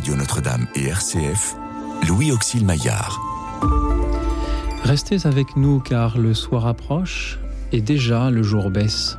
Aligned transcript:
Radio 0.00 0.16
Notre-Dame 0.16 0.66
et 0.76 0.86
RCF, 0.86 1.56
Louis 2.08 2.32
Auxil 2.32 2.64
Maillard. 2.64 3.20
Restez 4.82 5.26
avec 5.26 5.58
nous 5.58 5.78
car 5.78 6.16
le 6.16 6.32
soir 6.32 6.66
approche 6.66 7.38
et 7.70 7.82
déjà 7.82 8.30
le 8.30 8.42
jour 8.42 8.70
baisse. 8.70 9.18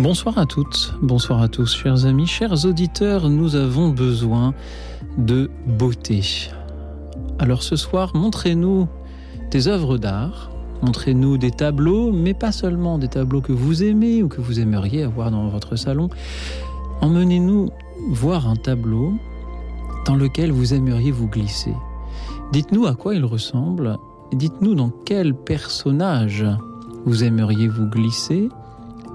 Bonsoir 0.00 0.38
à 0.38 0.46
toutes, 0.46 0.96
bonsoir 1.00 1.40
à 1.40 1.46
tous, 1.46 1.76
chers 1.76 2.04
amis, 2.04 2.26
chers 2.26 2.64
auditeurs, 2.64 3.30
nous 3.30 3.54
avons 3.54 3.90
besoin 3.90 4.54
de 5.18 5.52
beauté. 5.68 6.50
Alors 7.38 7.62
ce 7.62 7.76
soir, 7.76 8.10
montrez-nous 8.16 8.88
des 9.52 9.68
œuvres 9.68 9.98
d'art, 9.98 10.50
montrez-nous 10.84 11.38
des 11.38 11.50
tableaux, 11.50 12.12
mais 12.12 12.34
pas 12.34 12.52
seulement 12.52 12.98
des 12.98 13.08
tableaux 13.08 13.40
que 13.40 13.52
vous 13.52 13.82
aimez 13.82 14.22
ou 14.22 14.28
que 14.28 14.40
vous 14.40 14.60
aimeriez 14.60 15.02
avoir 15.02 15.30
dans 15.30 15.48
votre 15.48 15.76
salon. 15.76 16.10
Emmenez-nous 17.00 17.70
voir 18.10 18.46
un 18.48 18.56
tableau 18.56 19.14
dans 20.04 20.14
lequel 20.14 20.52
vous 20.52 20.74
aimeriez 20.74 21.10
vous 21.10 21.26
glisser. 21.26 21.74
Dites-nous 22.52 22.86
à 22.86 22.94
quoi 22.94 23.14
il 23.14 23.24
ressemble, 23.24 23.96
dites-nous 24.32 24.74
dans 24.74 24.90
quel 25.06 25.34
personnage 25.34 26.44
vous 27.06 27.24
aimeriez 27.24 27.68
vous 27.68 27.86
glisser, 27.86 28.50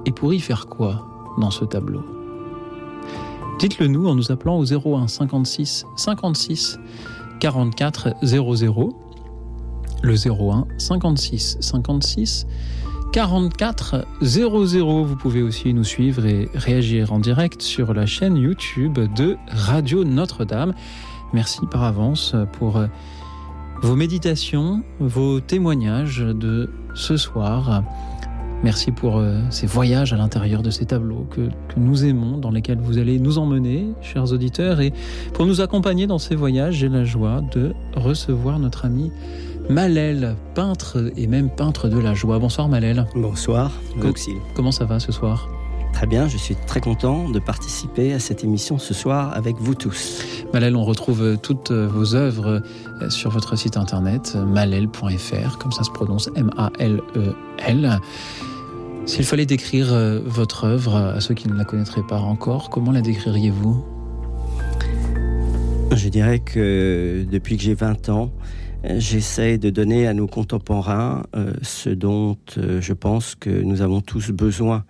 et 0.05 0.11
pour 0.11 0.33
y 0.33 0.39
faire 0.39 0.65
quoi 0.65 1.07
dans 1.37 1.51
ce 1.51 1.65
tableau 1.65 2.01
Dites-le 3.59 3.87
nous 3.87 4.07
en 4.07 4.15
nous 4.15 4.31
appelant 4.31 4.57
au 4.57 4.65
01 4.65 5.07
56 5.07 5.85
56 5.95 6.79
44 7.39 8.15
00. 8.23 9.08
Le 10.01 10.15
01 10.15 10.65
56 10.77 11.57
56 11.59 12.47
44 13.11 14.05
00. 14.21 15.03
Vous 15.03 15.15
pouvez 15.15 15.41
aussi 15.41 15.73
nous 15.73 15.83
suivre 15.83 16.25
et 16.25 16.49
réagir 16.53 17.11
en 17.11 17.19
direct 17.19 17.61
sur 17.61 17.93
la 17.93 18.05
chaîne 18.05 18.37
YouTube 18.37 18.99
de 19.15 19.35
Radio 19.47 20.03
Notre-Dame. 20.03 20.73
Merci 21.33 21.61
par 21.69 21.83
avance 21.83 22.35
pour 22.53 22.81
vos 23.81 23.95
méditations, 23.95 24.83
vos 24.99 25.39
témoignages 25.39 26.19
de 26.19 26.69
ce 26.95 27.17
soir. 27.17 27.83
Merci 28.61 28.91
pour 28.91 29.17
euh, 29.17 29.39
ces 29.51 29.67
voyages 29.67 30.11
à 30.11 30.17
l'intérieur 30.17 30.61
de 30.61 30.69
ces 30.69 30.85
tableaux 30.85 31.25
que, 31.29 31.47
que, 31.69 31.77
nous 31.77 32.03
aimons, 32.03 32.37
dans 32.37 32.51
lesquels 32.51 32.79
vous 32.79 32.97
allez 32.97 33.17
nous 33.17 33.37
emmener, 33.37 33.87
chers 34.01 34.33
auditeurs. 34.33 34.81
Et 34.81 34.91
pour 35.33 35.45
nous 35.45 35.61
accompagner 35.61 36.07
dans 36.07 36.17
ces 36.17 36.35
voyages, 36.35 36.75
j'ai 36.75 36.89
la 36.89 37.05
joie 37.05 37.41
de 37.53 37.73
recevoir 37.95 38.59
notre 38.59 38.83
ami 38.83 39.11
Malel, 39.69 40.35
peintre 40.55 41.11
et 41.15 41.27
même 41.27 41.51
peintre 41.51 41.89
de 41.89 41.99
la 41.99 42.15
joie. 42.15 42.39
Bonsoir 42.39 42.67
Malel. 42.67 43.05
Bonsoir, 43.13 43.71
Auxil. 44.03 44.37
Comment 44.55 44.71
ça 44.71 44.85
va 44.85 44.99
ce 44.99 45.11
soir? 45.11 45.47
Très 45.93 46.07
bien, 46.07 46.27
je 46.27 46.37
suis 46.37 46.55
très 46.55 46.81
content 46.81 47.29
de 47.29 47.37
participer 47.37 48.13
à 48.13 48.19
cette 48.19 48.43
émission 48.43 48.79
ce 48.79 48.95
soir 48.95 49.31
avec 49.37 49.57
vous 49.57 49.75
tous. 49.75 50.23
Malel, 50.53 50.75
on 50.75 50.83
retrouve 50.83 51.37
toutes 51.37 51.71
vos 51.71 52.15
œuvres 52.15 52.63
sur 53.09 53.29
votre 53.29 53.55
site 53.55 53.77
internet 53.77 54.35
malel.fr, 54.35 55.59
comme 55.59 55.71
ça 55.71 55.83
se 55.83 55.91
prononce 55.91 56.31
M-A-L-E-L. 56.35 57.77
-E 57.77 57.99
-L. 57.99 57.99
S'il 59.05 59.23
fallait 59.23 59.45
décrire 59.45 59.87
votre 60.25 60.63
œuvre 60.63 60.95
à 60.95 61.21
ceux 61.21 61.35
qui 61.35 61.47
ne 61.47 61.53
la 61.53 61.63
connaîtraient 61.63 62.07
pas 62.07 62.19
encore, 62.19 62.71
comment 62.71 62.91
la 62.91 63.01
décririez-vous? 63.01 63.85
Je 65.95 66.09
dirais 66.09 66.39
que 66.39 67.23
depuis 67.31 67.57
que 67.57 67.63
j'ai 67.63 67.75
20 67.75 68.09
ans, 68.09 68.31
j'essaie 68.83 69.57
de 69.57 69.69
donner 69.69 70.07
à 70.07 70.13
nos 70.13 70.27
contemporains 70.27 71.23
euh, 71.35 71.53
ce 71.61 71.89
dont 71.89 72.37
euh, 72.57 72.81
je 72.81 72.93
pense 72.93 73.35
que 73.35 73.49
nous 73.49 73.81
avons 73.81 74.01
tous 74.01 74.31
besoin 74.31 74.85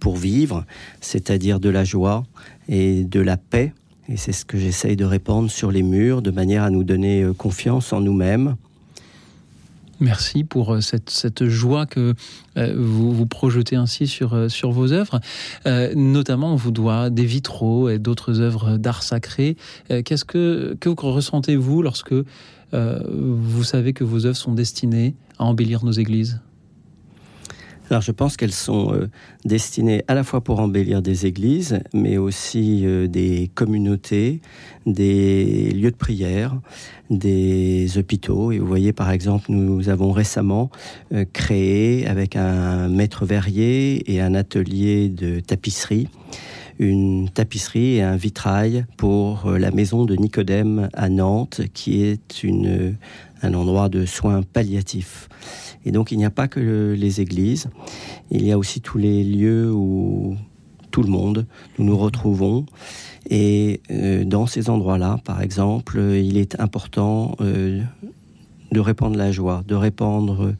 pour 0.00 0.16
vivre, 0.16 0.64
c'est-à-dire 1.00 1.60
de 1.60 1.68
la 1.68 1.84
joie 1.84 2.24
et 2.68 3.04
de 3.04 3.20
la 3.20 3.36
paix. 3.36 3.72
Et 4.08 4.16
c'est 4.16 4.32
ce 4.32 4.44
que 4.44 4.58
j'essaye 4.58 4.96
de 4.96 5.04
répandre 5.04 5.50
sur 5.50 5.70
les 5.70 5.82
murs, 5.82 6.22
de 6.22 6.30
manière 6.30 6.62
à 6.62 6.70
nous 6.70 6.84
donner 6.84 7.22
euh, 7.22 7.32
confiance 7.32 7.92
en 7.92 8.00
nous-mêmes. 8.00 8.56
Merci 10.00 10.42
pour 10.42 10.82
cette, 10.82 11.46
joie 11.46 11.86
que 11.86 12.14
vous, 12.56 13.12
vous 13.12 13.26
projetez 13.26 13.76
ainsi 13.76 14.08
sur, 14.08 14.34
vos 14.64 14.92
œuvres. 14.92 15.20
Notamment, 15.94 16.52
on 16.52 16.56
vous 16.56 16.72
doit 16.72 17.10
des 17.10 17.24
vitraux 17.24 17.88
et 17.88 18.00
d'autres 18.00 18.40
œuvres 18.40 18.76
d'art 18.76 19.04
sacré. 19.04 19.56
Qu'est-ce 19.88 20.24
que, 20.24 20.76
que 20.80 20.88
ressentez-vous 20.88 21.80
lorsque 21.80 22.12
euh, 22.72 23.00
vous 23.08 23.64
savez 23.64 23.92
que 23.92 24.04
vos 24.04 24.26
œuvres 24.26 24.36
sont 24.36 24.54
destinées 24.54 25.14
à 25.38 25.44
embellir 25.44 25.84
nos 25.84 25.92
églises? 25.92 26.40
Alors 27.90 28.00
je 28.00 28.12
pense 28.12 28.38
qu'elles 28.38 28.52
sont 28.52 28.94
euh, 28.94 29.10
destinées 29.44 30.04
à 30.08 30.14
la 30.14 30.24
fois 30.24 30.40
pour 30.40 30.58
embellir 30.58 31.02
des 31.02 31.26
églises, 31.26 31.80
mais 31.92 32.16
aussi 32.16 32.86
euh, 32.86 33.06
des 33.08 33.50
communautés, 33.54 34.40
des 34.86 35.70
lieux 35.70 35.90
de 35.90 35.96
prière, 35.96 36.58
des 37.10 37.98
hôpitaux. 37.98 38.52
Et 38.52 38.58
vous 38.58 38.66
voyez 38.66 38.94
par 38.94 39.10
exemple, 39.10 39.46
nous 39.50 39.90
avons 39.90 40.12
récemment 40.12 40.70
créé 41.34 42.06
avec 42.06 42.36
un 42.36 42.88
maître 42.88 43.26
verrier 43.26 44.10
et 44.10 44.22
un 44.22 44.34
atelier 44.34 45.10
de 45.10 45.40
tapisserie 45.40 46.08
une 46.78 47.28
tapisserie 47.28 47.96
et 47.96 48.02
un 48.02 48.16
vitrail 48.16 48.86
pour 48.96 49.50
la 49.50 49.70
maison 49.70 50.04
de 50.04 50.16
Nicodème 50.16 50.88
à 50.92 51.08
Nantes, 51.08 51.62
qui 51.72 52.02
est 52.02 52.42
une, 52.42 52.96
un 53.42 53.54
endroit 53.54 53.88
de 53.88 54.06
soins 54.06 54.42
palliatifs. 54.42 55.28
Et 55.84 55.92
donc 55.92 56.12
il 56.12 56.18
n'y 56.18 56.24
a 56.24 56.30
pas 56.30 56.48
que 56.48 56.94
les 56.98 57.20
églises, 57.20 57.68
il 58.30 58.44
y 58.44 58.52
a 58.52 58.58
aussi 58.58 58.80
tous 58.80 58.98
les 58.98 59.22
lieux 59.22 59.70
où 59.72 60.36
tout 60.90 61.02
le 61.02 61.10
monde, 61.10 61.46
nous 61.78 61.84
nous 61.84 61.96
retrouvons. 61.96 62.66
Et 63.28 63.80
euh, 63.90 64.24
dans 64.24 64.46
ces 64.46 64.70
endroits-là, 64.70 65.18
par 65.24 65.42
exemple, 65.42 65.98
il 65.98 66.36
est 66.36 66.60
important 66.60 67.36
euh, 67.40 67.82
de 68.70 68.80
répandre 68.80 69.16
la 69.16 69.32
joie, 69.32 69.64
de 69.66 69.74
répandre 69.74 70.54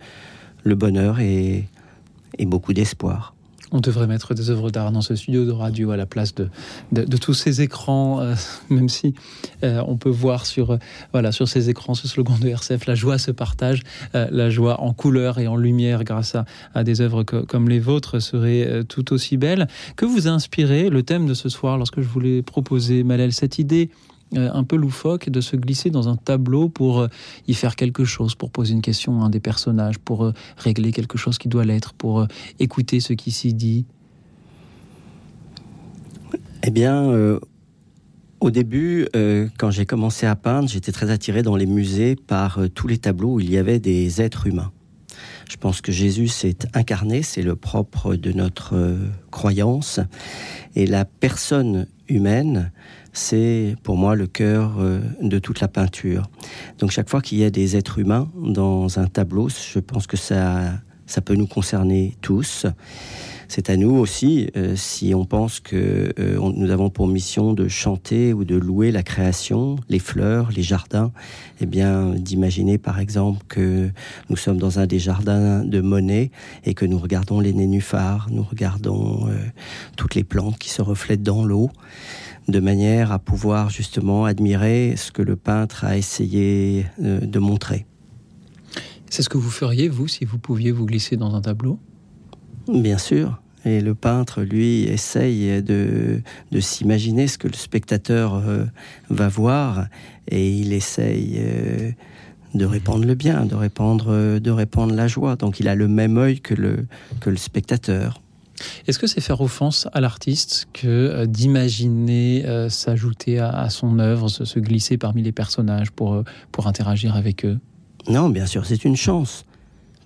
le 0.64 0.74
bonheur 0.74 1.20
et 1.20 1.66
beaucoup 2.40 2.72
d'espoir. 2.72 3.33
On 3.76 3.80
devrait 3.80 4.06
mettre 4.06 4.34
des 4.34 4.50
œuvres 4.50 4.70
d'art 4.70 4.92
dans 4.92 5.00
ce 5.00 5.16
studio 5.16 5.44
de 5.44 5.50
radio 5.50 5.90
à 5.90 5.96
la 5.96 6.06
place 6.06 6.32
de, 6.32 6.48
de, 6.92 7.16
tous 7.16 7.34
ces 7.34 7.60
écrans, 7.60 8.20
euh, 8.20 8.34
même 8.70 8.88
si 8.88 9.14
euh, 9.64 9.82
on 9.88 9.96
peut 9.96 10.10
voir 10.10 10.46
sur, 10.46 10.70
euh, 10.70 10.78
voilà, 11.10 11.32
sur 11.32 11.48
ces 11.48 11.70
écrans 11.70 11.94
ce 11.94 12.06
slogan 12.06 12.38
de 12.38 12.48
RCF, 12.48 12.86
la 12.86 12.94
joie 12.94 13.18
se 13.18 13.32
partage, 13.32 13.82
la 14.12 14.48
joie 14.48 14.80
en 14.80 14.92
couleur 14.92 15.40
et 15.40 15.48
en 15.48 15.56
lumière 15.56 16.04
grâce 16.04 16.36
à, 16.36 16.44
à 16.72 16.84
des 16.84 17.00
œuvres 17.00 17.24
comme 17.24 17.68
les 17.68 17.80
vôtres 17.80 18.20
serait 18.22 18.84
tout 18.88 19.12
aussi 19.12 19.36
belle. 19.36 19.66
Que 19.96 20.06
vous 20.06 20.28
a 20.28 20.30
inspiré 20.30 20.88
le 20.88 21.02
thème 21.02 21.26
de 21.26 21.34
ce 21.34 21.48
soir 21.48 21.76
lorsque 21.76 22.00
je 22.00 22.06
voulais 22.06 22.42
proposer, 22.42 23.02
Malel, 23.02 23.32
cette 23.32 23.58
idée 23.58 23.90
un 24.34 24.64
peu 24.64 24.76
loufoque 24.76 25.30
de 25.30 25.40
se 25.40 25.56
glisser 25.56 25.90
dans 25.90 26.08
un 26.08 26.16
tableau 26.16 26.68
pour 26.68 27.00
euh, 27.00 27.08
y 27.46 27.54
faire 27.54 27.76
quelque 27.76 28.04
chose, 28.04 28.34
pour 28.34 28.50
poser 28.50 28.72
une 28.72 28.82
question 28.82 29.22
à 29.22 29.26
un 29.26 29.30
des 29.30 29.40
personnages, 29.40 29.98
pour 29.98 30.24
euh, 30.24 30.32
régler 30.56 30.92
quelque 30.92 31.18
chose 31.18 31.38
qui 31.38 31.48
doit 31.48 31.64
l'être, 31.64 31.92
pour 31.94 32.20
euh, 32.20 32.26
écouter 32.58 33.00
ce 33.00 33.12
qui 33.12 33.30
s'y 33.30 33.54
dit 33.54 33.86
Eh 36.62 36.70
bien, 36.70 37.04
euh, 37.10 37.38
au 38.44 38.50
début, 38.50 39.08
euh, 39.16 39.48
quand 39.56 39.70
j'ai 39.70 39.86
commencé 39.86 40.26
à 40.26 40.36
peindre, 40.36 40.68
j'étais 40.68 40.92
très 40.92 41.10
attiré 41.10 41.42
dans 41.42 41.56
les 41.56 41.64
musées 41.64 42.14
par 42.14 42.58
euh, 42.58 42.68
tous 42.68 42.86
les 42.86 42.98
tableaux 42.98 43.36
où 43.36 43.40
il 43.40 43.50
y 43.50 43.56
avait 43.56 43.78
des 43.78 44.20
êtres 44.20 44.46
humains. 44.46 44.70
Je 45.48 45.56
pense 45.56 45.80
que 45.80 45.92
Jésus 45.92 46.28
s'est 46.28 46.58
incarné, 46.74 47.22
c'est 47.22 47.40
le 47.40 47.56
propre 47.56 48.16
de 48.16 48.32
notre 48.32 48.76
euh, 48.76 48.98
croyance. 49.30 49.98
Et 50.76 50.86
la 50.86 51.06
personne 51.06 51.86
humaine, 52.06 52.70
c'est 53.14 53.76
pour 53.84 53.96
moi 53.96 54.16
le 54.16 54.26
cœur 54.26 54.74
euh, 54.78 55.00
de 55.22 55.38
toute 55.38 55.60
la 55.60 55.68
peinture. 55.68 56.28
Donc 56.78 56.90
chaque 56.90 57.08
fois 57.08 57.22
qu'il 57.22 57.38
y 57.38 57.44
a 57.44 57.50
des 57.50 57.76
êtres 57.76 58.00
humains 58.00 58.28
dans 58.36 58.98
un 58.98 59.06
tableau, 59.06 59.48
je 59.48 59.78
pense 59.78 60.06
que 60.06 60.16
ça, 60.16 60.72
ça 61.06 61.20
peut 61.20 61.36
nous 61.36 61.46
concerner 61.46 62.16
tous. 62.20 62.66
C'est 63.46 63.70
à 63.70 63.76
nous 63.76 63.94
aussi, 63.94 64.50
euh, 64.56 64.74
si 64.74 65.14
on 65.14 65.26
pense 65.26 65.60
que 65.60 66.12
euh, 66.18 66.52
nous 66.56 66.70
avons 66.70 66.90
pour 66.90 67.06
mission 67.06 67.52
de 67.52 67.68
chanter 67.68 68.32
ou 68.32 68.44
de 68.44 68.56
louer 68.56 68.90
la 68.90 69.04
création, 69.04 69.76
les 69.88 70.00
fleurs, 70.00 70.50
les 70.50 70.62
jardins, 70.62 71.12
eh 71.60 71.66
bien 71.66 72.14
d'imaginer 72.16 72.78
par 72.78 72.98
exemple 72.98 73.44
que 73.46 73.90
nous 74.28 74.36
sommes 74.36 74.58
dans 74.58 74.80
un 74.80 74.86
des 74.86 74.98
jardins 74.98 75.62
de 75.62 75.80
Monet 75.80 76.32
et 76.64 76.74
que 76.74 76.84
nous 76.84 76.98
regardons 76.98 77.38
les 77.38 77.52
nénuphars, 77.52 78.26
nous 78.32 78.42
regardons 78.42 79.28
toutes 79.96 80.16
les 80.16 80.24
plantes 80.24 80.58
qui 80.58 80.70
se 80.70 80.82
reflètent 80.82 81.22
dans 81.22 81.44
l'eau 81.44 81.70
de 82.48 82.60
manière 82.60 83.12
à 83.12 83.18
pouvoir 83.18 83.70
justement 83.70 84.24
admirer 84.24 84.94
ce 84.96 85.10
que 85.10 85.22
le 85.22 85.36
peintre 85.36 85.84
a 85.84 85.96
essayé 85.96 86.86
euh, 87.02 87.20
de 87.20 87.38
montrer. 87.38 87.86
C'est 89.10 89.22
ce 89.22 89.28
que 89.28 89.38
vous 89.38 89.50
feriez, 89.50 89.88
vous, 89.88 90.08
si 90.08 90.24
vous 90.24 90.38
pouviez 90.38 90.72
vous 90.72 90.86
glisser 90.86 91.16
dans 91.16 91.34
un 91.34 91.40
tableau? 91.40 91.78
Bien 92.68 92.98
sûr. 92.98 93.40
Et 93.64 93.80
le 93.80 93.94
peintre, 93.94 94.42
lui, 94.42 94.82
essaye 94.82 95.62
de, 95.62 96.20
de 96.50 96.60
s'imaginer 96.60 97.28
ce 97.28 97.38
que 97.38 97.48
le 97.48 97.54
spectateur 97.54 98.34
euh, 98.34 98.64
va 99.08 99.28
voir 99.28 99.86
et 100.28 100.50
il 100.50 100.72
essaye 100.72 101.36
euh, 101.38 101.92
de 102.54 102.64
répandre 102.66 103.06
le 103.06 103.14
bien, 103.14 103.46
de 103.46 103.54
répandre, 103.54 104.38
de 104.38 104.50
répandre 104.50 104.94
la 104.94 105.08
joie. 105.08 105.36
Donc 105.36 105.60
il 105.60 105.68
a 105.68 105.74
le 105.74 105.88
même 105.88 106.18
œil 106.18 106.40
que 106.40 106.54
le, 106.54 106.86
que 107.20 107.30
le 107.30 107.36
spectateur. 107.36 108.20
Est-ce 108.86 108.98
que 108.98 109.06
c'est 109.06 109.20
faire 109.20 109.40
offense 109.40 109.88
à 109.92 110.00
l'artiste 110.00 110.68
que 110.72 110.86
euh, 110.86 111.26
d'imaginer 111.26 112.44
euh, 112.46 112.68
s'ajouter 112.68 113.38
à, 113.38 113.68
son 113.70 113.98
œuvre, 113.98 114.28
se, 114.28 114.58
glisser 114.58 114.98
parmi 114.98 115.22
les 115.22 115.32
personnages 115.32 115.90
pour, 115.90 116.14
euh, 116.14 116.24
pour 116.52 116.66
interagir 116.66 117.16
avec 117.16 117.44
eux? 117.44 117.58
Non, 118.08 118.28
bien 118.28 118.46
sûr, 118.46 118.66
c'est 118.66 118.84
une 118.84 118.96
chance. 118.96 119.44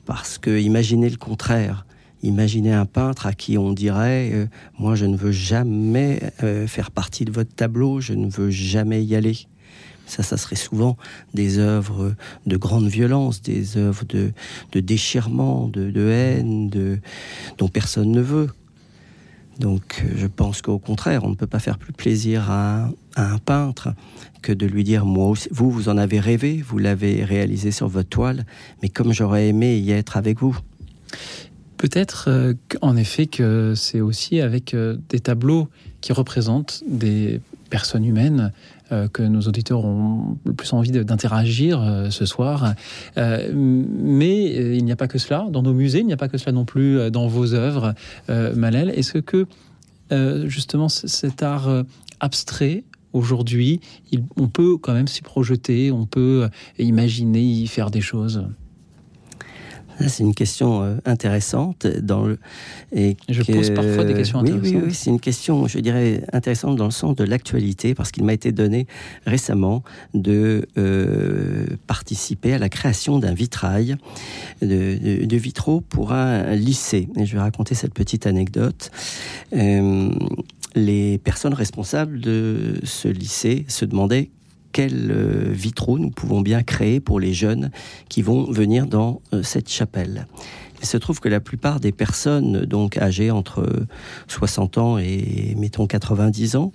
Parce 0.07 0.39
que 0.39 0.59
imaginez 0.59 1.11
le 1.11 1.17
contraire. 1.17 1.85
Imaginez 2.23 2.73
un 2.73 2.87
peintre 2.87 3.27
à 3.27 3.33
qui 3.33 3.59
on 3.59 3.73
dirait 3.73 4.49
Moi, 4.77 4.97
je 4.97 5.07
ne 5.07 5.17
veux 5.17 5.31
jamais 5.31 6.21
faire 6.67 6.91
partie 6.91 7.25
de 7.25 7.31
votre 7.31 7.55
tableau, 7.55 8.01
je 8.01 8.15
ne 8.15 8.29
veux 8.29 8.51
jamais 8.51 9.05
y 9.05 9.15
aller. 9.15 9.37
Ça, 10.09 10.23
ça 10.23 10.37
serait 10.37 10.57
souvent 10.57 10.97
des 11.35 11.59
œuvres 11.59 12.15
de 12.47 12.57
grande 12.57 12.89
violence, 12.89 13.43
des 13.43 13.77
œuvres 13.77 14.05
de, 14.07 14.33
déchirement, 14.81 15.69
de, 15.69 16.09
haine, 16.09 16.69
de, 16.71 16.99
dont 17.59 17.69
personne 17.69 18.11
ne 18.11 18.21
veut. 18.21 18.49
Donc 19.59 20.05
je 20.17 20.27
pense 20.27 20.63
qu'au 20.63 20.79
contraire, 20.79 21.25
on 21.25 21.31
ne 21.31 21.35
peut 21.35 21.47
pas 21.47 21.59
faire 21.59 21.79
plus 21.79 21.93
plaisir 21.93 22.51
à, 22.51 22.91
un 23.17 23.39
peintre 23.39 23.95
que 24.43 24.53
de 24.53 24.67
lui 24.67 24.85
dire, 24.85 25.05
moi 25.05 25.27
aussi, 25.27 25.49
vous, 25.51 25.71
vous 25.71 25.89
en 25.89 25.99
avez 25.99 26.21
rêvé, 26.21 26.63
vous 26.65 26.79
l'avez 26.79 27.25
réalisé 27.25 27.73
sur 27.73 27.89
votre 27.89 28.09
toile, 28.09 28.47
mais 28.81 28.89
comme 28.89 29.13
j'aurais 29.13 29.49
aimé 29.49 29.77
y 29.79 29.91
être 29.91 30.17
avec 30.17 30.39
vous. 30.39 30.57
Peut-être 31.79 32.25
euh, 32.29 32.55
en 32.83 32.97
effet 32.97 33.27
que 33.27 33.75
c'est 33.77 34.01
aussi 34.01 34.41
avec 34.41 34.75
euh, 34.75 34.97
des 35.09 35.21
tableaux 35.21 35.69
qui 36.01 36.13
représentent 36.13 36.83
des 36.89 37.41
personnes 37.71 38.05
humaines 38.05 38.53
euh, 38.53 38.59
que 38.91 39.23
nos 39.23 39.43
auditeurs 39.43 39.85
ont 39.85 40.39
le 40.45 40.53
plus 40.53 40.73
envie 40.73 40.91
d'interagir 40.91 41.81
euh, 41.81 42.11
ce 42.11 42.27
soir. 42.27 42.75
Euh, 43.17 43.51
mais 43.55 44.77
il 44.77 44.85
n'y 44.85 44.93
a 44.93 44.97
pas 44.97 45.09
que 45.09 45.19
cela 45.19 45.47
dans 45.51 45.63
nos 45.63 45.75
musées, 45.75 46.01
il 46.01 46.07
n'y 46.07 46.13
a 46.13 46.17
pas 46.17 46.29
que 46.29 46.39
cela 46.39 46.53
non 46.53 46.65
plus 46.65 47.11
dans 47.11 47.27
vos 47.27 47.55
œuvres, 47.55 47.95
Malel. 48.29 48.91
Est-ce 48.91 49.19
que 49.19 49.47
justement 50.47 50.89
cet 50.89 51.43
art 51.43 51.85
abstrait 52.21 52.85
aujourd'hui, 53.13 53.81
on 54.37 54.49
peut 54.49 54.77
quand 54.79 54.95
même 54.95 55.09
s'y 55.09 55.23
projeter, 55.23 55.91
on 55.91 56.07
peut 56.07 56.49
imaginer 56.79 57.43
y 57.43 57.67
faire 57.67 57.91
des 57.91 58.01
choses? 58.01 58.45
C'est 60.07 60.23
une 60.23 60.35
question 60.35 60.83
euh, 60.83 60.97
intéressante. 61.05 61.87
Dans 61.87 62.25
le, 62.25 62.39
et 62.93 63.17
je 63.29 63.43
pose 63.43 63.71
parfois 63.71 64.05
des 64.05 64.15
questions 64.15 64.39
intéressantes. 64.41 64.65
Oui, 64.65 64.83
oui, 64.87 64.95
c'est 64.95 65.11
une 65.11 65.21
question, 65.21 65.67
je 65.67 65.79
dirais, 65.79 66.23
intéressante 66.33 66.77
dans 66.77 66.85
le 66.85 66.91
sens 66.91 67.17
de 67.17 67.25
l'actualité, 67.25 67.95
parce 67.95 68.13
qu'il 68.13 68.25
m'a 68.25 68.33
été 68.33 68.53
donné 68.53 68.87
récemment 69.27 69.83
de 70.15 70.67
euh, 70.77 71.67
participer 71.87 72.55
à 72.55 72.59
la 72.59 72.69
création 72.69 73.19
d'un 73.19 73.35
vitrail, 73.35 73.97
de, 74.63 75.25
de, 75.25 75.37
vitraux 75.37 75.81
pour 75.81 76.13
un 76.13 76.55
lycée. 76.55 77.09
Et 77.17 77.27
je 77.27 77.35
vais 77.35 77.41
raconter 77.41 77.75
cette 77.75 77.95
petite 77.95 78.27
anecdote. 78.27 78.91
Euh, 79.55 80.11
les 80.75 81.19
personnes 81.19 81.55
responsables 81.55 82.21
de 82.21 82.81
ce 82.85 83.09
lycée 83.09 83.65
se 83.69 83.85
demandaient 83.85 84.31
quels 84.79 85.11
euh, 85.11 85.51
vitraux 85.51 85.99
nous 85.99 86.11
pouvons 86.11 86.41
bien 86.41 86.63
créer 86.63 87.01
pour 87.01 87.19
les 87.19 87.35
jeunes 87.35 87.73
qui 88.09 88.23
vont 88.23 88.45
venir 88.45 88.87
dans 88.87 89.23
euh, 89.33 89.43
cette 89.43 89.69
chapelle. 89.69 90.29
Il 90.81 90.87
se 90.87 90.97
trouve 90.97 91.19
que 91.19 91.29
la 91.29 91.41
plupart 91.41 91.81
des 91.81 91.91
personnes 91.91 92.65
donc 92.65 92.97
âgées 92.97 93.33
entre 93.33 93.69
60 94.29 94.79
ans 94.79 94.97
et 94.97 95.57
mettons 95.59 95.89
90 95.89 96.55
ans 96.55 96.71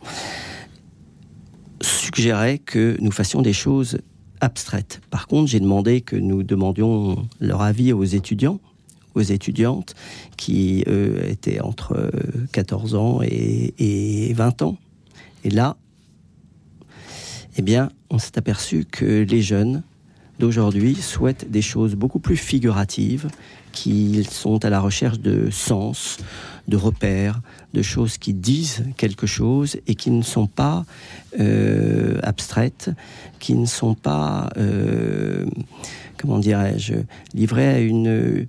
suggéraient 1.81 2.57
que 2.57 2.97
nous 2.99 3.11
fassions 3.11 3.41
des 3.41 3.53
choses 3.53 3.99
abstraites. 4.41 4.99
Par 5.09 5.27
contre, 5.27 5.49
j'ai 5.49 5.61
demandé 5.61 6.01
que 6.01 6.17
nous 6.17 6.43
demandions 6.43 7.25
leur 7.39 7.61
avis 7.61 7.93
aux 7.93 8.03
étudiants 8.03 8.59
aux 9.15 9.21
étudiantes 9.21 9.93
qui 10.35 10.83
étaient 11.27 11.61
entre 11.61 12.11
14 12.51 12.95
ans 12.95 13.21
et, 13.21 13.75
et 13.77 14.33
20 14.33 14.63
ans. 14.63 14.77
Et 15.43 15.51
là, 15.51 15.77
eh 17.57 17.61
bien, 17.61 17.89
on 18.09 18.19
s'est 18.19 18.37
aperçu 18.37 18.85
que 18.85 19.23
les 19.23 19.41
jeunes 19.41 19.83
d'aujourd'hui 20.39 20.95
souhaitent 20.95 21.49
des 21.49 21.61
choses 21.61 21.95
beaucoup 21.95 22.19
plus 22.19 22.37
figuratives, 22.37 23.27
qu'ils 23.71 24.27
sont 24.27 24.63
à 24.65 24.69
la 24.69 24.79
recherche 24.79 25.19
de 25.19 25.49
sens, 25.49 26.17
de 26.67 26.77
repères, 26.77 27.41
de 27.73 27.81
choses 27.81 28.17
qui 28.17 28.33
disent 28.33 28.85
quelque 28.97 29.27
chose 29.27 29.77
et 29.87 29.95
qui 29.95 30.11
ne 30.11 30.21
sont 30.21 30.47
pas 30.47 30.85
euh, 31.39 32.19
abstraites, 32.23 32.91
qui 33.39 33.55
ne 33.55 33.65
sont 33.65 33.95
pas, 33.95 34.49
euh, 34.57 35.45
comment 36.17 36.39
dirais-je, 36.39 36.95
livrées 37.33 37.67
à 37.67 37.79
une, 37.79 38.47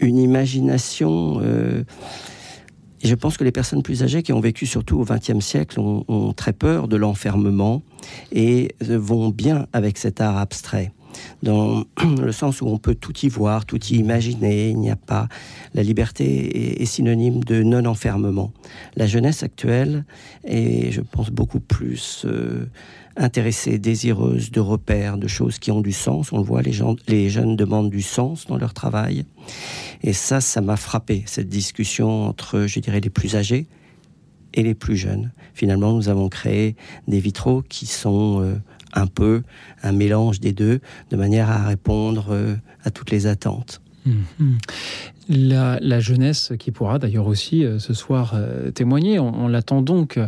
imagination. 0.00 1.38
Euh, 1.42 1.84
et 3.02 3.08
je 3.08 3.14
pense 3.14 3.36
que 3.36 3.44
les 3.44 3.52
personnes 3.52 3.82
plus 3.82 4.02
âgées 4.02 4.22
qui 4.22 4.32
ont 4.32 4.40
vécu 4.40 4.66
surtout 4.66 5.00
au 5.00 5.04
XXe 5.04 5.40
siècle 5.40 5.80
ont, 5.80 6.32
très 6.32 6.52
peur 6.52 6.88
de 6.88 6.96
l'enfermement 6.96 7.82
et 8.30 8.74
vont 8.80 9.28
bien 9.28 9.66
avec 9.72 9.98
cet 9.98 10.20
art 10.20 10.38
abstrait 10.38 10.92
dans 11.42 11.84
le 12.20 12.32
sens 12.32 12.60
où 12.62 12.66
on 12.66 12.78
peut 12.78 12.94
tout 12.94 13.16
y 13.18 13.28
voir, 13.28 13.66
tout 13.66 13.82
y 13.86 13.96
imaginer. 13.96 14.70
Il 14.70 14.78
n'y 14.78 14.90
a 14.90 14.96
pas. 14.96 15.28
La 15.74 15.82
liberté 15.82 16.80
est, 16.80 16.86
synonyme 16.86 17.44
de 17.44 17.62
non-enfermement. 17.62 18.52
La 18.96 19.06
jeunesse 19.06 19.42
actuelle 19.42 20.04
est, 20.44 20.90
je 20.90 21.00
pense, 21.00 21.30
beaucoup 21.30 21.60
plus 21.60 22.24
euh, 22.24 22.66
intéressée, 23.16 23.78
désireuse 23.78 24.50
de 24.50 24.60
repères, 24.60 25.18
de 25.18 25.28
choses 25.28 25.58
qui 25.58 25.70
ont 25.70 25.80
du 25.80 25.92
sens. 25.92 26.32
On 26.32 26.38
le 26.38 26.44
voit, 26.44 26.62
les, 26.62 27.30
jeunes 27.30 27.56
demandent 27.56 27.90
du 27.90 28.02
sens 28.02 28.46
dans 28.46 28.56
leur 28.56 28.74
travail. 28.74 29.24
Et 30.02 30.12
ça, 30.12 30.40
ça 30.40 30.60
m'a 30.60 30.76
frappé, 30.76 31.22
cette 31.26 31.48
discussion 31.48 32.26
entre, 32.26 32.66
je 32.66 32.80
dirais, 32.80 33.00
les 33.00 33.10
plus 33.10 33.36
âgés 33.36 33.66
et 34.54 34.62
les 34.62 34.74
plus 34.74 34.96
jeunes. 34.96 35.32
Finalement, 35.54 35.92
nous 35.92 36.08
avons 36.08 36.28
créé 36.28 36.76
des 37.08 37.20
vitraux 37.20 37.62
qui 37.62 37.86
sont 37.86 38.40
euh, 38.40 38.56
un 38.92 39.06
peu 39.06 39.42
un 39.82 39.92
mélange 39.92 40.40
des 40.40 40.52
deux, 40.52 40.80
de 41.10 41.16
manière 41.16 41.50
à 41.50 41.66
répondre 41.66 42.28
euh, 42.30 42.56
à 42.84 42.90
toutes 42.90 43.10
les 43.10 43.26
attentes. 43.26 43.80
Mhm. 44.04 44.58
La, 45.28 46.00
jeunesse 46.00 46.52
qui 46.58 46.72
pourra 46.72 46.98
d'ailleurs 46.98 47.28
aussi 47.28 47.64
euh, 47.64 47.78
ce 47.78 47.94
soir 47.94 48.32
euh, 48.34 48.70
témoigner. 48.72 49.18
On, 49.20 49.46
l'attend 49.46 49.82
donc 49.82 50.18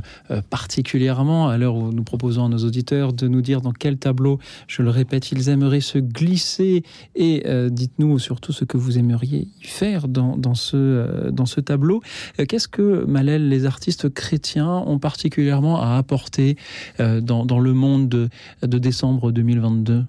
particulièrement 0.50 1.48
à 1.48 1.56
l'heure 1.56 1.76
où 1.76 1.92
nous 1.92 2.04
proposons 2.04 2.44
à 2.44 2.48
nos 2.48 2.58
auditeurs 2.58 3.12
de 3.12 3.26
nous 3.26 3.40
dire 3.40 3.60
dans 3.60 3.72
quel 3.72 3.96
tableau, 3.96 4.38
je 4.68 4.82
le 4.82 4.90
répète, 4.90 5.32
ils 5.32 5.48
aimeraient 5.48 5.80
se 5.80 5.98
glisser. 5.98 6.82
Et 7.14 7.44
dites-nous 7.70 8.18
surtout 8.18 8.52
ce 8.52 8.64
que 8.64 8.76
vous 8.76 8.98
aimeriez 8.98 9.48
y 9.62 9.66
faire 9.66 10.08
dans, 10.08 10.54
ce, 10.54 11.60
tableau. 11.60 12.02
Qu'est-ce 12.36 12.68
que, 12.68 13.04
Malel, 13.06 13.48
les 13.48 13.64
artistes 13.66 14.12
chrétiens 14.12 14.82
ont 14.86 14.98
particulièrement 14.98 15.80
à 15.80 15.96
apporter 15.96 16.56
dans, 16.98 17.60
le 17.60 17.72
monde 17.72 18.08
de, 18.08 18.28
de 18.62 18.78
décembre 18.78 19.32
2022 19.32 20.04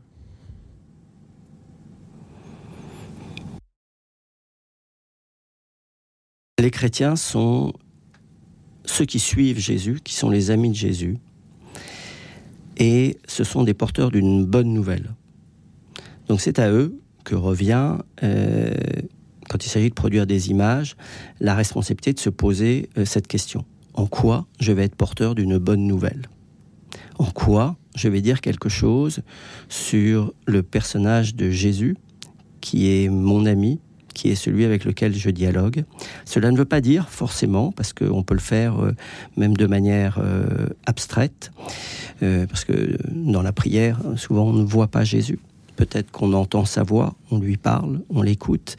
Les 6.57 6.71
chrétiens 6.71 7.17
sont 7.17 7.73
ceux 8.85 9.03
qui 9.03 9.19
suivent 9.19 9.59
Jésus, 9.59 9.99
qui 10.01 10.13
sont 10.13 10.29
les 10.29 10.51
amis 10.51 10.69
de 10.69 10.75
Jésus, 10.75 11.17
et 12.77 13.17
ce 13.27 13.43
sont 13.43 13.63
des 13.63 13.73
porteurs 13.73 14.09
d'une 14.09 14.45
bonne 14.45 14.73
nouvelle. 14.73 15.15
Donc 16.29 16.39
c'est 16.39 16.59
à 16.59 16.71
eux 16.71 16.97
que 17.25 17.35
revient, 17.35 17.97
euh, 18.23 18.73
quand 19.49 19.65
il 19.65 19.69
s'agit 19.69 19.89
de 19.89 19.93
produire 19.93 20.25
des 20.25 20.49
images, 20.49 20.95
la 21.41 21.55
responsabilité 21.55 22.13
de 22.13 22.19
se 22.19 22.29
poser 22.29 22.89
euh, 22.97 23.03
cette 23.03 23.27
question. 23.27 23.65
En 23.93 24.07
quoi 24.07 24.45
je 24.61 24.71
vais 24.71 24.85
être 24.85 24.95
porteur 24.95 25.35
d'une 25.35 25.57
bonne 25.57 25.85
nouvelle? 25.85 26.29
En 27.17 27.31
quoi 27.31 27.75
je 27.95 28.07
vais 28.07 28.21
dire 28.21 28.39
quelque 28.39 28.69
chose 28.69 29.21
sur 29.67 30.33
le 30.45 30.63
personnage 30.63 31.35
de 31.35 31.49
Jésus, 31.49 31.97
qui 32.61 32.89
est 32.89 33.09
mon 33.09 33.45
ami, 33.45 33.79
qui 34.15 34.31
est 34.31 34.35
celui 34.35 34.65
avec 34.65 34.85
lequel 34.85 35.13
je 35.13 35.29
dialogue. 35.29 35.83
Cela 36.23 36.49
ne 36.49 36.57
veut 36.57 36.65
pas 36.65 36.81
dire 36.81 37.09
forcément, 37.09 37.71
parce 37.71 37.93
qu'on 37.93 38.23
peut 38.23 38.33
le 38.33 38.39
faire 38.39 38.81
euh, 38.81 38.95
même 39.37 39.55
de 39.55 39.67
manière 39.67 40.17
euh, 40.19 40.67
abstraite, 40.87 41.51
euh, 42.23 42.47
parce 42.47 42.65
que 42.65 42.97
dans 43.11 43.43
la 43.43 43.51
prière, 43.51 43.99
souvent 44.15 44.47
on 44.47 44.53
ne 44.53 44.63
voit 44.63 44.87
pas 44.87 45.03
Jésus. 45.03 45.37
Peut-être 45.75 46.09
qu'on 46.09 46.31
entend 46.31 46.63
sa 46.63 46.83
voix, 46.83 47.15
on 47.31 47.37
lui 47.37 47.57
parle, 47.57 47.99
on 48.09 48.21
l'écoute, 48.21 48.77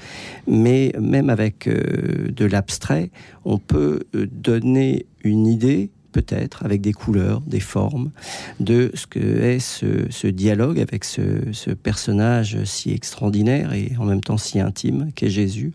mais 0.48 0.94
même 0.98 1.28
avec 1.28 1.68
de 1.68 2.44
l'abstrait, 2.46 3.10
on 3.44 3.58
peut 3.58 4.04
donner 4.14 5.04
une 5.22 5.46
idée 5.46 5.90
peut-être 6.16 6.64
avec 6.64 6.80
des 6.80 6.94
couleurs, 6.94 7.42
des 7.42 7.60
formes, 7.60 8.10
de 8.58 8.90
ce 8.94 9.06
que 9.06 9.18
est 9.18 9.58
ce, 9.58 10.26
dialogue 10.28 10.80
avec 10.80 11.04
ce, 11.04 11.74
personnage 11.74 12.64
si 12.64 12.90
extraordinaire 12.92 13.74
et 13.74 13.92
en 13.98 14.06
même 14.06 14.22
temps 14.22 14.38
si 14.38 14.58
intime 14.58 15.10
qu'est 15.14 15.28
Jésus, 15.28 15.74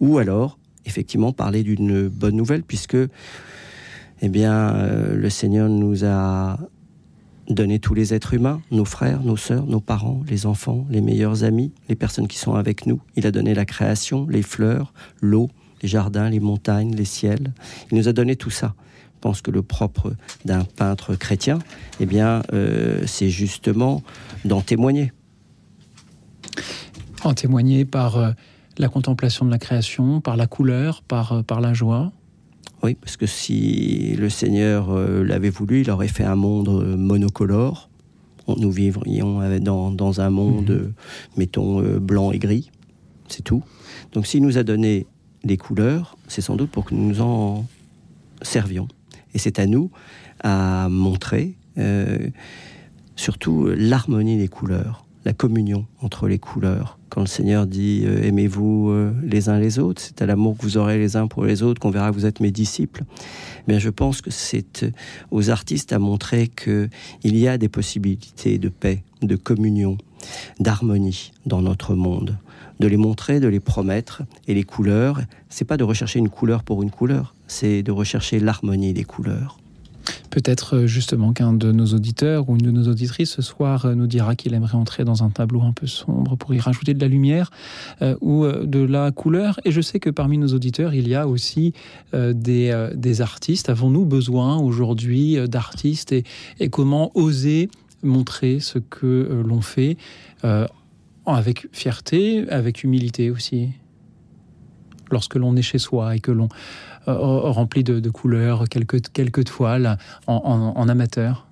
ou 0.00 0.16
alors 0.16 0.58
effectivement 0.86 1.32
parler 1.32 1.62
d'une 1.62 2.08
bonne 2.08 2.36
nouvelle 2.36 2.62
puisque 2.62 2.96
eh 4.22 4.28
bien 4.30 4.74
euh, 4.76 5.14
le 5.14 5.28
Seigneur 5.28 5.68
nous 5.68 6.06
a 6.06 6.58
donné 7.50 7.78
tous 7.78 7.92
les 7.92 8.14
êtres 8.14 8.32
humains, 8.32 8.62
nos 8.70 8.86
frères, 8.86 9.22
nos 9.22 9.36
sœurs, 9.36 9.66
nos 9.66 9.80
parents, 9.80 10.22
les 10.26 10.46
enfants, 10.46 10.86
les 10.88 11.02
meilleurs 11.02 11.44
amis, 11.44 11.70
les 11.90 11.96
personnes 11.96 12.28
qui 12.28 12.38
sont 12.38 12.54
avec 12.54 12.86
nous. 12.86 13.02
Il 13.16 13.26
a 13.26 13.30
donné 13.30 13.52
la 13.52 13.66
création, 13.66 14.26
les 14.26 14.42
fleurs, 14.42 14.94
l'eau, 15.20 15.50
les 15.82 15.88
jardins, 15.88 16.30
les 16.30 16.40
montagnes, 16.40 16.94
les 16.94 17.04
ciels. 17.04 17.52
Il 17.90 17.98
nous 17.98 18.08
a 18.08 18.14
donné 18.14 18.36
tout 18.36 18.50
ça. 18.50 18.74
Je 19.22 19.28
pense 19.28 19.40
que 19.40 19.52
le 19.52 19.62
propre 19.62 20.14
d'un 20.44 20.64
peintre 20.64 21.14
chrétien, 21.14 21.60
eh 22.00 22.06
bien, 22.06 22.42
euh, 22.52 23.04
c'est 23.06 23.28
justement 23.30 24.02
d'en 24.44 24.62
témoigner. 24.62 25.12
En 27.22 27.32
témoigner 27.32 27.84
par 27.84 28.16
euh, 28.16 28.32
la 28.78 28.88
contemplation 28.88 29.46
de 29.46 29.52
la 29.52 29.60
création, 29.60 30.20
par 30.20 30.36
la 30.36 30.48
couleur, 30.48 31.02
par, 31.02 31.34
euh, 31.34 31.42
par 31.44 31.60
la 31.60 31.72
joie 31.72 32.10
Oui, 32.82 32.96
parce 32.96 33.16
que 33.16 33.26
si 33.26 34.16
le 34.18 34.28
Seigneur 34.28 34.92
l'avait 34.92 35.50
voulu, 35.50 35.82
il 35.82 35.90
aurait 35.92 36.08
fait 36.08 36.24
un 36.24 36.34
monde 36.34 36.96
monocolore. 36.96 37.90
Nous 38.48 38.72
vivrions 38.72 39.40
dans, 39.60 39.92
dans 39.92 40.20
un 40.20 40.30
monde, 40.30 40.70
mmh. 40.70 41.38
mettons, 41.38 41.80
blanc 42.00 42.32
et 42.32 42.40
gris. 42.40 42.72
C'est 43.28 43.44
tout. 43.44 43.62
Donc 44.14 44.26
s'il 44.26 44.42
nous 44.42 44.58
a 44.58 44.64
donné 44.64 45.06
les 45.44 45.58
couleurs, 45.58 46.16
c'est 46.26 46.40
sans 46.40 46.56
doute 46.56 46.72
pour 46.72 46.86
que 46.86 46.96
nous 46.96 47.06
nous 47.06 47.20
en 47.20 47.64
servions. 48.42 48.88
Et 49.34 49.38
c'est 49.38 49.58
à 49.58 49.66
nous 49.66 49.90
à 50.42 50.88
montrer 50.88 51.54
euh, 51.78 52.28
surtout 53.16 53.68
l'harmonie 53.76 54.38
des 54.38 54.48
couleurs, 54.48 55.04
la 55.24 55.32
communion 55.32 55.86
entre 56.00 56.28
les 56.28 56.38
couleurs. 56.38 56.98
Quand 57.08 57.20
le 57.20 57.26
Seigneur 57.26 57.66
dit 57.66 58.02
euh, 58.04 58.24
aimez-vous 58.24 58.90
euh, 58.90 59.12
les 59.22 59.48
uns 59.48 59.58
les 59.58 59.78
autres, 59.78 60.02
c'est 60.02 60.22
à 60.22 60.26
l'amour 60.26 60.56
que 60.56 60.62
vous 60.62 60.76
aurez 60.76 60.98
les 60.98 61.16
uns 61.16 61.26
pour 61.26 61.44
les 61.44 61.62
autres 61.62 61.80
qu'on 61.80 61.90
verra 61.90 62.10
que 62.10 62.14
vous 62.14 62.26
êtes 62.26 62.40
mes 62.40 62.50
disciples. 62.50 63.04
Mais 63.68 63.78
je 63.78 63.90
pense 63.90 64.20
que 64.20 64.30
c'est 64.30 64.86
aux 65.30 65.50
artistes 65.50 65.92
à 65.92 65.98
montrer 65.98 66.48
qu'il 66.48 66.88
y 67.22 67.46
a 67.46 67.58
des 67.58 67.68
possibilités 67.68 68.58
de 68.58 68.68
paix, 68.68 69.02
de 69.22 69.36
communion, 69.36 69.98
d'harmonie 70.58 71.32
dans 71.46 71.62
notre 71.62 71.94
monde 71.94 72.36
de 72.82 72.88
les 72.88 72.96
montrer, 72.96 73.38
de 73.38 73.48
les 73.48 73.60
promettre. 73.60 74.22
Et 74.48 74.54
les 74.54 74.64
couleurs, 74.64 75.20
c'est 75.48 75.64
pas 75.64 75.76
de 75.76 75.84
rechercher 75.84 76.18
une 76.18 76.28
couleur 76.28 76.64
pour 76.64 76.82
une 76.82 76.90
couleur, 76.90 77.34
c'est 77.52 77.82
de 77.82 77.92
rechercher 77.92 78.40
l'harmonie 78.40 78.94
des 78.94 79.04
couleurs. 79.04 79.58
Peut-être 80.30 80.76
euh, 80.76 80.86
justement 80.86 81.32
qu'un 81.32 81.52
de 81.52 81.70
nos 81.70 81.86
auditeurs 81.86 82.48
ou 82.48 82.56
une 82.56 82.62
de 82.62 82.70
nos 82.70 82.88
auditrices 82.88 83.30
ce 83.30 83.42
soir 83.42 83.84
euh, 83.84 83.94
nous 83.94 84.06
dira 84.06 84.34
qu'il 84.34 84.54
aimerait 84.54 84.76
entrer 84.76 85.04
dans 85.04 85.22
un 85.22 85.30
tableau 85.30 85.60
un 85.62 85.72
peu 85.72 85.86
sombre 85.86 86.36
pour 86.36 86.54
y 86.54 86.58
rajouter 86.58 86.94
de 86.94 87.00
la 87.00 87.06
lumière 87.06 87.50
euh, 88.00 88.16
ou 88.20 88.46
de 88.46 88.80
la 88.80 89.10
couleur. 89.12 89.60
Et 89.64 89.70
je 89.70 89.80
sais 89.80 90.00
que 90.00 90.10
parmi 90.10 90.38
nos 90.38 90.48
auditeurs, 90.48 90.94
il 90.94 91.06
y 91.06 91.14
a 91.14 91.28
aussi 91.28 91.74
des, 92.12 93.20
artistes. 93.20 93.68
Avons-nous 93.68 94.06
besoin 94.06 94.56
aujourd'hui 94.56 95.36
d'artistes 95.48 96.12
et, 96.12 96.24
comment 96.70 97.12
oser 97.14 97.68
montrer 98.02 98.58
ce 98.58 98.78
que 98.78 99.42
l'on 99.46 99.60
fait 99.60 99.96
avec 101.26 101.66
fierté, 101.72 102.48
avec 102.48 102.82
humilité 102.82 103.30
aussi? 103.30 103.68
Lorsque 105.10 105.34
l'on 105.34 105.54
est 105.56 105.62
chez 105.62 105.78
soi 105.78 106.16
et 106.16 106.20
que 106.20 106.30
l'on 106.30 106.48
euh, 107.08 107.50
remplit 107.50 107.82
de, 107.82 108.10
couleurs 108.10 108.68
quelques, 108.68 109.12
quelques 109.12 109.44
toiles 109.44 109.98
en, 110.28 110.88
amateur. 110.88 111.48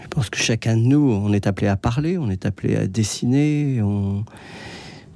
Je 0.00 0.06
pense 0.08 0.30
que 0.30 0.38
chacun 0.38 0.76
de 0.76 0.82
nous, 0.82 1.10
on 1.10 1.32
est 1.32 1.46
appelé 1.46 1.66
à 1.66 1.76
parler, 1.76 2.16
on 2.16 2.30
est 2.30 2.46
appelé 2.46 2.76
à 2.76 2.86
dessiner, 2.86 3.82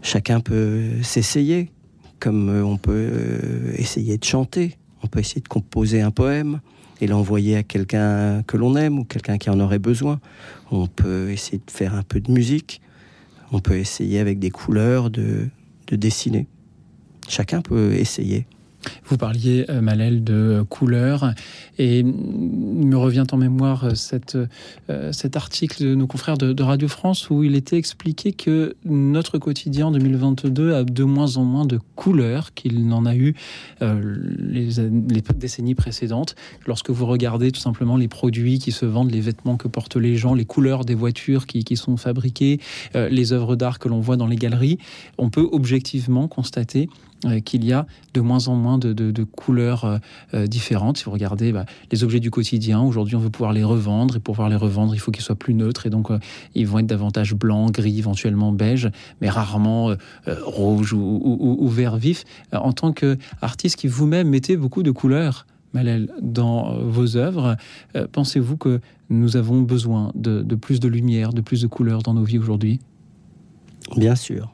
chacun 0.03 0.41
peut 0.41 1.03
s'essayer, 1.03 1.71
comme 2.19 2.49
euh, 2.49 2.65
on 2.65 2.77
peut 2.77 2.93
euh, 2.93 3.73
essayer 3.77 4.19
de 4.19 4.25
chanter, 4.25 4.77
on 5.03 5.07
peut 5.07 5.21
essayer 5.21 5.41
de 5.41 5.49
composer 5.49 6.01
un 6.01 6.11
poème 6.11 6.61
et 7.01 7.07
l'envoyer 7.07 7.57
à 7.57 7.63
quelqu'un 7.63 8.43
que 8.43 8.57
l'on 8.57 8.77
aime 8.77 8.99
ou 8.99 9.05
quelqu'un 9.05 9.39
qui 9.39 9.51
en 9.51 9.61
aurait 9.61 9.79
besoin. 9.79 10.21
On 10.71 10.87
peut 10.87 11.31
essayer 11.31 11.59
de 11.59 11.71
faire 11.71 11.95
un 11.95 12.03
peu 12.03 12.21
de 12.21 12.31
musique, 12.31 12.81
on 13.53 13.61
peut 13.61 13.77
essayer 13.77 14.19
avec 14.19 14.39
des 14.39 14.51
couleurs 14.51 15.11
de 15.11 15.49
dessiner. 15.91 16.49
Chacun 17.29 17.63
peut 17.63 17.95
essayer. 17.95 18.47
Vous 19.07 19.17
parliez, 19.17 19.67
euh, 19.69 19.81
Malel, 19.81 20.25
de 20.25 20.65
couleurs, 20.69 21.33
et 21.79 22.03
me 22.03 22.97
revient 22.97 23.25
en 23.33 23.37
mémoire 23.37 23.85
euh, 23.85 23.95
cette, 23.95 24.39
euh, 24.91 25.13
cet 25.13 25.37
article 25.37 25.83
de 25.83 25.95
nos 25.95 26.07
confrères 26.07 26.39
de, 26.39 26.63
Radio 26.65 26.89
France 26.89 27.29
où 27.29 27.43
il 27.43 27.57
était 27.57 27.77
expliqué 27.77 28.33
que 28.33 28.75
notre 28.87 29.37
quotidien 29.37 29.89
en 29.89 29.91
2022 29.91 30.75
a 30.75 30.85
de 30.85 31.05
moins 31.05 31.37
en 31.37 31.45
moins 31.45 31.67
de 31.67 31.79
couleurs 31.95 32.55
qu'il 32.55 32.87
n'en 32.89 33.05
a 33.05 33.15
eu 33.15 33.35
les, 33.81 34.71
les, 35.09 35.23
décennies 35.35 35.75
précédentes. 35.75 36.37
Lorsque 36.67 36.89
vous 36.89 37.05
regardez 37.05 37.53
tout 37.53 37.61
simplement 37.61 37.99
les 37.99 38.09
produits 38.09 38.59
qui 38.59 38.73
se 38.73 38.87
vendent, 38.87 39.11
les 39.11 39.21
vêtements 39.21 39.59
que 39.59 39.69
portent 39.69 39.97
les 39.97 40.17
gens, 40.17 40.33
les 40.33 40.47
couleurs 40.47 40.87
des 40.87 40.95
voitures 40.95 41.47
qui, 41.47 41.65
qui 41.65 41.77
sont 41.77 41.99
fabriquées, 41.99 42.61
les 42.95 43.33
œuvres 43.35 43.57
d'art 43.57 43.79
que 43.79 43.89
l'on 43.89 44.01
voit 44.01 44.17
dans 44.17 44.27
les 44.27 44.37
galeries, 44.37 44.79
on 45.19 45.29
peut 45.29 45.47
objectivement 45.53 46.29
constater 46.29 46.65
euh, 46.75 46.89
qu'il 47.45 47.65
y 47.65 47.73
a 47.73 47.87
de 48.13 48.21
moins 48.21 48.49
en 48.49 48.55
moins 48.55 48.79
de, 48.79 49.25
couleurs 49.25 49.85
euh, 49.85 49.99
euh, 50.35 50.47
différentes. 50.47 50.99
Si 50.99 51.05
vous 51.05 51.11
regardez 51.11 51.53
bah, 51.53 51.65
les 51.91 52.05
objets 52.05 52.21
du 52.21 52.31
quotidien, 52.31 52.81
aujourd'hui 52.83 53.17
on 53.17 53.21
veut 53.21 53.31
pouvoir 53.31 53.53
les 53.53 53.65
revendre 53.65 54.17
et 54.17 54.21
pour 54.21 54.35
pouvoir 54.35 54.49
les 54.49 54.57
revendre 54.57 54.95
il 54.95 54.99
faut 54.99 55.11
qu'ils 55.11 55.23
soient 55.23 55.35
plus 55.35 55.55
neutres 55.55 55.87
et 55.87 55.91
donc 55.91 56.09
ils 56.55 56.67
vont 56.67 56.79
être 56.79 56.87
davantage 56.87 57.35
blancs, 57.35 57.73
gris, 57.73 57.99
éventuellement 57.99 58.53
beige, 58.53 58.91
mais 59.21 59.29
rarement 59.29 59.95
rouge 60.27 60.93
ou, 60.93 61.69
vert 61.69 61.97
vif. 61.97 62.25
en 62.53 62.73
tant 62.73 62.93
qu'artiste 62.93 63.77
qui 63.77 63.89
vous-même 63.89 64.29
mettez 64.29 64.57
beaucoup 64.57 64.83
de 64.83 64.91
couleurs, 64.91 65.47
dans 66.21 66.79
vos 66.79 67.17
œuvres, 67.17 67.57
pensez-vous 68.13 68.57
que 68.57 68.81
nous 69.11 69.37
avons 69.37 69.63
besoin 69.63 70.13
de 70.15 70.55
plus 70.55 70.81
de 70.81 70.89
lumière, 70.89 71.33
de 71.33 71.41
plus 71.41 71.63
de 71.63 71.67
couleurs 71.67 72.03
dans 72.03 72.15
nos 72.15 72.25
vies 72.25 72.39
aujourd'hui? 72.39 72.81
Bien 73.97 74.15
sûr. 74.15 74.54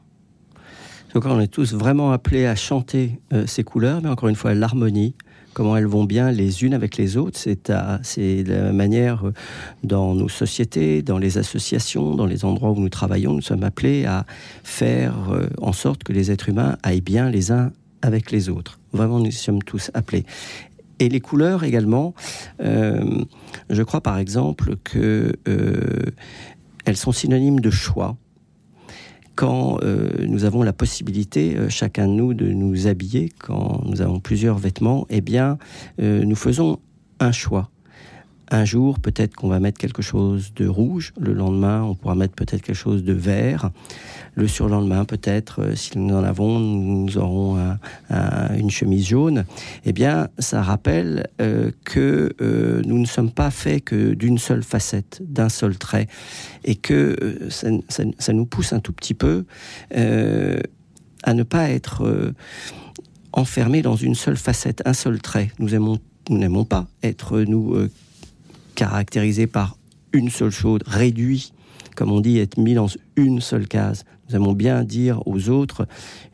Donc 1.13 1.25
on 1.25 1.39
est 1.41 1.47
tous 1.47 1.73
vraiment 1.73 2.11
appelés 2.13 2.45
à 2.45 2.55
chanter 2.55 3.19
euh, 3.33 3.45
ces 3.45 3.63
couleurs, 3.63 4.01
mais 4.01 4.07
encore 4.07 4.29
une 4.29 4.35
fois, 4.35 4.53
l'harmonie, 4.53 5.13
comment 5.53 5.75
elles 5.75 5.85
vont 5.85 6.05
bien 6.05 6.31
les 6.31 6.63
unes 6.63 6.73
avec 6.73 6.95
les 6.95 7.17
autres. 7.17 7.37
C'est 7.37 7.69
la 8.47 8.71
manière 8.71 9.27
euh, 9.27 9.33
dans 9.83 10.15
nos 10.15 10.29
sociétés, 10.29 11.01
dans 11.01 11.17
les 11.17 11.37
associations, 11.37 12.15
dans 12.15 12.25
les 12.25 12.45
endroits 12.45 12.71
où 12.71 12.79
nous 12.79 12.89
travaillons, 12.89 13.33
nous 13.33 13.41
sommes 13.41 13.63
appelés 13.63 14.05
à 14.05 14.25
faire 14.63 15.31
euh, 15.31 15.47
en 15.61 15.73
sorte 15.73 16.03
que 16.03 16.13
les 16.13 16.31
êtres 16.31 16.47
humains 16.47 16.77
aillent 16.81 17.01
bien 17.01 17.29
les 17.29 17.51
uns 17.51 17.71
avec 18.01 18.31
les 18.31 18.47
autres. 18.47 18.79
Vraiment, 18.93 19.19
nous 19.19 19.31
sommes 19.31 19.61
tous 19.63 19.91
appelés. 19.93 20.25
Et 20.99 21.09
les 21.09 21.19
couleurs 21.19 21.63
également, 21.63 22.13
je 22.59 23.81
crois 23.81 24.01
par 24.01 24.19
exemple 24.19 24.75
que 24.83 25.33
elles 26.85 26.97
sont 26.97 27.11
synonymes 27.11 27.59
de 27.59 27.71
choix 27.71 28.17
quand 29.41 29.79
euh, 29.81 30.07
nous 30.27 30.45
avons 30.45 30.61
la 30.61 30.71
possibilité, 30.71 31.57
euh, 31.57 31.67
chacun 31.67 32.07
de 32.07 32.13
nous, 32.13 32.35
de 32.35 32.51
nous 32.51 32.85
habiller, 32.85 33.31
quand 33.39 33.81
nous 33.85 34.03
avons 34.03 34.19
plusieurs 34.19 34.59
vêtements, 34.59 35.07
eh 35.09 35.19
bien, 35.19 35.57
euh, 35.99 36.23
nous 36.23 36.35
faisons 36.35 36.77
un 37.19 37.31
choix. 37.31 37.71
Un 38.53 38.65
jour, 38.65 38.99
peut-être 38.99 39.33
qu'on 39.33 39.47
va 39.47 39.61
mettre 39.61 39.79
quelque 39.79 40.01
chose 40.01 40.53
de 40.53 40.67
rouge. 40.67 41.13
Le 41.17 41.31
lendemain, 41.31 41.83
on 41.83 41.95
pourra 41.95 42.15
mettre 42.15 42.35
peut-être 42.35 42.61
quelque 42.61 42.75
chose 42.75 43.05
de 43.05 43.13
vert. 43.13 43.71
Le 44.35 44.45
surlendemain, 44.45 45.05
peut-être, 45.05 45.61
euh, 45.61 45.75
si 45.75 45.97
nous 45.97 46.13
en 46.13 46.21
avons, 46.21 46.59
nous 46.59 47.17
aurons 47.17 47.57
une 48.09 48.69
chemise 48.69 49.07
jaune. 49.07 49.45
Eh 49.85 49.93
bien, 49.93 50.27
ça 50.37 50.61
rappelle 50.61 51.27
euh, 51.39 51.71
que 51.85 52.33
euh, 52.41 52.81
nous 52.85 52.99
ne 52.99 53.05
sommes 53.05 53.31
pas 53.31 53.51
faits 53.51 53.85
que 53.85 54.13
d'une 54.13 54.37
seule 54.37 54.63
facette, 54.63 55.21
d'un 55.25 55.47
seul 55.49 55.77
trait, 55.77 56.07
et 56.65 56.75
que 56.75 57.47
ça, 57.49 58.33
nous 58.33 58.45
pousse 58.45 58.73
un 58.73 58.81
tout 58.81 58.93
petit 58.93 59.13
peu 59.13 59.45
à 59.95 61.33
ne 61.33 61.43
pas 61.43 61.69
être 61.69 62.33
enfermés 63.31 63.81
dans 63.81 63.95
une 63.95 64.15
seule 64.15 64.37
facette, 64.37 64.81
un 64.83 64.93
seul 64.93 65.21
trait. 65.21 65.51
Nous 65.57 65.73
aimons 65.73 65.99
nous 66.29 66.37
n'aimons 66.37 66.65
pas 66.65 66.85
être 67.01 67.39
nous 67.41 67.89
caractérisé 68.81 69.45
par 69.45 69.77
une 70.11 70.31
seule 70.31 70.49
chose, 70.49 70.79
réduit, 70.87 71.53
comme 71.95 72.11
on 72.11 72.19
dit, 72.19 72.39
être 72.39 72.57
mis 72.57 72.73
dans 72.73 72.87
une 73.15 73.39
seule 73.39 73.67
case. 73.67 74.05
Nous 74.27 74.35
aimons 74.35 74.53
bien 74.53 74.83
dire 74.83 75.21
aux 75.27 75.49
autres, 75.49 75.87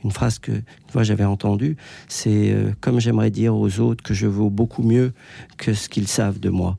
une 0.06 0.12
phrase 0.12 0.40
que 0.40 0.54
moi 0.94 1.04
j'avais 1.04 1.26
entendue, 1.26 1.76
c'est 2.08 2.54
euh, 2.54 2.72
comme 2.80 3.02
j'aimerais 3.02 3.32
dire 3.32 3.54
aux 3.54 3.82
autres 3.82 4.02
que 4.02 4.14
je 4.14 4.28
vaux 4.28 4.50
beaucoup 4.50 4.82
mieux 4.82 5.12
que 5.58 5.74
ce 5.74 5.90
qu'ils 5.90 6.08
savent 6.08 6.40
de 6.40 6.50
moi. 6.50 6.78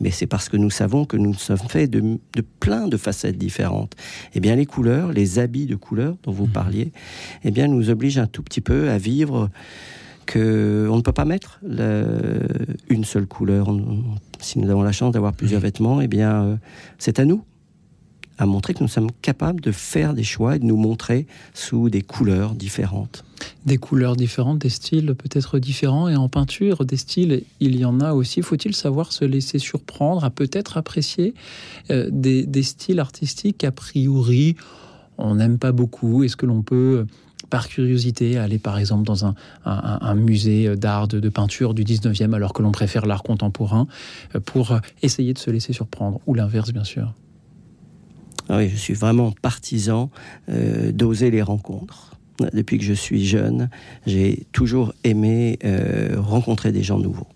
Mais 0.00 0.10
c'est 0.10 0.26
parce 0.26 0.48
que 0.48 0.56
nous 0.56 0.70
savons 0.70 1.04
que 1.04 1.18
nous 1.18 1.34
sommes 1.34 1.58
faits 1.58 1.90
de, 1.90 2.18
plein 2.58 2.88
de 2.88 2.96
facettes 2.96 3.36
différentes. 3.36 3.94
Eh 4.34 4.40
bien, 4.40 4.56
les 4.56 4.64
couleurs, 4.64 5.12
les 5.12 5.38
habits 5.38 5.66
de 5.66 5.76
couleurs 5.76 6.16
dont 6.22 6.32
vous 6.32 6.46
mmh. 6.46 6.52
parliez, 6.52 6.92
eh 7.44 7.50
bien, 7.50 7.68
nous 7.68 7.90
obligent 7.90 8.18
un 8.18 8.26
tout 8.26 8.42
petit 8.42 8.62
peu 8.62 8.88
à 8.88 8.96
vivre 8.96 9.50
que 10.26 10.88
on 10.90 10.96
ne 10.96 11.02
peut 11.02 11.12
pas 11.12 11.24
mettre 11.24 11.60
une 12.88 13.04
seule 13.04 13.26
couleur. 13.26 13.68
si 14.40 14.58
nous 14.58 14.70
avons 14.70 14.82
la 14.82 14.92
chance 14.92 15.12
d'avoir 15.12 15.32
plusieurs 15.32 15.60
vêtements, 15.60 16.00
eh 16.00 16.08
bien, 16.08 16.42
euh, 16.42 16.56
c'est 16.98 17.18
à 17.18 17.24
nous 17.24 17.44
à 18.38 18.46
montrer 18.46 18.74
que 18.74 18.82
nous 18.82 18.88
sommes 18.88 19.10
capables 19.20 19.60
de 19.60 19.70
faire 19.70 20.14
des 20.14 20.24
choix 20.24 20.56
et 20.56 20.58
de 20.58 20.64
nous 20.64 20.76
montrer 20.76 21.26
sous 21.54 21.90
des 21.90 22.00
couleurs 22.02 22.54
différentes. 22.54 23.24
Des 23.66 23.76
couleurs 23.76 24.16
différentes, 24.16 24.58
des 24.58 24.70
styles 24.70 25.14
peut-être 25.14 25.58
différents, 25.58 26.08
et 26.08 26.16
en 26.16 26.28
peinture, 26.28 26.84
des 26.84 26.96
styles, 26.96 27.42
il 27.60 27.76
y 27.76 27.84
en 27.84 28.00
a 28.00 28.14
aussi. 28.14 28.42
Faut-il 28.42 28.74
savoir 28.74 29.12
se 29.12 29.24
laisser 29.24 29.58
surprendre, 29.58 30.24
à 30.24 30.30
peut-être 30.30 30.76
apprécier 30.76 31.34
euh, 31.90 32.08
des, 32.10 32.44
des 32.46 32.62
styles 32.62 33.00
artistiques? 33.00 33.64
A 33.64 33.70
priori 33.70 34.56
on 35.18 35.36
n'aime 35.36 35.58
pas 35.58 35.72
beaucoup 35.72 36.24
Est-ce 36.24 36.36
que 36.36 36.46
l'on 36.46 36.62
peut 36.62 37.06
par 37.52 37.68
curiosité, 37.68 38.38
aller 38.38 38.58
par 38.58 38.78
exemple 38.78 39.04
dans 39.04 39.26
un, 39.26 40.14
musée 40.14 40.74
d'art, 40.74 41.06
de, 41.06 41.28
peinture 41.28 41.74
du 41.74 41.84
19e, 41.84 42.32
alors 42.32 42.54
que 42.54 42.62
l'on 42.62 42.72
préfère 42.72 43.04
l'art 43.04 43.22
contemporain, 43.22 43.86
pour 44.46 44.80
essayer 45.02 45.34
de 45.34 45.38
se 45.38 45.50
laisser 45.50 45.74
surprendre, 45.74 46.18
ou 46.26 46.32
l'inverse 46.32 46.72
bien 46.72 46.84
sûr. 46.84 47.12
Ah 48.48 48.56
oui, 48.56 48.70
je 48.70 48.76
suis 48.76 48.94
vraiment 48.94 49.32
partisan 49.42 50.10
d'oser 50.48 51.30
les 51.30 51.42
rencontres 51.42 52.12
depuis 52.52 52.78
que 52.78 52.84
je 52.84 52.92
suis 52.92 53.24
jeune, 53.24 53.68
j'ai 54.06 54.46
toujours 54.52 54.92
aimé 55.04 55.58
euh, 55.64 56.16
rencontrer 56.18 56.72
des 56.72 56.82
gens 56.82 56.98
nouveaux. 56.98 57.28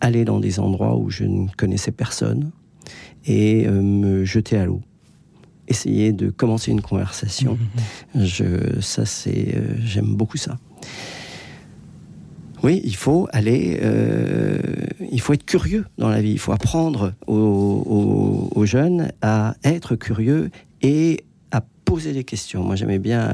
Aller 0.00 0.24
dans 0.24 0.40
des 0.40 0.60
endroits 0.60 0.96
où 0.96 1.10
je 1.10 1.24
ne 1.24 1.48
connaissais 1.56 1.92
personne 1.92 2.50
et 3.26 3.66
euh, 3.66 3.82
me 3.82 4.24
jeter 4.24 4.58
à 4.58 4.66
l'eau. 4.66 4.82
Essayer 5.68 6.12
de 6.12 6.30
commencer 6.30 6.72
une 6.72 6.80
conversation. 6.80 7.54
Mmh, 8.14 8.18
mmh, 8.18 8.20
mmh. 8.20 8.24
Je, 8.24 8.80
ça, 8.80 9.06
c'est, 9.06 9.54
euh, 9.54 9.76
j'aime 9.84 10.16
beaucoup 10.16 10.36
ça. 10.36 10.58
Oui, 12.64 12.80
il 12.82 12.96
faut 12.96 13.28
aller, 13.32 13.80
il 15.12 15.20
faut 15.20 15.32
être 15.32 15.44
curieux 15.44 15.84
dans 15.96 16.08
la 16.08 16.20
vie. 16.20 16.32
Il 16.32 16.40
faut 16.40 16.50
apprendre 16.50 17.12
aux, 17.28 18.50
aux 18.52 18.66
jeunes 18.66 19.12
à 19.22 19.54
être 19.62 19.94
curieux 19.94 20.50
et 20.82 21.22
poser 21.88 22.12
des 22.12 22.24
questions. 22.24 22.62
Moi, 22.62 22.76
j'aimais 22.76 22.98
bien, 22.98 23.32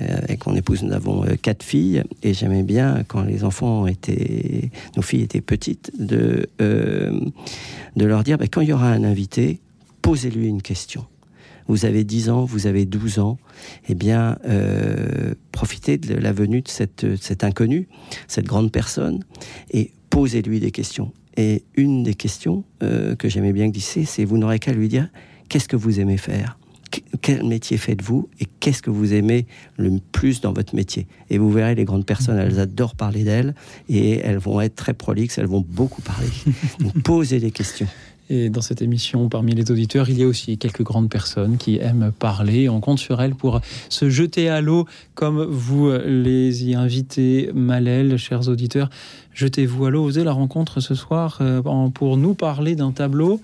euh, 0.00 0.18
avec 0.22 0.46
mon 0.46 0.54
épouse, 0.56 0.82
nous 0.82 0.94
avons 0.94 1.24
euh, 1.24 1.36
quatre 1.36 1.62
filles, 1.62 2.02
et 2.22 2.32
j'aimais 2.32 2.62
bien, 2.62 3.04
quand 3.06 3.20
les 3.20 3.44
enfants 3.44 3.86
étaient, 3.86 4.70
nos 4.96 5.02
filles 5.02 5.24
étaient 5.24 5.42
petites, 5.42 5.92
de, 5.98 6.48
euh, 6.62 7.20
de 7.94 8.04
leur 8.06 8.24
dire, 8.24 8.38
ben, 8.38 8.48
quand 8.48 8.62
il 8.62 8.70
y 8.70 8.72
aura 8.72 8.90
un 8.90 9.04
invité, 9.04 9.60
posez-lui 10.00 10.48
une 10.48 10.62
question. 10.62 11.04
Vous 11.68 11.84
avez 11.84 12.04
10 12.04 12.30
ans, 12.30 12.44
vous 12.44 12.66
avez 12.66 12.84
12 12.84 13.18
ans, 13.18 13.38
eh 13.88 13.94
bien, 13.94 14.38
profitez 15.52 15.98
de 15.98 16.14
la 16.14 16.32
venue 16.32 16.62
de 16.62 16.68
cette, 16.68 17.16
cet 17.20 17.44
inconnu, 17.44 17.88
cette 18.28 18.46
grande 18.46 18.70
personne, 18.70 19.24
et 19.70 19.92
posez-lui 20.10 20.60
des 20.60 20.70
questions. 20.70 21.12
Et 21.36 21.64
une 21.76 22.02
des 22.02 22.14
questions 22.14 22.64
que 22.80 23.28
j'aimais 23.28 23.52
bien 23.52 23.68
glisser, 23.68 24.04
c'est 24.04 24.24
vous 24.24 24.38
n'aurez 24.38 24.58
qu'à 24.58 24.72
lui 24.72 24.88
dire 24.88 25.08
qu'est-ce 25.48 25.68
que 25.68 25.76
vous 25.76 26.00
aimez 26.00 26.16
faire? 26.16 26.58
Quel 27.20 27.44
métier 27.44 27.76
faites-vous? 27.76 28.28
Et 28.40 28.46
qu'est-ce 28.60 28.80
que 28.80 28.90
vous 28.90 29.12
aimez 29.12 29.46
le 29.76 29.98
plus 30.12 30.40
dans 30.40 30.52
votre 30.52 30.74
métier? 30.74 31.06
Et 31.30 31.38
vous 31.38 31.50
verrez, 31.50 31.74
les 31.74 31.84
grandes 31.84 32.06
personnes, 32.06 32.38
elles 32.38 32.60
adorent 32.60 32.94
parler 32.94 33.24
d'elles 33.24 33.54
et 33.88 34.18
elles 34.18 34.38
vont 34.38 34.60
être 34.60 34.76
très 34.76 34.94
prolixes, 34.94 35.38
elles 35.38 35.46
vont 35.46 35.64
beaucoup 35.66 36.00
parler. 36.02 36.28
Donc, 36.80 37.02
posez 37.02 37.40
des 37.40 37.50
questions. 37.50 37.88
Et 38.28 38.50
dans 38.50 38.60
cette 38.60 38.82
émission, 38.82 39.28
parmi 39.28 39.54
les 39.54 39.70
auditeurs, 39.70 40.10
il 40.10 40.18
y 40.18 40.24
a 40.24 40.26
aussi 40.26 40.58
quelques 40.58 40.82
grandes 40.82 41.08
personnes 41.08 41.58
qui 41.58 41.78
aiment 41.78 42.12
parler. 42.18 42.68
On 42.68 42.80
compte 42.80 42.98
sur 42.98 43.22
elles 43.22 43.34
pour 43.34 43.60
se 43.88 44.10
jeter 44.10 44.48
à 44.48 44.60
l'eau, 44.60 44.86
comme 45.14 45.44
vous 45.44 45.90
les 46.04 46.64
y 46.64 46.74
invitez, 46.74 47.50
Malel, 47.54 48.16
chers 48.16 48.48
auditeurs. 48.48 48.90
Jetez-vous 49.36 49.84
à 49.84 49.90
l'eau. 49.90 50.02
Vous 50.02 50.16
avez 50.16 50.24
la 50.24 50.32
rencontre 50.32 50.80
ce 50.80 50.94
soir 50.94 51.36
euh, 51.42 51.60
pour 51.90 52.16
nous 52.16 52.32
parler 52.32 52.74
d'un 52.74 52.90
tableau. 52.90 53.38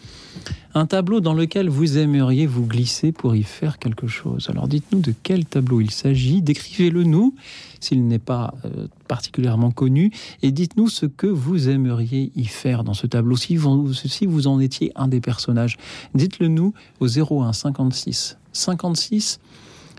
Un 0.72 0.86
tableau 0.86 1.20
dans 1.20 1.34
lequel 1.34 1.68
vous 1.68 1.98
aimeriez 1.98 2.46
vous 2.46 2.64
glisser 2.64 3.12
pour 3.12 3.36
y 3.36 3.42
faire 3.42 3.78
quelque 3.78 4.06
chose. 4.06 4.48
Alors 4.48 4.68
dites-nous 4.68 5.00
de 5.00 5.12
quel 5.22 5.44
tableau 5.44 5.82
il 5.82 5.90
s'agit, 5.90 6.40
décrivez-le 6.40 7.04
nous 7.04 7.34
s'il 7.78 8.08
n'est 8.08 8.18
pas 8.18 8.54
euh, 8.64 8.86
particulièrement 9.06 9.70
connu, 9.70 10.12
et 10.42 10.50
dites-nous 10.50 10.88
ce 10.88 11.04
que 11.04 11.26
vous 11.26 11.68
aimeriez 11.68 12.32
y 12.36 12.46
faire 12.46 12.84
dans 12.84 12.94
ce 12.94 13.06
tableau. 13.06 13.36
Si 13.36 13.56
vous, 13.56 13.92
si 13.92 14.24
vous 14.24 14.46
en 14.46 14.60
étiez 14.60 14.92
un 14.94 15.08
des 15.08 15.20
personnages, 15.20 15.76
dites-le 16.14 16.48
nous 16.48 16.72
au 17.00 17.06
01 17.06 17.52
56 17.52 18.38
56 18.54 19.40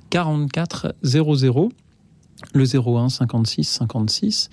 44 0.10 0.96
00 1.04 1.70
le 2.54 2.66
01 2.66 3.10
56 3.10 3.64
56 3.64 4.50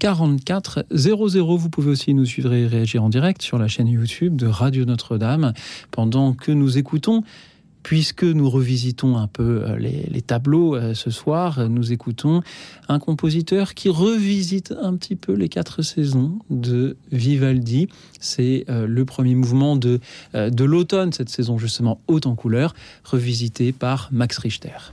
44 0.00 0.86
00. 0.90 1.56
Vous 1.58 1.68
pouvez 1.68 1.90
aussi 1.90 2.14
nous 2.14 2.24
suivre 2.24 2.54
et 2.54 2.66
réagir 2.66 3.04
en 3.04 3.10
direct 3.10 3.42
sur 3.42 3.58
la 3.58 3.68
chaîne 3.68 3.86
YouTube 3.86 4.34
de 4.34 4.46
Radio 4.46 4.86
Notre-Dame 4.86 5.52
pendant 5.90 6.32
que 6.32 6.50
nous 6.50 6.78
écoutons. 6.78 7.22
Puisque 7.82 8.24
nous 8.24 8.50
revisitons 8.50 9.16
un 9.16 9.26
peu 9.26 9.62
euh, 9.64 9.78
les, 9.78 10.20
tableaux 10.20 10.74
euh, 10.74 10.92
ce 10.92 11.10
soir, 11.10 11.66
nous 11.70 11.92
écoutons 11.92 12.42
un 12.88 12.98
compositeur 12.98 13.72
qui 13.72 13.88
revisite 13.88 14.74
un 14.82 14.96
petit 14.96 15.16
peu 15.16 15.32
les 15.32 15.48
quatre 15.48 15.80
saisons 15.80 16.38
de 16.50 16.98
Vivaldi. 17.10 17.88
C'est 18.20 18.66
euh, 18.68 18.86
le 18.86 19.04
premier 19.06 19.34
mouvement 19.34 19.76
de, 19.76 19.98
de 20.34 20.64
l'automne, 20.64 21.12
cette 21.14 21.30
saison 21.30 21.56
justement 21.56 22.00
haute 22.06 22.26
en 22.26 22.34
couleur, 22.34 22.74
revisité 23.04 23.72
par 23.72 24.10
Max 24.12 24.36
Richter. 24.36 24.92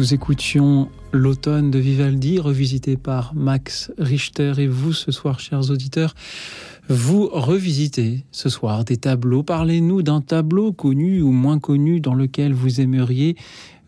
Nous 0.00 0.14
écoutions 0.14 0.88
l'automne 1.12 1.70
de 1.70 1.78
Vivaldi, 1.78 2.38
revisité 2.38 2.96
par 2.96 3.34
Max 3.34 3.92
Richter. 3.98 4.54
Et 4.56 4.66
vous, 4.66 4.94
ce 4.94 5.12
soir, 5.12 5.40
chers 5.40 5.70
auditeurs, 5.70 6.14
vous 6.88 7.28
revisitez 7.30 8.24
ce 8.32 8.48
soir 8.48 8.86
des 8.86 8.96
tableaux. 8.96 9.42
Parlez-nous 9.42 10.00
d'un 10.00 10.22
tableau 10.22 10.72
connu 10.72 11.20
ou 11.20 11.32
moins 11.32 11.58
connu 11.58 12.00
dans 12.00 12.14
lequel 12.14 12.54
vous 12.54 12.80
aimeriez 12.80 13.36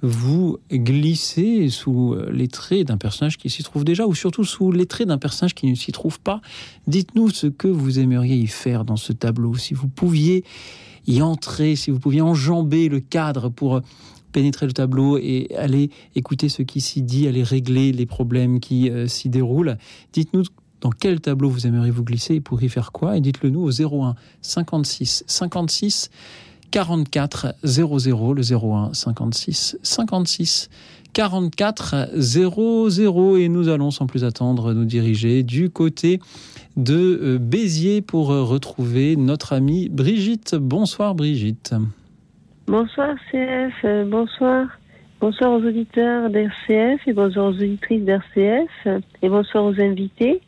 vous 0.02 0.58
glisser 0.70 1.70
sous 1.70 2.14
les 2.30 2.48
traits 2.48 2.88
d'un 2.88 2.98
personnage 2.98 3.38
qui 3.38 3.48
s'y 3.48 3.62
trouve 3.62 3.84
déjà, 3.84 4.06
ou 4.06 4.14
surtout 4.14 4.44
sous 4.44 4.70
les 4.70 4.84
traits 4.84 5.08
d'un 5.08 5.16
personnage 5.16 5.54
qui 5.54 5.66
ne 5.66 5.74
s'y 5.74 5.92
trouve 5.92 6.20
pas. 6.20 6.42
Dites-nous 6.88 7.30
ce 7.30 7.46
que 7.46 7.68
vous 7.68 8.00
aimeriez 8.00 8.36
y 8.36 8.48
faire 8.48 8.84
dans 8.84 8.96
ce 8.96 9.14
tableau. 9.14 9.54
Si 9.54 9.72
vous 9.72 9.88
pouviez 9.88 10.44
y 11.06 11.22
entrer, 11.22 11.74
si 11.74 11.90
vous 11.90 11.98
pouviez 11.98 12.20
enjamber 12.20 12.90
le 12.90 13.00
cadre 13.00 13.48
pour 13.48 13.80
pénétrer 14.32 14.66
le 14.66 14.72
tableau 14.72 15.18
et 15.18 15.48
aller 15.56 15.90
écouter 16.16 16.48
ce 16.48 16.62
qui 16.62 16.80
s'y 16.80 17.02
dit, 17.02 17.28
aller 17.28 17.42
régler 17.42 17.92
les 17.92 18.06
problèmes 18.06 18.60
qui 18.60 18.90
euh, 18.90 19.06
s'y 19.06 19.28
déroulent. 19.28 19.76
Dites-nous 20.12 20.44
dans 20.80 20.90
quel 20.90 21.20
tableau 21.20 21.48
vous 21.48 21.66
aimeriez 21.66 21.92
vous 21.92 22.02
glisser 22.02 22.34
et 22.34 22.40
pour 22.40 22.60
y 22.62 22.68
faire 22.68 22.90
quoi 22.90 23.16
Et 23.16 23.20
dites-le 23.20 23.50
nous 23.50 23.60
au 23.60 23.70
01 23.70 24.16
56 24.40 25.24
56 25.28 26.10
44 26.72 27.54
00, 27.62 28.34
le 28.34 28.42
01 28.42 28.94
56 28.94 29.78
56 29.82 30.70
44 31.12 32.08
00 32.16 33.36
et 33.36 33.48
nous 33.48 33.68
allons 33.68 33.90
sans 33.90 34.06
plus 34.06 34.24
attendre 34.24 34.72
nous 34.72 34.86
diriger 34.86 35.42
du 35.42 35.70
côté 35.70 36.20
de 36.76 37.20
euh, 37.22 37.38
Béziers 37.38 38.00
pour 38.00 38.28
retrouver 38.28 39.14
notre 39.16 39.52
amie 39.52 39.88
Brigitte. 39.88 40.56
Bonsoir 40.56 41.14
Brigitte. 41.14 41.74
Bonsoir 42.68 43.16
CF, 43.30 43.84
bonsoir. 44.06 44.68
Bonsoir 45.20 45.50
aux 45.52 45.64
auditeurs 45.66 46.30
d'RCF 46.30 47.06
et 47.08 47.12
bonsoir 47.12 47.46
aux 47.46 47.54
auditrices 47.54 48.04
d'RCF 48.04 49.02
et 49.20 49.28
bonsoir 49.28 49.64
aux 49.64 49.80
invités. 49.80 50.40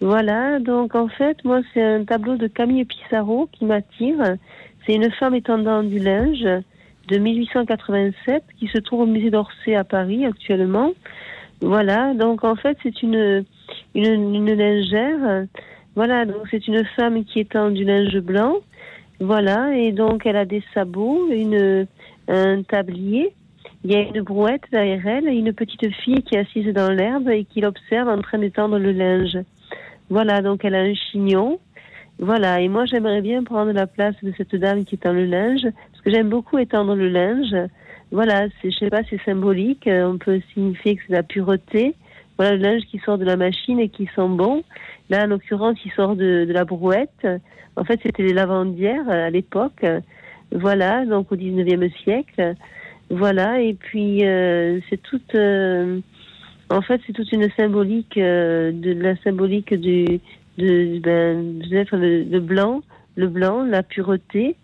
Voilà, 0.00 0.58
donc 0.58 0.96
en 0.96 1.06
fait, 1.06 1.42
moi 1.44 1.60
c'est 1.72 1.82
un 1.82 2.04
tableau 2.04 2.36
de 2.36 2.48
Camille 2.48 2.84
Pissarro 2.84 3.48
qui 3.52 3.64
m'attire. 3.64 4.36
C'est 4.84 4.94
une 4.94 5.10
femme 5.12 5.36
étendant 5.36 5.84
du 5.84 6.00
linge 6.00 6.44
de 7.08 7.18
1887 7.18 8.42
qui 8.58 8.66
se 8.66 8.78
trouve 8.78 9.02
au 9.02 9.06
musée 9.06 9.30
d'Orsay 9.30 9.76
à 9.76 9.84
Paris 9.84 10.26
actuellement. 10.26 10.92
Voilà, 11.60 12.12
donc 12.14 12.42
en 12.42 12.56
fait 12.56 12.76
c'est 12.82 13.02
une, 13.02 13.44
une, 13.94 14.34
une 14.34 14.52
lingère. 14.52 15.46
Voilà, 15.94 16.24
donc 16.24 16.42
c'est 16.50 16.66
une 16.66 16.84
femme 16.96 17.24
qui 17.24 17.38
étend 17.38 17.70
du 17.70 17.84
linge 17.84 18.18
blanc 18.18 18.56
voilà, 19.22 19.76
et 19.76 19.92
donc 19.92 20.26
elle 20.26 20.36
a 20.36 20.44
des 20.44 20.62
sabots, 20.74 21.28
un 22.28 22.62
tablier. 22.62 23.34
Il 23.84 23.90
y 23.90 23.96
a 23.96 24.00
une 24.00 24.20
brouette 24.20 24.62
derrière 24.70 25.06
elle 25.06 25.26
une 25.26 25.52
petite 25.52 25.92
fille 25.96 26.22
qui 26.22 26.36
est 26.36 26.38
assise 26.38 26.72
dans 26.72 26.90
l'herbe 26.90 27.28
et 27.28 27.44
qui 27.44 27.60
l'observe 27.60 28.08
en 28.08 28.20
train 28.20 28.38
d'étendre 28.38 28.78
le 28.78 28.92
linge. 28.92 29.38
Voilà, 30.08 30.40
donc 30.40 30.64
elle 30.64 30.74
a 30.74 30.82
un 30.82 30.94
chignon. 30.94 31.58
Voilà, 32.18 32.60
et 32.60 32.68
moi 32.68 32.84
j'aimerais 32.84 33.22
bien 33.22 33.42
prendre 33.42 33.72
la 33.72 33.86
place 33.86 34.14
de 34.22 34.32
cette 34.36 34.54
dame 34.54 34.84
qui 34.84 34.94
étend 34.94 35.12
le 35.12 35.24
linge, 35.24 35.62
parce 35.62 36.02
que 36.04 36.10
j'aime 36.10 36.28
beaucoup 36.28 36.58
étendre 36.58 36.94
le 36.94 37.08
linge. 37.08 37.56
Voilà, 38.12 38.46
je 38.62 38.70
sais 38.70 38.90
pas, 38.90 39.00
c'est 39.08 39.20
symbolique. 39.24 39.88
On 39.88 40.18
peut 40.18 40.40
signifier 40.52 40.96
que 40.96 41.02
c'est 41.06 41.14
la 41.14 41.22
pureté. 41.22 41.94
Voilà, 42.36 42.56
le 42.56 42.62
linge 42.62 42.82
qui 42.90 42.98
sort 42.98 43.18
de 43.18 43.24
la 43.24 43.36
machine 43.36 43.80
et 43.80 43.88
qui 43.88 44.06
sent 44.14 44.28
bon. 44.28 44.62
Là, 45.10 45.24
en 45.24 45.28
l'occurrence, 45.28 45.78
il 45.84 45.90
sort 45.92 46.14
de 46.14 46.46
la 46.48 46.64
brouette. 46.64 47.26
En 47.76 47.84
fait, 47.84 48.00
c'était 48.02 48.22
les 48.22 48.34
lavandières 48.34 49.08
euh, 49.08 49.26
à 49.26 49.30
l'époque. 49.30 49.84
Voilà, 50.50 51.06
donc 51.06 51.32
au 51.32 51.36
19e 51.36 51.90
siècle. 52.02 52.54
Voilà, 53.10 53.60
et 53.60 53.74
puis 53.74 54.26
euh, 54.26 54.80
c'est 54.88 55.00
toute. 55.02 55.34
Euh, 55.34 56.00
en 56.70 56.82
fait, 56.82 57.00
c'est 57.06 57.12
toute 57.12 57.32
une 57.32 57.50
symbolique 57.56 58.18
de 58.18 58.92
la 59.02 59.16
symbolique 59.16 59.74
du 59.74 60.20
de 60.58 60.98
ben, 61.00 61.60
le, 61.70 62.22
le, 62.24 62.40
blanc, 62.40 62.82
le 63.16 63.28
blanc, 63.28 63.64
la 63.64 63.82
pureté, 63.82 64.56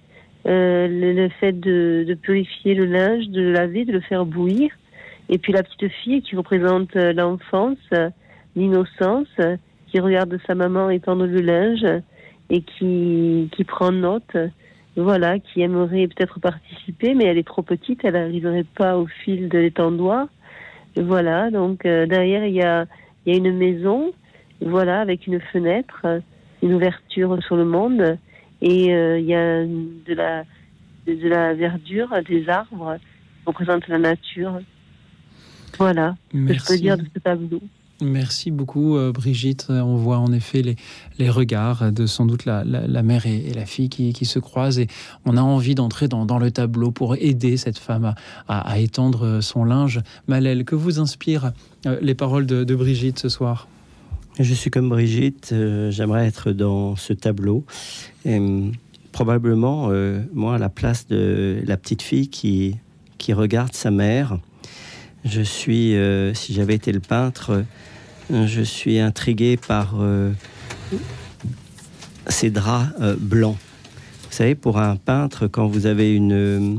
le, 0.44 1.28
fait 1.40 1.52
de, 1.52 2.04
de, 2.06 2.14
purifier 2.14 2.74
le 2.74 2.86
linge, 2.86 3.28
de 3.28 3.40
le 3.42 3.52
laver, 3.52 3.84
de 3.84 3.92
le 3.92 4.00
faire 4.00 4.24
bouillir, 4.24 4.70
et 5.28 5.38
puis 5.38 5.52
la 5.52 5.62
petite 5.62 5.90
fille 6.02 6.22
qui 6.22 6.36
représente 6.36 6.94
l'enfance, 6.94 7.78
l'innocence, 8.56 9.28
qui 9.88 10.00
regarde 10.00 10.38
sa 10.46 10.54
maman 10.54 10.88
étendre 10.88 11.26
le 11.26 11.40
linge 11.40 11.84
et 12.50 12.62
qui, 12.62 13.48
qui 13.52 13.64
prend 13.64 13.92
note, 13.92 14.36
voilà, 14.96 15.38
qui 15.38 15.60
aimerait 15.60 16.08
peut-être 16.08 16.40
participer, 16.40 17.14
mais 17.14 17.24
elle 17.24 17.38
est 17.38 17.46
trop 17.46 17.62
petite, 17.62 18.00
elle 18.04 18.14
n'arriverait 18.14 18.64
pas 18.64 18.98
au 18.98 19.06
fil 19.06 19.48
de 19.48 19.58
l'étendoir. 19.58 20.28
Voilà, 20.96 21.50
donc 21.50 21.86
euh, 21.86 22.06
derrière, 22.06 22.44
il 22.44 22.54
y 22.54 22.62
a, 22.62 22.86
il 23.24 23.32
y 23.32 23.36
a 23.36 23.38
une 23.38 23.56
maison, 23.56 24.12
voilà, 24.60 25.00
avec 25.00 25.26
une 25.26 25.40
fenêtre, 25.40 26.06
une 26.62 26.74
ouverture 26.74 27.40
sur 27.42 27.56
le 27.56 27.64
monde, 27.64 28.18
et 28.60 28.92
euh, 28.92 29.18
il 29.20 29.26
y 29.26 29.34
a 29.34 29.64
de 29.64 30.14
la, 30.14 30.44
de 31.06 31.28
la 31.28 31.54
verdure, 31.54 32.08
des 32.26 32.48
arbres, 32.48 32.96
qui 32.96 33.46
représentent 33.46 33.88
la 33.88 33.98
nature. 33.98 34.58
Voilà, 35.78 36.16
ce 36.32 36.38
que 36.38 36.54
je 36.54 36.66
peux 36.66 36.76
dire 36.76 36.96
de 36.96 37.04
ce 37.14 37.20
tableau. 37.20 37.60
Merci 38.00 38.52
beaucoup 38.52 38.96
euh, 38.96 39.10
Brigitte. 39.10 39.66
On 39.70 39.96
voit 39.96 40.18
en 40.18 40.32
effet 40.32 40.62
les, 41.18 41.30
regards 41.30 41.90
de 41.90 42.06
sans 42.06 42.26
doute 42.26 42.44
la, 42.44 42.62
mère 43.02 43.26
et, 43.26 43.52
la 43.52 43.66
fille 43.66 43.88
qui, 43.88 44.24
se 44.24 44.38
croisent 44.38 44.78
et 44.78 44.86
on 45.24 45.36
a 45.36 45.42
envie 45.42 45.74
d'entrer 45.74 46.06
dans, 46.06 46.38
le 46.38 46.50
tableau 46.52 46.92
pour 46.92 47.16
aider 47.16 47.56
cette 47.56 47.78
femme 47.78 48.14
à, 48.46 48.78
étendre 48.78 49.40
son 49.40 49.64
linge. 49.64 50.00
Malel, 50.28 50.64
que 50.64 50.76
vous 50.76 51.00
inspirent 51.00 51.52
euh, 51.86 51.98
les 52.00 52.14
paroles 52.14 52.46
de, 52.46 52.74
Brigitte 52.76 53.18
ce 53.18 53.28
soir? 53.28 53.66
Je 54.38 54.54
suis 54.54 54.70
comme 54.70 54.88
Brigitte, 54.88 55.50
euh, 55.50 55.90
j'aimerais 55.90 56.28
être 56.28 56.52
dans 56.52 56.94
ce 56.94 57.12
tableau. 57.12 57.64
Et, 58.24 58.40
probablement, 59.10 59.90
moi, 60.32 60.54
à 60.54 60.58
la 60.58 60.68
place 60.68 61.08
de 61.08 61.60
la 61.66 61.76
petite 61.76 62.02
fille 62.02 62.28
qui 62.28 62.78
regarde 63.32 63.74
sa 63.74 63.90
mère, 63.90 64.38
je 65.24 65.42
suis, 65.42 65.96
euh, 65.96 66.34
si 66.34 66.54
j'avais 66.54 66.74
été 66.74 66.92
le 66.92 67.00
peintre, 67.00 67.64
je 68.30 68.62
suis 68.62 68.98
intrigué 68.98 69.56
par 69.56 69.94
euh, 69.98 70.32
ces 72.28 72.50
draps 72.50 72.92
euh, 73.00 73.16
blancs. 73.18 73.56
Vous 74.24 74.34
savez, 74.34 74.54
pour 74.54 74.78
un 74.78 74.96
peintre, 74.96 75.46
quand 75.46 75.66
vous 75.66 75.86
avez 75.86 76.14
une, 76.14 76.78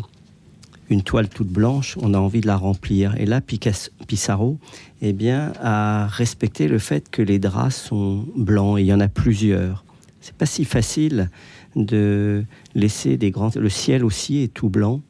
une 0.89 1.04
toile 1.04 1.28
toute 1.30 1.49
blanche, 1.49 1.97
on 2.02 2.13
a 2.13 2.19
envie 2.19 2.41
de 2.41 2.47
la 2.47 2.58
remplir. 2.58 3.15
Et 3.17 3.25
là, 3.25 3.41
Picasso, 3.41 3.91
Pissarro 4.08 4.60
eh 5.02 5.13
bien, 5.13 5.54
a 5.62 6.08
respecté 6.08 6.67
le 6.67 6.80
fait 6.80 7.10
que 7.10 7.21
les 7.21 7.39
draps 7.39 7.75
sont 7.75 8.25
blancs. 8.36 8.78
Il 8.80 8.86
y 8.86 8.93
en 8.93 8.99
a 8.99 9.08
plusieurs. 9.08 9.84
C'est 10.21 10.36
pas 10.36 10.45
si 10.45 10.65
facile 10.65 11.30
de 11.75 12.43
laisser 12.75 13.17
des 13.17 13.32
grands. 13.32 13.52
Le 13.56 13.69
ciel 13.69 14.04
aussi 14.04 14.39
est 14.39 14.54
tout 14.54 14.69
blanc, 14.69 15.02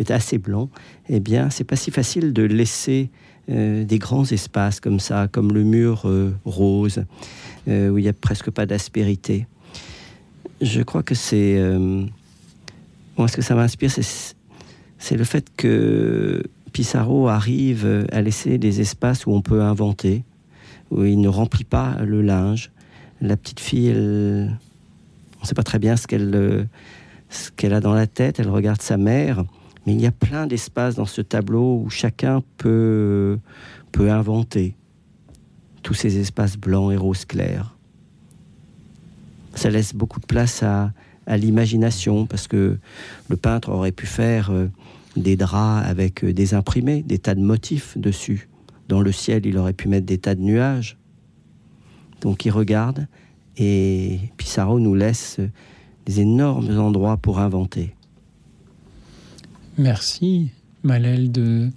est 0.00 0.10
assez 0.10 0.38
blanc. 0.38 0.68
Eh 1.08 1.20
bien, 1.20 1.50
c'est 1.50 1.64
pas 1.64 1.76
si 1.76 1.90
facile 1.90 2.32
de 2.32 2.42
laisser 2.42 3.10
euh, 3.50 3.84
des 3.84 3.98
grands 3.98 4.24
espaces 4.24 4.80
comme 4.80 5.00
ça, 5.00 5.28
comme 5.30 5.52
le 5.52 5.62
mur 5.62 6.02
euh, 6.04 6.32
rose, 6.44 7.04
euh, 7.68 7.90
où 7.90 7.98
il 7.98 8.02
n'y 8.02 8.08
a 8.08 8.12
presque 8.12 8.50
pas 8.50 8.66
d'aspérité. 8.66 9.46
Je 10.60 10.82
crois 10.82 11.02
que 11.02 11.14
c'est... 11.14 11.58
moi, 13.16 13.28
ce 13.28 13.36
que 13.36 13.42
ça 13.42 13.54
m'inspire, 13.54 13.90
c'est 13.90 15.16
le 15.16 15.24
fait 15.24 15.46
que 15.56 16.42
Pissarro 16.72 17.28
arrive 17.28 18.06
à 18.12 18.20
laisser 18.20 18.58
des 18.58 18.82
espaces 18.82 19.24
où 19.24 19.32
on 19.32 19.40
peut 19.40 19.62
inventer, 19.62 20.22
où 20.90 21.04
il 21.04 21.18
ne 21.18 21.28
remplit 21.28 21.64
pas 21.64 21.96
le 22.04 22.20
linge. 22.20 22.72
La 23.22 23.38
petite 23.38 23.60
fille, 23.60 23.90
on 23.90 24.50
ne 25.42 25.46
sait 25.46 25.54
pas 25.54 25.62
très 25.62 25.78
bien 25.78 25.96
ce 25.96 26.06
qu'elle 26.06 26.68
qu'elle 27.56 27.72
a 27.72 27.80
dans 27.80 27.94
la 27.94 28.06
tête. 28.06 28.38
Elle 28.38 28.50
regarde 28.50 28.82
sa 28.82 28.98
mère. 28.98 29.44
Mais 29.86 29.94
il 29.94 30.00
y 30.00 30.06
a 30.06 30.12
plein 30.12 30.46
d'espaces 30.46 30.94
dans 30.94 31.06
ce 31.06 31.22
tableau 31.22 31.82
où 31.84 31.90
chacun 31.90 32.42
peut, 32.58 33.38
peut 33.92 34.10
inventer 34.10 34.76
tous 35.82 35.94
ces 35.94 36.18
espaces 36.18 36.56
blancs 36.56 36.92
et 36.92 36.96
roses 36.96 37.24
clairs. 37.24 37.76
Ça 39.54 39.70
laisse 39.70 39.94
beaucoup 39.94 40.20
de 40.20 40.26
place 40.26 40.62
à, 40.62 40.92
à 41.26 41.36
l'imagination 41.36 42.26
parce 42.26 42.46
que 42.46 42.78
le 43.28 43.36
peintre 43.36 43.70
aurait 43.70 43.92
pu 43.92 44.06
faire 44.06 44.50
euh, 44.50 44.68
des 45.16 45.36
draps 45.36 45.88
avec 45.88 46.24
euh, 46.24 46.32
des 46.32 46.54
imprimés, 46.54 47.02
des 47.02 47.18
tas 47.18 47.34
de 47.34 47.40
motifs 47.40 47.96
dessus. 47.96 48.48
Dans 48.88 49.00
le 49.00 49.12
ciel, 49.12 49.46
il 49.46 49.56
aurait 49.56 49.72
pu 49.72 49.88
mettre 49.88 50.06
des 50.06 50.18
tas 50.18 50.34
de 50.34 50.40
nuages. 50.40 50.98
Donc 52.20 52.44
il 52.44 52.50
regarde 52.50 53.06
et 53.56 54.18
Pissarro 54.36 54.80
nous 54.80 54.94
laisse 54.94 55.40
des 56.06 56.20
énormes 56.20 56.78
endroits 56.78 57.16
pour 57.16 57.38
inventer. 57.38 57.94
Merci, 59.80 60.50
Malel, 60.82 61.32
de 61.32 61.70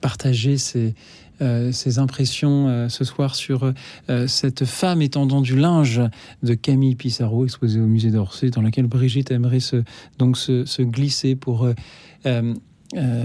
partager 0.00 0.56
ces, 0.56 0.94
euh, 1.42 1.72
impressions 1.96 2.68
euh, 2.68 2.88
ce 2.88 3.02
soir 3.02 3.34
sur 3.34 3.72
euh, 4.08 4.28
cette 4.28 4.64
femme 4.64 5.02
étendant 5.02 5.40
du 5.40 5.56
linge 5.56 6.00
de 6.44 6.54
Camille 6.54 6.94
Pissarro, 6.94 7.44
exposée 7.44 7.80
au 7.80 7.86
musée 7.86 8.12
d'Orsay, 8.12 8.50
dans 8.50 8.62
laquelle 8.62 8.86
Brigitte 8.86 9.32
aimerait 9.32 9.58
se, 9.58 9.82
donc 10.18 10.38
se, 10.38 10.82
glisser 10.82 11.34
pour 11.34 11.68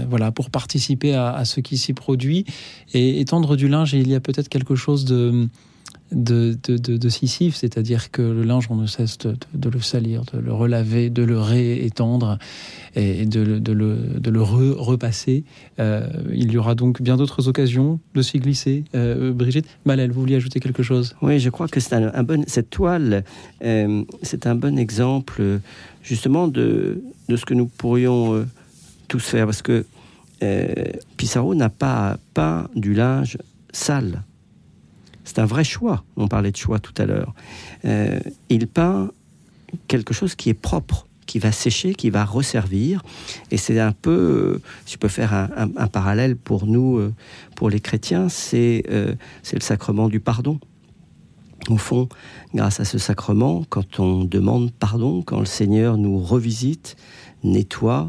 voilà, 0.08 0.32
pour 0.32 0.50
participer 0.50 1.14
à, 1.14 1.44
ce 1.44 1.60
qui 1.60 1.78
s'y 1.78 1.92
produit 1.92 2.46
et 2.94 3.20
étendre 3.20 3.54
du 3.54 3.68
linge. 3.68 3.92
il 3.92 4.08
y 4.08 4.16
a 4.16 4.20
peut-être 4.20 4.48
quelque 4.48 4.74
chose 4.74 5.04
de 5.04 5.48
de, 6.12 6.56
de, 6.62 6.76
de, 6.76 7.08
c'est-à-dire 7.08 8.10
que 8.10 8.22
le 8.22 8.42
linge, 8.42 8.66
on 8.70 8.76
ne 8.76 8.86
cesse 8.86 9.18
de, 9.18 9.68
le 9.68 9.80
salir, 9.80 10.22
de 10.32 10.38
le 10.38 10.52
relaver, 10.52 11.10
de 11.10 11.22
le 11.22 11.38
réétendre 11.38 12.38
et 12.94 13.26
de, 13.26 13.40
le, 13.40 13.60
le 14.30 14.42
repasser. 14.42 15.44
Euh, 15.80 16.08
il 16.32 16.52
y 16.52 16.58
aura 16.58 16.74
donc 16.74 17.02
bien 17.02 17.16
d'autres 17.16 17.48
occasions 17.48 17.98
de 18.14 18.22
s'y 18.22 18.38
glisser. 18.38 18.84
Euh, 18.94 19.32
Brigitte, 19.32 19.66
Malel, 19.84 20.12
vous 20.12 20.20
vouliez 20.20 20.36
ajouter 20.36 20.60
quelque 20.60 20.82
chose? 20.82 21.14
Oui, 21.22 21.40
je 21.40 21.50
crois 21.50 21.68
que 21.68 21.80
c'est 21.80 21.94
un, 21.94 22.22
bon, 22.22 22.44
cette 22.46 22.70
toile, 22.70 23.24
euh, 23.64 24.04
c'est 24.22 24.46
un 24.46 24.54
bon 24.54 24.78
exemple 24.78 25.60
justement 26.02 26.46
de, 26.46 27.02
de 27.28 27.36
ce 27.36 27.44
que 27.44 27.54
nous 27.54 27.66
pourrions 27.66 28.46
tous 29.08 29.20
faire, 29.20 29.46
parce 29.46 29.62
que 29.62 29.84
Pissarro 31.16 31.54
n'a 31.54 31.70
pas 31.70 32.18
peint 32.34 32.68
du 32.76 32.94
linge 32.94 33.38
sale. 33.72 34.22
C'est 35.26 35.40
un 35.40 35.44
vrai 35.44 35.64
choix. 35.64 36.04
On 36.16 36.28
parlait 36.28 36.52
de 36.52 36.56
choix 36.56 36.78
tout 36.78 36.94
à 36.96 37.04
l'heure. 37.04 37.34
Euh, 37.84 38.20
il 38.48 38.68
peint 38.68 39.10
quelque 39.88 40.14
chose 40.14 40.36
qui 40.36 40.48
est 40.48 40.54
propre, 40.54 41.08
qui 41.26 41.40
va 41.40 41.50
sécher, 41.50 41.94
qui 41.94 42.10
va 42.10 42.24
resservir. 42.24 43.02
Et 43.50 43.56
c'est 43.56 43.78
un 43.80 43.90
peu, 43.90 44.10
euh, 44.10 44.62
si 44.86 44.94
je 44.94 44.98
peux 44.98 45.08
faire 45.08 45.34
un, 45.34 45.88
parallèle 45.88 46.36
pour 46.36 46.66
nous, 46.66 46.98
euh, 46.98 47.12
pour 47.56 47.70
les 47.70 47.80
chrétiens, 47.80 48.28
c'est 48.28 48.84
le 48.88 49.60
sacrement 49.60 50.08
du 50.08 50.20
pardon. 50.20 50.60
Au 51.68 51.76
fond, 51.76 52.08
grâce 52.54 52.78
à 52.78 52.84
ce 52.84 52.96
sacrement, 52.96 53.64
quand 53.68 53.98
on 53.98 54.22
demande 54.22 54.70
pardon, 54.70 55.22
quand 55.22 55.40
le 55.40 55.46
Seigneur 55.46 55.96
nous 55.96 56.20
revisite, 56.20 56.94
nettoie, 57.42 58.08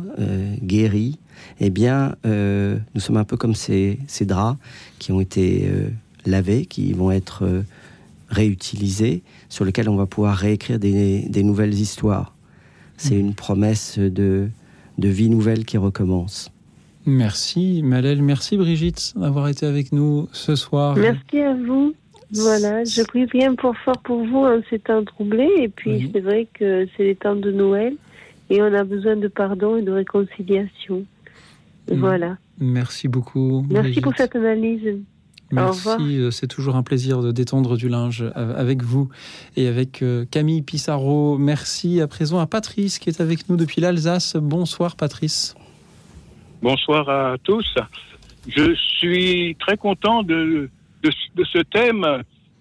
guérit, 0.61 1.17
eh 1.59 1.71
bien, 1.71 2.15
nous 2.23 3.01
sommes 3.01 3.17
un 3.17 3.23
peu 3.23 3.37
comme 3.37 3.55
ces, 3.55 3.97
ces 4.05 4.27
draps 4.27 4.59
qui 4.99 5.11
ont 5.11 5.19
été 5.19 5.67
lavés, 6.27 6.65
qui 6.65 6.93
vont 6.93 7.11
être 7.11 7.43
euh, 7.43 7.61
réutilisés, 8.29 9.23
sur 9.49 9.65
lesquels 9.65 9.89
on 9.89 9.95
va 9.95 10.05
pouvoir 10.05 10.35
réécrire 10.35 10.79
des, 10.79 11.43
nouvelles 11.43 11.73
histoires. 11.73 12.33
C'est 12.97 13.15
mmh. 13.15 13.19
une 13.19 13.33
promesse 13.33 13.99
de, 13.99 14.49
de 14.97 15.07
vie 15.07 15.29
nouvelle 15.29 15.65
qui 15.65 15.77
recommence. 15.77 16.51
Merci 17.05 17.81
Malel, 17.83 18.21
merci 18.21 18.57
Brigitte 18.57 19.13
d'avoir 19.15 19.47
été 19.47 19.65
avec 19.65 19.93
nous 19.93 20.27
ce 20.33 20.55
soir. 20.55 20.97
Merci 20.97 21.39
à 21.39 21.53
vous. 21.53 21.93
Voilà, 22.33 22.83
je 22.83 23.01
prie 23.03 23.25
bien 23.27 23.55
pour 23.55 23.77
fort 23.77 23.99
pour 23.99 24.25
vous 24.25 24.39
en 24.39 24.59
ces 24.69 24.79
temps 24.79 25.05
troublés. 25.05 25.49
Et 25.59 25.69
puis 25.69 26.09
c'est 26.11 26.19
vrai 26.19 26.47
que 26.53 26.85
c'est 26.97 27.03
les 27.03 27.15
temps 27.15 27.37
de 27.37 27.51
Noël 27.51 27.95
et 28.49 28.61
on 28.61 28.73
a 28.73 28.83
besoin 28.83 29.15
de 29.15 29.29
pardon 29.29 29.77
et 29.77 29.81
de 29.83 29.91
réconciliation. 29.91 31.05
Mmh. 31.89 31.95
Voilà. 31.95 32.37
Merci 32.59 33.07
beaucoup. 33.07 33.65
Merci 33.69 34.01
pour 34.01 34.13
cette 34.17 34.35
analyse. 34.35 34.99
Merci, 35.51 35.89
euh, 35.89 36.31
c'est 36.31 36.47
toujours 36.47 36.75
un 36.75 36.83
plaisir 36.83 37.21
de 37.21 37.31
détendre 37.31 37.77
du 37.77 37.87
linge 37.87 38.21
euh, 38.21 38.59
avec 38.59 38.83
vous 38.83 39.09
et 39.55 39.67
avec 39.67 40.01
euh, 40.01 40.25
Camille 40.29 40.61
Pissarro. 40.61 41.37
Merci 41.37 42.01
à 42.01 42.07
présent 42.07 42.39
à 42.39 42.47
Patrice 42.47 42.99
qui 42.99 43.09
est 43.09 43.21
avec 43.21 43.47
nous 43.47 43.55
depuis 43.55 43.79
l'Alsace. 43.79 44.35
Bonsoir 44.35 44.97
Patrice. 44.97 45.55
Bonsoir 46.61 47.07
à 47.09 47.37
tous. 47.41 47.75
Je 48.47 48.73
suis 48.75 49.55
très 49.59 49.77
content 49.77 50.23
de, 50.23 50.69
de, 51.03 51.43
ce 51.45 51.59
thème 51.59 52.05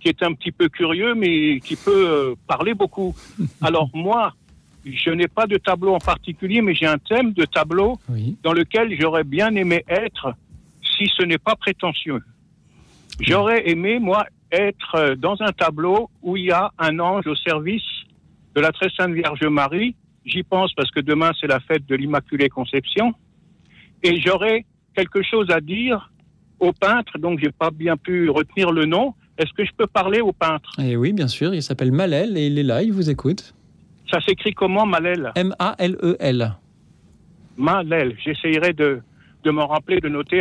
qui 0.01 0.09
est 0.09 0.23
un 0.23 0.33
petit 0.35 0.53
peu 0.53 0.69
curieux 0.69 1.15
mais 1.15 1.59
qui 1.61 1.75
peut 1.75 2.37
parler 2.47 2.75
beaucoup. 2.75 3.17
Alors 3.63 3.91
moi, 3.95 4.33
je 4.85 5.11
n'ai 5.11 5.29
pas 5.29 5.47
de 5.47 5.57
tableau 5.57 5.95
en 5.95 5.99
particulier, 5.99 6.63
mais 6.63 6.75
j'ai 6.75 6.87
un 6.87 6.99
thème 6.99 7.33
de 7.33 7.45
tableau 7.47 7.99
dans 8.45 8.53
lequel 8.53 8.97
j'aurais 9.01 9.25
bien 9.25 9.55
aimé 9.57 9.85
être 9.89 10.35
si 10.97 11.11
ce 11.17 11.25
n'est 11.25 11.39
pas 11.39 11.57
prétentieux. 11.57 12.23
J'aurais 13.21 13.69
aimé, 13.69 13.99
moi, 13.99 14.27
être 14.53 14.95
euh, 14.95 15.17
dans 15.17 15.37
un 15.41 15.53
tableau 15.53 16.11
où 16.23 16.37
il 16.37 16.45
y 16.47 16.51
a 16.51 16.71
un 16.79 16.99
ange 16.99 17.27
au 17.27 17.35
service 17.35 17.83
de 18.55 18.61
la 18.61 18.73
très 18.73 18.91
sainte 18.91 19.13
Vierge 19.13 19.45
Marie. 19.47 19.95
J'y 20.25 20.43
pense 20.43 20.73
parce 20.75 20.91
que 20.91 21.01
demain 21.01 21.31
c'est 21.41 21.47
la 21.47 21.61
fête 21.61 21.87
de 21.87 21.95
l'Immaculée 21.95 22.49
Conception. 22.49 23.15
Et 24.03 24.21
j'aurais 24.21 24.65
quelque 24.95 25.23
chose 25.23 25.51
à 25.51 25.61
dire 25.61 26.11
au 26.59 26.73
peintre, 26.73 27.19
donc 27.19 27.39
j'ai 27.43 27.53
pas 27.53 27.71
bien 27.71 27.97
pu 27.97 28.31
retenir 28.31 28.71
le 28.73 28.87
nom. 28.87 29.15
Est-ce 29.39 29.53
que 29.53 29.65
je 29.65 29.71
peux 29.77 29.87
parler 29.87 30.21
au 30.21 30.33
peintre? 30.33 30.71
Eh 30.79 30.97
oui, 30.97 31.13
bien 31.13 31.29
sûr. 31.29 31.55
Il 31.55 31.63
s'appelle 31.63 31.93
Malel 31.93 32.37
et 32.39 32.47
il 32.47 32.59
est 32.59 32.63
là, 32.63 32.83
il 32.83 32.93
vous 32.93 33.11
écoute. 33.11 33.55
Ça 34.11 34.21
s'écrit 34.21 34.55
comment, 34.55 34.87
Malel? 34.87 35.33
M-A-L-E-L. 35.35 36.57
Malel. 37.57 38.17
J'essayerai 38.25 38.73
de, 38.73 39.03
de 39.45 39.51
m'en 39.51 39.67
rappeler, 39.67 40.01
de 40.01 40.09
noter. 40.09 40.39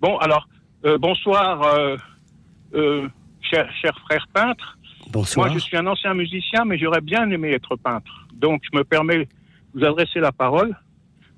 Bon, 0.00 0.16
alors, 0.18 0.48
euh, 0.84 0.98
bonsoir, 0.98 1.62
euh, 1.62 1.96
euh, 2.74 3.08
cher, 3.40 3.68
cher 3.80 3.98
frère 4.00 4.26
peintre. 4.32 4.78
Bonsoir. 5.10 5.46
Moi, 5.46 5.54
je 5.54 5.60
suis 5.60 5.76
un 5.76 5.86
ancien 5.86 6.14
musicien, 6.14 6.64
mais 6.64 6.78
j'aurais 6.78 7.00
bien 7.00 7.30
aimé 7.30 7.52
être 7.52 7.76
peintre. 7.76 8.26
Donc, 8.34 8.62
je 8.70 8.76
me 8.76 8.84
permets 8.84 9.24
de 9.24 9.28
vous 9.74 9.84
adresser 9.84 10.20
la 10.20 10.32
parole. 10.32 10.76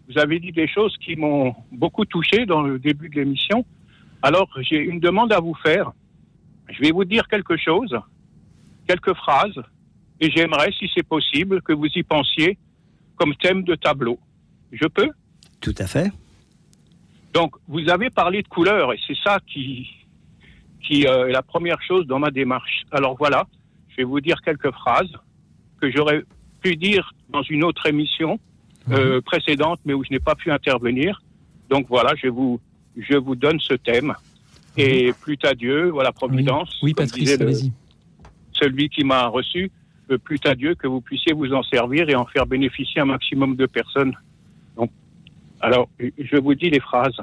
Vous 0.08 0.18
avez 0.18 0.40
dit 0.40 0.52
des 0.52 0.66
choses 0.66 0.96
qui 0.98 1.14
m'ont 1.16 1.54
beaucoup 1.70 2.04
touché 2.04 2.46
dans 2.46 2.62
le 2.62 2.78
début 2.78 3.08
de 3.08 3.14
l'émission. 3.14 3.64
Alors, 4.22 4.48
j'ai 4.60 4.78
une 4.78 5.00
demande 5.00 5.32
à 5.32 5.40
vous 5.40 5.54
faire. 5.62 5.92
Je 6.68 6.80
vais 6.80 6.90
vous 6.90 7.04
dire 7.04 7.26
quelque 7.28 7.56
chose, 7.56 7.96
quelques 8.86 9.14
phrases, 9.14 9.60
et 10.20 10.30
j'aimerais, 10.30 10.72
si 10.78 10.90
c'est 10.94 11.06
possible, 11.06 11.62
que 11.62 11.72
vous 11.72 11.86
y 11.86 12.02
pensiez 12.02 12.58
comme 13.16 13.34
thème 13.36 13.62
de 13.62 13.74
tableau. 13.74 14.18
Je 14.72 14.86
peux? 14.86 15.10
Tout 15.60 15.74
à 15.78 15.86
fait. 15.86 16.10
Donc, 17.32 17.54
vous 17.68 17.88
avez 17.88 18.10
parlé 18.10 18.42
de 18.42 18.48
couleurs 18.48 18.92
et 18.92 18.98
c'est 19.06 19.16
ça 19.22 19.38
qui, 19.46 19.88
qui 20.82 21.06
euh, 21.06 21.28
est 21.28 21.32
la 21.32 21.42
première 21.42 21.80
chose 21.82 22.06
dans 22.06 22.18
ma 22.18 22.30
démarche. 22.30 22.82
Alors 22.90 23.16
voilà, 23.16 23.46
je 23.88 23.98
vais 23.98 24.04
vous 24.04 24.20
dire 24.20 24.40
quelques 24.42 24.72
phrases 24.72 25.12
que 25.80 25.90
j'aurais 25.90 26.24
pu 26.60 26.76
dire 26.76 27.12
dans 27.28 27.42
une 27.42 27.64
autre 27.64 27.86
émission 27.86 28.38
euh, 28.90 29.16
mhm. 29.16 29.22
précédente, 29.22 29.80
mais 29.84 29.94
où 29.94 30.04
je 30.04 30.10
n'ai 30.10 30.18
pas 30.18 30.34
pu 30.34 30.50
intervenir. 30.50 31.22
Donc 31.68 31.86
voilà, 31.88 32.14
je 32.20 32.28
vous, 32.28 32.60
je 32.96 33.16
vous 33.16 33.36
donne 33.36 33.60
ce 33.60 33.74
thème. 33.74 34.14
Et 34.76 35.08
mhm. 35.08 35.14
plus 35.14 35.38
à 35.44 35.54
Dieu, 35.54 35.90
voilà, 35.90 36.12
Providence. 36.12 36.76
Oui, 36.82 36.94
Patrice, 36.94 37.40
allez-y. 37.40 37.72
Celui 38.52 38.88
qui 38.88 39.04
m'a 39.04 39.26
reçu, 39.28 39.70
euh, 40.10 40.18
plus 40.18 40.40
à 40.44 40.54
Dieu 40.54 40.74
que 40.74 40.88
vous 40.88 41.00
puissiez 41.00 41.32
vous 41.32 41.52
en 41.52 41.62
servir 41.62 42.08
et 42.08 42.16
en 42.16 42.26
faire 42.26 42.46
bénéficier 42.46 43.00
un 43.00 43.06
maximum 43.06 43.56
de 43.56 43.66
personnes. 43.66 44.14
Alors, 45.62 45.90
je 45.98 46.36
vous 46.38 46.54
dis 46.54 46.70
les 46.70 46.80
phrases. 46.80 47.20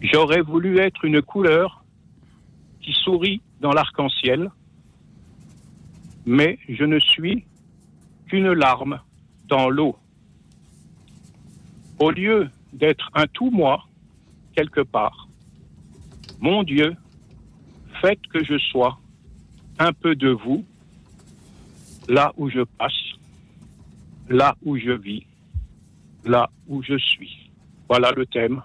J'aurais 0.00 0.40
voulu 0.40 0.78
être 0.78 1.04
une 1.04 1.20
couleur 1.20 1.84
qui 2.80 2.92
sourit 2.92 3.42
dans 3.60 3.72
l'arc-en-ciel, 3.72 4.52
mais 6.24 6.60
je 6.68 6.84
ne 6.84 7.00
suis 7.00 7.44
qu'une 8.28 8.52
larme 8.52 9.00
dans 9.48 9.68
l'eau. 9.68 9.96
Au 11.98 12.12
lieu 12.12 12.48
d'être 12.72 13.10
un 13.14 13.26
tout 13.26 13.50
moi, 13.50 13.84
quelque 14.54 14.82
part, 14.82 15.26
mon 16.38 16.62
Dieu, 16.62 16.94
faites 18.00 18.24
que 18.28 18.44
je 18.44 18.58
sois 18.58 19.00
un 19.80 19.92
peu 19.92 20.14
de 20.14 20.28
vous, 20.28 20.64
là 22.08 22.32
où 22.36 22.48
je 22.48 22.60
passe, 22.60 22.92
là 24.28 24.56
où 24.64 24.76
je 24.76 24.92
vis 24.92 25.26
là 26.28 26.50
où 26.68 26.82
je 26.82 26.96
suis. 26.96 27.50
Voilà 27.88 28.12
le 28.12 28.26
thème. 28.26 28.62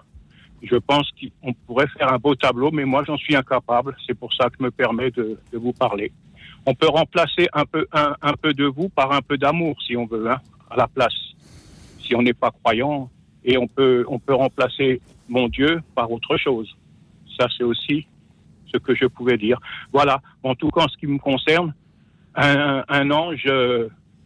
Je 0.62 0.76
pense 0.76 1.10
qu'on 1.42 1.52
pourrait 1.52 1.88
faire 1.88 2.12
un 2.12 2.18
beau 2.18 2.34
tableau, 2.34 2.70
mais 2.70 2.84
moi 2.84 3.02
j'en 3.06 3.16
suis 3.16 3.34
incapable. 3.34 3.96
C'est 4.06 4.14
pour 4.14 4.32
ça 4.32 4.48
que 4.48 4.56
je 4.58 4.64
me 4.64 4.70
permets 4.70 5.10
de, 5.10 5.38
vous 5.52 5.72
parler. 5.72 6.12
On 6.66 6.74
peut 6.74 6.88
remplacer 6.88 7.48
un 7.52 7.64
peu, 7.64 7.86
un, 7.92 8.32
peu 8.40 8.54
de 8.54 8.64
vous 8.64 8.88
par 8.88 9.12
un 9.12 9.20
peu 9.20 9.36
d'amour, 9.36 9.76
si 9.82 9.96
on 9.96 10.06
veut, 10.06 10.30
hein, 10.30 10.40
à 10.70 10.76
la 10.76 10.88
place. 10.88 11.14
Si 12.00 12.14
on 12.14 12.22
n'est 12.22 12.34
pas 12.34 12.50
croyant, 12.50 13.10
et 13.44 13.58
on 13.58 13.66
peut, 13.66 14.06
on 14.08 14.18
peut 14.18 14.34
remplacer 14.34 15.02
mon 15.28 15.48
Dieu 15.48 15.82
par 15.94 16.10
autre 16.10 16.38
chose. 16.38 16.74
Ça, 17.38 17.46
c'est 17.56 17.64
aussi 17.64 18.06
ce 18.72 18.78
que 18.78 18.94
je 18.94 19.04
pouvais 19.04 19.36
dire. 19.36 19.58
Voilà. 19.92 20.22
En 20.42 20.54
tout 20.54 20.70
cas, 20.70 20.82
en 20.82 20.88
ce 20.88 20.96
qui 20.96 21.06
me 21.06 21.18
concerne, 21.18 21.74
un, 22.34 22.84
un 22.88 23.10
ange. 23.10 23.46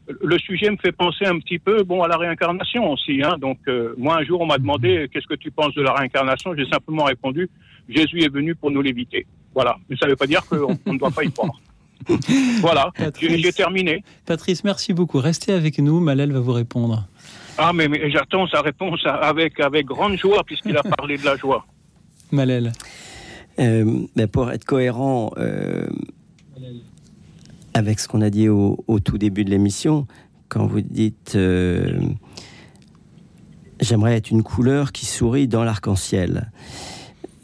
Euh, 0.09 0.13
le 0.23 0.39
sujet 0.39 0.71
me 0.71 0.77
fait 0.77 0.93
penser 0.93 1.27
un 1.27 1.39
petit 1.39 1.59
peu 1.59 1.83
bon 1.83 2.03
à 2.03 2.09
la 2.09 2.17
réincarnation 2.17 2.91
aussi. 2.91 3.23
Hein. 3.23 3.37
Donc 3.39 3.59
euh, 3.69 3.95
moi 3.97 4.19
un 4.19 4.25
jour 4.25 4.41
on 4.41 4.47
m'a 4.47 4.59
demandé 4.59 5.09
qu'est-ce 5.13 5.27
que 5.27 5.35
tu 5.35 5.51
penses 5.51 5.75
de 5.75 5.83
la 5.83 5.93
réincarnation? 5.93 6.55
J'ai 6.57 6.69
simplement 6.69 7.05
répondu 7.05 7.49
Jésus 7.89 8.23
est 8.23 8.33
venu 8.33 8.55
pour 8.55 8.71
nous 8.71 8.83
l'éviter. 8.83 9.27
Voilà. 9.55 9.77
Mais 9.89 9.97
ça 9.97 10.07
ne 10.07 10.11
veut 10.11 10.17
pas 10.17 10.27
dire 10.27 10.45
qu'on 10.47 10.93
ne 10.93 10.99
doit 10.99 11.11
pas 11.11 11.25
y 11.25 11.33
croire. 11.33 11.59
voilà. 12.61 12.91
J'ai 13.19 13.53
terminé. 13.53 14.05
Patrice, 14.27 14.63
merci 14.63 14.93
beaucoup. 14.93 15.19
Restez 15.19 15.53
avec 15.53 15.79
nous. 15.79 16.01
Malel 16.01 16.33
va 16.33 16.41
vous 16.41 16.53
répondre. 16.53 17.09
Ah 17.57 17.73
mais, 17.73 17.89
j'attends 18.11 18.47
sa 18.47 18.61
réponse 18.61 19.01
avec 19.05 19.59
avec 19.59 19.87
grande 19.87 20.17
joie 20.17 20.45
puisqu'il 20.45 20.77
a 20.77 20.83
parlé 20.83 21.17
de 21.17 21.25
la 21.25 21.37
joie. 21.37 21.67
Malel. 22.31 22.73
Euh, 23.59 24.07
ben, 24.15 24.29
pour 24.29 24.51
être 24.53 24.65
cohérent. 24.65 25.33
Euh, 25.39 25.87
avec 27.79 28.01
ce 28.01 28.09
qu'on 28.09 28.23
a 28.23 28.29
dit 28.29 28.49
au, 28.49 28.77
tout 29.05 29.19
début 29.19 29.45
de 29.45 29.51
l'émission, 29.51 30.09
quand 30.49 30.67
vous 30.67 30.81
dites 30.81 31.35
euh, 31.37 32.01
j'aimerais 33.81 34.17
être 34.17 34.31
une 34.31 34.43
couleur 34.43 34.91
qui 34.91 35.07
sourit 35.07 35.47
dans 35.47 35.63
l'arc-en-ciel. 35.63 36.51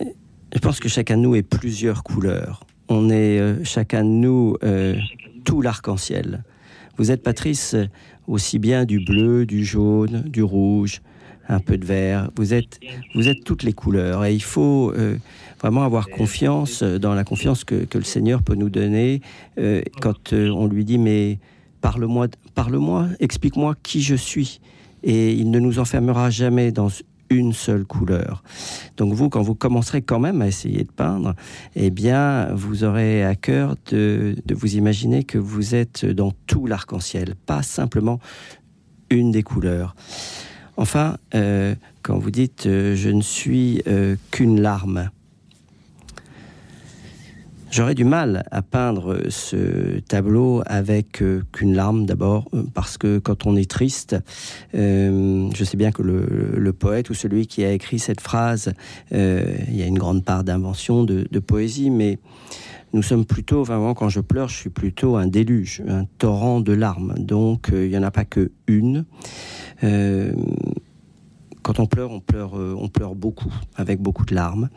Je 0.01 0.59
pense 0.59 0.81
que 0.81 0.89
chacun 0.89 1.17
de 1.17 1.23
nous 1.23 1.37
est 1.37 1.43
plusieurs 1.43 2.03
couleurs. 2.03 2.65
On 2.89 3.11
est 3.11 3.39
euh, 3.39 3.63
chacun 3.63 4.03
de 4.03 4.09
nous 4.09 4.57
euh, 4.65 4.97
tout 5.45 5.63
l'arc-en-ciel. 5.63 6.43
Vous 6.97 7.13
êtes, 7.13 7.23
Patrice, 7.23 7.77
aussi 8.27 8.59
bien 8.59 8.85
du 8.85 8.99
bleu, 9.05 9.47
du 9.47 9.65
jaune, 9.65 10.23
du 10.23 10.43
rouge, 10.43 11.01
un 11.49 11.61
peu 11.61 11.79
de 11.79 11.85
vert. 11.85 12.31
Vous 12.37 12.55
êtes, 12.55 12.81
vous 13.15 13.29
êtes 13.29 13.45
toutes 13.45 13.63
les 13.63 13.73
couleurs. 13.73 14.25
Et 14.25 14.35
il 14.35 14.43
faut 14.43 14.93
vraiment 15.65 15.85
avoir 15.85 16.09
confiance 16.09 16.83
dans 16.83 17.15
la 17.15 17.25
confiance 17.25 17.65
que, 17.65 17.85
que 17.85 17.99
le 17.99 18.05
Seigneur 18.05 18.43
peut 18.43 18.55
nous 18.55 18.71
donner 18.71 19.23
quand 20.01 20.33
on 20.33 20.67
lui 20.67 20.85
dit 20.85 20.99
Mais 20.99 21.39
parle-moi, 21.81 22.29
parle-moi, 22.55 23.09
explique-moi 23.19 23.75
qui 23.83 24.03
je 24.03 24.15
suis. 24.15 24.61
Et 25.03 25.33
il 25.33 25.51
ne 25.51 25.59
nous 25.59 25.79
enfermera 25.79 26.31
jamais 26.31 26.71
dans 26.71 26.89
une 27.31 27.53
seule 27.53 27.85
couleur. 27.85 28.43
Donc 28.97 29.13
vous, 29.13 29.29
quand 29.29 29.43
vous 29.43 29.55
commencerez 29.55 30.03
quand 30.03 30.19
même 30.19 30.43
à 30.43 30.47
essayer 30.47 30.85
de 30.85 30.91
peindre, 30.91 31.35
eh 31.75 31.91
bien, 31.91 32.53
vous 32.55 32.85
aurez 32.85 33.25
à 33.25 33.35
cœur 33.35 33.77
de, 33.91 34.37
vous 34.55 34.77
imaginer 34.77 35.25
que 35.25 35.39
vous 35.39 35.75
êtes 35.75 36.05
dans 36.05 36.33
tout 36.47 36.67
l'arc-en-ciel, 36.67 37.35
pas 37.47 37.63
simplement 37.63 38.21
une 39.11 39.31
des 39.31 39.43
couleurs. 39.43 39.95
Enfin, 40.77 41.17
euh, 41.35 41.75
quand 42.03 42.19
vous 42.19 42.31
dites 42.31 42.67
euh, 42.67 42.97
je 42.97 43.11
ne 43.11 43.23
suis 43.23 43.81
euh, 43.87 44.17
qu'une 44.31 44.61
larme, 44.61 45.11
J'aurais 47.75 47.97
du 47.97 48.05
mal 48.05 48.45
à 48.53 48.63
peindre 48.63 49.29
ce 49.31 49.99
tableau 49.99 50.63
avec 50.65 51.21
euh, 51.23 51.43
qu'une 51.51 51.75
larme 51.75 52.07
d'abord, 52.07 52.45
euh, 52.55 52.63
parce 52.73 52.99
que 52.99 53.19
quand 53.19 53.47
on 53.47 53.57
est 53.57 53.69
triste, 53.69 54.15
euh, 54.77 55.51
je 55.53 55.65
sais 55.65 55.77
bien 55.77 55.91
que 55.91 56.01
le, 56.01 56.73
poète 56.73 57.11
ou 57.11 57.15
celui 57.15 57.49
qui 57.49 57.65
a 57.65 57.73
écrit 57.73 57.99
cette 57.99 58.21
phrase, 58.21 58.75
il 59.11 59.75
y 59.77 59.83
a 59.83 59.87
une 59.87 59.99
grande 59.99 60.25
part 60.25 60.45
d'invention, 60.45 61.03
de, 61.03 61.39
poésie, 61.41 61.91
mais 61.91 62.21
nous 62.93 63.03
sommes 63.03 63.25
plutôt, 63.25 63.65
vraiment, 63.65 63.93
quand 63.95 64.09
je 64.09 64.21
pleure, 64.21 64.49
je 64.49 64.57
suis 64.57 64.71
plutôt 64.71 65.17
un 65.17 65.27
déluge, 65.27 65.83
un 65.89 66.05
torrent 66.19 66.61
de 66.61 66.73
larmes. 66.73 67.15
Donc, 67.19 67.71
il 67.73 67.89
n'y 67.89 67.99
en 67.99 68.05
a 68.05 68.13
pas 68.13 68.25
que 68.25 68.53
une. 68.69 69.05
quand 71.63 71.81
on 71.81 71.87
pleure, 71.87 72.13
on 72.13 72.21
pleure, 72.21 72.55
on 72.55 72.89
pleure 72.89 73.17
beaucoup, 73.17 73.53
avec 73.75 74.01
beaucoup 74.01 74.27
de 74.27 74.37
larmes. 74.37 74.69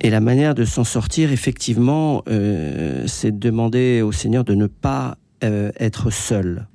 Et 0.00 0.10
la 0.10 0.20
manière 0.20 0.54
de 0.54 0.64
s'en 0.64 0.84
sortir, 0.84 1.32
effectivement, 1.32 2.22
euh, 2.28 3.06
c'est 3.06 3.32
de 3.32 3.38
demander 3.38 4.02
au 4.02 4.12
Seigneur 4.12 4.44
de 4.44 4.54
ne 4.54 4.66
pas 4.66 5.16
euh, 5.42 5.72
être 5.78 6.10
seul, 6.10 6.66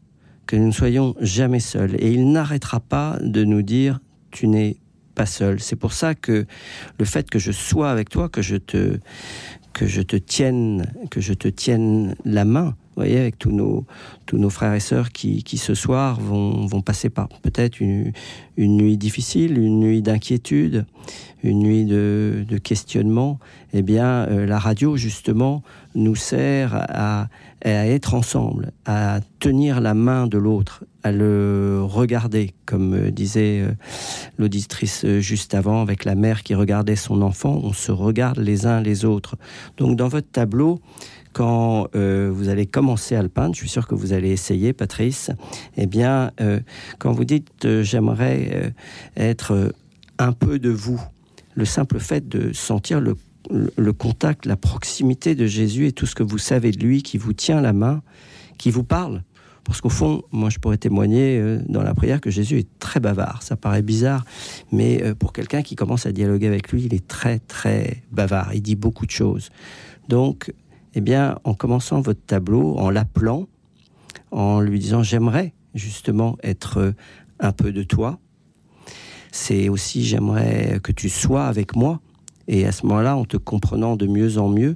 que 0.47 0.55
nous 0.55 0.67
ne 0.67 0.71
soyons 0.71 1.15
jamais 1.19 1.59
seuls. 1.59 1.95
Et 1.99 2.11
il 2.11 2.31
n'arrêtera 2.31 2.79
pas 2.79 3.17
de 3.21 3.43
nous 3.43 3.61
dire, 3.61 3.99
tu 4.31 4.47
n'es 4.47 4.77
pas 5.13 5.25
seul. 5.25 5.59
C'est 5.59 5.75
pour 5.75 5.93
ça 5.93 6.15
que 6.15 6.45
le 6.97 7.05
fait 7.05 7.29
que 7.29 7.37
je 7.37 7.51
sois 7.51 7.91
avec 7.91 8.09
toi, 8.09 8.27
que 8.27 8.41
je 8.41 8.55
te, 8.55 8.97
que 9.73 9.85
je 9.85 10.01
te 10.01 10.15
tienne, 10.15 10.91
que 11.09 11.21
je 11.21 11.33
te 11.33 11.47
tienne 11.47 12.15
la 12.25 12.43
main, 12.43 12.75
vous 12.95 13.03
voyez, 13.03 13.19
avec 13.19 13.39
tous 13.39 13.51
nos, 13.51 13.85
tous 14.25 14.37
nos 14.37 14.49
frères 14.49 14.73
et 14.73 14.81
sœurs 14.81 15.11
qui, 15.11 15.43
qui 15.43 15.57
ce 15.57 15.73
soir 15.73 16.19
vont, 16.19 16.65
vont 16.65 16.81
passer 16.81 17.09
par 17.09 17.29
peut-être 17.29 17.79
une, 17.79 18.11
une 18.57 18.77
nuit 18.77 18.97
difficile, 18.97 19.57
une 19.57 19.79
nuit 19.79 20.01
d'inquiétude, 20.01 20.85
une 21.43 21.59
nuit 21.59 21.85
de, 21.85 22.45
questionnement, 22.63 23.39
eh 23.73 23.81
bien, 23.81 24.27
euh, 24.27 24.45
la 24.45 24.59
radio, 24.59 24.97
justement, 24.97 25.63
nous 25.95 26.15
sert 26.15 26.75
à, 26.75 27.27
être 27.63 28.15
ensemble, 28.15 28.71
à 28.85 29.19
tenir 29.39 29.81
la 29.81 29.93
main 29.93 30.25
de 30.27 30.37
l'autre, 30.37 30.83
à 31.03 31.11
le 31.11 31.81
regarder, 31.83 32.53
comme 32.65 32.93
euh, 32.93 33.11
disait 33.11 33.61
euh, 33.61 33.71
l'auditrice 34.39 35.05
juste 35.19 35.53
avant, 35.53 35.81
avec 35.81 36.05
la 36.05 36.15
mère 36.15 36.43
qui 36.43 36.55
regardait 36.55 36.95
son 36.95 37.21
enfant, 37.21 37.59
on 37.63 37.73
se 37.73 37.91
regarde 37.91 38.39
les 38.39 38.65
uns 38.65 38.81
les 38.81 39.05
autres. 39.05 39.35
Donc, 39.77 39.95
dans 39.95 40.07
votre 40.07 40.29
tableau, 40.31 40.79
quand 41.33 41.87
vous 41.93 42.49
allez 42.49 42.65
commencer 42.65 43.15
à 43.15 43.23
le 43.23 43.29
peindre, 43.29 43.55
je 43.55 43.61
suis 43.61 43.69
sûr 43.69 43.87
que 43.87 43.95
vous 43.95 44.11
allez 44.11 44.31
essayer, 44.31 44.73
Patrice, 44.73 45.31
eh 45.77 45.85
bien, 45.85 46.31
quand 46.99 47.13
vous 47.13 47.23
dites 47.23 47.81
j'aimerais 47.83 48.73
être 49.15 49.71
un 50.17 50.33
peu 50.33 50.59
de 50.59 50.69
vous, 50.69 51.01
le 51.55 51.65
simple 51.65 51.99
fait 51.99 52.27
de 52.27 52.53
sentir 52.53 53.01
le, 53.01 53.93
contact, 53.93 54.45
la 54.45 54.55
proximité 54.55 55.35
de 55.35 55.45
Jésus 55.45 55.87
et 55.87 55.91
tout 55.91 56.05
ce 56.05 56.15
que 56.15 56.23
vous 56.23 56.37
savez 56.37 56.71
de 56.71 56.79
lui, 56.79 57.03
qui 57.03 57.17
vous 57.17 57.33
tient 57.33 57.61
la 57.61 57.73
main, 57.73 58.01
qui 58.57 58.71
vous 58.71 58.83
parle. 58.83 59.23
Parce 59.63 59.79
qu'au 59.79 59.89
fond, 59.89 60.23
moi, 60.31 60.49
je 60.49 60.57
pourrais 60.57 60.77
témoigner 60.77 61.59
dans 61.69 61.83
la 61.83 61.93
prière 61.93 62.19
que 62.19 62.31
Jésus 62.31 62.57
est 62.57 62.79
très 62.79 62.99
bavard. 62.99 63.43
Ça 63.43 63.55
paraît 63.55 63.83
bizarre, 63.83 64.25
mais 64.71 65.13
pour 65.19 65.33
quelqu'un 65.33 65.61
qui 65.61 65.75
commence 65.75 66.07
à 66.07 66.11
dialoguer 66.11 66.47
avec 66.47 66.71
lui, 66.71 66.83
il 66.83 66.93
est 66.95 67.07
très, 67.07 67.37
très 67.39 68.01
bavard. 68.11 68.53
Il 68.55 68.61
dit 68.61 68.75
beaucoup 68.75 69.05
de 69.05 69.11
choses. 69.11 69.49
Donc, 70.09 70.51
eh 70.95 71.01
bien, 71.01 71.37
en 71.43 71.53
commençant 71.53 72.01
votre 72.01 72.25
tableau, 72.25 72.75
en 72.77 72.89
l'appelant, 72.89 73.47
en 74.31 74.61
lui 74.61 74.79
disant 74.79 75.03
j'aimerais 75.03 75.53
justement 75.75 76.37
être 76.43 76.93
un 77.39 77.51
peu 77.51 77.71
de 77.71 77.83
toi, 77.83 78.19
c'est 79.31 79.69
aussi 79.69 80.03
j'aimerais 80.03 80.79
que 80.83 80.91
tu 80.91 81.09
sois 81.09 81.45
avec 81.45 81.75
moi. 81.75 81.99
Et 82.47 82.65
à 82.65 82.71
ce 82.71 82.85
moment-là, 82.85 83.15
en 83.15 83.25
te 83.25 83.37
comprenant 83.37 83.95
de 83.95 84.07
mieux 84.07 84.37
en 84.37 84.49
mieux, 84.49 84.75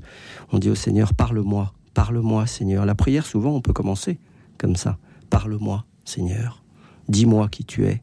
on 0.51 0.59
dit 0.59 0.69
au 0.69 0.75
Seigneur, 0.75 1.13
parle-moi, 1.13 1.73
parle-moi 1.93 2.47
Seigneur. 2.47 2.85
La 2.85 2.95
prière, 2.95 3.25
souvent, 3.25 3.51
on 3.51 3.61
peut 3.61 3.73
commencer 3.73 4.19
comme 4.57 4.75
ça. 4.75 4.97
Parle-moi 5.29 5.85
Seigneur, 6.05 6.63
dis-moi 7.09 7.49
qui 7.49 7.65
tu 7.65 7.85
es. 7.85 8.01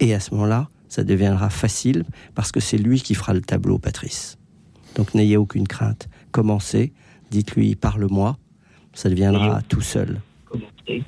Et 0.00 0.14
à 0.14 0.20
ce 0.20 0.34
moment-là, 0.34 0.68
ça 0.88 1.04
deviendra 1.04 1.50
facile 1.50 2.04
parce 2.34 2.50
que 2.50 2.60
c'est 2.60 2.78
lui 2.78 3.00
qui 3.00 3.14
fera 3.14 3.34
le 3.34 3.42
tableau, 3.42 3.78
Patrice. 3.78 4.38
Donc 4.94 5.14
n'ayez 5.14 5.36
aucune 5.36 5.68
crainte 5.68 6.08
commencez, 6.30 6.92
dites-lui 7.30 7.74
parle-moi, 7.74 8.38
ça 8.92 9.08
deviendra 9.08 9.62
tout 9.62 9.80
seul. 9.80 10.20
Commencez, 10.46 11.04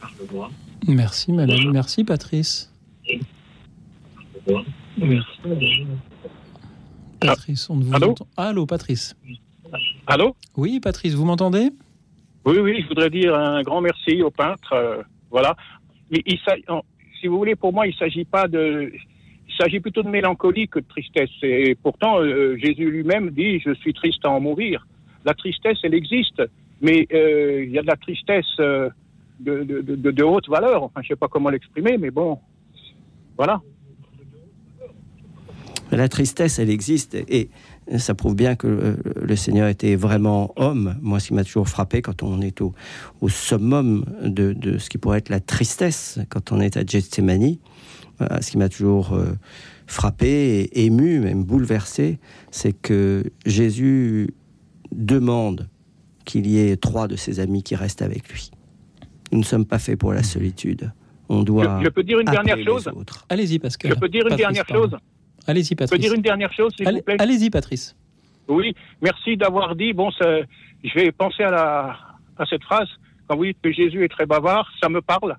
parle-moi. 0.00 0.50
Merci 0.88 1.32
madame, 1.32 1.70
merci 1.72 2.04
Patrice. 2.04 2.71
Merci. 4.98 5.86
Patrice, 7.20 7.70
on 7.70 7.76
ne 7.76 7.84
vous 7.84 7.94
Allô 7.94 8.10
entend. 8.10 8.26
Allô 8.36 8.66
Patrice. 8.66 9.16
Allô 10.06 10.34
Oui 10.56 10.80
Patrice, 10.80 11.14
vous 11.14 11.24
m'entendez? 11.24 11.70
Oui, 12.44 12.58
oui, 12.58 12.80
je 12.82 12.88
voudrais 12.88 13.10
dire 13.10 13.34
un 13.34 13.62
grand 13.62 13.80
merci 13.80 14.22
au 14.22 14.30
peintre. 14.30 14.72
Euh, 14.72 15.02
voilà. 15.30 15.56
Il, 16.10 16.38
si 17.20 17.28
vous 17.28 17.38
voulez, 17.38 17.54
pour 17.54 17.72
moi, 17.72 17.86
il 17.86 17.90
ne 17.92 17.96
s'agit 17.96 18.24
pas 18.24 18.48
de 18.48 18.92
il 19.48 19.54
s'agit 19.56 19.80
plutôt 19.80 20.02
de 20.02 20.08
mélancolie 20.08 20.66
que 20.66 20.80
de 20.80 20.86
tristesse. 20.88 21.30
Et 21.42 21.74
pourtant, 21.74 22.20
euh, 22.20 22.56
Jésus 22.56 22.90
lui-même 22.90 23.30
dit 23.30 23.60
Je 23.60 23.74
suis 23.74 23.92
triste 23.92 24.24
à 24.24 24.30
en 24.30 24.40
mourir. 24.40 24.86
La 25.24 25.34
tristesse, 25.34 25.78
elle 25.84 25.94
existe, 25.94 26.42
mais 26.80 27.06
euh, 27.12 27.62
il 27.64 27.70
y 27.70 27.78
a 27.78 27.82
de 27.82 27.86
la 27.86 27.96
tristesse 27.96 28.56
de, 28.58 28.92
de, 29.40 30.10
de, 30.10 30.22
haute 30.24 30.48
valeur. 30.48 30.82
Enfin, 30.82 31.00
je 31.02 31.06
ne 31.06 31.08
sais 31.08 31.16
pas 31.16 31.28
comment 31.28 31.50
l'exprimer, 31.50 31.96
mais 31.96 32.10
bon, 32.10 32.40
voilà. 33.36 33.60
La 35.92 36.08
tristesse, 36.08 36.58
elle 36.58 36.70
existe, 36.70 37.14
et 37.14 37.50
ça 37.98 38.14
prouve 38.14 38.34
bien 38.34 38.54
que 38.54 38.96
le 39.20 39.36
Seigneur 39.36 39.68
était 39.68 39.94
vraiment 39.94 40.52
homme. 40.56 40.96
Moi, 41.02 41.20
ce 41.20 41.28
qui 41.28 41.34
m'a 41.34 41.44
toujours 41.44 41.68
frappé 41.68 42.00
quand 42.00 42.22
on 42.22 42.40
est 42.40 42.62
au, 42.62 42.72
au 43.20 43.28
summum 43.28 44.04
de, 44.22 44.54
de, 44.54 44.78
ce 44.78 44.88
qui 44.88 44.96
pourrait 44.96 45.18
être 45.18 45.28
la 45.28 45.40
tristesse, 45.40 46.18
quand 46.30 46.50
on 46.50 46.60
est 46.60 46.78
à 46.78 46.84
Gethsemane, 46.86 47.56
euh, 48.20 48.40
ce 48.40 48.50
qui 48.50 48.58
m'a 48.58 48.68
toujours 48.68 49.12
euh, 49.12 49.32
frappé, 49.86 50.70
ému, 50.72 51.20
même 51.20 51.44
bouleversé, 51.44 52.18
c'est 52.50 52.72
que 52.72 53.24
Jésus 53.46 54.34
demande 54.92 55.68
qu'il 56.24 56.46
y 56.46 56.58
ait 56.58 56.76
trois 56.76 57.08
de 57.08 57.16
ses 57.16 57.40
amis 57.40 57.62
qui 57.62 57.74
restent 57.74 58.02
avec 58.02 58.28
lui. 58.30 58.50
Nous 59.32 59.40
ne 59.40 59.44
sommes 59.44 59.66
pas 59.66 59.78
faits 59.78 59.98
pour 59.98 60.12
la 60.12 60.22
solitude. 60.22 60.92
On 61.28 61.42
doit. 61.42 61.80
Je, 61.82 61.88
peux 61.88 62.02
dire 62.02 62.20
une 62.20 62.26
dernière 62.26 62.62
chose? 62.64 62.90
Allez-y, 63.28 63.58
Pascal. 63.58 63.92
Je 63.92 63.98
peux 63.98 64.08
dire 64.08 64.26
une 64.28 64.36
dernière 64.36 64.68
chose? 64.68 64.96
Allez-y, 65.46 65.74
Patrice. 65.74 65.90
Je 65.90 65.96
peux 65.96 66.08
dire 66.08 66.14
une 66.14 66.22
dernière 66.22 66.52
chose, 66.52 66.72
s'il 66.76 66.88
vous 66.88 67.02
plaît. 67.02 67.16
Allez-y, 67.18 67.50
Patrice. 67.50 67.96
Oui, 68.48 68.74
merci 69.00 69.36
d'avoir 69.36 69.74
dit. 69.76 69.92
Bon, 69.92 70.10
je 70.20 70.94
vais 70.94 71.12
penser 71.12 71.42
à, 71.42 71.50
la, 71.50 71.98
à 72.38 72.46
cette 72.46 72.62
phrase. 72.64 72.88
Quand 73.28 73.36
vous 73.36 73.46
dites 73.46 73.58
que 73.62 73.72
Jésus 73.72 74.04
est 74.04 74.08
très 74.08 74.26
bavard, 74.26 74.70
ça 74.80 74.88
me 74.88 75.00
parle. 75.00 75.36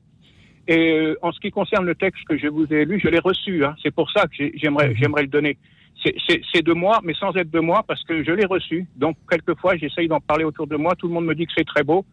Et 0.68 0.92
euh, 0.92 1.18
en 1.22 1.32
ce 1.32 1.40
qui 1.40 1.52
concerne 1.52 1.86
le 1.86 1.96
texte 1.96 2.24
que 2.28 2.38
je 2.38 2.48
vous 2.48 2.66
ai 2.72 2.86
lu, 2.86 3.00
je 3.00 3.10
l'ai 3.10 3.20
reçu. 3.20 3.66
Hein. 3.66 3.76
C'est 3.84 3.94
pour 3.94 4.10
ça 4.12 4.26
que 4.28 4.52
j'aimerais 4.56 4.90
mhm. 4.90 4.96
j'aimerais 4.96 5.22
le 5.24 5.28
donner. 5.28 5.58
C'est 6.54 6.62
de 6.62 6.74
moi, 6.74 7.00
mais 7.04 7.14
sans 7.14 7.34
être 7.36 7.50
de 7.52 7.60
moi, 7.60 7.84
parce 7.88 8.04
que 8.04 8.24
je 8.26 8.32
l'ai 8.32 8.46
reçu. 8.46 8.86
Donc, 8.98 9.16
quelquefois, 9.30 9.78
j'essaye 9.78 10.10
d'en 10.10 10.20
parler 10.20 10.44
autour 10.44 10.68
de 10.68 10.76
moi. 10.76 10.96
Tout 10.96 11.08
le 11.08 11.14
monde 11.14 11.26
me 11.26 11.36
dit 11.36 11.46
que 11.46 11.54
c'est 11.56 11.66
très 11.66 11.84
beau. 11.84 12.04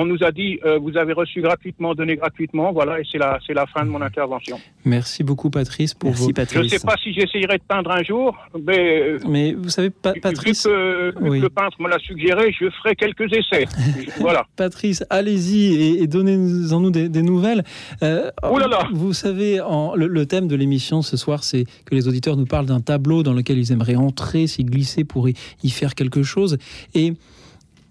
On 0.00 0.04
nous 0.06 0.22
a 0.22 0.30
dit 0.30 0.58
euh, 0.64 0.78
vous 0.78 0.96
avez 0.96 1.12
reçu 1.12 1.40
gratuitement, 1.42 1.90
donné 1.94 2.14
gratuitement. 2.16 2.72
Voilà, 2.72 3.00
et 3.00 3.04
c'est 3.10 3.18
la, 3.18 3.38
c'est 3.44 3.52
la 3.54 3.66
fin 3.66 3.82
de 3.84 3.90
mon 3.90 4.00
intervention. 4.00 4.56
Merci 4.84 5.24
beaucoup, 5.24 5.50
Patrice, 5.50 5.92
pour 5.94 6.10
Merci 6.10 6.26
vos. 6.26 6.32
Patrice. 6.32 6.58
Je 6.58 6.62
ne 6.62 6.68
sais 6.78 6.86
pas 6.86 6.94
si 7.02 7.12
j'essayerai 7.12 7.58
de 7.58 7.62
peindre 7.66 7.90
un 7.90 8.02
jour, 8.04 8.36
mais 8.66 9.02
euh, 9.02 9.18
Mais 9.28 9.52
vous 9.54 9.68
savez, 9.70 9.90
Pa- 9.90 10.12
vu 10.12 10.20
Patrice. 10.20 10.62
que, 10.64 11.06
vu 11.08 11.12
que 11.14 11.30
oui. 11.30 11.40
le 11.40 11.48
peintre 11.48 11.76
me 11.82 11.88
l'a 11.88 11.98
suggéré, 11.98 12.54
je 12.58 12.70
ferai 12.70 12.94
quelques 12.94 13.30
essais. 13.32 13.64
Voilà. 14.20 14.46
Patrice, 14.56 15.04
allez-y 15.10 15.74
et, 15.74 16.02
et 16.02 16.06
donnez-en 16.06 16.80
nous 16.80 16.90
des, 16.90 17.08
des 17.08 17.22
nouvelles. 17.22 17.64
Euh, 18.02 18.30
Oh 18.42 18.58
là 18.58 18.68
là 18.68 18.88
Vous 18.92 19.12
savez, 19.12 19.60
en- 19.60 19.94
le, 19.96 20.06
le 20.06 20.26
thème 20.26 20.46
de 20.48 20.54
l'émission 20.56 21.02
ce 21.02 21.16
soir, 21.16 21.42
c'est 21.44 21.64
que 21.86 21.94
les 21.94 22.06
auditeurs 22.08 22.36
nous 22.36 22.46
parlent 22.46 22.66
d'un 22.66 22.80
tableau 22.80 23.22
dans 23.22 23.32
lequel 23.32 23.58
ils 23.58 23.72
aimeraient 23.72 23.96
entrer, 23.96 24.46
s'y 24.46 24.64
glisser 24.64 25.02
pour 25.04 25.28
y, 25.28 25.34
y 25.64 25.70
faire 25.70 25.94
quelque 25.94 26.22
chose. 26.22 26.58
Et, 26.94 27.14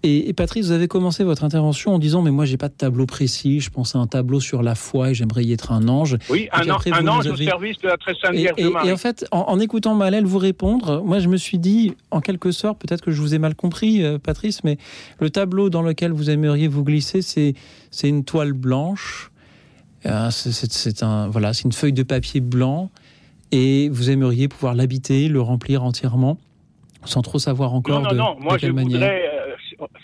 et, 0.02 0.28
et 0.28 0.32
Patrice, 0.32 0.66
vous 0.66 0.72
avez 0.72 0.86
commencé 0.88 1.24
votre 1.24 1.42
intervention 1.44 1.94
en 1.94 1.98
disant 1.98 2.22
Mais 2.22 2.30
moi, 2.30 2.44
j'ai 2.44 2.56
pas 2.56 2.68
de 2.68 2.74
tableau 2.74 3.04
précis, 3.06 3.60
je 3.60 3.70
pense 3.70 3.96
à 3.96 3.98
un 3.98 4.06
tableau 4.06 4.38
sur 4.40 4.62
la 4.62 4.74
foi 4.74 5.10
et 5.10 5.14
j'aimerais 5.14 5.44
y 5.44 5.52
être 5.52 5.72
un 5.72 5.88
ange. 5.88 6.16
Oui, 6.30 6.48
un, 6.52 6.68
an- 6.70 6.78
ange 7.08 7.26
au 7.26 7.36
service 7.36 7.78
de 7.78 7.88
la 7.88 7.96
très 7.96 8.14
sainte 8.14 8.34
Vierge 8.34 8.54
et- 8.58 8.64
de 8.64 8.68
Marie. 8.68 8.88
et 8.88 8.92
en 8.92 8.96
fait, 8.96 9.26
en, 9.32 9.40
en 9.40 9.58
écoutant 9.60 9.94
Malèle 9.94 10.24
vous 10.24 10.38
répondre, 10.38 11.02
moi 11.04 11.18
je 11.18 11.28
me 11.28 11.36
suis 11.36 11.58
dit, 11.58 11.94
en 12.10 12.20
quelque 12.20 12.52
sorte, 12.52 12.78
peut-être 12.78 13.00
que 13.02 13.10
je 13.10 13.20
vous 13.20 13.34
ai 13.34 13.38
mal 13.38 13.54
compris, 13.54 14.04
euh, 14.04 14.18
Patrice, 14.18 14.62
mais 14.64 14.78
le 15.20 15.30
tableau 15.30 15.68
dans 15.70 15.82
lequel 15.82 16.12
vous 16.12 16.30
aimeriez 16.30 16.68
vous 16.68 16.84
glisser, 16.84 17.22
c'est 17.22 18.08
une 18.08 18.24
toile 18.24 18.52
blanche. 18.52 19.30
Euh, 20.06 20.30
c'est- 20.30 21.02
un 21.02 21.28
voilà, 21.28 21.50
une 21.64 21.72
feuille 21.72 21.92
de 21.92 22.04
papier 22.04 22.40
blanc, 22.40 22.88
et 23.50 23.88
vous 23.88 24.10
aimeriez 24.10 24.46
pouvoir 24.46 24.74
l'habiter, 24.74 25.26
le 25.28 25.40
remplir 25.40 25.82
entièrement, 25.82 26.38
sans 27.04 27.22
trop 27.22 27.38
savoir 27.40 27.74
encore 27.74 28.00
non, 28.00 28.04
non, 28.04 28.10
de, 28.12 28.16
non. 28.16 28.34
de 28.36 28.40
Moi, 28.42 28.52
je 28.56 28.60
quelle 28.60 28.72
manière. 28.74 28.92
voudrais, 29.00 29.22
euh, 29.26 29.47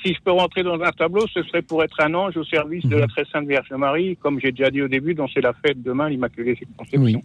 si- 0.02 0.14
je 0.14 0.20
peux 0.24 0.30
rentrer 0.32 0.62
dans 0.62 0.80
un 0.80 0.90
tableau, 0.92 1.26
ce 1.32 1.42
serait 1.44 1.62
pour 1.62 1.82
être 1.82 2.00
un 2.00 2.12
ange 2.14 2.36
au 2.36 2.44
service 2.44 2.84
de 2.84 2.94
Mhm. 2.94 3.00
la 3.00 3.06
très 3.06 3.24
sainte 3.26 3.46
Vierge 3.48 3.70
Marie, 3.72 4.16
comme 4.16 4.38
j'ai 4.40 4.50
déjà 4.52 4.70
dit 4.70 4.82
au 4.82 4.88
début, 4.88 5.14
dont 5.14 5.26
c'est 5.32 5.40
la 5.40 5.52
fête 5.52 5.82
demain, 5.82 6.08
l'Immaculée 6.08 6.56
Conception. 6.76 7.02
Oui. 7.02 7.16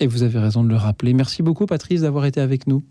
Et 0.00 0.06
vous 0.06 0.22
avez 0.22 0.38
raison 0.38 0.62
de 0.62 0.68
le 0.68 0.76
rappeler. 0.76 1.12
Merci 1.12 1.42
beaucoup, 1.42 1.66
Patrice, 1.66 2.02
d'avoir 2.02 2.24
été 2.26 2.40
avec 2.40 2.66
nous. 2.66 2.82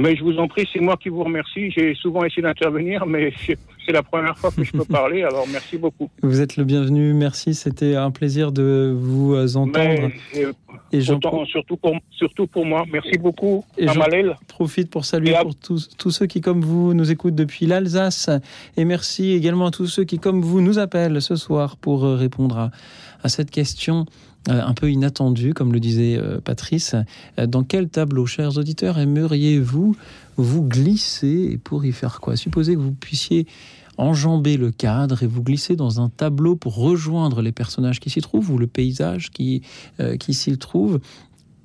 Mais 0.00 0.14
je 0.14 0.22
vous 0.22 0.36
en 0.38 0.46
prie, 0.46 0.64
c'est 0.72 0.78
moi 0.80 0.96
qui 0.96 1.08
vous 1.08 1.24
remercie. 1.24 1.70
J'ai 1.72 1.94
souvent 1.94 2.22
essayé 2.24 2.42
d'intervenir, 2.42 3.04
mais 3.04 3.32
c'est 3.46 3.92
la 3.92 4.02
première 4.04 4.38
fois 4.38 4.50
que 4.52 4.62
je 4.62 4.70
peux 4.70 4.84
parler, 4.84 5.22
alors 5.24 5.44
merci 5.50 5.76
beaucoup. 5.76 6.08
Vous 6.22 6.40
êtes 6.40 6.56
le 6.56 6.62
bienvenu. 6.64 7.12
Merci. 7.14 7.52
C'était 7.54 7.96
un 7.96 8.10
plaisir 8.12 8.52
de 8.52 8.94
vous 8.96 9.34
euh, 9.34 9.56
entendre. 9.56 9.72
Mais, 10.34 10.44
euh, 10.44 10.52
Et 10.92 11.10
autant- 11.10 11.44
surtout, 11.46 11.76
pour, 11.76 11.96
surtout 12.12 12.46
pour 12.46 12.64
moi. 12.64 12.84
Merci 12.92 13.18
beaucoup, 13.18 13.64
Et 13.76 13.88
Jean- 13.88 13.96
Malèle. 13.96 14.36
profite 14.46 14.88
pour 14.88 15.04
saluer 15.04 15.34
pour 15.42 15.56
tous, 15.56 15.88
tous 15.98 16.10
ceux 16.12 16.26
qui, 16.26 16.40
comme 16.40 16.60
vous, 16.60 16.94
nous 16.94 17.10
écoutent 17.10 17.34
depuis 17.34 17.66
l'Alsace. 17.66 18.30
Et 18.76 18.84
merci 18.84 19.32
également 19.32 19.66
à 19.66 19.70
tous 19.72 19.86
ceux 19.88 20.04
qui, 20.04 20.18
comme 20.20 20.42
vous, 20.42 20.60
nous 20.60 20.78
appellent 20.78 21.20
ce 21.20 21.34
soir 21.34 21.76
pour 21.76 22.04
euh, 22.04 22.14
répondre 22.14 22.56
à, 22.56 22.70
à 23.24 23.28
cette 23.28 23.50
question 23.50 24.06
un 24.46 24.74
peu 24.74 24.90
inattendue, 24.90 25.54
comme 25.54 25.72
le 25.72 25.80
disait 25.80 26.16
euh, 26.16 26.40
Patrice. 26.40 26.94
Euh, 27.38 27.46
Dans 27.46 27.64
quel 27.64 27.88
tableau, 27.88 28.26
chers 28.26 28.56
auditeurs, 28.56 28.98
aimeriez-vous 28.98 29.96
vous 30.36 30.62
glisser 30.62 31.60
pour 31.64 31.84
y 31.84 31.92
faire 31.92 32.20
quoi? 32.20 32.36
Supposez 32.36 32.74
que 32.74 32.80
vous 32.80 32.92
puissiez 32.92 33.46
enjamber 33.96 34.56
le 34.56 34.70
cadre 34.70 35.22
et 35.22 35.26
vous 35.26 35.42
glisser 35.42 35.74
dans 35.74 36.00
un 36.00 36.08
tableau 36.08 36.54
pour 36.54 36.76
rejoindre 36.76 37.42
les 37.42 37.52
personnages 37.52 37.98
qui 37.98 38.10
s'y 38.10 38.20
trouvent 38.20 38.50
ou 38.52 38.58
le 38.58 38.68
paysage 38.68 39.30
qui, 39.30 39.62
euh, 40.00 40.16
qui 40.16 40.34
s'y 40.34 40.56
trouve. 40.56 41.00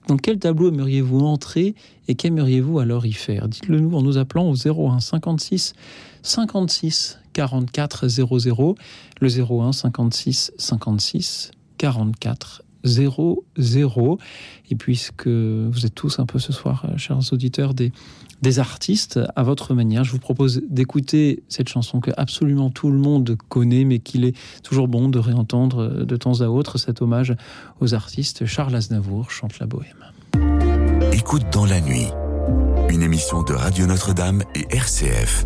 Dans 0.08 0.18
quel 0.18 0.40
tableau 0.40 0.70
aimeriez-vous 0.70 1.20
entrer 1.20 1.76
et 2.08 2.16
qu'aimeriez-vous 2.16 2.80
alors 2.80 3.06
y 3.06 3.14
faire? 3.14 3.48
Dites-le 3.48 3.80
nous 3.80 3.96
en 3.96 4.02
nous 4.02 4.18
appelant 4.18 4.50
au 4.50 4.56
01 4.56 5.00
56 5.00 5.74
56 6.24 7.20
44 7.32 8.08
00, 8.08 8.76
le 9.22 9.28
01 9.28 9.72
56 9.72 10.52
56 10.58 11.52
44 11.84 12.64
00. 12.86 14.18
Et 14.70 14.76
puisque 14.76 15.28
vous 15.28 15.86
êtes 15.86 15.96
tous 15.96 16.20
un 16.20 16.26
peu 16.26 16.40
ce 16.40 16.54
soir, 16.54 16.86
euh, 16.86 16.98
chers 16.98 17.20
auditeurs, 17.34 17.74
des, 17.74 17.92
artistes 18.58 19.22
à 19.38 19.44
votre 19.44 19.74
manière, 19.74 20.04
je 20.04 20.12
vous 20.12 20.20
propose 20.20 20.62
d'écouter 20.70 21.44
cette 21.48 21.70
chanson 21.70 22.02
que 22.02 22.12
absolument 22.18 22.70
tout 22.70 22.92
le 22.92 22.98
monde 22.98 23.38
connaît, 23.48 23.86
mais 23.86 24.00
qu'il 24.00 24.26
est 24.26 24.36
toujours 24.64 24.90
bon 24.90 25.08
de 25.08 25.18
réentendre 25.18 25.80
euh, 25.80 26.06
de 26.06 26.16
temps 26.18 26.42
à 26.42 26.48
autre, 26.48 26.78
cet 26.78 27.02
hommage 27.02 27.36
aux 27.80 27.94
artistes. 27.94 28.46
Charles 28.46 28.76
Aznavour 28.76 29.32
chante 29.32 29.60
la 29.60 29.66
bohème. 29.66 30.04
Écoute 31.14 31.46
dans 31.52 31.66
la 31.66 31.82
nuit. 31.82 32.08
Une 32.90 33.02
émission 33.02 33.44
de 33.44 33.54
Radio 33.54 33.86
Notre-Dame 33.88 34.44
et 34.56 34.68
RCF. 34.76 35.46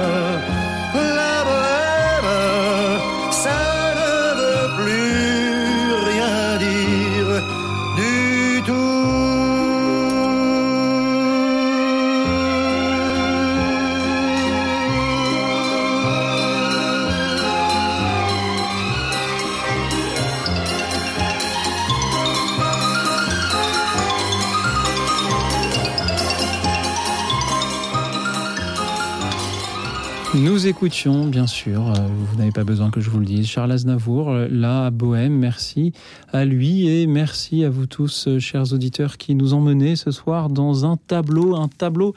Nous 30.61 30.67
écoutions, 30.67 31.25
bien 31.25 31.47
sûr, 31.47 31.87
euh, 31.87 31.93
vous 32.07 32.37
n'avez 32.37 32.51
pas 32.51 32.63
besoin 32.63 32.91
que 32.91 33.01
je 33.01 33.09
vous 33.09 33.17
le 33.17 33.25
dise, 33.25 33.47
Charles 33.47 33.71
Aznavour, 33.71 34.29
euh, 34.29 34.47
là 34.47 34.85
à 34.85 34.91
Bohème. 34.91 35.33
Merci 35.33 35.91
à 36.31 36.45
lui 36.45 36.87
et 36.87 37.07
merci 37.07 37.63
à 37.63 37.71
vous 37.71 37.87
tous, 37.87 38.27
euh, 38.27 38.37
chers 38.37 38.71
auditeurs, 38.71 39.17
qui 39.17 39.33
nous 39.33 39.55
emmenez 39.55 39.95
ce 39.95 40.11
soir 40.11 40.51
dans 40.51 40.85
un 40.85 40.97
tableau, 40.97 41.55
un 41.55 41.67
tableau 41.67 42.13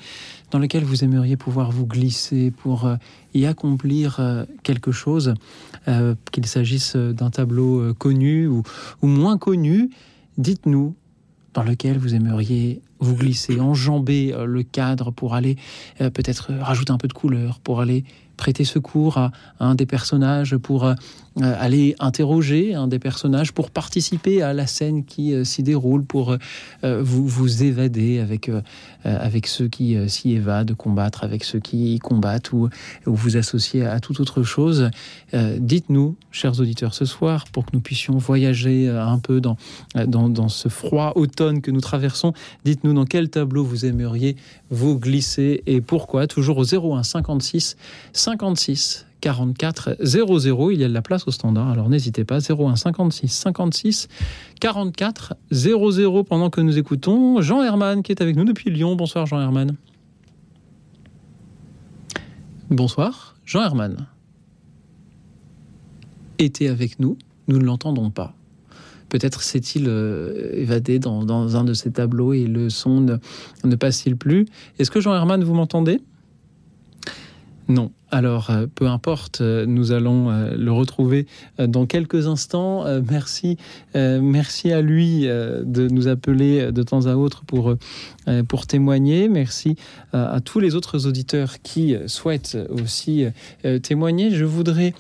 dans 0.51 0.59
lequel 0.59 0.85
vous 0.85 1.05
aimeriez 1.05 1.39
pouvoir 1.39 1.71
vous 1.71 1.87
glisser 1.87 2.51
pour 2.51 2.87
y 3.33 3.47
accomplir 3.47 4.21
quelque 4.63 4.93
chose, 4.93 5.35
qu'il 6.31 6.47
s'agisse 6.47 6.97
d'un 6.97 7.31
tableau 7.31 7.95
connu 7.95 8.47
ou, 8.47 8.63
moins 9.03 9.39
connu. 9.39 9.89
Dites-nous 10.37 10.95
dans 11.55 11.63
lequel 11.63 11.97
vous 11.97 12.15
aimeriez 12.15 12.83
vous 13.01 13.17
glisser, 13.17 13.59
enjamber 13.59 14.35
le 14.45 14.63
cadre 14.63 15.11
pour 15.11 15.35
aller 15.35 15.57
peut-être 15.99 16.53
rajouter 16.53 16.93
un 16.93 16.99
peu 16.99 17.09
de 17.09 17.15
couleur, 17.15 17.59
pour 17.59 17.81
aller 17.81 18.05
prêter 18.37 18.65
secours 18.65 19.19
à, 19.19 19.33
un 19.61 19.75
des 19.75 19.87
personnages, 19.87 20.57
pour 20.57 20.93
euh, 21.43 21.57
aller 21.59 21.97
interroger 21.99 22.75
un 22.75 22.87
des 22.87 23.01
personnages, 23.01 23.53
pour 23.53 23.71
participer 23.71 24.41
à 24.41 24.53
la 24.53 24.69
scène 24.69 25.05
qui 25.05 25.35
euh, 25.35 25.43
s'y 25.43 25.65
déroule, 25.65 26.05
pour 26.05 26.37
euh, 26.85 27.03
vous, 27.03 27.27
vous 27.27 27.65
évader 27.65 28.21
avec, 28.21 28.51
avec 29.05 29.49
ceux 29.49 29.67
qui 29.67 29.97
s'y 30.09 30.33
évadent, 30.33 30.75
combattre 30.75 31.25
avec 31.25 31.43
ceux 31.43 31.59
qui 31.59 31.95
y 31.95 31.99
combattent 31.99 32.53
ou, 32.53 32.69
ou 33.07 33.15
vous 33.15 33.37
associer 33.37 33.85
à 33.85 34.01
toute 34.01 34.21
autre 34.21 34.43
chose. 34.43 34.91
Dites-nous, 35.33 36.17
chers 36.31 36.61
auditeurs, 36.61 36.95
ce 36.95 37.05
soir, 37.05 37.45
pour 37.53 37.67
que 37.67 37.71
nous 37.75 37.81
puissions 37.81 38.17
voyager 38.17 38.89
un 38.89 39.19
peu 39.19 39.41
dans, 39.41 39.57
dans, 39.95 40.29
dans 40.29 40.49
ce 40.49 40.69
froid 40.69 41.13
automne 41.17 41.61
que 41.61 41.71
nous 41.71 41.81
traversons, 41.81 42.33
dites-nous 42.65 42.95
dans 42.95 43.07
quel 43.07 43.29
tableau 43.29 43.65
vous 43.65 43.85
aimeriez 43.85 44.37
vous 44.71 44.99
glisser 44.99 45.63
et 45.67 45.81
pourquoi. 45.81 46.27
Toujours 46.27 46.59
au 46.59 46.65
01 46.65 47.03
56 47.03 47.77
56 48.13 49.07
44 49.25 49.97
00. 50.01 50.71
Il 50.73 50.81
y 50.81 50.85
a 50.85 50.89
de 50.89 50.93
la 50.93 51.01
place 51.01 51.27
au 51.27 51.31
standard, 51.31 51.71
alors 51.71 51.89
n'hésitez 51.89 52.27
pas. 52.27 52.41
01 52.41 52.77
56 52.77 53.29
56 53.29 54.09
44 54.61 55.35
00. 55.51 56.25
Pendant 56.25 56.51
que 56.51 56.61
nous 56.61 56.77
écoutons 56.77 57.41
Jean 57.41 57.63
Herman 57.63 58.03
qui 58.03 58.13
est 58.13 58.21
avec 58.21 58.37
nous 58.37 58.45
depuis 58.45 58.71
Lyon. 58.71 58.97
Bonsoir 58.97 59.25
Jean 59.25 59.41
Herman. 59.41 59.77
Bonsoir 62.69 63.37
Jean 63.47 63.63
Herman. 63.63 64.07
Était 66.39 66.69
avec 66.69 67.01
nous, 67.01 67.17
nous 67.49 67.57
ne 67.57 67.65
l'entendons 67.65 68.11
pas. 68.11 68.35
Peut-être 69.09 69.43
s'est-il 69.43 69.87
euh, 69.89 70.51
évadé 70.53 70.99
dans, 70.99 71.57
un 71.57 71.65
de 71.65 71.73
ces 71.73 71.93
tableaux 71.93 72.35
et 72.35 72.45
le 72.45 72.69
son 72.69 73.01
ne, 73.01 73.17
ne 73.65 73.77
passe-t-il 73.77 74.17
plus. 74.17 74.45
Est-ce 74.79 74.91
que 74.91 75.01
Jean 75.01 75.15
Herman, 75.15 75.43
vous 75.43 75.55
m'entendez 75.55 76.01
Non. 77.69 77.91
Alors, 78.11 78.51
euh, 78.51 78.67
peu 78.73 78.87
importe, 78.87 79.41
euh, 79.41 79.67
nous 79.67 79.91
allons 79.91 80.31
euh, 80.31 80.55
le 80.57 80.71
retrouver 80.71 81.27
dans 81.59 81.87
quelques 81.87 82.29
instants. 82.29 82.85
Merci, 83.03 83.59
à 84.73 84.81
lui 84.81 85.23
de 85.23 85.89
nous 85.89 86.09
appeler 86.09 86.71
de 86.71 86.83
temps 86.83 87.07
à 87.07 87.15
autre 87.15 87.45
pour, 87.45 87.75
pour 88.49 88.67
témoigner. 88.67 89.29
Merci 89.29 89.77
à 90.13 90.41
tous 90.41 90.61
les 90.61 90.75
autres 90.75 91.07
auditeurs 91.07 91.61
qui 91.63 91.97
souhaitent 92.07 92.57
aussi 92.71 93.27
témoigner. 93.83 94.31
Je 94.31 94.45
voudrais 94.45 94.95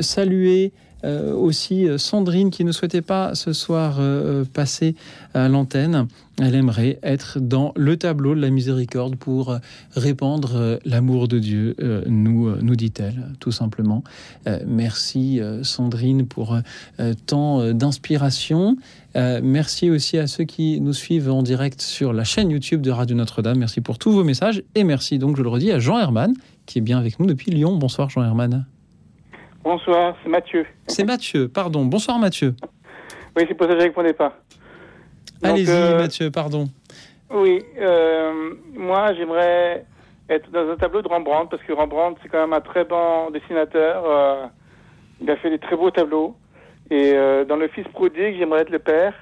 saluer 0.00 0.72
euh, 1.04 1.32
aussi 1.32 1.88
euh, 1.88 1.96
Sandrine 1.96 2.50
qui 2.50 2.64
ne 2.64 2.72
souhaitait 2.72 3.02
pas 3.02 3.34
ce 3.36 3.52
soir 3.52 3.98
euh, 4.00 4.44
passer 4.44 4.96
à 5.32 5.48
l'antenne. 5.48 6.08
Elle 6.40 6.54
aimerait 6.54 6.98
être 7.02 7.38
dans 7.40 7.72
le 7.76 7.96
tableau 7.96 8.34
de 8.34 8.40
la 8.40 8.50
miséricorde 8.50 9.16
pour 9.16 9.58
répandre 9.96 10.78
l'amour 10.84 11.26
de 11.26 11.40
Dieu, 11.40 11.74
nous, 12.06 12.54
nous 12.62 12.76
dit-elle, 12.76 13.24
tout 13.40 13.50
simplement. 13.50 14.04
Merci 14.64 15.40
Sandrine 15.64 16.28
pour 16.28 16.56
tant 17.26 17.72
d'inspiration. 17.72 18.76
Merci 19.16 19.90
aussi 19.90 20.16
à 20.16 20.28
ceux 20.28 20.44
qui 20.44 20.80
nous 20.80 20.92
suivent 20.92 21.28
en 21.28 21.42
direct 21.42 21.82
sur 21.82 22.12
la 22.12 22.22
chaîne 22.22 22.52
YouTube 22.52 22.82
de 22.82 22.92
Radio 22.92 23.16
Notre-Dame. 23.16 23.58
Merci 23.58 23.80
pour 23.80 23.98
tous 23.98 24.12
vos 24.12 24.22
messages 24.22 24.62
et 24.76 24.84
merci 24.84 25.18
donc, 25.18 25.36
je 25.36 25.42
le 25.42 25.48
redis, 25.48 25.72
à 25.72 25.80
Jean 25.80 25.98
Herman 25.98 26.34
qui 26.66 26.78
est 26.78 26.82
bien 26.82 27.00
avec 27.00 27.18
nous 27.18 27.26
depuis 27.26 27.50
Lyon. 27.50 27.76
Bonsoir 27.76 28.10
Jean 28.10 28.22
Herman. 28.22 28.64
Bonsoir, 29.68 30.16
c'est 30.22 30.30
Mathieu. 30.30 30.64
C'est 30.86 31.04
Mathieu, 31.04 31.46
pardon. 31.46 31.84
Bonsoir 31.84 32.18
Mathieu. 32.18 32.54
Oui, 33.36 33.44
c'est 33.46 33.54
pour 33.54 33.66
ça 33.66 33.74
que 33.74 33.80
je 33.80 33.84
ne 33.84 33.88
répondais 33.90 34.14
pas. 34.14 34.32
Allez-y 35.42 35.70
euh, 35.70 35.98
Mathieu, 35.98 36.30
pardon. 36.30 36.68
Oui, 37.30 37.62
euh, 37.78 38.54
moi 38.74 39.12
j'aimerais 39.12 39.84
être 40.30 40.50
dans 40.52 40.70
un 40.70 40.76
tableau 40.76 41.02
de 41.02 41.08
Rembrandt 41.08 41.50
parce 41.50 41.62
que 41.64 41.74
Rembrandt 41.74 42.18
c'est 42.22 42.30
quand 42.30 42.40
même 42.40 42.54
un 42.54 42.62
très 42.62 42.86
bon 42.86 43.30
dessinateur. 43.30 44.04
euh, 44.06 44.46
il 45.20 45.30
a 45.30 45.36
fait 45.36 45.50
des 45.50 45.58
très 45.58 45.76
beaux 45.76 45.90
tableaux. 45.90 46.34
Et 46.90 47.12
dans 47.46 47.56
le 47.56 47.68
Fils 47.68 47.86
prodigue, 47.88 48.36
j'aimerais 48.38 48.62
être 48.62 48.70
le 48.70 48.78
père 48.78 49.12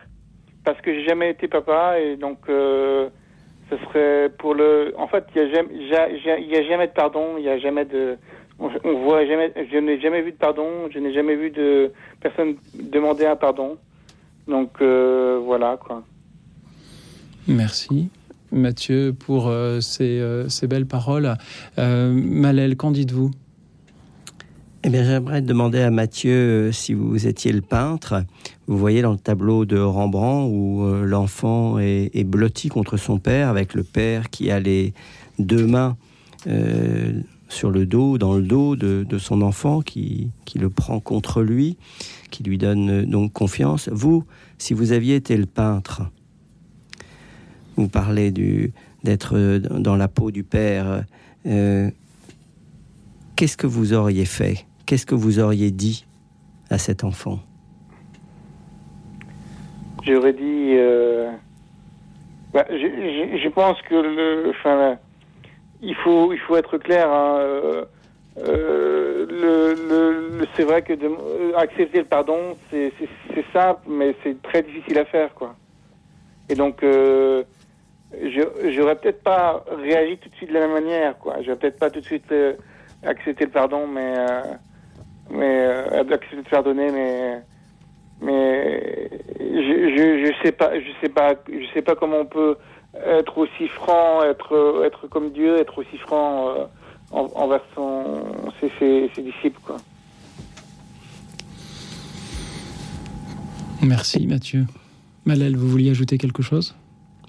parce 0.64 0.80
que 0.80 0.94
j'ai 0.94 1.08
jamais 1.08 1.30
été 1.30 1.48
papa 1.48 1.98
et 1.98 2.16
donc 2.16 2.38
ce 2.46 3.10
serait 3.88 4.30
pour 4.38 4.54
le. 4.54 4.94
En 4.96 5.08
fait, 5.08 5.24
il 5.34 5.42
y 5.42 5.44
a 5.44 5.52
jamais, 5.52 5.74
y 5.74 6.56
a 6.56 6.62
jamais 6.68 6.86
de 6.86 6.92
pardon, 6.92 7.34
il 7.36 7.42
y 7.42 7.48
a 7.48 7.58
jamais 7.58 7.84
de. 7.84 8.16
On, 8.58 8.70
on 8.84 9.04
voit 9.04 9.26
jamais. 9.26 9.52
Je 9.70 9.78
n'ai 9.78 10.00
jamais 10.00 10.22
vu 10.22 10.32
de 10.32 10.36
pardon, 10.36 10.88
je 10.92 10.98
n'ai 10.98 11.12
jamais 11.12 11.36
vu 11.36 11.50
de 11.50 11.92
personne 12.20 12.54
demander 12.74 13.26
un 13.26 13.36
pardon. 13.36 13.76
Donc 14.48 14.70
euh, 14.80 15.40
voilà 15.44 15.76
quoi. 15.76 16.04
Merci 17.48 18.08
Mathieu 18.52 19.12
pour 19.12 19.48
euh, 19.48 19.80
ces, 19.80 20.20
euh, 20.20 20.48
ces 20.48 20.66
belles 20.66 20.86
paroles. 20.86 21.34
Euh, 21.78 22.12
Malel, 22.12 22.76
qu'en 22.76 22.92
dites-vous? 22.92 23.30
Eh 24.84 24.88
bien, 24.88 25.02
j'aimerais 25.02 25.42
demander 25.42 25.80
à 25.80 25.90
Mathieu 25.90 26.70
si 26.70 26.94
vous 26.94 27.26
étiez 27.26 27.50
le 27.50 27.60
peintre. 27.60 28.22
Vous 28.68 28.78
voyez 28.78 29.02
dans 29.02 29.10
le 29.10 29.18
tableau 29.18 29.64
de 29.64 29.78
Rembrandt 29.78 30.48
où 30.54 30.84
euh, 30.84 31.04
l'enfant 31.04 31.80
est, 31.80 32.10
est 32.14 32.22
blotti 32.22 32.68
contre 32.68 32.96
son 32.96 33.18
père, 33.18 33.48
avec 33.48 33.74
le 33.74 33.82
père 33.82 34.30
qui 34.30 34.48
a 34.48 34.60
les 34.60 34.94
deux 35.40 35.66
mains 35.66 35.96
euh, 36.46 37.20
sur 37.48 37.70
le 37.70 37.86
dos, 37.86 38.18
dans 38.18 38.34
le 38.34 38.42
dos 38.42 38.76
de, 38.76 39.04
de 39.08 39.18
son 39.18 39.42
enfant, 39.42 39.80
qui, 39.80 40.30
le 40.58 40.70
prend 40.70 41.00
contre 41.00 41.42
lui, 41.42 41.76
qui 42.30 42.42
lui 42.42 42.58
donne 42.58 42.90
euh, 42.90 43.06
donc 43.06 43.32
confiance. 43.32 43.88
Vous, 43.92 44.24
si 44.58 44.74
vous 44.74 44.92
aviez 44.92 45.16
été 45.16 45.36
le 45.36 45.46
peintre, 45.46 46.02
vous 47.76 47.88
parlez 47.88 48.30
d'être 48.32 49.36
euh, 49.36 49.58
dans 49.58 49.96
la 49.96 50.08
peau 50.08 50.30
du 50.30 50.44
père. 50.44 51.04
euh, 51.46 51.90
Qu'est-ce 53.36 53.56
que 53.56 53.66
vous 53.66 53.92
auriez 53.92 54.24
fait? 54.24 54.66
Qu'est-ce 54.86 55.04
que 55.06 55.14
vous 55.14 55.38
auriez 55.40 55.70
dit 55.70 56.06
à 56.70 56.78
cet 56.78 57.04
enfant? 57.04 57.40
J'aurais 60.04 60.32
dit. 60.32 60.74
bah, 62.54 62.64
je, 62.70 63.48
pense 63.50 63.76
que 63.82 63.94
le. 63.94 64.52
Il 65.82 65.94
faut, 65.96 66.32
il 66.32 66.38
faut 66.40 66.56
être 66.56 66.78
clair. 66.78 67.10
hein, 67.10 67.38
euh, 67.40 67.84
euh, 68.38 69.26
le, 69.30 69.74
le, 70.38 70.46
c'est 70.56 70.64
vrai 70.64 70.82
que 70.82 70.92
de, 70.92 71.06
euh, 71.06 71.56
accepter 71.56 71.98
le 71.98 72.04
pardon, 72.04 72.56
c'est 72.70 72.92
simple, 73.52 73.80
mais 73.88 74.14
c'est 74.22 74.40
très 74.42 74.62
difficile 74.62 74.98
à 74.98 75.04
faire, 75.06 75.32
quoi. 75.34 75.54
Et 76.50 76.54
donc, 76.54 76.82
euh, 76.82 77.42
j'aurais 78.68 78.96
peut-être 78.96 79.22
pas 79.22 79.64
réagi 79.82 80.18
tout 80.18 80.28
de 80.28 80.34
suite 80.34 80.50
de 80.50 80.54
la 80.54 80.60
même 80.60 80.72
manière, 80.72 81.18
quoi. 81.18 81.36
J'aurais 81.42 81.56
peut-être 81.58 81.78
pas 81.78 81.90
tout 81.90 82.00
de 82.00 82.04
suite 82.04 82.30
euh, 82.30 82.52
accepté 83.02 83.44
le 83.46 83.50
pardon, 83.50 83.86
mais 83.86 84.14
mais 85.30 85.66
accepté 85.98 86.36
de 86.36 86.48
pardonner, 86.48 86.90
mais 86.92 87.40
mais 88.20 89.10
je, 89.40 89.96
je, 89.96 90.26
je 90.26 90.32
sais 90.42 90.52
pas, 90.52 90.78
je 90.78 90.90
sais 91.00 91.08
pas, 91.08 91.34
je 91.48 91.66
sais 91.74 91.82
pas 91.82 91.94
comment 91.94 92.18
on 92.18 92.26
peut 92.26 92.56
être 93.04 93.38
aussi 93.38 93.68
franc, 93.68 94.22
être 94.22 94.82
être 94.84 95.06
comme 95.08 95.30
Dieu, 95.30 95.58
être 95.58 95.78
aussi 95.78 95.98
franc 95.98 96.68
envers 97.10 97.62
son, 97.74 98.04
ses, 98.60 98.70
ses, 98.78 99.22
disciples. 99.22 99.60
Quoi. 99.64 99.76
Merci 103.82 104.26
Mathieu. 104.26 104.66
Malel, 105.24 105.56
vous 105.56 105.68
vouliez 105.68 105.90
ajouter 105.90 106.18
quelque 106.18 106.42
chose? 106.42 106.74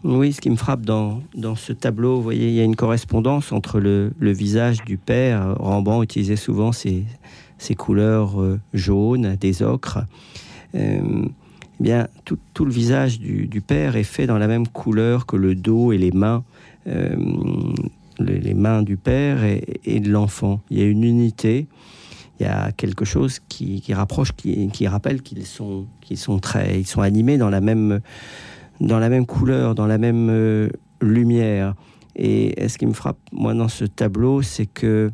Oui, 0.03 0.31
ce 0.31 0.41
qui 0.41 0.49
me 0.49 0.55
frappe 0.55 0.81
dans, 0.81 1.21
dans 1.35 1.55
ce 1.55 1.73
tableau, 1.73 2.17
vous 2.17 2.23
voyez, 2.23 2.47
il 2.47 2.53
y 2.53 2.59
a 2.59 2.63
une 2.63 2.75
correspondance 2.75 3.51
entre 3.51 3.79
le, 3.79 4.11
le 4.19 4.31
visage 4.31 4.83
du 4.85 4.97
père. 4.97 5.55
Rembrandt 5.57 6.03
utilisait 6.03 6.35
souvent 6.35 6.71
ces, 6.71 7.03
ces 7.57 7.75
couleurs 7.75 8.41
euh, 8.41 8.59
jaunes, 8.73 9.35
des 9.35 9.63
ocres. 9.63 9.99
Euh, 10.75 11.25
eh 11.79 11.83
bien, 11.83 12.07
tout, 12.25 12.39
tout, 12.53 12.65
le 12.65 12.71
visage 12.71 13.19
du, 13.19 13.61
père 13.61 13.95
est 13.95 14.03
fait 14.03 14.27
dans 14.27 14.37
la 14.37 14.47
même 14.47 14.67
couleur 14.67 15.25
que 15.25 15.35
le 15.35 15.55
dos 15.55 15.91
et 15.91 15.97
les 15.97 16.11
mains. 16.11 16.43
Euh, 16.87 17.15
les 18.19 18.53
mains 18.53 18.81
du 18.81 18.97
père 18.97 19.43
et, 19.43 19.99
de 19.99 20.09
l'enfant. 20.09 20.61
Il 20.69 20.79
y 20.79 20.81
a 20.81 20.85
une 20.85 21.03
unité, 21.03 21.67
il 22.39 22.43
y 22.43 22.49
a 22.49 22.71
quelque 22.71 23.05
chose 23.05 23.39
qui, 23.47 23.83
rapproche, 23.93 24.31
qui, 24.31 24.87
rappelle 24.87 25.21
qu'ils 25.21 25.45
sont, 25.45 25.85
qu'ils 26.01 26.17
sont 26.17 26.39
très, 26.39 26.79
ils 26.79 26.87
sont 26.87 27.01
animés 27.01 27.37
dans 27.37 27.49
la 27.49 27.61
même, 27.61 27.99
dans 28.79 28.99
la 28.99 29.09
même 29.09 29.25
couleur, 29.25 29.75
dans 29.75 29.87
la 29.87 29.97
même 29.97 30.29
euh, 30.29 30.69
lumière. 31.01 31.75
Et 32.15 32.67
ce 32.67 32.79
qui 32.79 32.87
me 32.87 32.93
frappe 32.93 33.19
moi 33.31 33.53
dans 33.53 33.67
ce 33.67 33.85
tableau, 33.85 34.41
c'est 34.41 34.65
que 34.65 35.11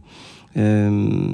euh, 0.56 1.34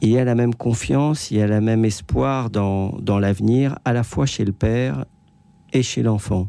il 0.00 0.10
y 0.10 0.18
a 0.18 0.24
la 0.24 0.34
même 0.34 0.54
confiance, 0.54 1.30
il 1.30 1.38
y 1.38 1.42
a 1.42 1.46
la 1.46 1.60
même 1.60 1.84
espoir 1.84 2.50
dans, 2.50 2.90
dans 3.00 3.18
l'avenir, 3.18 3.78
à 3.84 3.92
la 3.92 4.02
fois 4.02 4.26
chez 4.26 4.44
le 4.44 4.52
père 4.52 5.04
et 5.72 5.82
chez 5.82 6.02
l'enfant. 6.02 6.48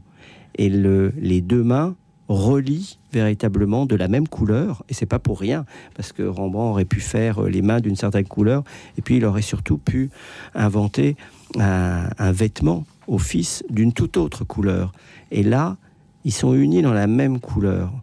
Et 0.56 0.70
le, 0.70 1.14
les 1.18 1.42
deux 1.42 1.64
mains 1.64 1.96
relie 2.28 3.00
véritablement 3.14 3.86
de 3.86 3.96
la 3.96 4.08
même 4.08 4.28
couleur, 4.28 4.84
et 4.90 4.94
c'est 4.94 5.06
pas 5.06 5.20
pour 5.20 5.40
rien, 5.40 5.66
parce 5.96 6.12
que 6.12 6.24
Rembrandt 6.24 6.72
aurait 6.72 6.86
pu 6.86 7.00
faire 7.00 7.44
euh, 7.44 7.50
les 7.50 7.62
mains 7.62 7.80
d'une 7.80 7.96
certaine 7.96 8.28
couleur, 8.28 8.64
et 8.98 9.02
puis 9.02 9.18
il 9.18 9.26
aurait 9.26 9.42
surtout 9.42 9.78
pu 9.78 10.10
inventer 10.54 11.16
un, 11.58 12.32
vêtement 12.32 12.86
au 13.08 13.18
fils 13.18 13.64
d'une 13.70 13.94
toute 13.94 14.18
autre 14.18 14.44
couleur. 14.44 14.92
Et 15.32 15.44
là, 15.44 15.78
ils 16.26 16.34
sont 16.34 16.54
unis 16.54 16.82
dans 16.82 16.94
la 16.94 17.08
même 17.08 17.40
couleur. 17.40 17.94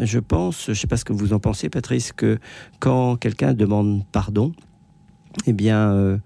Je 0.00 0.18
pense, 0.18 0.66
je 0.66 0.70
ne 0.70 0.74
sais 0.74 0.86
pas 0.86 0.96
ce 0.96 1.04
que 1.04 1.12
vous 1.12 1.32
en 1.32 1.38
pensez, 1.38 1.68
Patrice, 1.68 2.12
que 2.12 2.38
quand 2.78 3.16
quelqu'un 3.16 3.52
demande 3.52 4.04
pardon, 4.12 4.52
eh 5.46 5.52
bien, 5.52 5.92
euh, 5.92 6.18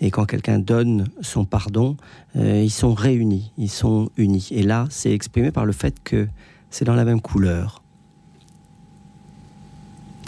et 0.00 0.10
quand 0.10 0.24
quelqu'un 0.24 0.58
donne 0.58 1.08
son 1.20 1.44
pardon, 1.44 1.96
euh, 2.36 2.62
ils 2.62 2.70
sont 2.70 2.94
réunis, 2.94 3.52
ils 3.58 3.70
sont 3.70 4.10
unis. 4.16 4.48
Et 4.50 4.62
là, 4.62 4.86
c'est 4.90 5.12
exprimé 5.12 5.50
par 5.50 5.66
le 5.66 5.72
fait 5.72 5.96
que 6.02 6.28
c'est 6.70 6.84
dans 6.84 6.94
la 6.94 7.04
même 7.04 7.20
couleur. 7.20 7.82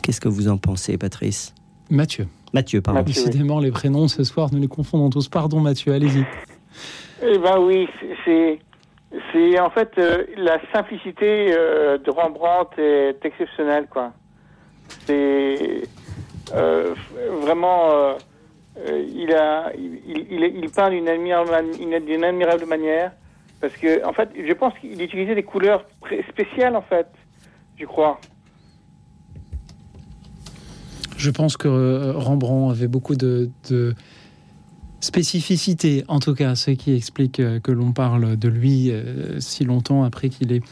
Qu'est-ce 0.02 0.20
que 0.20 0.28
vous 0.28 0.48
en 0.48 0.58
pensez, 0.58 0.98
Patrice? 0.98 1.54
Mathieu. 1.90 2.28
Mathieu, 2.52 2.80
pardon. 2.80 3.02
Décidément, 3.02 3.58
les 3.58 3.70
prénoms 3.70 4.08
ce 4.08 4.22
soir, 4.22 4.50
nous 4.52 4.60
les 4.60 4.68
confondons 4.68 5.10
tous. 5.10 5.28
Pardon, 5.28 5.60
Mathieu, 5.60 5.92
allez-y. 5.92 6.24
Eh 7.22 7.38
bien 7.38 7.58
oui, 7.58 7.86
c'est... 8.24 8.58
C'est 9.32 9.58
en 9.60 9.70
fait 9.70 9.90
euh, 9.98 10.24
la 10.36 10.58
simplicité 10.72 11.54
euh, 11.54 11.98
de 11.98 12.10
Rembrandt 12.10 12.80
est 12.80 13.24
exceptionnelle 13.24 13.86
quoi. 13.88 14.12
C'est 15.06 15.82
euh, 16.54 16.94
vraiment 17.42 18.16
il 18.86 19.32
a 19.34 19.72
il, 19.76 20.00
il, 20.06 20.70
peint 20.70 20.90
d'une 20.90 21.08
admirable 21.08 22.66
manière 22.66 23.12
parce 23.64 23.76
que, 23.76 24.04
en 24.04 24.12
fait, 24.12 24.28
je 24.36 24.52
pense 24.52 24.74
qu'il 24.78 25.00
utilisait 25.00 25.34
des 25.34 25.42
couleurs 25.42 25.86
spéciales, 26.28 26.76
en 26.76 26.82
fait, 26.82 27.06
je 27.78 27.86
crois. 27.86 28.20
Je 31.16 31.30
pense 31.30 31.56
que 31.56 32.12
Rembrandt 32.14 32.72
avait 32.72 32.88
beaucoup 32.88 33.14
de, 33.14 33.48
spécificité, 35.04 36.04
en 36.08 36.18
tout 36.18 36.34
cas, 36.34 36.54
ce 36.54 36.70
qui 36.70 36.94
explique 36.94 37.40
euh, 37.40 37.60
que 37.60 37.72
l'on 37.72 37.92
parle 37.92 38.36
de 38.36 38.48
lui 38.48 38.90
euh, 38.90 39.38
si 39.40 39.64
longtemps 39.64 40.04
après 40.04 40.28
qu'il 40.28 40.52
ait, 40.52 40.62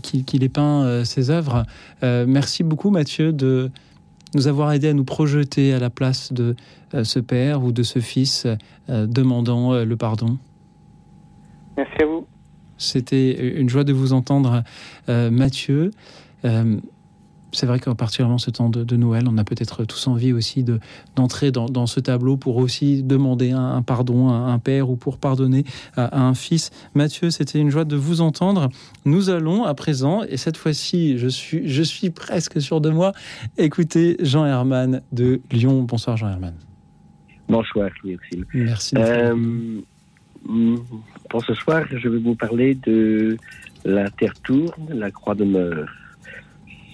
qu'il 0.00 0.44
ait 0.44 0.48
peint 0.48 1.04
ses 1.04 1.30
œuvres. 1.30 1.64
merci 2.02 2.62
beaucoup, 2.62 2.90
Mathieu, 2.90 3.32
de 3.32 3.70
nous 4.34 4.46
avoir 4.46 4.72
aidé 4.72 4.88
à 4.88 4.92
nous 4.92 5.04
projeter 5.04 5.72
à 5.72 5.78
la 5.78 5.90
place 5.90 6.32
de 6.32 6.54
ce 7.02 7.18
père 7.18 7.64
ou 7.64 7.72
de 7.72 7.82
ce 7.82 7.98
fils 7.98 8.46
demandant 8.88 9.84
le 9.84 9.96
pardon. 9.96 10.38
Merci 11.76 12.02
à 12.02 12.06
vous. 12.06 12.26
C'était 12.80 13.58
une 13.60 13.68
joie 13.68 13.84
de 13.84 13.92
vous 13.92 14.14
entendre, 14.14 14.64
euh, 15.08 15.30
Mathieu. 15.30 15.90
Euh, 17.50 17.56
c'est 17.56 17.66
vrai 17.66 17.80
partir 17.94 18.28
de 18.28 18.38
ce 18.38 18.50
temps 18.50 18.68
de, 18.68 18.96
Noël, 18.96 19.24
on 19.28 19.38
a 19.38 19.44
peut-être 19.44 19.84
tous 19.84 20.06
envie 20.06 20.32
aussi 20.32 20.62
de, 20.62 20.78
d'entrer 21.16 21.50
dans, 21.50 21.86
ce 21.86 22.00
tableau 22.00 22.36
pour 22.36 22.56
aussi 22.56 23.02
demander 23.02 23.50
un, 23.50 23.82
pardon 23.82 24.30
à 24.30 24.34
un 24.34 24.58
père 24.58 24.90
ou 24.90 24.96
pour 24.96 25.18
pardonner 25.18 25.64
à, 25.96 26.22
un 26.22 26.34
fils. 26.34 26.70
Mathieu, 26.94 27.30
c'était 27.30 27.58
une 27.58 27.70
joie 27.70 27.84
de 27.84 27.96
vous 27.96 28.20
entendre. 28.20 28.68
Nous 29.04 29.30
allons 29.30 29.64
à 29.64 29.74
présent, 29.74 30.22
et 30.22 30.36
cette 30.36 30.56
fois-ci, 30.56 31.18
je 31.18 31.28
suis, 31.28 31.68
je 31.68 31.82
suis 31.82 32.10
presque 32.10 32.60
sûr 32.60 32.80
de 32.80 32.90
moi, 32.90 33.12
écouter 33.58 34.16
Jean 34.20 34.44
Herman 34.44 35.02
de 35.12 35.40
Lyon. 35.50 35.82
Bonsoir 35.82 36.16
Jean 36.16 36.28
Herman. 36.28 36.54
Bonsoir 37.48 37.90
Louis 38.04 38.18
Merci. 38.54 38.94
Pour 41.28 41.44
ce 41.44 41.54
soir, 41.54 41.84
je 41.90 42.08
vais 42.08 42.18
vous 42.18 42.34
parler 42.34 42.74
de 42.74 43.36
La 43.84 44.08
Terre 44.10 44.34
tourne, 44.42 44.88
la 44.90 45.10
Croix 45.10 45.34
demeure. 45.34 45.88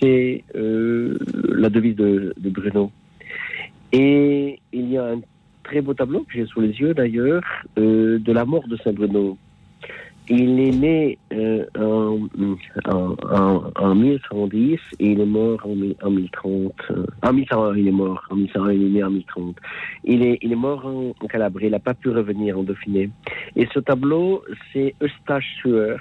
C'est 0.00 0.44
euh, 0.54 1.16
la 1.48 1.70
devise 1.70 1.96
de, 1.96 2.34
Bruno. 2.38 2.90
Et 3.92 4.60
il 4.72 4.90
y 4.90 4.98
a 4.98 5.06
un 5.06 5.20
très 5.62 5.80
beau 5.80 5.94
tableau 5.94 6.20
que 6.20 6.32
j'ai 6.34 6.46
sous 6.46 6.60
les 6.60 6.72
yeux 6.72 6.94
d'ailleurs, 6.94 7.42
euh, 7.78 8.18
de 8.18 8.32
la 8.32 8.44
mort 8.44 8.66
de 8.68 8.76
Saint 8.76 8.92
Bruno. 8.92 9.36
Il 10.28 10.58
est 10.58 10.72
né 10.72 11.18
euh, 11.32 11.64
en, 11.78 12.26
en, 12.84 13.62
en, 13.76 13.94
1110 13.94 14.80
et 14.98 15.12
il 15.12 15.20
est 15.20 15.24
mort 15.24 15.64
en, 15.64 16.06
en 16.06 16.10
1030. 16.10 16.72
en 17.22 17.32
1100, 17.32 17.74
il 17.74 17.86
est 17.86 17.92
mort. 17.92 18.24
En 18.30 18.34
1100, 18.34 18.70
il 18.70 18.86
est 18.86 18.88
né 18.88 19.04
en 19.04 19.10
1030. 19.10 19.56
Il 20.02 20.24
est, 20.24 20.38
il 20.42 20.52
est 20.52 20.56
mort 20.56 20.84
en, 20.84 21.12
Calabrie. 21.28 21.66
Il 21.66 21.72
n'a 21.72 21.78
pas 21.78 21.94
pu 21.94 22.10
revenir 22.10 22.58
en 22.58 22.64
Dauphiné. 22.64 23.08
Et 23.54 23.68
ce 23.72 23.78
tableau, 23.78 24.42
c'est 24.72 24.96
Eustache 25.00 25.58
Sueur, 25.60 26.00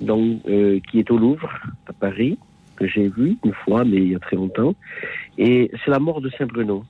donc, 0.00 0.40
euh, 0.48 0.80
qui 0.90 0.98
est 0.98 1.10
au 1.12 1.18
Louvre, 1.18 1.48
à 1.86 1.92
Paris, 1.92 2.38
que 2.80 2.86
j'ai 2.88 3.08
vu 3.08 3.36
une 3.44 3.52
fois, 3.52 3.84
mais 3.84 3.98
il 3.98 4.12
y 4.12 4.16
a 4.16 4.18
très 4.18 4.36
longtemps. 4.36 4.74
Et 5.38 5.70
c'est 5.84 5.90
la 5.90 5.98
mort 5.98 6.20
de 6.20 6.30
Saint 6.30 6.46
Bruno. 6.46 6.84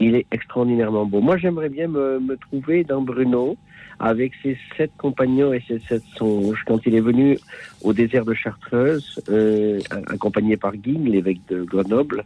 Il 0.00 0.14
est 0.14 0.26
extraordinairement 0.32 1.06
beau. 1.06 1.20
Moi, 1.20 1.36
j'aimerais 1.38 1.68
bien 1.68 1.88
me, 1.88 2.18
me 2.20 2.36
trouver 2.36 2.84
dans 2.84 3.02
Bruno 3.02 3.56
avec 4.00 4.32
ses 4.42 4.56
sept 4.76 4.92
compagnons 4.96 5.52
et 5.52 5.62
ses 5.66 5.80
sept 5.80 6.02
songes. 6.16 6.62
Quand 6.66 6.84
il 6.86 6.94
est 6.94 7.00
venu 7.00 7.38
au 7.82 7.92
désert 7.92 8.24
de 8.24 8.34
Chartreuse, 8.34 9.20
euh, 9.28 9.80
accompagné 9.90 10.56
par 10.56 10.76
Guigne, 10.76 11.08
l'évêque 11.10 11.40
de 11.48 11.62
Grenoble, 11.62 12.24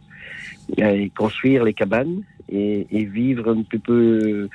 et 0.77 1.09
construire 1.09 1.63
les 1.63 1.73
cabanes 1.73 2.21
et, 2.49 2.87
et, 2.91 3.05
vivre 3.05 3.49
un 3.51 3.63
peu, 3.63 3.79
peu 3.79 4.49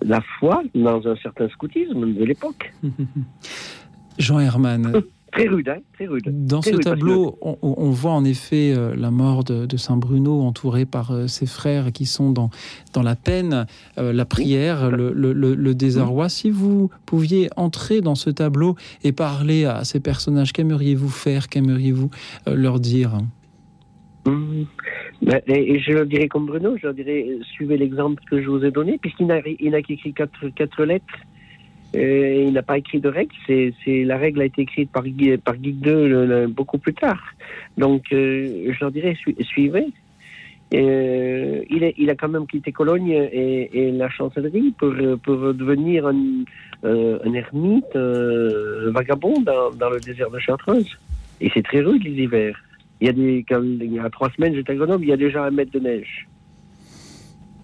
la 0.00 0.20
foi 0.38 0.62
dans 0.74 1.06
un 1.06 1.16
certain 1.16 1.48
scoutisme 1.48 2.12
de 2.12 2.24
l'époque. 2.24 2.72
Jean 4.18 4.40
Herman. 4.40 4.92
Très 5.32 5.48
rude, 5.48 5.68
hein 5.70 5.78
très 5.94 6.06
rude. 6.06 6.24
Dans 6.46 6.60
ce 6.60 6.76
tableau, 6.76 7.38
on, 7.40 7.90
voit 7.90 8.12
en 8.12 8.22
effet 8.22 8.74
euh, 8.76 8.94
la 8.94 9.10
mort 9.10 9.44
de, 9.44 9.76
Saint 9.78 9.96
Bruno 9.96 10.42
entouré 10.42 10.84
par 10.84 11.10
euh, 11.10 11.26
ses 11.26 11.46
frères 11.46 11.90
qui 11.90 12.04
sont 12.04 12.30
dans, 12.30 12.50
dans 12.92 13.02
la 13.02 13.16
peine, 13.16 13.66
euh, 13.96 14.12
la 14.12 14.26
prière, 14.26 14.90
le, 14.90 15.12
le, 15.12 15.74
désarroi. 15.74 16.28
Si 16.28 16.50
vous 16.50 16.90
pouviez 17.06 17.48
entrer 17.56 18.02
dans 18.02 18.14
ce 18.14 18.28
tableau 18.28 18.76
et 19.04 19.12
parler 19.12 19.64
à 19.64 19.84
ces 19.84 20.00
personnages, 20.00 20.52
qu'aimeriez-vous 20.52 21.08
faire 21.08 21.48
Qu'aimeriez-vous 21.48 22.10
leur 22.46 22.78
dire? 22.78 23.18
Hum. 24.26 24.66
ben, 25.22 25.40
et 25.46 25.80
je 25.80 25.92
leur 25.92 26.06
dirais 26.06 26.28
comme 26.28 26.46
Bruno, 26.46 26.76
je 26.76 26.86
leur 26.86 26.94
dirais 26.94 27.26
suivez 27.54 27.78
l'exemple 27.78 28.22
que 28.30 28.42
je 28.42 28.48
vous 28.48 28.64
ai 28.64 28.70
donné, 28.70 28.98
puisqu'il 28.98 29.26
n'a 29.26 29.82
qu'écrit 29.82 30.12
quatre, 30.12 30.48
quatre 30.50 30.84
lettres 30.84 31.14
il 31.94 32.52
n'a 32.52 32.62
pas 32.62 32.78
écrit 32.78 33.00
de 33.00 33.08
règle. 33.08 33.34
C'est, 33.46 33.72
la 34.04 34.16
règle 34.16 34.40
a 34.40 34.44
été 34.44 34.62
écrite 34.62 34.90
par, 34.90 35.04
par 35.44 35.56
Guy 35.56 35.76
II 35.84 36.46
beaucoup 36.48 36.78
plus 36.78 36.94
tard. 36.94 37.22
Donc, 37.76 38.04
euh, 38.12 38.72
je 38.72 38.80
leur 38.80 38.90
dirais, 38.90 39.16
suivez, 39.40 39.86
Euh, 40.74 41.62
il, 41.68 41.82
est, 41.82 41.94
il 41.98 42.08
a 42.08 42.14
quand 42.14 42.30
même 42.30 42.46
quitté 42.46 42.72
Cologne 42.72 43.10
et, 43.10 43.68
et 43.78 43.92
la 43.92 44.08
chancellerie 44.08 44.72
pour, 44.78 44.94
pour 45.22 45.52
devenir 45.52 46.06
un, 46.06 46.44
euh, 46.84 47.18
un 47.24 47.32
ermite 47.34 47.94
euh, 47.94 48.90
vagabond 48.90 49.40
dans, 49.42 49.70
dans, 49.70 49.90
le 49.90 50.00
désert 50.00 50.30
de 50.30 50.38
Chartreuse. 50.38 50.98
Et 51.40 51.50
c'est 51.52 51.62
très 51.62 51.80
rude 51.80 52.02
les 52.04 52.22
hivers. 52.22 52.58
Il 53.00 53.06
y 53.06 53.10
a 53.10 53.12
des, 53.12 53.44
quand, 53.46 53.62
il 53.62 53.92
y 53.92 53.98
a 53.98 54.08
trois 54.10 54.30
semaines, 54.30 54.54
j'étais 54.54 54.72
à 54.72 54.76
Grenoble, 54.76 55.04
il 55.04 55.08
y 55.08 55.12
a 55.12 55.16
déjà 55.16 55.44
un 55.44 55.50
mètre 55.50 55.72
de 55.72 55.80
neige. 55.80 56.26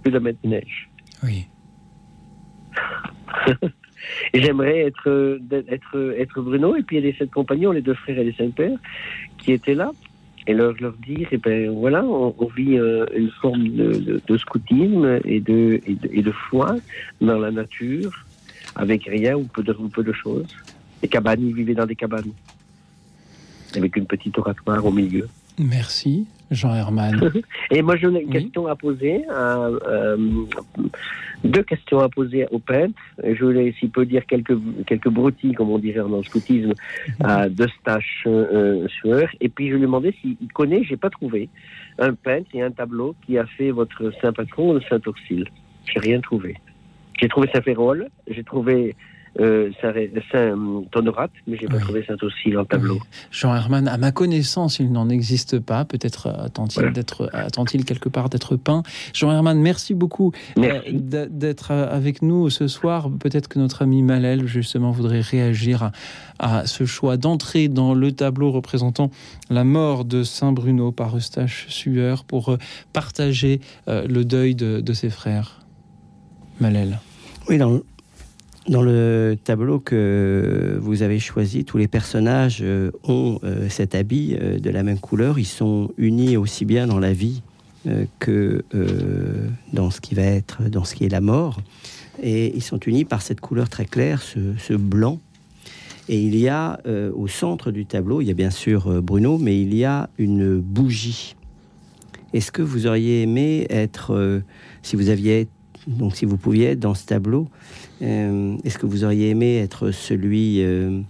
Plus 0.03 0.12
d'un 0.12 0.20
mètre 0.20 0.39
de 0.45 0.49
neige. 0.51 0.91
Oui. 1.24 1.47
et 4.33 4.41
j'aimerais 4.41 4.81
être, 4.81 5.39
être, 5.69 6.15
être 6.19 6.41
Bruno, 6.41 6.77
et 6.77 6.83
puis 6.83 7.01
les 7.01 7.13
sept 7.15 7.31
compagnons, 7.31 7.73
les 7.73 7.83
deux 7.83 7.95
frères 7.95 8.19
et 8.19 8.25
les 8.25 8.33
cinq 8.33 8.55
pères, 8.55 8.79
qui 9.39 9.53
étaient 9.53 9.75
là, 9.75 9.93
et 10.47 10.55
leur, 10.55 10.73
leur 10.81 10.95
dire, 10.95 11.29
eh 11.31 11.37
ben 11.37 11.71
voilà, 11.71 12.03
on, 12.05 12.47
vit 12.57 12.79
euh, 12.79 13.05
une 13.15 13.31
forme 13.31 13.69
de, 13.69 13.93
de, 13.93 15.21
et 15.27 15.41
de, 15.41 15.81
et 15.87 15.95
de, 15.95 16.09
et 16.11 16.23
de 16.23 16.33
foi 16.33 16.77
dans 17.21 17.39
la 17.39 17.51
nature, 17.51 18.25
avec 18.75 19.05
rien 19.05 19.37
ou 19.37 19.45
peu 19.45 19.63
de, 19.63 19.73
ou 19.79 19.89
peu 19.89 20.03
de 20.03 20.13
choses. 20.13 20.49
Les 21.03 21.09
cabanes, 21.09 21.47
ils 21.47 21.55
vivaient 21.55 21.75
dans 21.75 21.87
des 21.87 21.97
cabanes, 21.97 22.33
avec 23.77 23.97
une 23.97 24.07
petite 24.07 24.39
oratoire 24.39 24.85
au 24.87 24.91
milieu. 24.91 25.29
Merci, 25.59 26.27
Jean 26.51 26.75
Herman. 26.75 27.31
et 27.71 27.83
moi, 27.83 27.97
j'ai 27.97 28.07
une 28.07 28.17
oui. 28.17 28.29
question 28.29 28.67
à 28.67 28.77
poser, 28.77 29.25
à, 29.29 29.67
euh, 29.67 30.17
deux 31.45 31.63
questions 31.63 32.01
à 32.01 32.09
poser 32.09 32.47
au 32.51 32.59
peintre. 32.59 32.95
Je 33.23 33.45
voulais, 33.45 33.75
s'il 33.79 33.91
peut 33.91 34.07
dire 34.07 34.25
quelques, 34.27 34.57
quelques 34.87 35.09
broutilles, 35.09 35.53
comme 35.53 35.71
on 35.71 35.79
dirait 35.79 36.01
dans 36.01 36.19
le 36.19 36.23
scoutisme, 36.23 36.73
à 37.23 37.49
Eustache 37.49 38.25
euh, 38.27 38.87
Sueur. 38.89 39.29
Et 39.41 39.49
puis, 39.49 39.69
je 39.69 39.75
lui 39.75 39.83
demandais 39.83 40.15
s'il 40.21 40.37
connaît, 40.55 40.83
j'ai 40.85 40.97
pas 40.97 41.11
trouvé, 41.11 41.49
un 41.99 42.15
peintre 42.15 42.49
et 42.55 42.63
un 42.63 42.71
tableau 42.71 43.15
qui 43.27 43.39
a 43.39 43.47
fait 43.47 43.71
votre 43.71 44.13
saint 44.23 44.33
patron, 44.33 44.75
le 44.75 44.81
saint 44.83 45.01
Auxile. 45.07 45.45
J'ai 45.85 46.01
rien 46.01 46.21
trouvé. 46.21 46.57
J'ai 47.21 47.29
trouvé 47.29 47.49
Saint-Férol, 47.53 48.09
j'ai 48.29 48.45
trouvé 48.45 48.95
euh, 49.41 49.70
Saint-Honorate, 49.81 51.31
mais 51.47 51.57
j'ai 51.59 51.66
pas 51.66 51.76
oui. 51.76 51.83
trouvé 51.83 52.05
Saint-Auxile 52.07 52.59
en 52.59 52.64
tableau. 52.64 52.95
Oui. 52.95 53.01
Jean 53.31 53.55
Herman, 53.55 53.89
à 53.89 53.97
ma 53.99 54.12
connaissance, 54.12 54.79
il 54.79 54.93
n'en 54.93 55.09
existe 55.09 55.59
pas. 55.59 55.85
Peut-être 55.85 56.29
attend-il 56.29 56.81
voilà. 56.81 56.91
d'être, 56.91 57.31
attend-il 57.33 57.85
quelque 57.85 58.09
part 58.09 58.29
d'être 58.29 58.57
peint. 58.57 58.83
Jean 59.12 59.31
Herman, 59.31 59.61
merci 59.61 59.95
beaucoup. 59.95 60.33
Euh, 60.59 60.81
d'être 60.93 61.70
avec 61.70 62.22
nous 62.22 62.51
ce 62.51 62.68
soir. 62.68 63.11
Peut-être 63.11 63.49
que 63.49 63.59
notre 63.59 63.83
ami 63.83 64.03
Malel, 64.03 64.47
justement, 64.47 64.91
voudrait 64.91 65.20
réagir 65.20 65.83
à, 65.85 65.93
à 66.39 66.66
ce 66.66 66.85
choix 66.87 67.16
d'entrer 67.16 67.68
dans 67.68 67.95
le 67.95 68.12
tableau 68.12 68.51
représentant 68.51 69.11
la 69.51 69.64
mort 69.64 70.05
de 70.05 70.22
Saint 70.22 70.53
Bruno 70.53 70.93
par 70.93 71.16
Eustache 71.16 71.66
Sueur 71.68 72.24
pour 72.24 72.51
euh, 72.51 72.59
partager 72.93 73.61
euh, 73.89 74.07
le 74.07 74.24
deuil 74.24 74.55
de, 74.55 74.81
de 74.81 74.93
ses 74.93 75.11
frères. 75.11 75.61
Malel. 76.61 76.99
Oui, 77.49 77.59
dans, 77.59 77.81
dans 78.69 78.83
le 78.83 79.37
tableau 79.43 79.79
que 79.81 80.79
vous 80.81 81.03
avez 81.03 81.19
choisi, 81.19 81.64
tous 81.64 81.79
les 81.79 81.89
personnages 81.89 82.59
euh, 82.62 82.91
ont 83.05 83.39
euh, 83.43 83.69
cet 83.69 83.95
habit 83.95 84.37
euh, 84.41 84.59
de 84.59 84.71
la 84.71 84.83
même 84.83 84.99
couleur. 84.99 85.39
Ils 85.39 85.47
sont 85.47 85.91
unis 85.97 86.37
aussi 86.37 86.64
bien 86.64 86.87
dans 86.87 86.99
la 86.99 87.12
vie 87.12 87.43
que 88.19 88.64
dans 89.73 89.91
ce 89.91 90.03
qui 90.03 90.14
va 90.14 90.23
être, 90.23 90.64
dans 90.64 90.85
ce 90.85 90.95
qui 90.95 91.05
est 91.05 91.09
la 91.09 91.23
mort. 91.23 91.59
Et 92.23 92.55
ils 92.55 92.62
sont 92.62 92.79
unis 92.81 93.07
par 93.07 93.23
cette 93.23 93.41
couleur 93.41 93.71
très 93.71 93.87
claire, 93.87 94.21
ce, 94.21 94.75
blanc. 94.75 95.21
Et 96.11 96.21
il 96.21 96.37
y 96.37 96.49
a 96.49 96.81
au 97.14 97.29
centre 97.29 97.71
du 97.71 97.87
tableau, 97.87 98.21
il 98.21 98.27
y 98.27 98.31
a 98.31 98.35
bien 98.35 98.51
sûr 98.51 99.01
Bruno, 99.01 99.39
mais 99.39 99.59
il 99.59 99.75
y 99.75 99.87
a 99.87 100.11
une 100.19 100.59
bougie. 100.59 101.35
Est-ce 102.35 102.53
que 102.53 102.61
vous 102.61 102.87
auriez 102.87 103.23
aimé 103.23 103.66
être, 103.71 104.43
si 104.83 104.97
vous 104.97 105.09
aviez 105.09 105.49
donc 105.89 106.16
si 106.16 106.25
vous 106.25 106.37
pouviez 106.37 106.73
être 106.73 106.81
dans 106.81 106.95
ce 106.95 107.07
tableau, 107.07 107.49
euh, 108.03 108.57
est-ce 108.65 108.79
que 108.79 108.87
vous 108.87 109.05
auriez 109.05 109.31
aimé 109.31 109.57
être 109.57 109.91
celui 109.91 110.63
euh, 110.63 111.01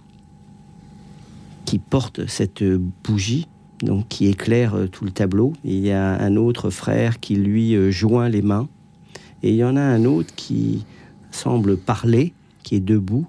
qui 1.65 1.79
porte 1.79 2.25
cette 2.27 2.63
bougie, 3.03 3.47
donc 3.81 4.07
qui 4.07 4.27
éclaire 4.27 4.75
euh, 4.75 4.87
tout 4.87 5.05
le 5.05 5.11
tableau? 5.11 5.53
Il 5.63 5.79
y 5.79 5.91
a 5.91 6.19
un 6.19 6.35
autre 6.35 6.69
frère 6.69 7.19
qui 7.19 7.35
lui 7.35 7.91
joint 7.91 8.29
les 8.29 8.41
mains, 8.41 8.67
et 9.43 9.51
il 9.51 9.55
y 9.55 9.63
en 9.63 9.75
a 9.75 9.81
un 9.81 10.05
autre 10.05 10.33
qui 10.35 10.85
semble 11.31 11.77
parler, 11.77 12.33
qui 12.63 12.75
est 12.75 12.79
debout, 12.79 13.27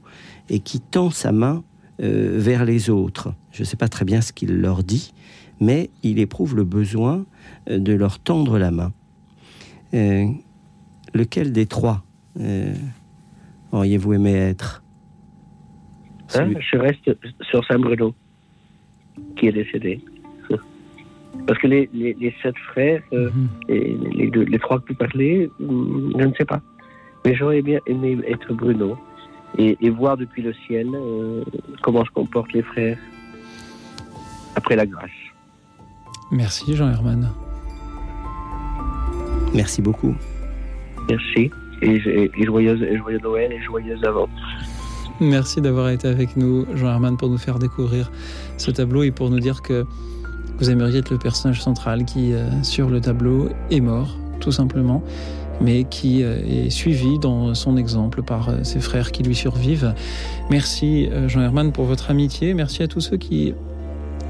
et 0.48 0.60
qui 0.60 0.80
tend 0.80 1.10
sa 1.10 1.32
main 1.32 1.62
vers 1.98 2.64
les 2.64 2.88
autres. 2.88 3.34
Je 3.52 3.60
ne 3.60 3.66
sais 3.66 3.76
pas 3.76 3.88
très 3.88 4.06
bien 4.06 4.22
ce 4.22 4.32
qu'il 4.32 4.56
leur 4.56 4.82
dit, 4.82 5.12
mais 5.60 5.90
il 6.02 6.18
éprouve 6.18 6.56
le 6.56 6.64
besoin 6.64 7.26
de 7.68 7.92
leur 7.92 8.18
tendre 8.18 8.58
la 8.58 8.70
main. 8.70 8.92
Lequel 9.92 11.52
des 11.52 11.66
trois 11.66 12.02
auriez-vous 13.72 14.14
aimé 14.14 14.32
être 14.32 14.82
hein, 16.34 16.50
Je 16.58 16.76
reste 16.76 17.10
sur 17.42 17.64
Saint-Bruno, 17.66 18.14
qui 19.36 19.48
est 19.48 19.52
décédé. 19.52 20.00
Parce 21.46 21.58
que 21.60 21.66
les, 21.66 21.88
les, 21.92 22.14
les 22.14 22.34
sept 22.42 22.56
frères, 22.70 23.02
euh, 23.12 23.30
mm 23.30 23.32
-hmm. 23.32 23.74
et 23.74 23.96
les, 24.18 24.30
deux, 24.30 24.44
les 24.44 24.58
trois 24.58 24.78
que 24.80 24.88
vous 24.88 24.98
parlez, 24.98 25.50
je 25.60 26.24
ne 26.30 26.34
sais 26.38 26.44
pas. 26.44 26.60
Mais 27.24 27.34
j'aurais 27.34 27.62
bien 27.62 27.80
aimé 27.86 28.18
être 28.26 28.54
Bruno 28.54 28.96
et, 29.58 29.76
et 29.80 29.90
voir 29.90 30.16
depuis 30.16 30.42
le 30.42 30.52
ciel 30.66 30.88
euh, 30.94 31.44
comment 31.82 32.04
se 32.04 32.10
comportent 32.10 32.52
les 32.52 32.62
frères 32.62 32.98
après 34.56 34.76
la 34.76 34.86
grâce. 34.86 35.20
Merci 36.30 36.76
Jean 36.76 36.88
Herman. 36.90 37.22
Merci 39.54 39.82
beaucoup. 39.82 40.14
Merci. 41.08 41.50
Et, 41.82 42.00
joyeuse, 42.44 42.80
Noël 43.22 43.52
et 43.52 43.60
joyeuse 43.62 44.04
avant. 44.04 44.28
Merci 45.20 45.60
d'avoir 45.60 45.90
été 45.90 46.08
avec 46.08 46.36
nous, 46.36 46.66
Jean 46.74 46.88
Herman, 46.88 47.16
pour 47.16 47.28
nous 47.28 47.38
faire 47.38 47.58
découvrir 47.58 48.10
ce 48.56 48.70
tableau 48.70 49.02
et 49.02 49.10
pour 49.10 49.28
nous 49.28 49.40
dire 49.40 49.60
que 49.60 49.84
vous 50.58 50.70
aimeriez 50.70 50.98
être 50.98 51.10
le 51.10 51.18
personnage 51.18 51.60
central 51.60 52.04
qui, 52.04 52.32
euh, 52.32 52.48
sur 52.62 52.90
le 52.90 53.00
tableau, 53.00 53.48
est 53.70 53.80
mort, 53.80 54.16
tout 54.40 54.52
simplement, 54.52 55.02
mais 55.60 55.84
qui 55.84 56.22
euh, 56.22 56.38
est 56.46 56.70
suivi 56.70 57.18
dans 57.18 57.54
son 57.54 57.76
exemple 57.76 58.22
par 58.22 58.50
euh, 58.50 58.62
ses 58.62 58.80
frères 58.80 59.10
qui 59.12 59.22
lui 59.22 59.34
survivent. 59.34 59.94
Merci, 60.50 61.08
Jean 61.28 61.42
Herman, 61.42 61.72
pour 61.72 61.84
votre 61.84 62.10
amitié. 62.10 62.54
Merci 62.54 62.82
à 62.82 62.88
tous 62.88 63.00
ceux 63.00 63.16
qui 63.16 63.54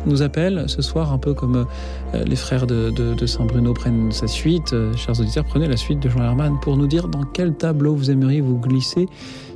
nous 0.07 0.23
appellent 0.23 0.65
ce 0.67 0.83
soir, 0.83 1.13
un 1.13 1.19
peu 1.19 1.35
comme 1.35 1.67
euh, 2.15 2.25
les 2.25 2.37
frères 2.37 2.67
de, 2.67 3.27
Saint-Bruno 3.27 3.75
prennent 3.75 4.13
sa 4.13 4.27
suite. 4.27 4.73
Euh, 4.73 4.95
chers 4.97 5.19
auditeurs, 5.21 5.45
prenez 5.45 5.69
la 5.69 5.77
suite 5.77 6.01
de 6.01 6.09
Jean 6.09 6.23
Herman 6.23 6.59
pour 6.61 6.77
nous 6.77 6.87
dire 6.87 7.09
dans 7.09 7.25
quel 7.25 7.55
tableau 7.55 7.95
vous 7.95 8.11
aimeriez 8.11 8.41
vous 8.41 8.59
glisser. 8.59 9.07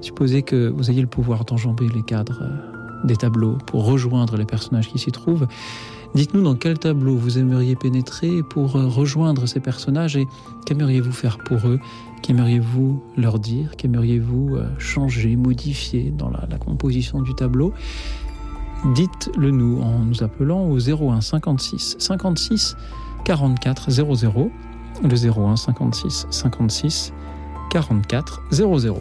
Supposez 0.00 0.42
que 0.42 0.68
vous 0.68 0.90
ayez 0.90 1.00
le 1.00 1.06
pouvoir 1.06 1.44
d'enjamber 1.44 1.86
les 1.94 2.02
cadres 2.02 2.42
euh, 2.42 3.06
des 3.06 3.16
tableaux 3.16 3.58
pour 3.66 3.84
rejoindre 3.84 4.36
les 4.36 4.44
personnages 4.44 4.88
qui 4.88 4.98
s'y 4.98 5.12
trouvent. 5.12 5.46
Dites-nous 6.14 6.42
dans 6.42 6.54
quel 6.54 6.78
tableau 6.78 7.16
vous 7.16 7.38
aimeriez 7.38 7.74
pénétrer 7.74 8.42
pour 8.48 8.72
rejoindre 8.72 9.46
ces 9.46 9.58
personnages 9.58 10.16
et 10.16 10.28
qu'aimeriez-vous 10.64 11.10
faire 11.10 11.38
pour 11.38 11.66
eux? 11.66 11.80
Qu'aimeriez-vous 12.22 13.02
leur 13.16 13.40
dire? 13.40 13.72
Qu'aimeriez-vous 13.76 14.56
changer, 14.78 15.34
modifier 15.34 16.12
dans 16.16 16.30
la 16.30 16.56
composition 16.58 17.20
du 17.20 17.34
tableau? 17.34 17.74
Dites-le 18.92 19.50
nous 19.50 19.80
en 19.80 20.00
nous 20.00 20.22
appelant 20.22 20.62
au 20.64 20.78
01 20.78 21.20
56 21.20 21.96
56 21.98 22.76
44 23.24 23.90
00 23.90 24.50
le 25.02 25.30
01 25.30 25.56
56 25.56 26.26
56 26.30 27.12
44 27.70 28.42
00 28.50 29.00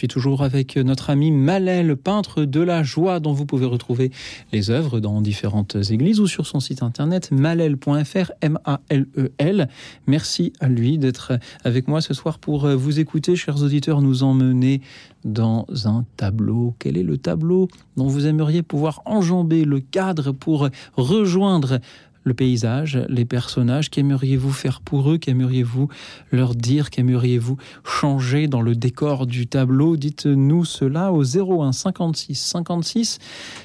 Suis 0.00 0.08
toujours 0.08 0.42
avec 0.42 0.78
notre 0.78 1.10
ami 1.10 1.30
Malel, 1.30 1.94
peintre 1.94 2.46
de 2.46 2.60
la 2.60 2.82
joie, 2.82 3.20
dont 3.20 3.34
vous 3.34 3.44
pouvez 3.44 3.66
retrouver 3.66 4.10
les 4.50 4.70
œuvres 4.70 4.98
dans 4.98 5.20
différentes 5.20 5.76
églises 5.90 6.20
ou 6.20 6.26
sur 6.26 6.46
son 6.46 6.58
site 6.58 6.82
internet 6.82 7.30
malel.fr, 7.30 8.32
M-A-L-E-L. 8.40 9.68
Merci 10.06 10.54
à 10.58 10.68
lui 10.68 10.96
d'être 10.96 11.38
avec 11.64 11.86
moi 11.86 12.00
ce 12.00 12.14
soir 12.14 12.38
pour 12.38 12.66
vous 12.66 12.98
écouter, 12.98 13.36
chers 13.36 13.62
auditeurs, 13.62 14.00
nous 14.00 14.22
emmener 14.22 14.80
dans 15.26 15.66
un 15.84 16.06
tableau. 16.16 16.74
Quel 16.78 16.96
est 16.96 17.02
le 17.02 17.18
tableau 17.18 17.68
dont 17.98 18.06
vous 18.06 18.26
aimeriez 18.26 18.62
pouvoir 18.62 19.02
enjamber 19.04 19.66
le 19.66 19.80
cadre 19.80 20.32
pour 20.32 20.70
rejoindre 20.96 21.78
le 22.22 22.34
paysage, 22.34 22.98
les 23.08 23.24
personnages, 23.24 23.90
qu'aimeriez-vous 23.90 24.52
faire 24.52 24.80
pour 24.80 25.10
eux, 25.10 25.18
qu'aimeriez-vous 25.18 25.88
leur 26.32 26.54
dire, 26.54 26.90
qu'aimeriez-vous 26.90 27.56
changer 27.84 28.46
dans 28.46 28.62
le 28.62 28.74
décor 28.74 29.26
du 29.26 29.46
tableau? 29.46 29.96
Dites-nous 29.96 30.64
cela 30.64 31.12
au 31.12 31.22
01 31.22 31.72
56 31.72 32.34
56 32.34 33.18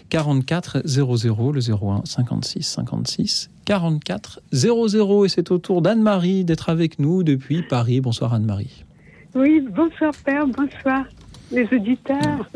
44 0.10 0.82
00, 0.86 1.52
le 1.52 1.60
01 1.60 2.02
56 2.06 2.62
56 2.64 3.50
44 3.66 4.42
00. 4.52 5.26
Et 5.26 5.30
c'est 5.30 5.52
au 5.52 5.58
tour 5.58 5.82
d'Anne-Marie 5.82 6.46
d'être 6.46 6.70
avec 6.70 7.00
nous 7.00 7.24
depuis 7.24 7.64
Paris. 7.64 8.00
Bonsoir 8.00 8.34
Anne-Marie. 8.34 8.86
Oui, 9.34 9.62
bonsoir 9.70 10.14
Père, 10.24 10.48
bonsoir 10.48 11.04
les 11.52 11.68
auditeurs. 11.74 12.50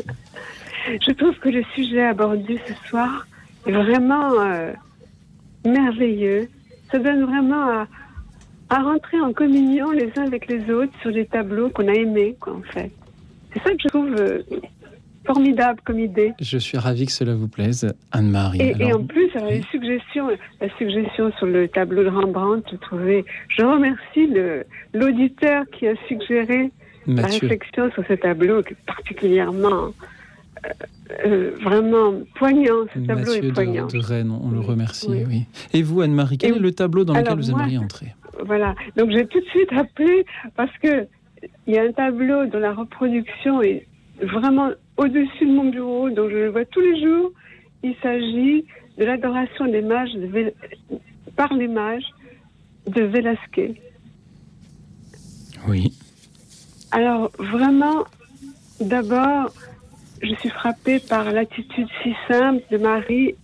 Je 0.86 1.12
trouve 1.12 1.38
que 1.38 1.50
le 1.50 1.62
sujet 1.74 2.06
abordé 2.06 2.58
ce 2.66 2.88
soir 2.88 3.26
est 3.66 3.72
vraiment... 3.72 4.32
Euh, 4.40 4.72
merveilleux. 5.64 6.48
Ça 6.90 6.98
donne 6.98 7.24
vraiment 7.24 7.62
à, 7.68 7.88
à, 8.70 8.82
rentrer 8.82 9.20
en 9.20 9.32
communion 9.32 9.90
les 9.90 10.10
uns 10.16 10.26
avec 10.26 10.48
les 10.48 10.70
autres 10.70 10.92
sur 11.02 11.10
les 11.10 11.26
tableaux 11.26 11.70
qu'on 11.70 11.88
a 11.88 11.94
aimés, 11.94 12.36
quoi, 12.40 12.54
en 12.54 12.62
fait. 12.62 12.90
C'est 13.52 13.62
ça 13.62 13.70
que 13.70 13.82
je 13.82 13.88
trouve 13.88 14.14
euh, 14.18 14.42
formidable 15.24 15.80
comme 15.84 15.98
idée. 15.98 16.32
Je 16.40 16.58
suis 16.58 16.78
ravie 16.78 17.06
que 17.06 17.12
cela 17.12 17.34
vous 17.34 17.48
plaise, 17.48 17.92
Anne-Marie. 18.12 18.60
Et, 18.60 18.74
et, 18.78 18.92
en 18.92 19.04
plus, 19.04 19.30
alors, 19.34 19.50
les 19.50 19.62
suggestions, 19.70 20.28
la 20.60 20.68
suggestion 20.76 21.32
sur 21.38 21.46
le 21.46 21.68
tableau 21.68 22.04
de 22.04 22.08
Rembrandt, 22.08 22.68
je 22.70 22.76
trouvais. 22.76 23.24
Je 23.48 23.62
remercie 23.62 24.28
l'auditeur 24.94 25.64
qui 25.72 25.86
a 25.86 25.94
suggéré 26.08 26.70
Mathieu. 27.06 27.22
la 27.22 27.28
réflexion 27.28 27.90
sur 27.92 28.04
ce 28.06 28.14
tableau, 28.14 28.62
qui 28.62 28.74
est 28.74 28.86
particulièrement. 28.86 29.92
Euh, 30.66 30.68
euh, 31.26 31.50
vraiment 31.62 32.12
poignant. 32.36 32.86
Ce 32.94 33.00
tableau 33.00 33.24
Mathieu 33.24 33.44
est 33.44 33.52
poignant. 33.52 33.86
De, 33.86 33.98
de 33.98 33.98
Rennes, 33.98 34.30
on 34.30 34.50
le 34.50 34.60
remercie. 34.60 35.08
Oui. 35.08 35.24
oui. 35.26 35.46
Et 35.72 35.82
vous, 35.82 36.00
Anne-Marie, 36.02 36.38
quel 36.38 36.52
Et 36.52 36.56
est 36.56 36.60
le 36.60 36.72
tableau 36.72 37.04
dans 37.04 37.14
lequel 37.14 37.40
vous 37.40 37.50
moi, 37.50 37.60
aimeriez 37.62 37.78
entrer? 37.78 38.14
Voilà. 38.44 38.74
Donc 38.96 39.10
j'ai 39.10 39.26
tout 39.26 39.40
de 39.40 39.46
suite 39.46 39.72
appelé 39.72 40.24
parce 40.56 40.76
que 40.78 41.06
il 41.66 41.74
y 41.74 41.78
a 41.78 41.82
un 41.82 41.92
tableau 41.92 42.46
dont 42.46 42.58
la 42.58 42.74
reproduction 42.74 43.62
est 43.62 43.86
vraiment 44.22 44.70
au-dessus 44.96 45.46
de 45.46 45.52
mon 45.52 45.70
bureau, 45.70 46.10
donc 46.10 46.30
je 46.30 46.36
le 46.36 46.50
vois 46.50 46.64
tous 46.66 46.80
les 46.80 47.00
jours. 47.02 47.32
Il 47.82 47.94
s'agit 48.02 48.66
de 48.98 49.04
l'adoration 49.04 49.66
des 49.66 49.80
mages 49.80 50.12
de 50.12 50.26
Vel... 50.26 50.52
par 51.36 51.52
les 51.54 51.68
mages 51.68 52.04
de 52.86 53.02
Velasquez. 53.02 53.80
Oui. 55.66 55.92
Alors 56.90 57.30
vraiment, 57.38 58.04
d'abord, 58.80 59.52
je 60.22 60.34
suis 60.36 60.50
frappée 60.50 61.00
par 61.00 61.30
l'attitude 61.32 61.88
si 62.02 62.14
simple 62.28 62.62
de 62.70 62.78
Marie 62.78 63.34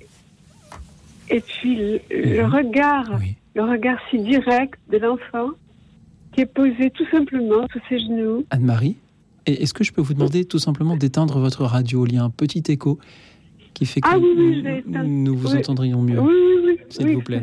et 1.29 1.41
puis 1.41 1.77
le, 1.77 2.01
le 2.11 2.45
regard, 2.45 3.19
oui. 3.19 3.37
le 3.55 3.65
regard 3.65 3.99
si 4.11 4.19
direct 4.19 4.79
de 4.91 4.99
l'enfant 4.99 5.51
qui 6.33 6.43
est 6.43 6.47
posé 6.47 6.91
tout 6.91 7.07
simplement 7.11 7.67
sous 7.73 7.81
ses 7.89 7.99
genoux. 7.99 8.45
Anne-Marie, 8.51 8.97
est-ce 9.47 9.73
que 9.73 9.85
je 9.85 9.93
peux 9.93 10.03
vous 10.03 10.15
demander 10.15 10.45
tout 10.45 10.59
simplement 10.59 10.97
d'éteindre 10.97 11.39
votre 11.39 11.65
radio? 11.65 12.07
Il 12.07 12.15
y 12.15 12.19
a 12.19 12.23
un 12.23 12.31
petit 12.31 12.63
écho 12.69 12.99
qui 13.75 13.87
fait 13.87 14.01
que 14.01 14.09
ah, 14.11 14.19
oui, 14.19 14.29
oui, 14.37 14.83
nous, 14.87 15.05
nous, 15.05 15.37
vous 15.37 15.55
entendrions 15.55 16.03
mieux. 16.03 16.21
Oui, 16.21 16.33
oui, 16.35 16.63
oui. 16.67 16.79
S'il 16.89 17.15
vous 17.15 17.23
plaît. 17.23 17.41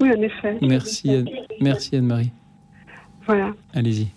Oui, 0.00 0.10
en 0.10 0.22
effet. 0.22 0.58
Merci, 0.62 1.10
Anne, 1.10 1.28
merci 1.60 1.96
Anne-Marie. 1.96 2.30
Voilà. 3.26 3.52
Allez-y. 3.74 4.08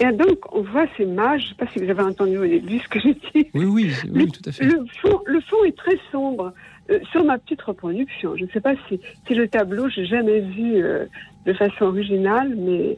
Et 0.00 0.12
donc, 0.12 0.54
on 0.54 0.62
voit 0.62 0.86
ces 0.96 1.06
mages, 1.06 1.40
je 1.40 1.44
ne 1.46 1.48
sais 1.50 1.54
pas 1.56 1.66
si 1.72 1.84
vous 1.84 1.90
avez 1.90 2.02
entendu 2.02 2.38
au 2.38 2.46
début 2.46 2.78
ce 2.78 2.88
que 2.88 3.00
j'ai 3.00 3.14
dit. 3.14 3.50
Oui, 3.54 3.64
oui, 3.64 3.92
oui, 4.10 4.26
le, 4.26 4.26
tout 4.30 4.42
à 4.46 4.52
fait. 4.52 4.64
Le 4.64 4.84
fond, 5.00 5.20
le 5.26 5.40
fond 5.40 5.64
est 5.64 5.76
très 5.76 5.98
sombre. 6.12 6.52
Euh, 6.90 7.00
sur 7.10 7.22
ma 7.24 7.36
petite 7.36 7.60
reproduction, 7.62 8.34
je 8.36 8.44
ne 8.44 8.48
sais 8.48 8.60
pas 8.60 8.74
si, 8.88 8.98
si 9.26 9.34
le 9.34 9.46
tableau, 9.46 9.90
j'ai 9.90 10.06
jamais 10.06 10.40
vu 10.40 10.82
euh, 10.82 11.04
de 11.44 11.52
façon 11.52 11.86
originale, 11.86 12.54
mais 12.56 12.96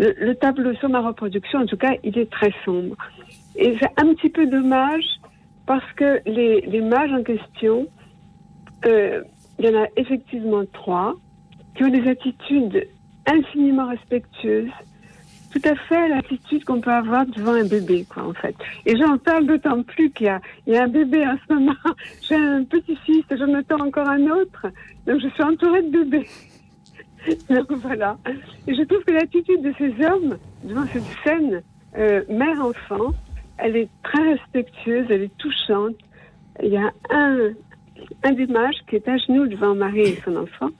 le, 0.00 0.14
le, 0.18 0.34
tableau 0.34 0.74
sur 0.74 0.88
ma 0.88 1.00
reproduction, 1.00 1.60
en 1.60 1.66
tout 1.66 1.76
cas, 1.76 1.92
il 2.02 2.18
est 2.18 2.28
très 2.28 2.52
sombre. 2.64 2.96
Et 3.54 3.76
c'est 3.78 3.90
un 4.02 4.14
petit 4.14 4.30
peu 4.30 4.46
dommage 4.46 5.04
parce 5.66 5.92
que 5.92 6.20
les, 6.26 6.62
les 6.62 6.80
mages 6.80 7.12
en 7.12 7.22
question, 7.22 7.86
euh, 8.86 9.22
il 9.58 9.66
y 9.66 9.68
en 9.68 9.82
a 9.82 9.86
effectivement 9.96 10.64
trois 10.72 11.14
qui 11.76 11.84
ont 11.84 11.90
des 11.90 12.08
attitudes 12.08 12.88
infiniment 13.26 13.88
respectueuses, 13.88 14.70
tout 15.50 15.60
à 15.64 15.74
fait 15.74 16.08
l'attitude 16.08 16.64
qu'on 16.64 16.80
peut 16.80 16.92
avoir 16.92 17.26
devant 17.26 17.54
un 17.54 17.66
bébé, 17.66 18.06
quoi, 18.08 18.24
en 18.24 18.32
fait. 18.32 18.54
Et 18.86 18.96
j'en 18.96 19.18
parle 19.18 19.46
d'autant 19.46 19.82
plus 19.82 20.10
qu'il 20.10 20.26
y 20.26 20.30
a, 20.30 20.40
il 20.66 20.74
y 20.74 20.76
a 20.76 20.84
un 20.84 20.88
bébé 20.88 21.26
en 21.26 21.36
ce 21.36 21.54
moment. 21.54 21.74
J'ai 22.28 22.36
un 22.36 22.64
petit-fils, 22.64 23.24
j'en 23.30 23.54
attends 23.54 23.84
encore 23.84 24.08
un 24.08 24.26
autre. 24.26 24.66
Donc 25.06 25.20
je 25.20 25.28
suis 25.28 25.42
entourée 25.42 25.82
de 25.82 25.90
bébés. 25.90 26.26
Donc 27.50 27.72
voilà. 27.72 28.16
Et 28.66 28.74
je 28.74 28.82
trouve 28.82 29.02
que 29.04 29.12
l'attitude 29.12 29.62
de 29.62 29.74
ces 29.78 29.92
hommes 30.04 30.38
devant 30.64 30.86
cette 30.92 31.02
scène 31.24 31.62
euh, 31.98 32.22
mère-enfant, 32.28 33.12
elle 33.58 33.76
est 33.76 33.88
très 34.02 34.22
respectueuse, 34.22 35.06
elle 35.10 35.22
est 35.22 35.36
touchante. 35.38 35.96
Il 36.62 36.70
y 36.70 36.76
a 36.76 36.90
un, 37.10 37.50
un 38.22 38.32
des 38.32 38.46
mages 38.46 38.78
qui 38.88 38.96
est 38.96 39.08
à 39.08 39.16
genoux 39.16 39.46
devant 39.46 39.74
Marie 39.74 40.00
et 40.00 40.20
son 40.24 40.36
enfant 40.36 40.70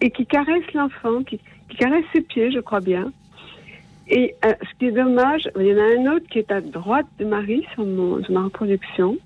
et 0.00 0.10
qui 0.10 0.26
caresse 0.26 0.64
l'enfant, 0.74 1.22
qui, 1.22 1.38
qui 1.68 1.76
caresse 1.76 2.04
ses 2.12 2.22
pieds, 2.22 2.50
je 2.50 2.60
crois 2.60 2.80
bien. 2.80 3.12
Et 4.10 4.34
euh, 4.44 4.52
ce 4.60 4.78
qui 4.78 4.86
est 4.86 4.92
dommage, 4.92 5.48
il 5.58 5.66
y 5.66 5.72
en 5.74 5.78
a 5.78 6.00
un 6.00 6.16
autre 6.16 6.26
qui 6.28 6.40
est 6.40 6.50
à 6.50 6.60
droite 6.60 7.06
de 7.18 7.24
Marie 7.24 7.64
sur, 7.74 7.86
mon, 7.86 8.22
sur 8.24 8.32
ma 8.32 8.42
reproduction, 8.42 9.16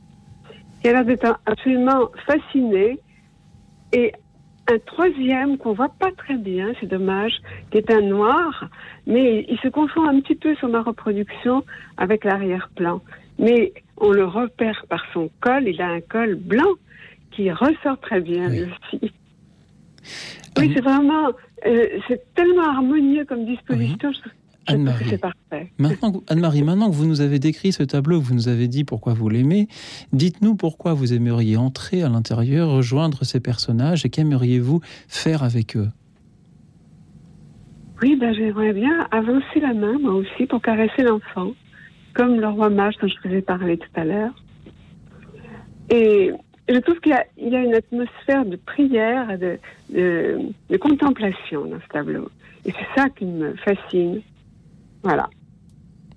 qui 0.82 0.88
a 0.88 0.92
l'air 0.92 1.04
d'être 1.06 1.38
absolument 1.46 2.10
fasciné. 2.26 2.98
Et 3.92 4.12
un 4.70 4.78
troisième 4.80 5.56
qu'on 5.56 5.72
voit 5.72 5.88
pas 5.98 6.12
très 6.12 6.36
bien, 6.36 6.72
c'est 6.80 6.86
dommage, 6.86 7.32
qui 7.70 7.78
est 7.78 7.90
un 7.90 8.02
noir, 8.02 8.68
mais 9.06 9.46
il 9.48 9.58
se 9.60 9.68
confond 9.68 10.06
un 10.06 10.20
petit 10.20 10.34
peu 10.34 10.54
sur 10.56 10.68
ma 10.68 10.82
reproduction 10.82 11.64
avec 11.96 12.24
l'arrière-plan. 12.24 13.00
Mais 13.38 13.72
on 13.96 14.10
le 14.12 14.24
repère 14.26 14.84
par 14.88 15.02
son 15.14 15.30
col, 15.40 15.66
il 15.66 15.80
a 15.80 15.88
un 15.88 16.00
col 16.00 16.34
blanc 16.34 16.74
qui 17.30 17.50
ressort 17.50 17.98
très 18.00 18.20
bien 18.20 18.48
Oui. 18.50 18.62
aussi. 18.62 19.12
Oui, 20.58 20.70
c'est 20.74 20.82
vraiment, 20.82 21.28
euh, 21.66 21.86
c'est 22.06 22.22
tellement 22.34 22.68
harmonieux 22.68 23.24
comme 23.24 23.44
disposition. 23.44 24.12
Je 24.12 24.20
trouve 24.20 24.32
Anne-Marie. 24.66 25.18
Maintenant, 25.78 26.12
que- 26.12 26.18
Anne-Marie, 26.32 26.62
maintenant 26.62 26.90
que 26.90 26.94
vous 26.94 27.06
nous 27.06 27.20
avez 27.20 27.38
décrit 27.38 27.72
ce 27.72 27.82
tableau, 27.82 28.20
que 28.20 28.24
vous 28.24 28.34
nous 28.34 28.48
avez 28.48 28.68
dit 28.68 28.84
pourquoi 28.84 29.14
vous 29.14 29.28
l'aimez, 29.28 29.68
dites-nous 30.12 30.54
pourquoi 30.54 30.94
vous 30.94 31.12
aimeriez 31.12 31.56
entrer 31.56 32.02
à 32.02 32.08
l'intérieur, 32.08 32.70
rejoindre 32.70 33.24
ces 33.24 33.40
personnages 33.40 34.04
et 34.06 34.10
qu'aimeriez-vous 34.10 34.80
faire 35.08 35.42
avec 35.42 35.76
eux? 35.76 35.88
Oui, 38.02 38.16
ben, 38.16 38.34
j'aimerais 38.34 38.72
bien 38.72 39.06
avancer 39.10 39.60
la 39.60 39.72
main, 39.72 39.98
moi 40.00 40.14
aussi, 40.14 40.46
pour 40.46 40.60
caresser 40.60 41.02
l'enfant, 41.02 41.52
comme 42.12 42.40
le 42.40 42.48
roi 42.48 42.68
mage 42.70 42.94
dont 43.00 43.08
je 43.08 43.28
vous 43.28 43.34
ai 43.34 43.40
parlé 43.42 43.78
tout 43.78 43.88
à 43.94 44.04
l'heure. 44.04 44.34
Et 45.90 46.30
je 46.68 46.78
trouve 46.78 46.98
qu'il 47.00 47.12
y, 47.12 47.14
a- 47.14 47.26
il 47.38 47.48
y 47.52 47.56
a 47.56 47.60
une 47.62 47.74
atmosphère 47.74 48.44
de 48.44 48.56
prière, 48.56 49.30
et 49.30 49.38
de, 49.38 49.58
de, 49.92 50.38
de 50.70 50.76
contemplation 50.76 51.66
dans 51.66 51.80
ce 51.80 51.88
tableau. 51.92 52.28
Et 52.64 52.72
c'est 52.72 53.00
ça 53.00 53.08
qui 53.10 53.26
me 53.26 53.54
fascine. 53.56 54.20
Voilà. 55.04 55.28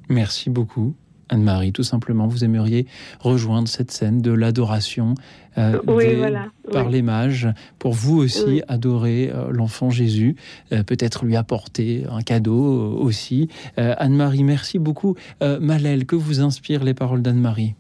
Merci 0.09 0.49
beaucoup. 0.49 0.95
Anne-Marie, 1.29 1.73
tout 1.73 1.83
simplement, 1.83 2.25
vous 2.25 2.45
aimeriez 2.45 2.87
rejoindre 3.19 3.67
cette 3.67 3.91
scène 3.91 4.21
de 4.21 4.31
l'adoration 4.31 5.13
euh, 5.57 5.77
Oui, 5.85 6.15
voilà, 6.15 6.45
par 6.71 6.85
oui. 6.85 6.93
les 6.93 7.01
mages, 7.01 7.49
pour 7.79 7.91
vous 7.93 8.17
aussi 8.17 8.45
Oui. 8.47 8.61
adorer 8.69 9.29
euh, 9.33 9.49
l'enfant 9.51 9.89
Jésus, 9.89 10.37
euh, 10.71 10.83
peut-être 10.83 11.25
lui 11.25 11.35
apporter 11.35 12.05
un 12.09 12.21
cadeau 12.21 12.93
euh, 12.93 13.03
aussi. 13.03 13.49
Euh, 13.77 13.93
Anne-Marie, 13.97 14.45
merci 14.45 14.79
beaucoup. 14.79 15.15
Euh, 15.43 15.59
Malel, 15.59 16.05
que 16.05 16.15
vous 16.15 16.39
inspirent 16.39 16.85
les 16.85 16.93
paroles 16.93 17.21
d'Anne-Marie? 17.21 17.75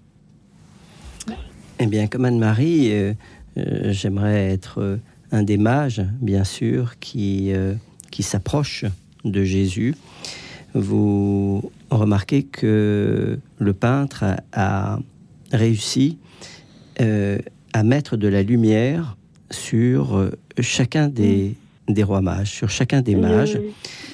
Eh 1.79 1.85
bien, 1.85 2.07
comme 2.07 2.25
Anne-Marie, 2.25 2.91
euh, 2.91 3.13
euh, 3.57 3.93
j'aimerais 3.93 4.51
être 4.51 4.81
euh, 4.81 4.97
un 5.31 5.43
des 5.43 5.57
mages, 5.57 6.03
bien 6.19 6.43
sûr, 6.43 6.99
qui, 6.99 7.53
euh, 7.53 7.75
qui 8.11 8.23
s'approche 8.23 8.83
de 9.23 9.43
Jésus. 9.45 9.95
Vous 10.73 11.71
remarquez 11.89 12.43
que 12.43 13.39
le 13.59 13.73
peintre 13.73 14.23
a, 14.23 14.37
a 14.53 14.99
réussi 15.51 16.17
euh, 17.01 17.37
à 17.73 17.83
mettre 17.83 18.17
de 18.17 18.27
la 18.27 18.43
lumière 18.43 19.17
sur 19.51 20.17
euh, 20.17 20.31
chacun 20.59 21.07
des, 21.07 21.55
des 21.87 22.03
rois 22.03 22.21
mages, 22.21 22.51
sur 22.51 22.69
chacun 22.69 23.01
des 23.01 23.15
mages. 23.15 23.59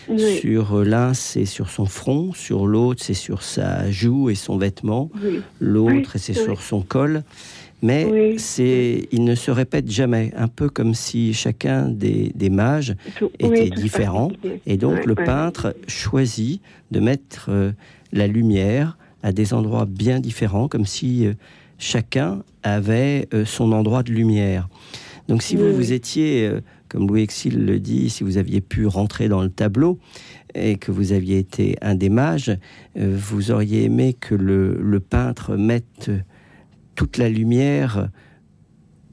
Oui, 0.09 0.37
Sur 0.41 0.79
euh, 0.79 0.83
l'un, 0.83 1.13
c'est 1.13 1.45
sur 1.45 1.69
son 1.69 1.85
front, 1.85 2.33
sur 2.33 2.67
l'autre, 2.67 3.01
c'est 3.03 3.13
sur 3.13 3.41
sa 3.41 3.89
joue 3.89 4.29
et 4.29 4.35
son 4.35 4.57
vêtement, 4.57 5.09
oui. 5.23 5.41
l'autre, 5.61 6.11
Oui, 6.15 6.19
c'est 6.21 6.33
sur 6.33 6.61
son 6.61 6.81
col. 6.81 7.23
Mais 7.83 8.07
Oui. 8.09 8.39
c'est, 8.39 9.09
il 9.11 9.25
ne 9.25 9.35
se 9.35 9.51
répète 9.51 9.91
jamais, 9.91 10.31
un 10.37 10.47
peu 10.47 10.69
comme 10.69 10.93
si 10.95 11.33
chacun 11.33 11.89
des, 11.89 12.31
des 12.33 12.49
mages 12.49 12.95
Tout- 13.17 13.29
était 13.39 13.63
oui, 13.63 13.71
différent. 13.71 14.31
Et 14.65 14.77
donc 14.77 14.93
Ouais, 14.95 15.05
le 15.05 15.13
ouais. 15.15 15.25
peintre 15.25 15.75
choisit 15.87 16.61
de 16.91 17.01
mettre 17.01 17.47
euh, 17.49 17.71
la 18.13 18.25
lumière 18.27 18.97
à 19.21 19.33
des 19.33 19.53
endroits 19.53 19.85
bien 19.85 20.21
différents, 20.21 20.69
comme 20.69 20.85
si 20.85 21.27
euh, 21.27 21.33
chacun 21.77 22.43
avait 22.63 23.27
euh, 23.33 23.43
son 23.43 23.73
endroit 23.73 24.01
de 24.01 24.13
lumière. 24.13 24.69
Donc 25.27 25.43
si 25.43 25.57
vous 25.57 25.65
Oui, 25.65 25.73
vous 25.73 25.91
étiez, 25.91 26.49
comme 26.87 27.05
Louis 27.07 27.21
Exil 27.23 27.65
le 27.65 27.79
dit, 27.79 28.09
si 28.09 28.23
vous 28.23 28.37
aviez 28.37 28.61
pu 28.61 28.85
rentrer 28.85 29.27
dans 29.27 29.41
le 29.41 29.49
tableau 29.49 29.99
et 30.55 30.75
que 30.77 30.91
vous 30.91 31.11
aviez 31.11 31.37
été 31.37 31.75
un 31.81 31.95
des 31.95 32.09
mages, 32.09 32.55
vous 32.95 33.51
auriez 33.51 33.83
aimé 33.85 34.13
que 34.19 34.35
le, 34.35 34.77
le 34.81 34.99
peintre 34.99 35.55
mette 35.55 36.11
toute 36.95 37.17
la 37.17 37.29
lumière 37.29 38.09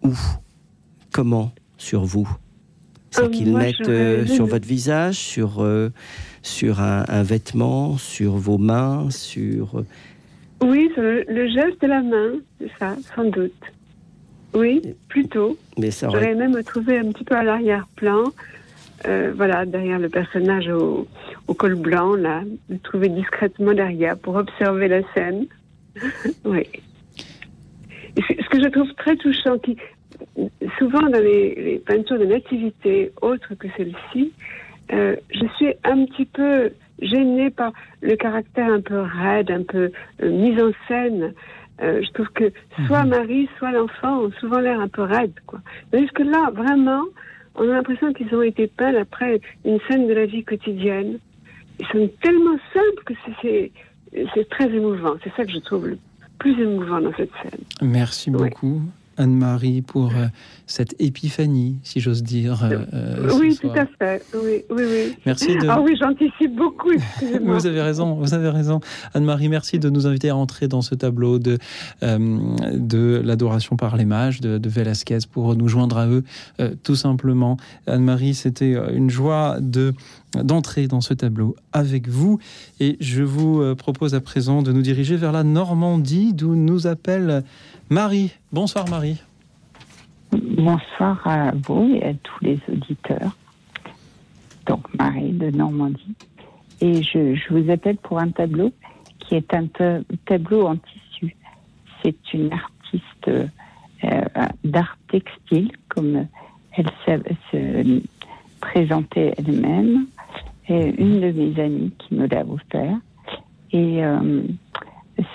où 0.03 0.13
Comment 1.13 1.53
sur 1.77 2.05
vous? 2.05 2.29
C'est 3.11 3.25
Euh, 3.25 3.29
qu'il 3.29 3.51
moi, 3.51 3.61
mette 3.61 3.75
j'aurais 3.81 3.93
euh, 3.93 4.27
sur 4.27 4.47
votre 4.47 4.67
visage, 4.67 5.17
sur, 5.17 5.63
euh, 5.63 5.91
sur 6.43 6.81
un, 6.81 7.05
un 7.09 7.23
vêtement, 7.25 7.99
sur 7.99 8.37
vos 8.37 8.59
mains, 8.59 9.11
sur... 9.11 9.83
Oui, 10.63 10.91
sur 10.95 11.03
le, 11.03 11.25
le 11.29 11.49
geste 11.49 11.81
de 11.83 11.87
la 11.89 12.03
main, 12.03 12.33
c'est 12.61 12.71
ça, 12.79 12.95
sans 13.17 13.25
doute. 13.25 13.53
Oui, 14.55 14.81
plutôt. 15.09 15.57
Mais 15.79 15.91
ça 15.91 16.07
J'aurais 16.09 16.35
aurait... 16.35 16.45
aimé 16.45 16.49
me 16.49 16.63
trouver 16.63 16.99
un 16.99 17.11
petit 17.11 17.25
peu 17.25 17.35
à 17.35 17.43
l'arrière-plan, 17.43 18.25
euh, 19.07 19.33
voilà, 19.37 19.65
derrière 19.67 19.99
le 19.99 20.09
personnage 20.09 20.69
au, 20.69 21.09
au 21.49 21.55
col 21.55 21.75
blanc, 21.75 22.15
là, 22.15 22.43
me 22.69 22.79
trouver 22.79 23.09
discrètement 23.09 23.73
derrière 23.73 24.17
pour 24.19 24.37
observer 24.37 24.87
la 24.89 25.01
scène. 25.15 25.47
oui. 26.45 26.67
Ce 28.17 28.49
que 28.49 28.63
je 28.63 28.69
trouve 28.69 28.93
très 28.95 29.17
touchant, 29.17 29.59
qui, 29.59 29.77
souvent 30.79 31.03
dans 31.03 31.23
les, 31.23 31.55
les 31.55 31.79
peintures 31.79 32.19
de 32.19 32.27
nativité 32.27 33.13
autres 33.23 33.55
que 33.55 33.69
celle-ci, 33.77 34.33
euh, 34.93 35.17
je 35.31 35.47
suis 35.57 35.75
un 35.85 36.05
petit 36.07 36.25
peu 36.25 36.71
gênée 37.01 37.51
par 37.51 37.73
le 38.01 38.17
caractère 38.17 38.73
un 38.73 38.81
peu 38.81 39.01
raide, 39.01 39.51
un 39.51 39.63
peu 39.63 39.91
euh, 40.23 40.31
mis 40.31 40.61
en 40.61 40.73
scène. 40.89 41.33
Euh, 41.81 42.03
je 42.03 42.11
trouve 42.13 42.29
que 42.31 42.53
soit 42.87 43.05
Marie, 43.05 43.49
soit 43.59 43.73
l'enfant 43.73 44.25
ont 44.25 44.33
souvent 44.33 44.59
l'air 44.59 44.81
un 44.81 44.89
peu 44.89 45.03
raide, 45.03 45.33
quoi. 45.47 45.61
Tandis 45.91 46.09
que 46.09 46.23
là, 46.23 46.51
vraiment, 46.53 47.05
on 47.55 47.63
a 47.63 47.75
l'impression 47.75 48.13
qu'ils 48.13 48.35
ont 48.35 48.43
été 48.43 48.67
peints 48.67 48.95
après 48.97 49.41
une 49.65 49.79
scène 49.89 50.07
de 50.07 50.13
la 50.13 50.27
vie 50.27 50.45
quotidienne. 50.45 51.19
Ils 51.79 51.87
sont 51.87 52.11
tellement 52.21 52.59
simples 52.75 53.05
que 53.07 53.15
c'est 53.25 54.49
très 54.51 54.69
émouvant. 54.71 55.15
C'est 55.25 55.33
ça 55.35 55.45
que 55.45 55.53
je 55.53 55.59
trouve 55.61 55.89
le 55.89 55.99
plus 56.41 56.61
émouvant 56.61 57.01
dans 57.01 57.13
cette 57.17 57.31
scène. 57.43 57.61
Merci 57.83 58.31
Ouais. 58.31 58.91
Anne-Marie, 59.17 59.83
pour 59.83 60.11
euh, 60.17 60.27
cette 60.67 60.95
épiphanie, 60.99 61.77
si 61.83 62.01
j'ose 62.01 62.23
dire. 62.23 62.65
euh, 62.65 62.79
euh, 62.95 63.31
oui, 63.39 63.57
tout 63.61 63.69
à 63.71 63.85
fait. 63.99 64.23
Oui, 64.35 64.63
oui, 64.71 64.83
oui. 64.87 65.17
Merci 65.27 65.57
de- 65.59 65.69
Ah 65.69 65.81
oui, 65.81 65.95
j'anticipe 66.01 66.55
beaucoup. 66.57 66.91
Vous 67.43 67.67
avez 67.67 67.83
raison, 67.83 68.15
vous 68.15 68.33
avez 68.35 68.49
raison. 68.49 68.81
Anne-Marie, 69.15 69.49
merci 69.49 69.79
de 69.79 69.91
nous 69.91 70.07
inviter 70.07 70.31
à 70.31 70.37
entrer 70.37 70.69
dans 70.69 70.81
ce 70.83 70.95
tableau 70.95 71.39
de, 71.39 71.59
euh, 72.03 72.39
de 72.75 73.21
l'adoration 73.25 73.77
par 73.77 73.97
les 73.97 74.05
mages 74.07 74.41
de, 74.41 74.59
de 74.59 74.69
Velasquez 74.69 75.19
pour 75.31 75.55
nous 75.55 75.69
joindre 75.69 75.99
à 75.99 76.07
eux, 76.07 76.25
tout 76.83 76.97
simplement. 76.97 77.57
Anne-Marie, 77.87 78.35
c'était 78.35 78.77
une 78.95 79.11
joie 79.11 79.59
de 79.61 79.93
d'entrer 80.45 80.87
dans 80.87 81.01
ce 81.01 81.13
tableau 81.13 81.57
avec 81.73 82.07
vous 82.09 82.39
et 82.79 82.97
je 83.01 83.25
vous 83.25 83.75
propose 83.75 84.15
à 84.15 84.21
présent 84.21 84.63
de 84.63 84.71
nous 84.71 84.81
diriger 84.81 85.17
vers 85.17 85.33
la 85.33 85.43
Normandie 85.43 86.35
d'où 86.35 86.55
nous 86.55 86.87
appelle 86.87 87.43
Marie. 87.91 88.33
Bonsoir 88.53 88.89
Marie. 88.89 89.21
Bonsoir 90.33 91.21
à 91.27 91.51
vous 91.67 91.93
et 91.97 92.05
à 92.05 92.15
tous 92.15 92.45
les 92.45 92.59
auditeurs. 92.69 93.37
Donc 94.67 94.83
Marie 94.97 95.33
de 95.33 95.51
Normandie. 95.51 96.15
Et 96.81 97.03
je, 97.03 97.37
vous 97.53 97.69
appelle 97.71 97.97
pour 97.97 98.21
un 98.21 98.31
tableau 98.31 98.73
qui 99.19 99.35
est 99.35 99.53
un 99.53 99.67
ta- 99.67 100.01
tableau 100.25 100.67
en 100.67 100.77
tissu. 100.77 101.37
C'est 102.03 102.33
une 102.33 102.53
artiste 102.53 103.29
euh, 104.05 104.25
d'art 104.65 104.97
textile, 105.11 105.73
comme 105.89 106.27
elle 106.73 106.91
se, 107.05 107.35
se 107.51 108.01
présentait 108.61 109.35
elle-même. 109.37 110.07
Et 110.69 110.95
une 110.97 111.21
de 111.21 111.33
mes 111.33 111.61
amies 111.61 111.93
qui 111.99 112.15
me 112.15 112.29
l'a 112.29 112.45
offert. 112.47 112.97
Et 113.73 114.05
euh, 114.05 114.43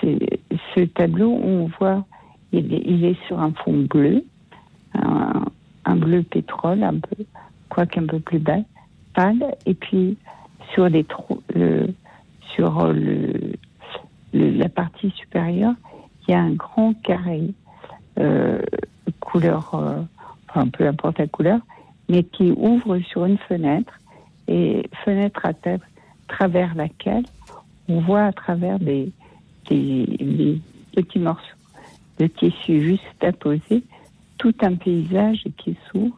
ce 0.02 0.80
tableau, 0.86 1.30
on 1.30 1.70
voit, 1.78 2.04
il 2.52 3.04
est, 3.04 3.26
sur 3.26 3.40
un 3.40 3.52
fond 3.52 3.86
bleu 3.88 4.24
un, 5.84 5.96
bleu 5.96 6.22
pétrole, 6.22 6.82
un 6.82 6.98
peu, 6.98 7.24
quoique 7.68 7.98
un 8.00 8.06
peu 8.06 8.20
plus 8.20 8.38
bas, 8.38 8.60
pâle, 9.14 9.54
et 9.66 9.74
puis 9.74 10.16
sur 10.72 10.88
la 14.32 14.68
partie 14.68 15.10
supérieure, 15.10 15.74
il 16.26 16.32
y 16.32 16.34
a 16.34 16.40
un 16.40 16.52
grand 16.52 16.94
carré, 17.02 17.52
euh, 18.18 18.60
couleur, 19.20 19.74
euh, 19.74 20.00
enfin 20.48 20.68
peu 20.68 20.86
importe 20.86 21.18
la 21.18 21.26
couleur, 21.26 21.60
mais 22.08 22.22
qui 22.22 22.52
ouvre 22.56 22.98
sur 23.00 23.26
une 23.26 23.38
fenêtre, 23.38 23.92
et 24.48 24.88
fenêtre 25.04 25.44
à 25.44 25.52
travers 26.28 26.74
laquelle 26.74 27.24
on 27.88 28.00
voit 28.00 28.24
à 28.24 28.32
travers 28.32 28.78
des, 28.78 29.12
petits 29.64 31.18
morceaux 31.18 31.55
de 32.18 32.26
tissu 32.26 32.80
juste 32.80 33.38
poser 33.38 33.82
tout 34.38 34.54
un 34.62 34.74
paysage 34.74 35.44
qui 35.56 35.76
s'ouvre 35.86 36.16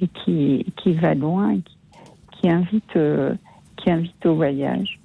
et 0.00 0.08
qui, 0.08 0.66
qui 0.76 0.92
va 0.92 1.14
loin, 1.14 1.58
qui, 2.32 2.48
invite, 2.48 2.96
euh, 2.96 3.34
qui 3.76 3.90
invite 3.90 4.26
au 4.26 4.34
voyage. 4.34 4.98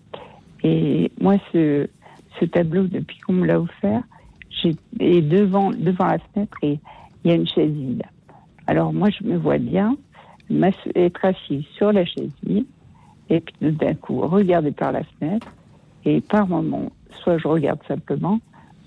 Et 0.64 1.12
moi, 1.20 1.36
ce, 1.52 1.88
ce 2.40 2.46
tableau, 2.46 2.88
depuis 2.88 3.20
qu'on 3.20 3.34
me 3.34 3.46
l'a 3.46 3.60
offert, 3.60 4.04
et 5.00 5.22
devant, 5.22 5.70
devant 5.72 6.06
la 6.06 6.18
fenêtre, 6.20 6.58
et 6.64 6.80
il 7.24 7.30
y 7.30 7.34
a 7.34 7.36
une 7.36 7.48
chaise 7.48 7.72
vide. 7.72 8.04
Alors 8.68 8.94
moi, 8.94 9.10
je 9.10 9.28
me 9.28 9.38
vois 9.38 9.58
bien 9.58 9.96
être 10.96 11.26
assise 11.26 11.66
sur 11.76 11.92
la 11.92 12.06
chaise 12.06 12.32
vide, 12.44 12.66
et 13.30 13.42
puis 13.42 13.72
d'un 13.72 13.96
coup, 13.96 14.22
regarder 14.22 14.72
par 14.72 14.92
la 14.92 15.04
fenêtre, 15.04 15.48
et 16.06 16.22
par 16.22 16.48
moment, 16.48 16.92
soit 17.22 17.38
je 17.38 17.48
regarde 17.48 17.80
simplement, 17.88 18.40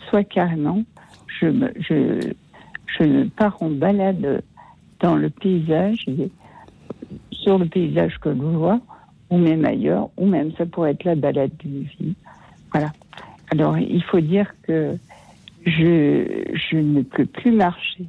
soit 0.09 0.25
carrément, 0.25 0.83
je, 1.41 3.25
pars 3.37 3.57
en 3.61 3.71
balade 3.71 4.43
dans 5.01 5.17
le 5.17 5.31
paysage, 5.31 6.07
sur 7.31 7.59
le 7.59 7.67
paysage 7.67 8.19
que 8.19 8.31
je 8.31 8.41
vois, 8.41 8.81
ou 9.31 9.39
même 9.39 9.65
ailleurs, 9.65 10.11
ou 10.17 10.27
même 10.27 10.53
ça 10.57 10.67
pourrait 10.67 10.93
être 10.93 11.05
la 11.05 11.15
balade 11.15 11.51
d'une 11.59 11.83
vie. 11.83 12.15
Voilà. 12.73 12.93
Alors, 13.51 13.79
il 13.79 14.03
faut 14.03 14.21
dire 14.21 14.53
que 14.63 14.97
je, 15.65 16.77
ne 16.77 17.03
peux 17.03 17.27
plus 17.27 17.53
marcher 17.53 18.05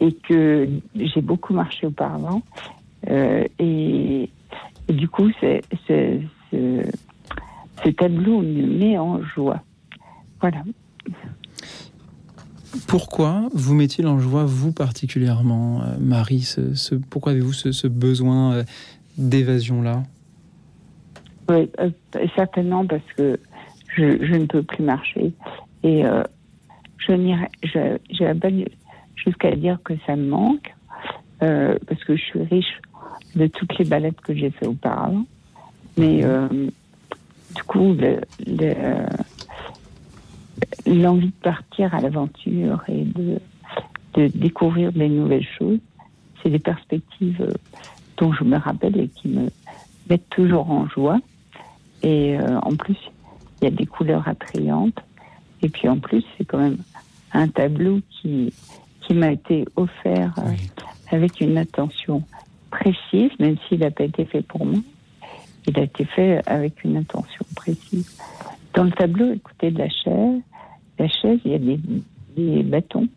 et 0.00 0.12
que 0.12 0.68
j'ai 0.96 1.20
beaucoup 1.20 1.54
marché 1.54 1.86
auparavant. 1.86 2.42
Euh, 3.08 3.44
et, 3.58 4.28
du 4.88 5.08
coup, 5.08 5.30
c'est, 5.40 5.62
ce, 5.86 6.20
ce 7.84 7.88
tableau 7.90 8.42
me 8.42 8.66
met 8.78 8.98
en 8.98 9.22
joie. 9.22 9.62
Voilà. 10.40 10.62
Pourquoi 12.86 13.48
vous 13.54 13.74
met-il 13.74 14.06
en 14.06 14.18
joie, 14.18 14.44
vous 14.44 14.72
particulièrement, 14.72 15.82
euh, 15.82 15.96
Marie 16.00 16.40
ce, 16.40 16.94
Pourquoi 16.94 17.32
avez-vous 17.32 17.52
ce, 17.52 17.86
besoin 17.86 18.54
euh, 18.54 18.64
d'évasion-là? 19.18 20.02
Oui, 21.48 21.68
certainement 22.34 22.86
parce 22.86 23.02
que 23.16 23.38
je, 23.96 24.24
je, 24.24 24.34
ne 24.34 24.46
peux 24.46 24.62
plus 24.62 24.82
marcher. 24.82 25.32
Et 25.82 26.04
euh, 26.06 26.22
je 26.98 27.12
n'irai, 27.12 27.48
pas 28.34 28.48
jusqu'à 29.16 29.54
dire 29.56 29.78
que 29.84 29.94
ça 30.06 30.16
me 30.16 30.28
manque, 30.28 30.74
euh, 31.42 31.76
parce 31.86 32.02
que 32.04 32.16
je 32.16 32.22
suis 32.22 32.42
riche 32.42 32.80
de 33.34 33.46
toutes 33.46 33.78
les 33.78 33.84
balades 33.84 34.20
que 34.22 34.34
j'ai 34.34 34.50
fait 34.50 34.66
auparavant. 34.66 35.24
Mais 35.96 36.24
euh, 36.24 36.48
du 37.54 37.62
coup, 37.64 37.94
le, 37.94 38.20
l'envie 40.86 41.28
de 41.28 41.42
partir 41.42 41.94
à 41.94 42.00
l'aventure 42.00 42.82
et 42.88 43.04
de, 43.04 43.38
de 44.14 44.28
découvrir 44.28 44.92
des 44.92 45.08
nouvelles 45.08 45.46
choses, 45.58 45.78
c'est 46.42 46.50
des 46.50 46.58
perspectives 46.58 47.46
dont 48.16 48.32
je 48.32 48.44
me 48.44 48.56
rappelle 48.56 48.98
et 48.98 49.08
qui 49.08 49.28
me 49.28 49.48
mettent 50.08 50.28
toujours 50.30 50.70
en 50.70 50.88
joie. 50.88 51.18
Et 52.02 52.36
en 52.62 52.74
plus, 52.74 52.96
il 53.60 53.66
y 53.66 53.68
a 53.68 53.70
des 53.70 53.86
couleurs 53.86 54.26
attrayantes. 54.26 54.98
Et 55.62 55.68
puis 55.68 55.88
en 55.88 55.98
plus, 55.98 56.24
c'est 56.36 56.44
quand 56.44 56.58
même 56.58 56.78
un 57.32 57.48
tableau 57.48 58.00
qui, 58.10 58.52
qui 59.00 59.14
m'a 59.14 59.32
été 59.32 59.64
offert 59.76 60.34
euh, 60.38 60.52
avec 61.10 61.40
une 61.40 61.58
attention 61.58 62.22
précise, 62.70 63.30
même 63.38 63.56
s'il 63.68 63.80
n'a 63.80 63.90
pas 63.90 64.04
été 64.04 64.24
fait 64.24 64.42
pour 64.42 64.66
moi. 64.66 64.80
Il 65.66 65.78
a 65.78 65.82
été 65.82 66.04
fait 66.04 66.42
avec 66.46 66.82
une 66.82 66.96
attention 66.96 67.44
précise. 67.54 68.18
Dans 68.74 68.84
le 68.84 68.90
tableau, 68.90 69.32
écoutez, 69.32 69.70
de 69.70 69.78
la 69.78 69.88
chaise, 69.88 70.40
la 71.02 71.08
chaise, 71.08 71.40
il 71.44 71.50
y 71.50 71.54
a 71.54 71.58
des, 71.58 71.80
des 72.36 72.62
bâtons 72.62 73.08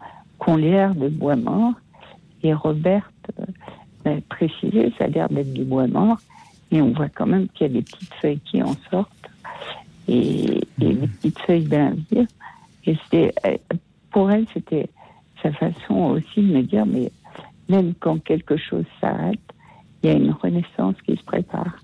qui 0.44 0.50
ont 0.50 0.58
l'air 0.58 0.96
de 0.96 1.08
bois 1.10 1.36
mort. 1.36 1.74
Et 2.44 2.54
Robert 2.54 3.12
euh, 3.40 4.18
a 4.18 4.22
précisé, 4.30 4.94
ça 4.98 5.06
a 5.06 5.08
l'air 5.08 5.30
d'être 5.30 5.54
du 5.54 5.64
bois 5.64 5.88
mort. 5.88 6.18
Et 6.72 6.82
on 6.82 6.92
voit 6.92 7.10
quand 7.10 7.28
même 7.28 7.48
qu'il 7.50 7.68
y 7.68 7.70
a 7.70 7.74
des 7.74 7.82
petites 7.82 8.14
feuilles 8.16 8.40
qui 8.40 8.62
en 8.62 8.76
sortent 8.90 9.30
et, 10.08 10.62
et 10.82 10.94
des 10.94 11.08
petites 11.08 11.40
feuilles 11.40 11.66
d'un 11.66 11.94
Et 12.86 12.98
c'était, 13.04 13.34
euh, 13.46 13.58
pour 14.12 14.32
elle, 14.32 14.46
c'était 14.54 14.90
sa 15.42 15.52
façon 15.52 15.96
aussi 16.16 16.42
de 16.42 16.58
me 16.58 16.64
dire, 16.64 16.86
mais 16.86 17.12
même 17.70 17.94
quand 18.00 18.24
quelque 18.24 18.58
chose 18.58 18.86
s'arrête, 19.00 19.40
il 20.02 20.10
y 20.10 20.14
a 20.14 20.16
une 20.16 20.32
renaissance 20.32 20.96
qui 21.06 21.16
se 21.16 21.24
prépare. 21.24 21.78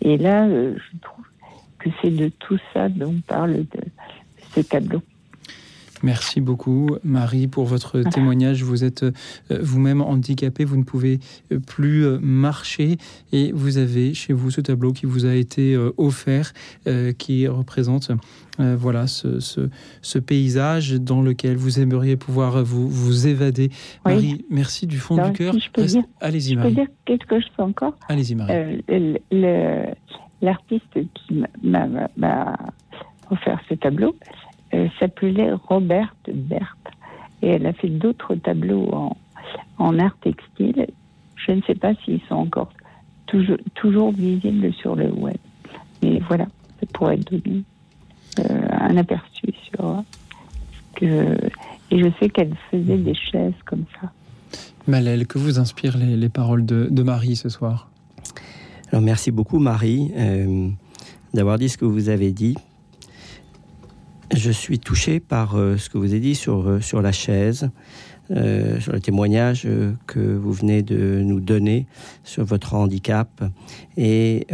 Et 0.00 0.16
là, 0.16 0.46
euh, 0.46 0.76
je 0.76 0.98
trouve 0.98 1.24
que 1.78 1.90
c'est 2.00 2.10
de 2.10 2.28
tout 2.38 2.58
ça 2.72 2.88
dont 2.88 3.14
parle 3.26 3.54
de 3.54 3.80
ce 4.54 4.60
tableau. 4.60 5.02
Merci 6.02 6.40
beaucoup, 6.40 6.96
Marie, 7.04 7.46
pour 7.46 7.64
votre 7.64 8.00
témoignage. 8.02 8.62
Vous 8.62 8.84
êtes 8.84 9.02
euh, 9.02 9.12
vous-même 9.50 10.00
handicapée, 10.00 10.64
vous 10.64 10.76
ne 10.76 10.84
pouvez 10.84 11.18
euh, 11.52 11.58
plus 11.58 12.06
euh, 12.06 12.18
marcher 12.20 12.96
et 13.32 13.52
vous 13.52 13.78
avez 13.78 14.14
chez 14.14 14.32
vous 14.32 14.50
ce 14.50 14.60
tableau 14.60 14.92
qui 14.92 15.06
vous 15.06 15.26
a 15.26 15.34
été 15.34 15.76
offert, 15.96 16.52
qui 17.18 17.46
représente 17.46 18.10
voilà 18.58 19.06
ce, 19.06 19.40
ce, 19.40 20.18
paysage 20.18 20.92
dans 20.92 21.22
lequel 21.22 21.56
vous 21.56 21.80
aimeriez 21.80 22.16
pouvoir 22.16 22.62
vous, 22.62 22.88
vous 22.88 23.26
évader. 23.26 23.70
Marie, 24.04 24.44
merci 24.50 24.86
du 24.86 24.98
fond 24.98 25.16
du 25.16 25.32
cœur. 25.32 25.54
Allez-y, 26.20 26.56
Marie. 26.56 26.70
Je 26.70 26.74
peux 26.74 26.80
dire 26.82 26.88
quelque 27.04 27.40
chose 27.40 27.50
encore 27.58 27.94
Allez-y, 28.08 28.34
Marie. 28.34 28.82
L'artiste 30.42 30.98
qui 31.14 31.44
m'a 31.62 32.56
offert 33.30 33.60
ce 33.68 33.74
tableau, 33.74 34.16
s'appelait 34.98 35.52
Roberte 35.52 36.30
Berthe. 36.32 36.76
Et 37.42 37.48
elle 37.48 37.66
a 37.66 37.72
fait 37.72 37.88
d'autres 37.88 38.34
tableaux 38.34 38.88
en, 38.92 39.16
en, 39.78 39.98
art 39.98 40.16
textile. 40.20 40.86
Je 41.36 41.52
ne 41.52 41.62
sais 41.62 41.74
pas 41.74 41.94
s'ils 42.04 42.20
sont 42.28 42.34
encore 42.34 42.70
toujours, 43.26 43.56
toujours 43.74 44.12
visibles 44.12 44.72
sur 44.74 44.94
le 44.94 45.10
web. 45.10 45.36
Mais 46.02 46.20
voilà, 46.28 46.46
ça 46.80 46.86
pourrait 46.92 47.16
donner 47.16 47.62
euh, 48.38 48.68
un 48.70 48.96
aperçu 48.96 49.46
sur 49.70 50.04
que. 50.96 51.36
Et 51.92 51.98
je 51.98 52.06
sais 52.20 52.28
qu'elle 52.28 52.54
faisait 52.70 52.98
des 52.98 53.14
chaises 53.14 53.54
comme 53.64 53.84
ça. 54.00 54.12
Malel, 54.86 55.26
que 55.26 55.38
vous 55.38 55.58
inspirent 55.58 55.96
les, 55.96 56.16
les 56.16 56.28
paroles 56.28 56.64
de, 56.64 56.88
de, 56.90 57.02
Marie 57.02 57.36
ce 57.36 57.48
soir? 57.48 57.90
Alors 58.90 59.02
merci 59.02 59.30
beaucoup 59.30 59.58
Marie 59.58 60.12
euh, 60.16 60.68
d'avoir 61.34 61.58
dit 61.58 61.68
ce 61.68 61.78
que 61.78 61.84
vous 61.84 62.08
avez 62.08 62.32
dit 62.32 62.56
je 64.34 64.50
suis 64.50 64.78
touché 64.78 65.20
par 65.20 65.56
euh, 65.56 65.76
ce 65.76 65.90
que 65.90 65.98
vous 65.98 66.10
avez 66.10 66.20
dit 66.20 66.34
sur, 66.34 66.68
euh, 66.68 66.80
sur 66.80 67.02
la 67.02 67.12
chaise, 67.12 67.70
euh, 68.30 68.78
sur 68.80 68.92
le 68.92 69.00
témoignage 69.00 69.66
que 70.06 70.20
vous 70.20 70.52
venez 70.52 70.82
de 70.82 71.20
nous 71.22 71.40
donner 71.40 71.86
sur 72.22 72.44
votre 72.44 72.74
handicap 72.74 73.42
et 73.96 74.46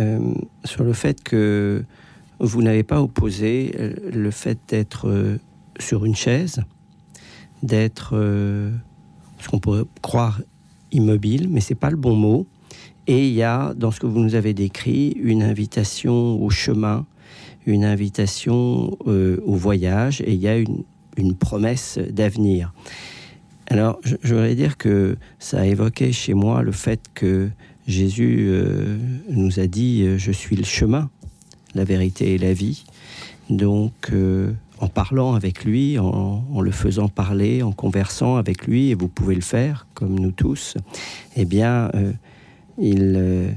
sur 0.65 0.82
le 0.82 0.94
fait 0.94 1.23
que 1.23 1.85
vous 2.40 2.62
n'avez 2.62 2.85
pas 2.85 3.03
opposé 3.03 3.74
le 4.11 4.31
fait 4.31 4.59
d'être 4.69 5.39
sur 5.78 6.07
une 6.07 6.16
chaise, 6.16 6.62
d'être 7.62 8.12
ce 8.12 9.48
qu'on 9.51 9.59
pourrait 9.59 9.85
croire 10.01 10.40
immobile, 10.90 11.48
mais 11.51 11.61
c'est 11.61 11.74
pas 11.74 11.90
le 11.90 11.97
bon 11.97 12.16
mot. 12.16 12.47
Et 13.07 13.28
il 13.28 13.35
y 13.35 13.43
a 13.43 13.74
dans 13.74 13.90
ce 13.90 14.01
que 14.01 14.07
vous 14.07 14.20
nous 14.20 14.35
avez 14.35 14.55
décrit 14.55 15.11
une 15.20 15.43
invitation 15.43 16.43
au 16.43 16.48
chemin, 16.48 17.05
une 17.66 17.84
invitation 17.84 18.97
euh, 19.06 19.38
au 19.44 19.55
voyage 19.55 20.20
et 20.22 20.32
il 20.32 20.40
y 20.40 20.48
a 20.48 20.56
une, 20.56 20.84
promesse 21.38 21.98
d'avenir. 22.10 22.72
Alors, 23.68 23.98
je, 24.05 24.16
voudrais 24.22 24.55
dire 24.55 24.76
que 24.76 25.16
ça 25.38 25.60
a 25.60 25.64
évoqué 25.64 26.12
chez 26.12 26.34
moi 26.34 26.62
le 26.62 26.72
fait 26.72 27.01
que 27.14 27.48
Jésus 27.86 28.47
euh, 28.48 28.98
nous 29.30 29.59
a 29.59 29.66
dit 29.66 30.02
euh, 30.02 30.18
Je 30.18 30.30
suis 30.30 30.56
le 30.56 30.64
chemin, 30.64 31.10
la 31.74 31.84
vérité 31.84 32.34
et 32.34 32.38
la 32.38 32.52
vie. 32.52 32.84
Donc, 33.48 34.12
en 34.80 34.88
parlant 34.88 35.34
avec 35.34 35.64
lui, 35.64 35.98
en, 35.98 36.44
en, 36.52 36.60
le 36.60 36.72
faisant 36.72 37.09
parler, 37.09 37.62
en 37.62 37.72
conversant 37.72 38.36
avec 38.36 38.66
lui, 38.66 38.90
et 38.90 38.94
vous 38.94 39.09
pouvez 39.09 39.36
le 39.36 39.40
faire, 39.40 39.86
comme 39.94 40.18
nous 40.18 40.32
tous, 40.32 40.76
eh 41.36 41.44
bien, 41.44 41.93
il, 42.76 43.56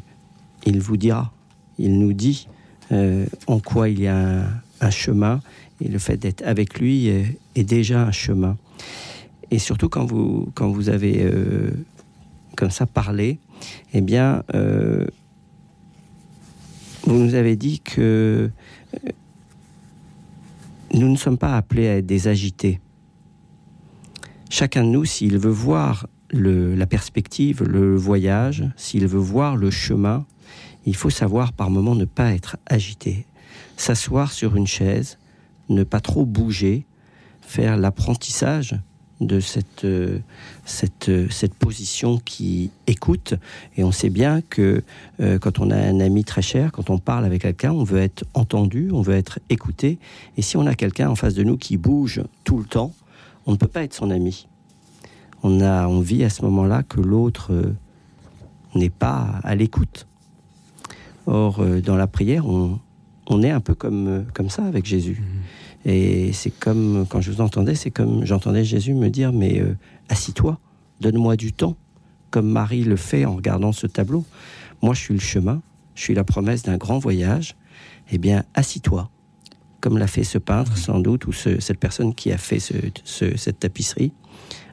il 0.65 0.79
vous 0.79 0.95
dira, 0.95 1.33
il 1.79 1.97
nous 1.97 2.13
dit 2.13 2.47
euh, 2.91 3.25
en 3.47 3.59
quoi 3.59 3.89
il 3.89 3.99
y 3.99 4.07
a 4.07 4.47
un, 4.81 4.89
chemin, 4.89 5.41
et 5.81 5.87
le 5.87 5.99
fait 5.99 6.17
d'être 6.17 6.41
avec 6.43 6.79
lui 6.79 7.07
est, 7.07 7.63
déjà 7.63 8.03
un 8.03 8.11
chemin. 8.11 8.57
Et 9.51 9.59
surtout 9.59 9.89
quand 9.89 10.05
vous, 10.05 10.49
quand 10.55 10.69
vous 10.69 10.89
avez 10.89 11.21
euh, 11.23 11.71
comme 12.55 12.71
ça 12.71 12.85
parlé, 12.85 13.39
eh 13.93 14.01
bien, 14.01 14.43
euh, 14.55 15.05
vous 17.03 17.17
nous 17.17 17.35
avez 17.35 17.55
dit 17.55 17.79
que 17.79 18.49
nous 20.93 21.09
ne 21.09 21.15
sommes 21.15 21.37
pas 21.37 21.55
appelés 21.55 21.87
à 21.87 21.97
être 21.97 22.05
des 22.05 22.27
agités. 22.27 22.79
Chacun 24.49 24.83
de 24.83 24.89
nous, 24.89 25.05
s'il 25.05 25.37
veut 25.37 25.51
voir 25.51 26.07
le, 26.31 26.75
la 26.75 26.87
perspective, 26.87 27.63
le 27.63 27.95
voyage, 27.95 28.65
s'il 28.75 29.07
veut 29.07 29.19
voir 29.19 29.55
le 29.55 29.69
chemin, 29.69 30.25
il 30.85 30.95
faut 30.95 31.09
savoir 31.09 31.53
par 31.53 31.69
moment 31.69 31.95
ne 31.95 32.05
pas 32.05 32.33
être 32.33 32.57
agité. 32.65 33.25
S'asseoir 33.77 34.31
sur 34.31 34.55
une 34.55 34.67
chaise, 34.67 35.17
ne 35.69 35.83
pas 35.83 35.99
trop 35.99 36.25
bouger, 36.25 36.85
faire 37.41 37.77
l'apprentissage 37.77 38.79
de 39.21 39.39
cette, 39.39 39.83
euh, 39.83 40.19
cette, 40.65 41.09
euh, 41.09 41.27
cette 41.29 41.53
position 41.53 42.17
qui 42.17 42.71
écoute. 42.87 43.33
Et 43.75 43.83
on 43.83 43.91
sait 43.91 44.09
bien 44.09 44.41
que 44.41 44.83
euh, 45.19 45.39
quand 45.39 45.59
on 45.59 45.71
a 45.71 45.75
un 45.75 45.99
ami 45.99 46.23
très 46.23 46.41
cher, 46.41 46.71
quand 46.71 46.89
on 46.89 46.99
parle 46.99 47.25
avec 47.25 47.41
quelqu'un, 47.41 47.71
on 47.71 47.83
veut 47.83 47.99
être 47.99 48.23
entendu, 48.33 48.89
on 48.93 49.01
veut 49.01 49.15
être 49.15 49.39
écouté. 49.49 49.99
Et 50.37 50.41
si 50.41 50.57
on 50.57 50.65
a 50.65 50.75
quelqu'un 50.75 51.09
en 51.09 51.15
face 51.15 51.33
de 51.33 51.43
nous 51.43 51.57
qui 51.57 51.77
bouge 51.77 52.23
tout 52.43 52.57
le 52.57 52.65
temps, 52.65 52.93
on 53.45 53.51
ne 53.51 53.57
peut 53.57 53.67
pas 53.67 53.83
être 53.83 53.93
son 53.93 54.09
ami. 54.09 54.47
On 55.43 55.61
a 55.61 55.87
envie 55.87 56.23
à 56.23 56.29
ce 56.29 56.43
moment-là 56.43 56.83
que 56.83 57.01
l'autre 57.01 57.73
n'est 58.75 58.89
pas 58.89 59.39
à 59.43 59.55
l'écoute. 59.55 60.08
Or, 61.31 61.63
dans 61.83 61.95
la 61.95 62.07
prière, 62.07 62.47
on, 62.47 62.79
on 63.27 63.43
est 63.43 63.51
un 63.51 63.59
peu 63.59 63.75
comme, 63.75 64.25
comme 64.33 64.49
ça 64.49 64.65
avec 64.65 64.85
Jésus. 64.85 65.21
Et 65.85 66.33
c'est 66.33 66.49
comme, 66.49 67.05
quand 67.07 67.21
je 67.21 67.31
vous 67.31 67.41
entendais, 67.41 67.75
c'est 67.75 67.91
comme 67.91 68.25
j'entendais 68.25 68.65
Jésus 68.65 68.95
me 68.95 69.09
dire, 69.09 69.31
mais 69.31 69.61
euh, 69.61 69.77
assis-toi, 70.09 70.59
donne-moi 70.99 71.37
du 71.37 71.53
temps, 71.53 71.77
comme 72.31 72.49
Marie 72.49 72.83
le 72.83 72.95
fait 72.95 73.25
en 73.25 73.35
regardant 73.35 73.71
ce 73.71 73.85
tableau. 73.85 74.25
Moi, 74.81 74.95
je 74.95 75.01
suis 75.01 75.13
le 75.13 75.19
chemin, 75.19 75.61
je 75.93 76.01
suis 76.01 76.15
la 76.15 76.23
promesse 76.23 76.63
d'un 76.63 76.77
grand 76.77 76.97
voyage. 76.97 77.55
Eh 78.11 78.17
bien, 78.17 78.43
assis-toi, 78.55 79.11
comme 79.81 79.99
l'a 79.99 80.07
fait 80.07 80.23
ce 80.23 80.39
peintre, 80.39 80.77
sans 80.77 80.99
doute, 80.99 81.27
ou 81.27 81.31
ce, 81.31 81.59
cette 81.59 81.79
personne 81.79 82.15
qui 82.15 82.31
a 82.31 82.37
fait 82.37 82.59
ce, 82.59 82.73
ce, 83.03 83.37
cette 83.37 83.59
tapisserie. 83.59 84.13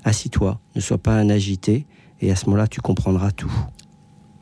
Assis-toi, 0.05 0.59
ne 0.74 0.81
sois 0.81 0.99
pas 0.99 1.16
un 1.16 1.28
agité, 1.28 1.87
et 2.23 2.31
à 2.31 2.35
ce 2.37 2.47
moment-là, 2.47 2.66
tu 2.66 2.81
comprendras 2.81 3.31
tout. 3.31 3.53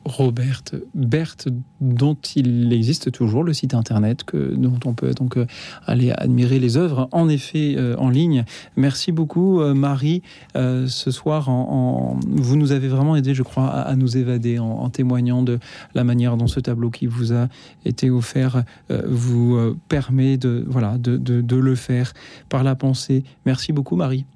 Robert 0.04 0.62
Berthe, 0.94 1.48
dont 1.80 2.16
il 2.36 2.72
existe 2.72 3.10
toujours 3.10 3.42
le 3.42 3.52
site 3.52 3.74
internet, 3.74 4.24
que, 4.24 4.54
dont 4.54 4.78
on 4.84 4.94
peut 4.94 5.12
donc 5.12 5.36
euh, 5.36 5.46
aller 5.86 6.12
admirer 6.12 6.58
les 6.58 6.76
œuvres, 6.76 7.08
en 7.12 7.28
effet, 7.28 7.74
euh, 7.76 7.96
en 7.96 8.10
ligne. 8.10 8.44
Merci 8.76 9.12
beaucoup, 9.12 9.60
euh, 9.60 9.74
Marie. 9.74 10.22
Ce 10.54 11.10
soir, 11.10 11.50
vous 11.50 12.56
nous 12.56 12.72
avez 12.72 12.88
vraiment 12.88 13.16
aidé, 13.16 13.34
je 13.34 13.42
crois, 13.42 13.68
à, 13.68 13.96
nous 13.96 14.16
évader 14.16 14.58
en, 14.58 14.88
témoignant 14.90 15.42
de 15.42 15.58
la 15.94 16.04
manière 16.04 16.36
dont 16.36 16.46
ce 16.46 16.60
tableau 16.60 16.90
qui 16.90 17.06
vous 17.06 17.32
a 17.32 17.48
été 17.84 18.10
offert 18.10 18.62
vous 19.06 19.76
permet 19.88 20.36
de, 20.36 20.64
voilà, 20.68 20.96
de, 20.98 21.16
de 21.16 21.56
le 21.56 21.74
faire 21.74 22.12
par 22.48 22.62
la 22.64 22.74
pensée. 22.74 23.24
Merci 23.46 23.72
beaucoup, 23.72 23.96
Marie. 23.96 24.26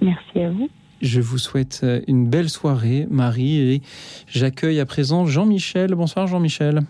Merci 0.00 0.40
à 0.40 0.50
vous. 0.50 0.68
Je 1.02 1.20
vous 1.20 1.38
souhaite 1.38 1.80
euh, 1.82 2.00
une 2.06 2.28
belle 2.28 2.48
soirée, 2.48 3.08
Marie, 3.10 3.58
et 3.58 3.82
j'accueille 4.28 4.78
à 4.78 4.86
présent 4.86 5.26
Jean-Michel. 5.26 5.96
Bonsoir, 5.96 6.28
Jean-Michel. 6.28 6.82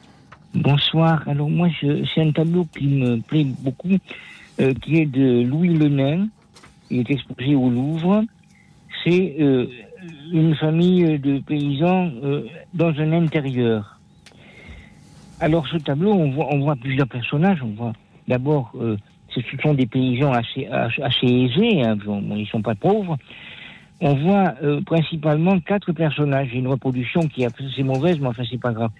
Bonsoir. 0.55 1.27
Alors 1.27 1.49
moi, 1.49 1.69
c'est 1.81 2.21
un 2.21 2.31
tableau 2.31 2.67
qui 2.77 2.89
me 2.89 3.17
plaît 3.23 3.47
beaucoup, 3.61 3.97
euh, 4.61 4.75
qui 4.75 4.99
est 4.99 5.07
de 5.07 5.43
Louis 5.45 5.79
Lenain. 5.79 6.29
Il 6.91 6.99
est 7.01 7.11
exposé 7.11 7.55
au 7.55 7.71
Louvre. 7.71 8.23
C'est 9.03 9.35
euh, 9.41 9.67
une 10.31 10.55
famille 10.57 11.19
de 11.19 11.39
paysans 11.39 12.11
dans 12.75 12.93
un 12.99 13.13
intérieur. 13.15 13.99
Alors 15.41 15.67
ce 15.69 15.79
tableau, 15.79 16.13
on 16.13 16.59
voit, 16.59 16.77
plusieurs 16.77 17.09
personnages. 17.09 17.63
On 17.63 17.71
voit 17.71 17.95
d'abord, 18.29 18.75
ce 19.35 19.41
sont 19.63 19.73
des 19.73 19.87
paysans 19.87 20.33
assez, 20.33 20.69
aisés, 21.23 21.83
hein, 21.83 21.97
ils 22.37 22.47
sont 22.51 22.61
pas 22.61 22.75
pauvres 22.75 23.17
on 24.03 24.15
voit 24.15 24.55
euh, 24.65 24.81
principalement 24.81 25.61
quatre 25.61 25.93
personnages. 25.93 26.53
Une 26.53 26.67
reproduction 26.67 27.21
qui 27.29 27.45
est 27.45 27.47
assez 27.47 27.85
mauvaise, 27.85 28.19
mais 28.19 28.27
enfin, 28.27 28.43
c'est 28.51 28.61
pas 28.61 28.73
grave. 28.73 28.91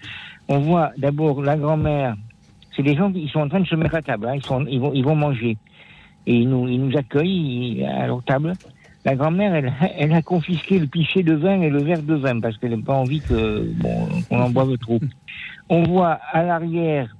On 0.47 0.59
voit 0.59 0.91
d'abord 0.97 1.41
la 1.41 1.57
grand-mère. 1.57 2.15
C'est 2.73 2.83
des 2.83 2.95
gens 2.95 3.11
qui 3.11 3.27
sont 3.27 3.41
en 3.41 3.49
train 3.49 3.59
de 3.59 3.67
se 3.67 3.75
mettre 3.75 3.95
à 3.95 4.01
table. 4.01 4.27
Hein. 4.27 4.35
Ils, 4.35 4.45
sont, 4.45 4.65
ils, 4.65 4.79
vont, 4.79 4.93
ils 4.93 5.03
vont 5.03 5.15
manger. 5.15 5.57
Et 6.25 6.35
ils 6.37 6.49
nous, 6.49 6.69
ils 6.69 6.81
nous 6.81 6.97
accueillent 6.97 7.83
à 7.85 8.07
leur 8.07 8.23
table. 8.23 8.53
La 9.03 9.15
grand-mère, 9.15 9.53
elle, 9.53 9.73
elle, 9.97 10.13
a 10.13 10.21
confisqué 10.21 10.79
le 10.79 10.87
pichet 10.87 11.21
de 11.21 11.33
vin 11.33 11.59
et 11.59 11.69
le 11.69 11.83
verre 11.83 12.01
de 12.01 12.15
vin 12.15 12.39
parce 12.39 12.57
qu'elle 12.57 12.71
n'a 12.71 12.81
pas 12.81 12.95
envie 12.95 13.19
que 13.19 13.69
bon, 13.75 14.07
qu'on 14.29 14.39
en 14.39 14.49
boive 14.49 14.77
trop. 14.77 15.01
On 15.67 15.83
voit 15.83 16.17
à 16.31 16.43
l'arrière 16.43 17.13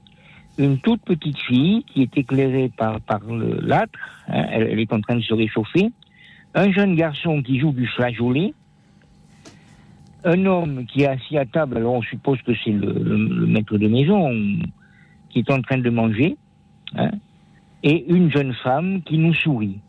une 0.58 0.78
toute 0.78 1.02
petite 1.02 1.40
fille 1.40 1.84
qui 1.84 2.04
est 2.04 2.18
éclairée 2.18 2.72
par, 2.78 3.02
par 3.02 3.20
le 3.26 3.60
l'âtre. 3.62 4.00
Hein. 4.30 4.46
Elle, 4.54 4.70
elle 4.72 4.80
est 4.80 4.94
en 4.94 5.02
train 5.02 5.18
de 5.18 5.22
se 5.22 5.34
réchauffer 5.34 5.92
un 6.56 6.72
jeune 6.72 6.96
garçon 6.96 7.42
qui 7.42 7.60
joue 7.60 7.72
du 7.72 7.88
flageolet, 7.88 8.54
un 10.24 10.46
homme 10.46 10.86
qui 10.86 11.04
est 11.04 11.08
assis 11.08 11.38
à 11.38 11.46
table, 11.46 11.78
alors 11.78 11.96
on 11.96 12.02
suppose 12.02 12.42
que 12.44 12.54
c'est 12.64 12.72
le, 12.72 12.94
maître 13.48 13.78
de 13.78 13.88
maison 13.88 14.32
qui 15.30 15.40
est 15.40 15.52
en 15.52 15.62
train 15.62 15.80
de 15.80 15.90
manger, 15.90 16.38
hein, 16.96 17.12
et 17.84 18.06
une 18.08 18.32
jeune 18.32 18.54
femme 18.54 19.02
qui 19.02 19.18
nous 19.18 19.34
sourit. 19.34 19.80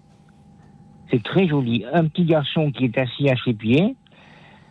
C'est 1.11 1.23
très 1.23 1.47
joli. 1.47 1.85
Un 1.93 2.07
petit 2.07 2.25
garçon 2.25 2.73
qui 2.73 2.87
est 2.87 2.99
assis 2.99 3.29
à 3.29 3.37
ses 3.45 3.55
pieds. 3.55 3.95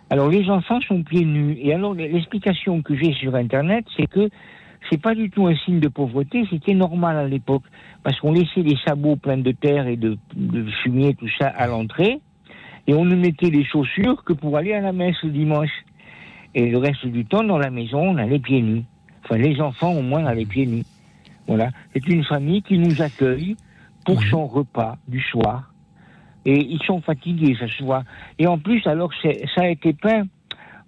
Alors 0.09 0.29
les 0.29 0.49
enfants 0.49 0.81
sont 0.81 1.03
pieds 1.03 1.23
nus. 1.23 1.57
Et 1.61 1.73
alors 1.73 1.93
l'explication 1.93 2.81
que 2.81 2.95
j'ai 2.95 3.13
sur 3.13 3.35
Internet, 3.35 3.85
c'est 3.95 4.07
que 4.07 4.29
c'est 4.89 5.01
pas 5.01 5.15
du 5.15 5.29
tout 5.29 5.47
un 5.47 5.55
signe 5.55 5.79
de 5.79 5.87
pauvreté, 5.87 6.45
c'était 6.49 6.73
normal 6.73 7.17
à 7.17 7.27
l'époque, 7.27 7.63
parce 8.03 8.19
qu'on 8.19 8.33
laissait 8.33 8.61
les 8.61 8.77
sabots 8.85 9.15
pleins 9.15 9.37
de 9.37 9.51
terre 9.51 9.87
et 9.87 9.95
de, 9.95 10.17
de 10.35 10.65
fumier, 10.83 11.15
tout 11.15 11.29
ça, 11.39 11.47
à 11.47 11.67
l'entrée, 11.67 12.19
et 12.87 12.93
on 12.93 13.05
ne 13.05 13.15
mettait 13.15 13.49
les 13.49 13.63
chaussures 13.63 14.23
que 14.23 14.33
pour 14.33 14.57
aller 14.57 14.73
à 14.73 14.81
la 14.81 14.91
messe 14.91 15.15
le 15.23 15.29
dimanche. 15.29 15.71
Et 16.55 16.69
le 16.69 16.77
reste 16.77 17.05
du 17.05 17.25
temps, 17.25 17.43
dans 17.43 17.57
la 17.57 17.69
maison, 17.69 17.99
on 17.99 18.17
allait 18.17 18.39
pieds 18.39 18.61
nus. 18.61 18.83
Enfin, 19.23 19.37
les 19.37 19.59
enfants, 19.61 19.93
au 19.93 20.01
moins, 20.01 20.25
allaient 20.25 20.45
pieds 20.45 20.65
nus. 20.65 20.83
Voilà. 21.47 21.69
C'est 21.93 22.05
une 22.07 22.23
famille 22.23 22.61
qui 22.61 22.77
nous 22.77 23.01
accueille 23.01 23.55
pour 24.05 24.21
son 24.23 24.45
repas 24.45 24.97
du 25.07 25.21
soir. 25.21 25.71
Et 26.45 26.59
ils 26.59 26.83
sont 26.83 27.01
fatigués, 27.01 27.55
ça 27.57 27.67
se 27.67 27.83
voit. 27.83 28.03
Et 28.37 28.47
en 28.47 28.59
plus, 28.59 28.85
alors, 28.85 29.11
ça 29.21 29.61
a 29.61 29.67
été 29.67 29.93
peint 29.93 30.23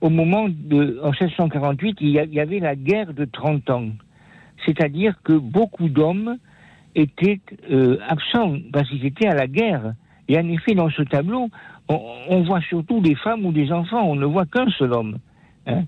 au 0.05 0.09
moment 0.09 0.47
de, 0.49 0.99
en 1.01 1.09
1648, 1.09 1.97
il 1.99 2.09
y 2.09 2.39
avait 2.39 2.59
la 2.59 2.75
guerre 2.75 3.11
de 3.11 3.25
30 3.25 3.69
ans. 3.71 3.87
C'est-à-dire 4.63 5.15
que 5.23 5.33
beaucoup 5.33 5.89
d'hommes 5.89 6.37
étaient 6.93 7.39
euh, 7.71 7.97
absents 8.07 8.55
parce 8.71 8.87
qu'ils 8.87 9.03
étaient 9.03 9.27
à 9.27 9.33
la 9.33 9.47
guerre. 9.47 9.95
Et 10.27 10.37
en 10.37 10.47
effet, 10.47 10.75
dans 10.75 10.91
ce 10.91 11.01
tableau, 11.01 11.49
on, 11.89 11.99
on 12.29 12.43
voit 12.43 12.61
surtout 12.61 13.01
des 13.01 13.15
femmes 13.15 13.47
ou 13.47 13.51
des 13.51 13.71
enfants. 13.71 14.03
On 14.07 14.15
ne 14.15 14.27
voit 14.27 14.45
qu'un 14.45 14.69
seul 14.77 14.93
homme. 14.93 15.17
Hein 15.65 15.85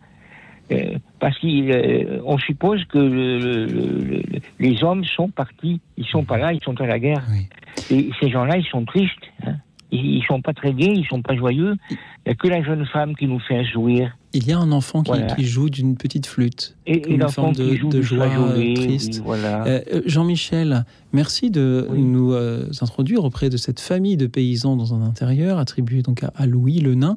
euh, 0.71 0.97
parce 1.19 1.37
qu'on 1.37 1.47
euh, 1.47 2.37
suppose 2.39 2.83
que 2.85 2.97
le, 2.97 3.37
le, 3.37 3.65
le, 3.65 4.21
les 4.59 4.83
hommes 4.83 5.05
sont 5.05 5.29
partis, 5.29 5.79
ils 5.95 6.07
sont 6.07 6.23
pas 6.23 6.37
là, 6.37 6.53
ils 6.53 6.63
sont 6.63 6.81
à 6.81 6.87
la 6.87 6.97
guerre. 6.97 7.23
Oui. 7.31 7.47
Et 7.95 8.09
ces 8.19 8.29
gens-là, 8.31 8.57
ils 8.57 8.65
sont 8.65 8.83
tristes. 8.83 9.31
Hein 9.45 9.57
ils 9.91 10.23
sont 10.27 10.41
pas 10.41 10.53
très 10.53 10.73
gais, 10.73 10.93
ils 10.93 11.05
sont 11.05 11.21
pas 11.21 11.35
joyeux. 11.35 11.75
Il 11.89 11.97
n'y 12.27 12.31
a 12.31 12.35
que 12.35 12.47
la 12.47 12.61
jeune 12.61 12.85
femme 12.85 13.15
qui 13.15 13.27
nous 13.27 13.39
fait 13.39 13.57
un 13.57 13.63
sourire. 13.65 14.15
Il 14.33 14.45
y 14.47 14.51
a 14.51 14.59
un 14.59 14.71
enfant 14.71 15.01
qui, 15.01 15.11
voilà. 15.11 15.27
qui 15.27 15.45
joue 15.45 15.69
d'une 15.69 15.95
petite 15.95 16.27
flûte. 16.27 16.75
Et, 16.85 17.13
et 17.13 17.17
l'enfant 17.17 17.51
de, 17.51 17.69
qui 17.69 17.77
joue 17.77 17.89
de 17.89 18.01
joie 18.01 18.27
triste. 18.75 19.21
Voilà. 19.23 19.65
euh, 19.65 20.01
Jean-Michel, 20.05 20.85
merci 21.13 21.49
de 21.49 21.87
oui. 21.89 22.01
nous 22.01 22.33
euh, 22.33 22.67
introduire 22.81 23.23
auprès 23.23 23.49
de 23.49 23.57
cette 23.57 23.79
famille 23.79 24.17
de 24.17 24.27
paysans 24.27 24.75
dans 24.75 24.93
un 24.93 25.01
intérieur, 25.01 25.57
attribuée 25.57 26.01
donc 26.01 26.23
à, 26.23 26.31
à 26.35 26.45
Louis 26.45 26.79
le 26.79 26.95
Nain. 26.95 27.15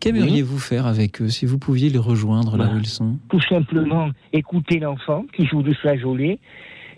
Qu'aimeriez-vous 0.00 0.54
oui. 0.54 0.60
faire 0.60 0.86
avec 0.86 1.22
eux 1.22 1.28
si 1.28 1.46
vous 1.46 1.58
pouviez 1.58 1.90
les 1.90 1.98
rejoindre 1.98 2.56
bah, 2.56 2.64
là 2.64 2.72
où 2.74 2.78
ils 2.78 2.86
sont? 2.86 3.18
Tout 3.28 3.40
simplement 3.42 4.10
écouter 4.32 4.80
l'enfant 4.80 5.24
qui 5.36 5.46
joue 5.46 5.62
du 5.62 5.74
flageolet 5.74 6.38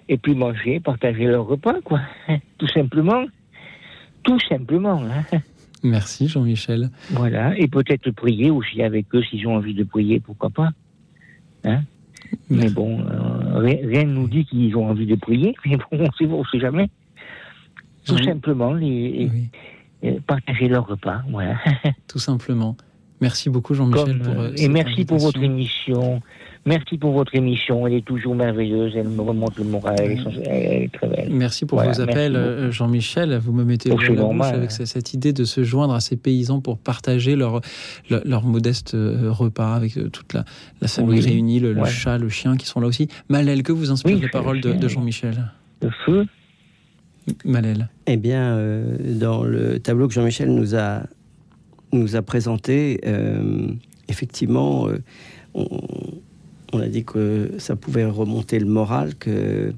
et 0.09 0.16
puis 0.16 0.34
manger, 0.34 0.80
partager 0.80 1.24
leur 1.26 1.47
repas, 1.47 1.80
quoi. 1.84 2.01
Tout 2.59 2.68
simplement. 2.68 3.24
Tout 4.23 4.39
simplement. 4.49 5.03
Hein. 5.03 5.39
Merci 5.82 6.28
Jean-Michel. 6.28 6.90
Voilà, 7.11 7.59
et 7.59 7.66
peut-être 7.66 8.11
prier 8.12 8.51
aussi 8.51 8.82
avec 8.82 9.07
eux 9.15 9.23
s'ils 9.23 9.47
ont 9.49 9.57
envie 9.57 9.74
de 9.74 9.85
prier, 9.85 10.20
pourquoi 10.20 10.51
pas. 10.51 10.70
Hein 11.65 11.82
mais 12.49 12.70
bon, 12.70 13.01
euh, 13.01 13.59
rien 13.59 14.05
ne 14.05 14.12
nous 14.12 14.28
dit 14.28 14.44
qu'ils 14.44 14.77
ont 14.77 14.89
envie 14.89 15.07
de 15.07 15.16
prier, 15.16 15.55
mais 15.66 15.77
bon, 15.77 16.09
on 16.20 16.27
on 16.27 16.44
sait 16.44 16.61
jamais. 16.61 16.89
Tout 18.05 18.15
oui. 18.15 18.24
simplement, 18.24 18.73
les, 18.73 19.31
oui. 19.32 19.49
les, 20.03 20.20
partager 20.20 20.69
leur 20.69 20.86
repas, 20.86 21.23
voilà. 21.28 21.57
Tout 22.09 22.19
simplement. 22.19 22.77
Merci 23.20 23.51
beaucoup 23.51 23.74
Jean-Michel. 23.74 24.19
Pour, 24.19 24.40
euh, 24.40 24.53
et 24.57 24.69
merci 24.69 25.05
pour 25.05 25.19
votre 25.19 25.40
émission. 25.40 26.20
Merci 26.64 26.97
pour 26.97 27.12
votre 27.12 27.34
émission. 27.34 27.86
Elle 27.86 27.94
est 27.94 28.05
toujours 28.05 28.34
merveilleuse. 28.34 28.93
Elle 28.94 29.09
me 29.09 29.20
remonte 29.20 29.56
le 29.59 29.64
moral. 29.64 29.97
Elle 29.98 30.12
est, 30.12 30.47
elle 30.47 30.82
est 30.84 30.93
très 30.93 31.09
belle. 31.09 31.28
Merci 31.30 31.66
pour 31.66 31.78
voilà, 31.78 31.93
vos 31.93 32.01
appels, 32.01 32.36
euh, 32.36 32.70
Jean-Michel. 32.70 33.36
Vous 33.39 33.52
me 33.52 33.64
mettez 33.64 33.89
le 33.90 34.14
la 34.14 34.22
bouche 34.24 34.47
avec 34.47 34.70
cette 34.70 35.14
idée 35.14 35.32
de 35.32 35.44
se 35.44 35.64
joindre 35.64 35.94
à 35.94 36.01
ces 36.01 36.16
paysans 36.16 36.60
pour 36.60 36.78
partager 36.78 37.34
leur, 37.34 37.60
leur, 38.10 38.22
leur 38.24 38.44
modeste 38.44 38.94
euh, 38.94 39.30
repas 39.30 39.74
avec 39.74 39.94
toute 40.12 40.32
la, 40.34 40.44
la 40.80 40.89
famille 40.89 41.20
oui. 41.20 41.26
réunie, 41.26 41.59
le, 41.60 41.74
ouais. 41.74 41.80
le, 41.80 41.86
chat, 41.86 42.18
le 42.18 42.28
chien 42.28 42.56
qui 42.56 42.66
sont 42.66 42.80
là 42.80 42.86
aussi. 42.86 43.09
Malel, 43.28 43.62
que 43.62 43.72
vous 43.72 43.90
inspire 43.90 44.14
oui, 44.14 44.22
les 44.22 44.28
paroles 44.28 44.60
de, 44.60 44.72
de 44.72 44.89
Jean-Michel 44.89 45.51
feu. 45.90 46.26
Malel. 47.44 47.89
Eh 48.06 48.16
bien, 48.16 48.56
euh, 48.56 48.97
dans 49.18 49.44
le 49.44 49.78
tableau 49.78 50.09
que 50.09 50.14
Jean-Michel 50.14 50.52
nous 50.52 50.74
a, 50.74 51.02
nous 51.93 52.16
a 52.16 52.22
présenté, 52.22 53.01
euh, 53.06 53.68
effectivement, 54.09 54.89
euh, 54.89 54.98
on, 55.55 55.68
on, 56.73 56.81
a 56.81 56.86
dit 56.86 57.05
que 57.05 57.53
ça 57.59 57.77
pouvait 57.77 58.05
remonter 58.05 58.59
le 58.59 58.66
moral, 58.66 59.15
que 59.15 59.73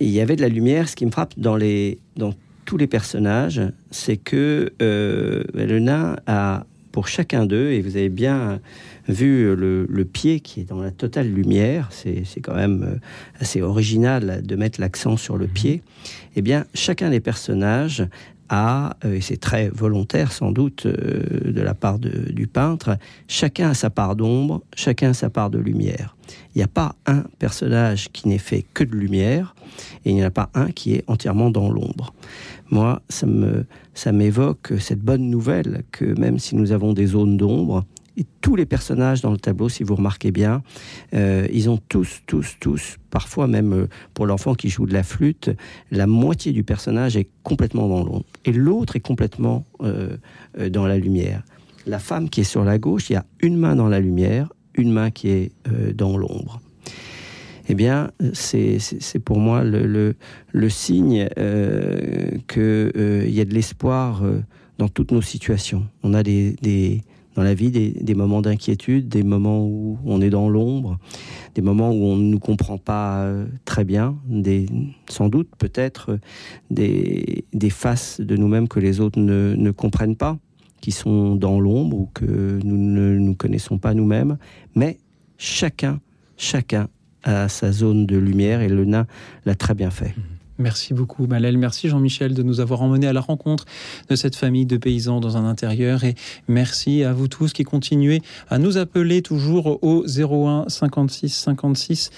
il 0.00 0.10
y 0.10 0.20
avait 0.20 0.36
de 0.36 0.42
la 0.42 0.48
lumière. 0.48 0.88
Ce 0.88 0.96
qui 0.96 1.06
me 1.06 1.10
frappe 1.10 1.34
dans, 1.36 1.56
les, 1.56 1.98
dans 2.16 2.34
tous 2.64 2.76
les 2.76 2.86
personnages, 2.86 3.60
c'est 3.90 4.16
que 4.16 4.72
le 4.80 5.78
nain 5.78 6.16
a, 6.26 6.66
pour 6.92 7.08
chacun 7.08 7.46
d'eux, 7.46 7.70
et 7.70 7.80
vous 7.80 7.96
avez 7.96 8.10
bien 8.10 8.60
vu 9.08 9.56
le, 9.56 9.86
le, 9.88 10.04
pied 10.04 10.40
qui 10.40 10.60
est 10.60 10.64
dans 10.64 10.80
la 10.80 10.90
totale 10.90 11.28
lumière, 11.28 11.88
c'est 11.90 12.40
quand 12.40 12.54
même 12.54 12.82
euh, 12.84 12.96
assez 13.40 13.60
original 13.60 14.42
de 14.44 14.56
mettre 14.56 14.80
l'accent 14.80 15.16
sur 15.16 15.36
le 15.36 15.48
pied, 15.48 15.82
eh 16.36 16.42
bien, 16.42 16.66
chacun 16.74 17.10
des 17.10 17.20
personnages 17.20 18.06
euh, 18.52 19.14
et 19.14 19.20
c'est 19.20 19.38
très 19.38 19.68
volontaire 19.68 20.32
sans 20.32 20.52
doute 20.52 20.86
euh, 20.86 21.52
de 21.52 21.60
la 21.60 21.74
part 21.74 21.98
du 21.98 22.46
peintre, 22.46 22.98
chacun 23.28 23.70
a 23.70 23.74
sa 23.74 23.90
part 23.90 24.16
d'ombre, 24.16 24.62
chacun 24.74 25.10
a 25.10 25.14
sa 25.14 25.30
part 25.30 25.50
de 25.50 25.58
lumière. 25.58 26.16
Il 26.54 26.58
n'y 26.58 26.62
a 26.62 26.68
pas 26.68 26.94
un 27.06 27.24
personnage 27.38 28.10
qui 28.12 28.28
n'est 28.28 28.38
fait 28.38 28.64
que 28.74 28.84
de 28.84 28.94
lumière, 28.94 29.54
et 30.04 30.10
il 30.10 30.14
n'y 30.14 30.22
en 30.22 30.26
a 30.26 30.30
pas 30.30 30.50
un 30.54 30.70
qui 30.70 30.94
est 30.94 31.04
entièrement 31.06 31.50
dans 31.50 31.70
l'ombre. 31.70 32.12
Moi, 32.70 33.02
ça 33.08 33.26
ça 33.94 34.12
m'évoque 34.12 34.72
cette 34.78 35.00
bonne 35.00 35.28
nouvelle 35.28 35.82
que 35.92 36.18
même 36.18 36.38
si 36.38 36.56
nous 36.56 36.72
avons 36.72 36.94
des 36.94 37.06
zones 37.06 37.36
d'ombre, 37.36 37.84
tous 38.40 38.56
les 38.56 38.66
personnages 38.66 39.22
dans 39.22 39.30
le 39.30 39.38
tableau, 39.38 39.68
si 39.68 39.82
vous 39.82 39.94
remarquez 39.94 40.30
bien, 40.30 40.62
euh, 41.14 41.46
ils 41.52 41.70
ont 41.70 41.78
tous, 41.88 42.20
tous, 42.26 42.56
tous, 42.60 42.98
parfois 43.10 43.46
même 43.46 43.72
euh, 43.72 43.86
pour 44.14 44.26
l'enfant 44.26 44.54
qui 44.54 44.68
joue 44.68 44.86
de 44.86 44.92
la 44.92 45.02
flûte, 45.02 45.50
la 45.90 46.06
moitié 46.06 46.52
du 46.52 46.64
personnage 46.64 47.16
est 47.16 47.28
complètement 47.42 47.88
dans 47.88 48.04
l'ombre 48.04 48.26
et 48.44 48.52
l'autre 48.52 48.96
est 48.96 49.00
complètement 49.00 49.64
euh, 49.82 50.16
dans 50.70 50.86
la 50.86 50.98
lumière. 50.98 51.42
La 51.86 51.98
femme 51.98 52.28
qui 52.28 52.42
est 52.42 52.44
sur 52.44 52.64
la 52.64 52.78
gauche, 52.78 53.10
il 53.10 53.14
y 53.14 53.16
a 53.16 53.24
une 53.40 53.56
main 53.56 53.74
dans 53.76 53.88
la 53.88 54.00
lumière, 54.00 54.52
une 54.74 54.92
main 54.92 55.10
qui 55.10 55.28
est 55.28 55.52
dans 55.94 56.16
l'ombre. 56.16 56.60
Eh 57.68 57.74
bien, 57.74 58.12
c'est 58.32 58.78
pour 59.24 59.38
moi 59.38 59.64
le, 59.64 60.14
signe 60.68 61.28
qu'il 62.46 63.34
y 63.34 63.40
a 63.40 63.44
de 63.44 63.52
l'espoir 63.52 64.22
dans 64.78 64.88
toutes 64.88 65.10
nos 65.10 65.22
situations. 65.22 65.84
On 66.04 66.14
a 66.14 66.22
des 66.22 67.02
dans 67.34 67.42
la 67.42 67.54
vie 67.54 67.70
des, 67.70 68.14
moments 68.14 68.42
d'inquiétude, 68.42 69.08
des 69.08 69.22
moments 69.22 69.64
où 69.64 69.98
on 70.04 70.20
est 70.20 70.30
dans 70.30 70.48
l'ombre, 70.48 70.98
des 71.54 71.62
moments 71.62 71.90
où 71.90 72.04
on 72.04 72.16
ne 72.16 72.24
nous 72.24 72.38
comprend 72.38 72.78
pas 72.78 73.22
euh, 73.22 73.46
très 73.64 73.84
bien, 73.84 74.16
des, 74.26 74.66
sans 75.08 75.28
doute 75.28 75.48
peut-être 75.58 76.18
des, 76.70 77.44
des 77.52 77.70
faces 77.70 78.20
de 78.20 78.36
nous-mêmes 78.36 78.68
que 78.68 78.80
les 78.80 79.00
autres 79.00 79.18
ne, 79.18 79.54
ne 79.56 79.70
comprennent 79.70 80.16
pas, 80.16 80.38
qui 80.80 80.92
sont 80.92 81.36
dans 81.36 81.60
l'ombre 81.60 81.96
ou 81.96 82.10
que 82.12 82.58
nous 82.64 82.76
ne 82.76 83.18
nous 83.18 83.34
connaissons 83.34 83.78
pas 83.78 83.94
nous-mêmes, 83.94 84.36
mais 84.74 84.98
chacun, 85.38 86.00
chacun 86.36 86.88
a 87.22 87.48
sa 87.48 87.72
zone 87.72 88.04
de 88.04 88.16
lumière 88.16 88.60
et 88.60 88.68
le 88.68 88.84
nain 88.84 89.06
l'a 89.46 89.54
très 89.54 89.74
bien 89.74 89.90
fait. 89.90 90.14
Merci 90.58 90.92
beaucoup 90.92 91.26
Malel, 91.26 91.56
merci 91.56 91.88
Jean-Michel 91.88 92.34
de 92.34 92.42
nous 92.42 92.60
avoir 92.60 92.82
emmenés 92.82 93.06
à 93.06 93.12
la 93.12 93.20
rencontre 93.20 93.64
de 94.10 94.16
cette 94.16 94.36
famille 94.36 94.66
de 94.66 94.76
paysans 94.76 95.18
dans 95.18 95.36
un 95.36 95.46
intérieur. 95.46 96.04
Et 96.04 96.14
merci 96.46 97.04
à 97.04 97.12
vous 97.12 97.26
tous 97.26 97.52
qui 97.52 97.64
continuez 97.64 98.20
à 98.50 98.58
nous 98.58 98.76
appeler 98.76 99.22
toujours 99.22 99.82
au 99.82 100.04
01 100.04 100.66
56 100.68 101.30
56 101.30 102.10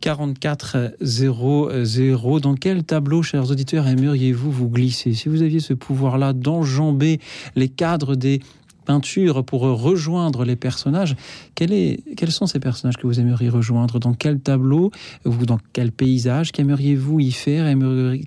44 0.00 0.94
00. 1.00 2.40
Dans 2.40 2.54
quel 2.54 2.84
tableau, 2.84 3.22
chers 3.22 3.50
auditeurs, 3.50 3.86
aimeriez-vous 3.86 4.50
vous 4.50 4.68
glisser? 4.68 5.12
Si 5.12 5.28
vous 5.28 5.42
aviez 5.42 5.60
ce 5.60 5.74
pouvoir-là 5.74 6.32
d'enjamber 6.32 7.20
les 7.56 7.68
cadres 7.68 8.14
des 8.14 8.40
peinture 8.84 9.44
pour 9.44 9.62
rejoindre 9.62 10.44
les 10.44 10.56
personnages. 10.56 11.16
Quels 11.54 12.30
sont 12.30 12.46
ces 12.46 12.60
personnages 12.60 12.96
que 12.96 13.06
vous 13.06 13.20
aimeriez 13.20 13.48
rejoindre? 13.48 13.98
Dans 13.98 14.14
quel 14.14 14.40
tableau 14.40 14.90
ou 15.24 15.46
dans 15.46 15.58
quel 15.72 15.92
paysage 15.92 16.52
Qu'aimeriez-vous 16.52 17.20
y 17.20 17.32
faire? 17.32 17.72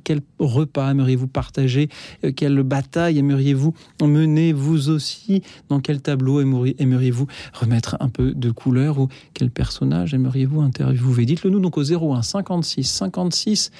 Quel 0.04 0.22
repas 0.40 0.92
aimeriez-vous 0.92 1.28
partager? 1.28 1.90
Quelle 2.36 2.62
bataille 2.64 3.20
aimeriez-vous 3.20 3.74
mener 4.02 4.54
vous 4.54 4.90
aussi? 4.90 5.42
Dans 5.70 5.80
quel 5.80 6.02
tableau 6.02 6.42
aimeriez-vous 6.42 7.28
remettre 7.54 7.98
un 8.00 8.10
peu 8.10 8.34
de 8.34 8.52
couleur 8.52 9.00
Ou 9.00 9.08
quel 9.34 9.50
personnage 9.50 10.14
aimeriez-vous 10.14 10.62
interviewer? 10.62 11.26
Dites-le 11.26 11.50
nous 11.50 11.60
donc 11.60 11.78
au 11.78 11.84
01 11.84 12.22
56 12.22 12.84
56 12.84 13.72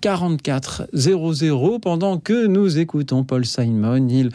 44 0.00 0.88
00 0.92 1.78
pendant 1.78 2.18
que 2.18 2.46
nous 2.46 2.78
écoutons 2.78 3.24
Paul 3.24 3.44
Simon. 3.44 4.08
Il 4.08 4.30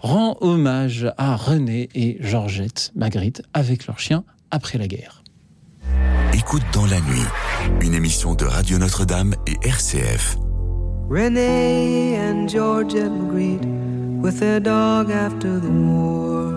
rend 0.00 0.36
hommage 0.40 1.12
à 1.18 1.36
René 1.36 1.88
et 1.94 2.16
Georgette 2.20 2.92
Magritte 2.94 3.42
avec 3.54 3.86
leur 3.86 3.98
chien 3.98 4.24
après 4.50 4.78
la 4.78 4.88
guerre. 4.88 5.22
Écoute 6.32 6.62
dans 6.72 6.86
la 6.86 7.00
nuit, 7.00 7.26
une 7.82 7.94
émission 7.94 8.34
de 8.34 8.44
Radio 8.44 8.78
Notre-Dame 8.78 9.34
et 9.46 9.56
RCF. 9.66 10.36
René 11.10 12.18
and 12.18 12.48
Georgette 12.48 13.10
Magritte 13.10 13.66
with 14.22 14.38
their 14.38 14.60
dog 14.60 15.10
after 15.10 15.60
the 15.60 15.68
war. 15.68 16.52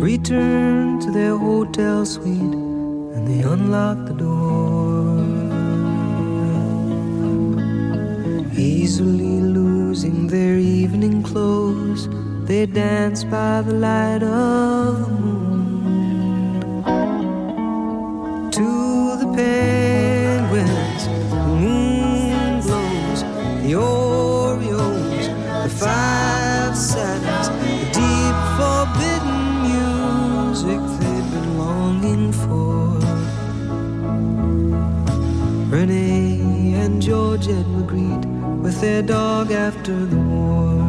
Return 0.00 0.98
to 1.00 1.12
their 1.12 1.36
hotel 1.36 2.04
suite 2.04 2.54
and 3.14 3.26
they 3.26 3.42
unlock 3.42 4.06
the 4.06 4.14
door. 4.14 5.18
Easily 8.56 9.40
losing 9.88 10.26
their 10.26 10.58
evening 10.58 11.22
clothes, 11.22 12.10
they 12.46 12.66
dance 12.66 13.24
by 13.24 13.62
the 13.62 13.72
light 13.72 14.22
of 14.22 15.00
the 15.00 15.08
moon. 15.08 16.60
To 18.50 19.16
the 19.20 19.28
penguins, 19.34 21.02
the 21.32 21.42
moon 21.62 22.60
glows, 22.60 23.20
the 23.62 23.72
Oreos, 23.80 25.26
the 25.64 25.70
five 25.70 26.76
satins, 26.76 27.48
the 27.48 27.72
deep 27.98 28.36
forbidden 28.58 29.40
music 29.70 30.80
they've 31.00 31.28
been 31.32 31.50
longing 31.56 32.26
for. 32.42 33.00
Renee 35.74 36.74
and 36.74 37.00
Georgette 37.00 37.68
Magritte 37.74 38.27
with 38.68 38.82
their 38.82 39.00
dog 39.00 39.50
after 39.50 39.96
the 40.04 40.16
war. 40.16 40.82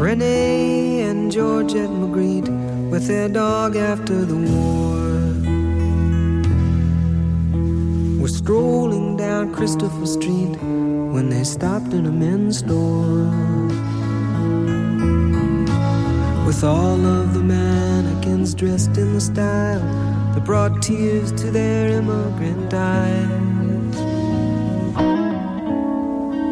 Renee 0.00 1.02
and 1.02 1.30
Georgette 1.30 1.90
Magritte 1.90 2.48
with 2.88 3.06
their 3.06 3.28
dog 3.28 3.76
after 3.76 4.24
the 4.24 4.38
war. 4.50 5.02
Were 8.18 8.34
strolling 8.42 9.18
down 9.18 9.52
Christopher 9.52 10.06
Street 10.06 10.56
when 11.14 11.28
they 11.28 11.44
stopped 11.44 11.92
in 11.92 12.06
a 12.06 12.10
men's 12.24 12.60
store. 12.60 13.28
With 16.46 16.64
all 16.64 17.04
of 17.04 17.34
the 17.34 17.42
mannequins 17.42 18.54
dressed 18.54 18.96
in 18.96 19.12
the 19.12 19.20
style 19.20 19.84
that 20.32 20.44
brought 20.46 20.80
tears 20.80 21.30
to 21.32 21.50
their 21.50 21.88
immigrant 21.98 22.72
eyes. 22.72 23.57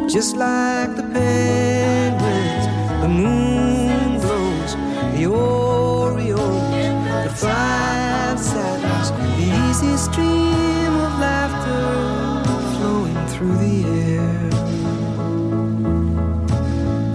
Just 0.09 0.37
like 0.37 0.95
the 0.95 1.03
penguins, 1.03 2.67
the 3.03 3.09
moon 3.09 4.21
glows, 4.21 4.77
the 5.15 5.25
Oreos, 5.25 7.25
the 7.25 7.31
five 7.31 8.39
satins, 8.39 9.11
the 9.11 9.51
easy 9.69 9.97
stream 9.97 10.95
of 11.07 11.19
laughter 11.19 12.45
flowing 12.77 13.27
through 13.33 13.59
the 13.59 13.85
air. 14.15 14.51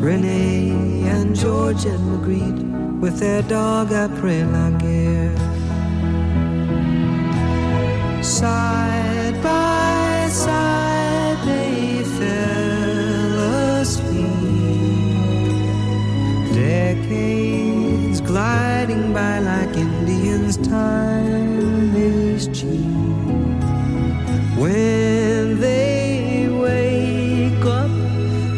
Renee 0.01 1.07
and 1.07 1.33
Georgette 1.33 1.99
Magritte 1.99 2.99
with 2.99 3.19
their 3.19 3.41
dog 3.43 3.91
la 3.91 4.07
guerre. 4.79 5.37
Side 8.21 8.51
by 8.51 9.00
by 19.13 19.39
like 19.39 19.75
Indians. 19.75 20.57
Time 20.57 21.95
is 21.95 22.47
cheap. 22.47 22.85
When 24.57 25.59
they 25.59 26.47
wake 26.49 27.65
up, 27.65 27.91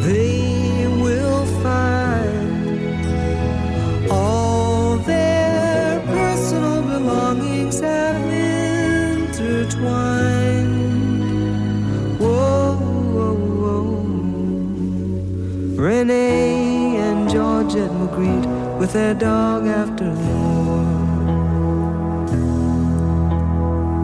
they 0.03 0.87
will 1.01 1.45
find 1.63 3.01
all 4.11 4.97
their 4.97 6.01
personal 6.01 6.81
belongings 6.83 7.79
have 7.79 8.25
intertwined. 9.25 9.79
Whoa. 12.19 12.73
Renee 15.75 16.97
and 16.97 17.29
Georgette 17.29 17.91
Magritte 17.91 18.47
with 18.79 18.93
their 18.93 19.13
dog 19.13 19.67
after 19.67 20.05
them. 20.05 20.42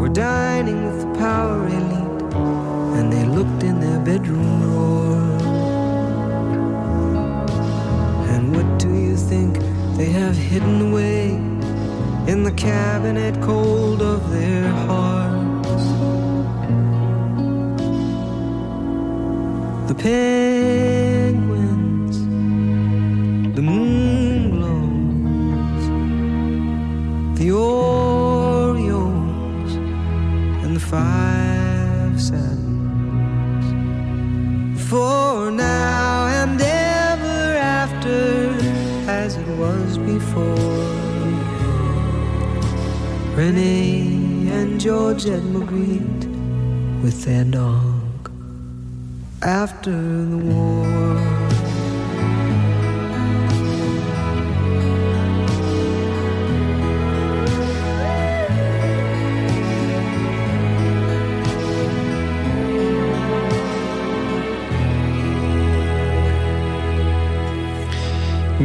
Were 0.10 0.16
dining 0.16 0.86
with 0.86 1.02
the 1.02 1.20
power 1.20 1.68
elite, 1.68 2.34
and 2.98 3.14
they 3.14 3.26
looked 3.26 3.62
in 3.62 3.80
their 3.80 4.00
bedroom 4.00 4.62
drawer. 4.64 5.18
And 8.34 8.56
what 8.56 8.80
do 8.80 8.90
you 8.92 9.16
think 9.16 9.60
they 9.98 10.10
have 10.10 10.36
hidden 10.36 10.90
away 10.90 11.36
in 12.28 12.44
the 12.44 12.52
cabinet 12.52 13.40
cold 13.40 14.02
of 14.02 14.32
their 14.32 14.68
hearts? 14.88 15.84
The 19.90 19.96
penguins, 19.96 20.39
Renee 43.50 44.48
and 44.52 44.80
Georgette 44.80 45.42
Magritte 45.42 46.28
with 47.02 47.24
their 47.26 47.44
dog 47.46 48.30
after 49.42 49.90
the 49.90 50.38
war. 50.38 50.99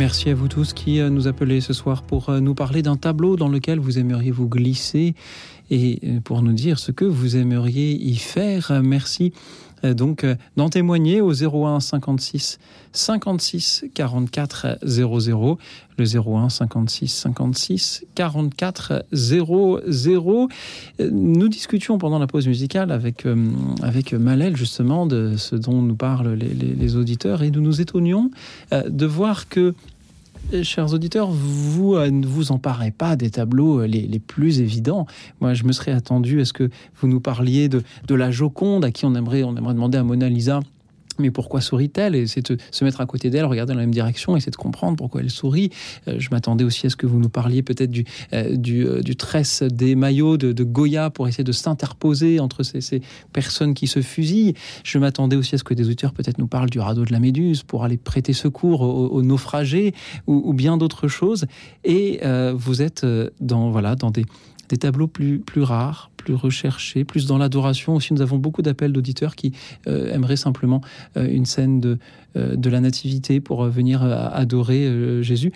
Merci 0.05 0.29
à 0.29 0.35
vous 0.35 0.49
tous 0.49 0.75
qui 0.75 1.01
euh, 1.01 1.09
nous 1.09 1.29
appelez 1.29 1.63
ce 1.63 1.73
soir 1.73 2.03
pour 2.03 2.29
euh, 2.29 2.39
nous 2.39 2.55
parler 2.55 2.83
d'un 2.83 2.97
tableau 2.97 3.37
dans 3.37 3.49
lequel 3.49 3.79
vous 3.79 3.99
aimeriez 3.99 4.31
vous 4.31 4.47
glisser 4.47 5.15
et 5.71 5.99
euh, 6.05 6.21
pour 6.21 6.43
nous 6.43 6.53
dire 6.53 6.79
ce 6.79 6.93
que 6.93 7.07
vous 7.07 7.39
aimeriez 7.39 7.93
y 7.93 8.17
faire. 8.17 8.83
Merci 8.83 9.33
donc 9.83 10.25
d'en 10.57 10.71
témoigner 10.71 11.21
au 11.21 11.33
01 11.33 11.79
56 11.79 12.59
56 12.93 13.85
44 13.93 14.79
00 14.83 15.59
le 15.99 16.05
01 16.05 16.49
56 16.49 17.09
56 17.09 18.05
44 18.15 19.05
00 19.13 20.49
nous 21.11 21.49
discutions 21.49 21.99
pendant 21.99 22.19
la 22.19 22.27
pause 22.27 22.47
musicale 22.49 22.93
avec 22.93 23.27
avec 23.83 24.15
Malel 24.15 24.57
justement 24.57 25.05
de 25.05 25.35
ce 25.37 25.55
dont 25.55 25.83
nous 25.83 25.97
parlent 25.97 26.33
les 26.33 26.97
auditeurs 26.97 27.43
et 27.43 27.51
nous 27.51 27.61
nous 27.61 27.83
étonnions 27.83 28.31
de 28.73 29.05
voir 29.05 29.51
que 29.51 29.75
chers 30.63 30.93
auditeurs, 30.93 31.31
vous 31.31 31.97
ne 31.97 32.27
vous 32.27 32.53
emparez 32.53 32.91
pas 32.91 33.17
des 33.17 33.31
tableaux 33.31 33.85
les, 33.85 34.03
les, 34.03 34.19
plus 34.19 34.61
évidents. 34.61 35.07
Moi, 35.41 35.55
je 35.55 35.65
me 35.65 35.73
serais 35.73 35.93
attendu 35.93 36.41
à 36.41 36.45
ce 36.45 36.53
que 36.53 36.71
vous 36.97 37.09
nous 37.09 37.21
parliez 37.21 37.69
de, 37.69 37.83
de 38.07 38.15
la 38.15 38.31
Joconde, 38.31 38.85
à 38.85 38.91
qui 38.91 39.05
on 39.05 39.15
aimerait, 39.15 39.43
on 39.43 39.57
aimerait 39.57 39.75
demander 39.75 39.99
à 39.99 40.03
Mona 40.03 40.29
Lisa 40.29 40.61
mais 41.19 41.31
pourquoi 41.31 41.61
sourit-elle? 41.61 42.15
Et 42.15 42.27
c'est 42.27 42.51
de 42.51 42.59
se 42.71 42.85
mettre 42.85 43.01
à 43.01 43.07
côté 43.07 43.31
d'elle, 43.31 43.45
regarder 43.45 43.73
dans 43.73 43.79
la 43.79 43.85
même 43.85 43.95
direction, 43.95 44.37
essayer 44.37 44.51
de 44.51 44.57
comprendre 44.57 44.97
pourquoi 44.97 45.21
elle 45.21 45.31
sourit. 45.31 45.71
Euh, 46.09 46.17
je 46.19 46.29
m'attendais 46.31 46.65
aussi 46.65 46.87
à 46.87 46.91
ce 46.91 46.97
que 46.97 47.07
vous 47.07 47.19
nous 47.19 47.29
parliez 47.29 47.63
peut-être 47.63 47.91
du, 47.91 48.05
euh, 48.33 48.57
euh, 48.57 49.01
du, 49.03 49.17
tresse 49.17 49.63
des 49.63 49.95
maillots 49.95 50.37
de, 50.37 50.65
Goya 50.65 51.11
pour 51.11 51.29
essayer 51.29 51.45
de 51.45 51.53
s'interposer 51.53 52.41
entre 52.41 52.63
ces, 52.63 52.81
ces, 52.81 53.03
personnes 53.33 53.75
qui 53.75 53.87
se 53.87 54.01
fusillent. 54.01 54.55
Je 54.83 54.99
m'attendais 54.99 55.37
aussi 55.37 55.55
à 55.55 55.59
ce 55.59 55.65
que 55.65 55.75
des 55.75 55.89
auteurs 55.89 56.13
peut-être 56.13 56.39
nous 56.39 56.47
parlent 56.47 56.71
du 56.71 56.81
radeau 56.81 57.05
de 57.05 57.13
la 57.13 57.21
Méduse 57.21 57.63
pour 57.63 57.85
aller 57.85 57.97
prêter 57.97 58.33
secours 58.33 58.81
aux, 58.81 59.23
naufragés 59.23 59.95
ou, 60.27 60.43
ou 60.45 60.53
bien 60.53 60.77
d'autres 60.77 61.09
choses. 61.09 61.47
Et 61.85 62.21
vous 62.55 62.83
êtes 62.83 63.07
dans, 63.41 63.71
voilà, 63.71 63.95
dans 63.95 64.11
des 64.11 64.25
des 64.69 64.79
tableaux 64.79 65.07
plus, 65.07 65.39
plus 65.41 65.63
rares, 65.63 66.11
plus 66.25 66.35
recherchés, 66.35 67.05
plus 67.05 67.27
dans 67.27 67.37
l'adoration. 67.37 67.95
Aussi, 67.97 68.15
nous 68.15 68.23
avons 68.23 68.39
beaucoup 68.39 68.63
d'appels 68.63 68.93
d'auditeurs 68.93 69.37
qui 69.37 69.53
euh, 69.87 70.13
aimeraient 70.15 70.37
simplement 70.37 70.81
euh, 71.17 71.29
une 71.29 71.45
scène 71.45 71.81
de, 71.81 71.99
euh, 72.37 72.57
de 72.57 72.71
la 72.71 72.81
nativité 72.81 73.41
pour 73.41 73.65
venir 73.67 74.03
adorer 74.03 75.23
Jésus. 75.23 75.53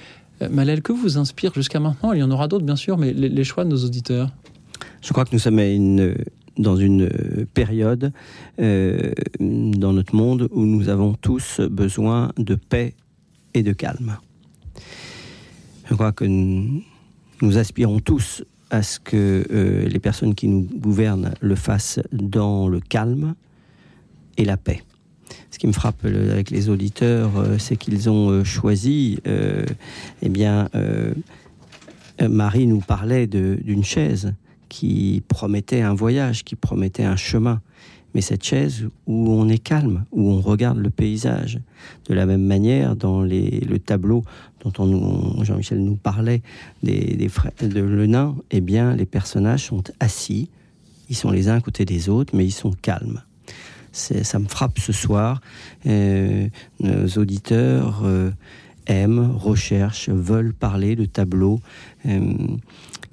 Malel, 0.50 0.82
que 0.82 0.92
vous 0.92 1.18
inspire 1.18 1.52
jusqu'à 1.54 1.80
maintenant? 1.80 2.12
Il 2.12 2.20
y 2.20 2.22
en 2.22 2.30
aura 2.30 2.46
d'autres, 2.46 2.64
bien 2.64 2.76
sûr, 2.76 2.98
mais 2.98 3.12
les, 3.12 3.44
choix 3.44 3.64
de 3.64 3.70
nos 3.70 3.84
auditeurs 3.84 4.30
Je 5.02 5.12
crois 5.12 5.24
que 5.24 5.30
nous 5.32 5.38
sommes 5.38 5.60
dans 6.58 6.76
une 6.76 7.08
période 7.54 8.12
dans 8.58 9.92
notre 9.92 10.14
monde 10.14 10.48
où 10.52 10.64
nous 10.64 10.88
avons 10.88 11.14
tous 11.14 11.60
besoin 11.60 12.30
de 12.36 12.54
paix 12.54 12.94
et 13.54 13.62
de 13.62 13.72
calme. 13.72 14.18
Je 15.88 15.94
crois 15.94 16.12
que 16.12 16.24
nous 16.24 17.58
aspirons 17.58 17.98
tous 17.98 18.44
à 18.70 18.82
ce 18.82 19.00
que 19.00 19.46
euh, 19.50 19.88
les 19.88 19.98
personnes 19.98 20.34
qui 20.34 20.48
nous 20.48 20.62
gouvernent 20.62 21.34
le 21.40 21.54
fassent 21.54 22.00
dans 22.12 22.68
le 22.68 22.80
calme 22.80 23.34
et 24.36 24.44
la 24.44 24.56
paix. 24.56 24.82
Ce 25.50 25.58
qui 25.58 25.66
me 25.66 25.72
frappe 25.72 26.04
avec 26.04 26.50
les 26.50 26.68
auditeurs, 26.68 27.36
euh, 27.36 27.58
c'est 27.58 27.76
qu'ils 27.76 28.08
ont 28.10 28.30
euh, 28.30 28.44
choisi, 28.44 29.18
eh 29.24 30.28
bien, 30.28 30.68
Marie 32.20 32.66
nous 32.66 32.80
parlait 32.80 33.26
d'une 33.26 33.84
chaise 33.84 34.34
qui 34.68 35.22
promettait 35.28 35.80
un 35.80 35.94
voyage, 35.94 36.44
qui 36.44 36.56
promettait 36.56 37.04
un 37.04 37.16
chemin 37.16 37.60
mais 38.14 38.20
cette 38.20 38.42
chaise 38.42 38.86
où 39.06 39.30
on 39.30 39.48
est 39.48 39.58
calme, 39.58 40.04
où 40.12 40.30
on 40.30 40.40
regarde 40.40 40.78
le 40.78 40.90
paysage. 40.90 41.60
De 42.08 42.14
la 42.14 42.26
même 42.26 42.44
manière, 42.44 42.96
dans 42.96 43.22
le 43.22 43.76
tableau 43.78 44.24
dont 44.64 44.72
on, 44.78 45.44
Jean-Michel 45.44 45.82
nous 45.82 45.96
parlait 45.96 46.42
de 46.82 47.80
le 47.80 48.06
nain, 48.06 48.34
eh 48.50 48.60
bien, 48.60 48.96
les 48.96 49.06
personnages 49.06 49.66
sont 49.66 49.84
assis, 50.00 50.48
ils 51.08 51.16
sont 51.16 51.30
les 51.30 51.48
uns 51.48 51.56
à 51.56 51.60
côté 51.60 51.84
des 51.84 52.08
autres, 52.08 52.34
mais 52.34 52.44
ils 52.44 52.52
sont 52.52 52.72
calmes. 52.72 53.22
Ça 53.92 54.38
me 54.38 54.46
frappe 54.46 54.78
ce 54.78 54.92
soir. 54.92 55.40
Euh, 55.86 56.48
nos 56.80 57.08
auditeurs 57.16 58.02
euh, 58.04 58.30
aiment, 58.86 59.34
recherchent, 59.36 60.08
veulent 60.08 60.54
parler 60.54 60.94
de 60.94 61.04
tableaux 61.04 61.60
euh, 62.06 62.34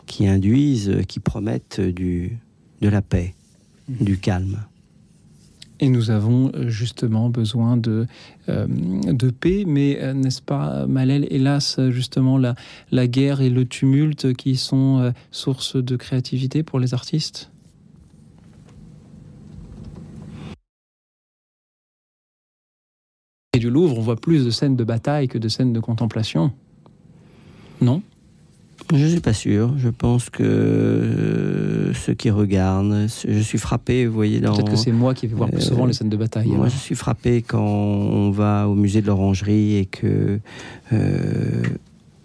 qui 0.05 0.27
induisent, 0.27 1.01
qui 1.07 1.19
promettent 1.19 1.79
de 1.79 2.29
la 2.81 3.01
paix, 3.01 3.33
du 3.87 4.17
calme. 4.17 4.59
Et 5.79 5.89
nous 5.89 6.09
avons 6.09 6.51
euh, 6.53 6.69
justement 6.69 7.29
besoin 7.29 7.75
de, 7.75 8.07
euh, 8.47 8.65
de 8.67 9.29
paix, 9.29 9.65
mais 9.67 9.99
euh, 10.01 10.13
n'est-ce 10.13 10.41
pas, 10.41 10.85
Malel, 10.87 11.27
hélas, 11.29 11.79
justement, 11.89 12.37
la, 12.37 12.55
la 12.91 13.07
guerre 13.07 13.41
et 13.41 13.49
le 13.49 13.65
tumulte 13.65 14.33
qui 14.33 14.55
sont 14.55 15.13
source 15.31 15.75
de 15.75 15.95
créativité 15.95 16.63
pour 16.63 16.79
les 16.79 16.93
artistes? 16.93 17.51
Et 23.53 23.59
du 23.59 23.69
Louvre, 23.69 23.97
on 23.97 24.01
voit 24.01 24.17
plus 24.17 24.45
de 24.45 24.49
scènes 24.49 24.75
de 24.75 24.83
bataille 24.83 25.27
que 25.27 25.37
de 25.37 25.47
scènes 25.47 25.73
de 25.73 25.79
contemplation. 25.79 26.51
Non? 27.81 28.01
Je 28.93 29.03
ne 29.03 29.09
suis 29.09 29.19
pas 29.19 29.33
sûr. 29.33 29.73
Je 29.77 29.89
pense 29.89 30.29
que 30.29 30.43
euh, 30.43 31.93
ceux 31.93 32.13
qui 32.13 32.29
regardent, 32.29 33.07
je 33.27 33.39
suis 33.39 33.57
frappé, 33.57 34.05
vous 34.05 34.13
voyez, 34.13 34.39
dans... 34.39 34.53
Peut-être 34.53 34.71
que 34.71 34.77
c'est 34.77 34.91
moi 34.91 35.13
qui 35.13 35.27
vais 35.27 35.35
voir 35.35 35.49
plus 35.49 35.61
souvent 35.61 35.85
euh, 35.85 35.87
les 35.87 35.93
scènes 35.93 36.09
de 36.09 36.17
bataille. 36.17 36.47
Moi, 36.47 36.57
alors. 36.57 36.69
je 36.69 36.77
suis 36.77 36.95
frappé 36.95 37.41
quand 37.41 37.65
on 37.65 38.29
va 38.29 38.67
au 38.67 38.75
musée 38.75 39.01
de 39.01 39.07
l'Orangerie 39.07 39.77
et 39.77 39.85
que 39.85 40.39
euh, 40.93 41.63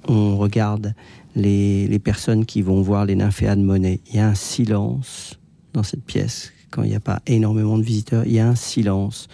on 0.06 0.36
regarde 0.36 0.94
les, 1.34 1.88
les, 1.88 1.98
personnes 1.98 2.44
qui 2.44 2.60
vont 2.60 2.82
voir 2.82 3.06
les 3.06 3.14
nymphéas 3.14 3.56
de 3.56 3.62
Monet. 3.62 4.00
Il 4.10 4.16
y 4.16 4.18
a 4.18 4.28
un 4.28 4.34
silence 4.34 5.38
dans 5.72 5.82
cette 5.82 6.04
pièce. 6.04 6.52
Quand 6.70 6.82
il 6.82 6.90
n'y 6.90 6.96
a 6.96 7.00
pas 7.00 7.20
énormément 7.26 7.78
de 7.78 7.82
visiteurs, 7.82 8.24
il 8.26 8.32
y 8.32 8.40
a 8.40 8.46
un 8.46 8.54
silence 8.54 9.28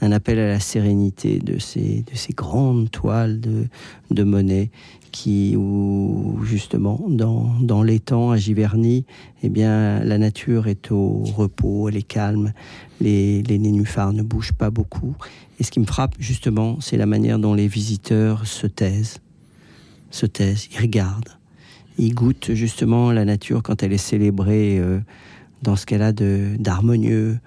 un 0.00 0.12
appel 0.12 0.38
à 0.38 0.48
la 0.48 0.60
sérénité 0.60 1.38
de 1.38 1.58
ces, 1.58 2.02
de 2.02 2.14
ces 2.14 2.32
grandes 2.32 2.90
toiles 2.90 3.40
de, 3.40 3.66
de 4.10 4.22
Monet 4.22 4.70
qui, 5.14 5.56
justement, 6.42 7.00
dans, 7.08 7.48
dans 7.60 7.86
temps 8.00 8.32
à 8.32 8.36
Giverny, 8.36 9.06
eh 9.44 9.48
bien, 9.48 10.02
la 10.02 10.18
nature 10.18 10.66
est 10.66 10.90
au 10.90 11.22
repos, 11.22 11.88
elle 11.88 11.96
est 11.96 12.02
calme, 12.02 12.52
les, 13.00 13.40
les 13.44 13.60
nénuphars 13.60 14.12
ne 14.12 14.22
bougent 14.22 14.54
pas 14.54 14.70
beaucoup. 14.70 15.14
Et 15.60 15.62
ce 15.62 15.70
qui 15.70 15.78
me 15.78 15.84
frappe, 15.84 16.16
justement, 16.18 16.80
c'est 16.80 16.96
la 16.96 17.06
manière 17.06 17.38
dont 17.38 17.54
les 17.54 17.68
visiteurs 17.68 18.44
se 18.44 18.66
taisent, 18.66 19.18
se 20.10 20.26
taisent, 20.26 20.66
ils 20.72 20.80
regardent, 20.80 21.38
ils 21.96 22.12
goûtent 22.12 22.52
justement 22.52 23.12
la 23.12 23.24
nature 23.24 23.62
quand 23.62 23.84
elle 23.84 23.92
est 23.92 23.98
célébrée 23.98 24.80
euh, 24.80 24.98
dans 25.62 25.76
ce 25.76 25.86
qu'elle 25.86 26.02
a 26.02 26.12
d'harmonieux 26.12 27.38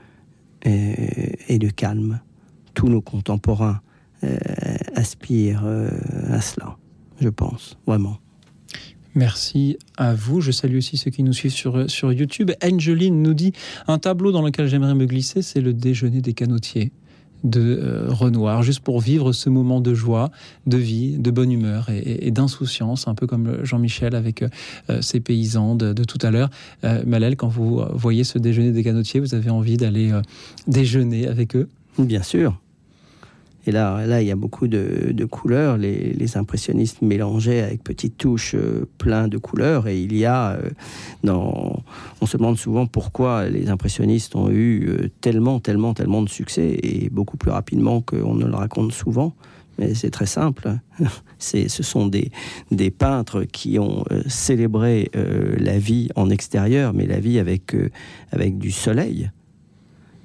et, 0.64 1.35
et 1.49 1.60
de 1.60 1.69
calme. 1.69 2.22
Tous 2.73 2.88
nos 2.88 3.02
contemporains 3.02 3.81
aspire 4.95 5.64
à 6.31 6.41
cela, 6.41 6.76
je 7.19 7.30
pense, 7.30 7.77
vraiment. 7.85 8.18
Merci 9.15 9.77
à 9.98 10.14
vous. 10.14 10.41
Je 10.41 10.52
salue 10.52 10.77
aussi 10.77 10.95
ceux 10.95 11.10
qui 11.10 11.23
nous 11.23 11.34
suivent 11.34 11.52
sur, 11.52 11.89
sur 11.89 12.14
YouTube. 12.14 12.52
Angeline 12.64 13.23
nous 13.23 13.34
dit 13.34 13.52
un 13.88 13.98
tableau 13.98 14.31
dans 14.31 14.44
lequel 14.44 14.68
j'aimerais 14.68 14.94
me 14.94 15.06
glisser, 15.06 15.41
c'est 15.41 15.61
le 15.61 15.73
déjeuner 15.73 16.22
des 16.22 16.34
canotiers 16.34 16.91
de 17.44 17.80
euh, 17.81 18.06
Renoir, 18.10 18.64
juste 18.64 18.81
pour 18.81 18.99
vivre 18.99 19.31
ce 19.31 19.49
moment 19.49 19.81
de 19.81 19.94
joie, 19.94 20.31
de 20.65 20.77
vie, 20.77 21.18
de 21.18 21.31
bonne 21.31 21.52
humeur 21.52 21.88
et, 21.89 22.31
d'insouciance, 22.31 23.07
un 23.07 23.15
peu 23.15 23.27
comme 23.27 23.64
Jean-Michel 23.64 24.15
avec 24.15 24.44
euh, 24.44 25.02
ses 25.02 25.19
paysans 25.19 25.76
de, 25.76 25.94
tout 26.03 26.19
à 26.22 26.31
l'heure. 26.31 26.49
Euh, 26.84 27.03
Malel, 27.06 27.35
quand 27.35 27.48
vous 27.48 27.84
voyez 27.94 28.23
ce 28.23 28.38
déjeuner 28.38 28.72
des 28.72 28.84
canotiers, 28.84 29.19
vous 29.19 29.35
avez 29.35 29.49
envie 29.49 29.77
d'aller 29.77 30.11
déjeuner 30.68 31.27
avec 31.27 31.56
eux? 31.56 31.68
Bien 31.98 32.23
sûr. 32.23 32.60
Et 33.68 33.72
là, 33.72 34.07
là, 34.07 34.22
il 34.22 34.27
y 34.27 34.31
a 34.31 34.35
beaucoup 34.38 34.69
de, 34.69 35.26
couleurs. 35.30 35.77
Les, 35.77 36.38
impressionnistes 36.38 37.02
mélangeaient 37.02 37.61
avec 37.61 37.84
petites 37.84 38.18
touches 38.18 38.56
euh, 38.56 38.88
plein 38.98 39.27
de 39.27 39.38
couleurs. 39.38 39.88
Et 39.88 39.99
il 39.99 40.15
y 40.15 40.26
a, 40.26 40.53
euh, 40.53 40.69
on 41.26 42.26
se 42.26 42.38
demande 42.38 42.57
souvent 42.57 42.85
pourquoi 42.85 43.49
les 43.49 43.69
impressionnistes 43.69 44.35
ont 44.35 44.49
eu 44.49 44.88
euh, 44.88 45.10
tellement, 45.19 45.60
tellement, 45.60 45.94
tellement 45.94 46.22
de 46.22 46.30
succès 46.30 46.80
et 46.81 47.10
beaucoup 47.10 47.35
plus 47.35 47.52
rapidement 47.52 48.02
qu'on 48.02 48.35
ne 48.35 48.45
le 48.45 48.56
raconte 48.56 48.94
souvent. 48.94 49.35
Mais 49.80 49.94
c'est 49.95 50.11
très 50.11 50.26
simple. 50.26 50.69
Ce 51.38 51.84
sont 51.84 52.07
des, 52.07 52.31
des 52.72 52.89
peintres 52.89 53.44
qui 53.44 53.80
ont 53.80 54.06
célébré 54.27 55.11
la 55.14 55.77
vie 55.77 56.10
en 56.15 56.31
extérieur, 56.31 56.94
mais 56.94 57.06
la 57.06 57.19
vie 57.19 57.38
avec, 57.38 57.76
avec 58.31 58.57
du 58.57 58.72
soleil 58.72 59.30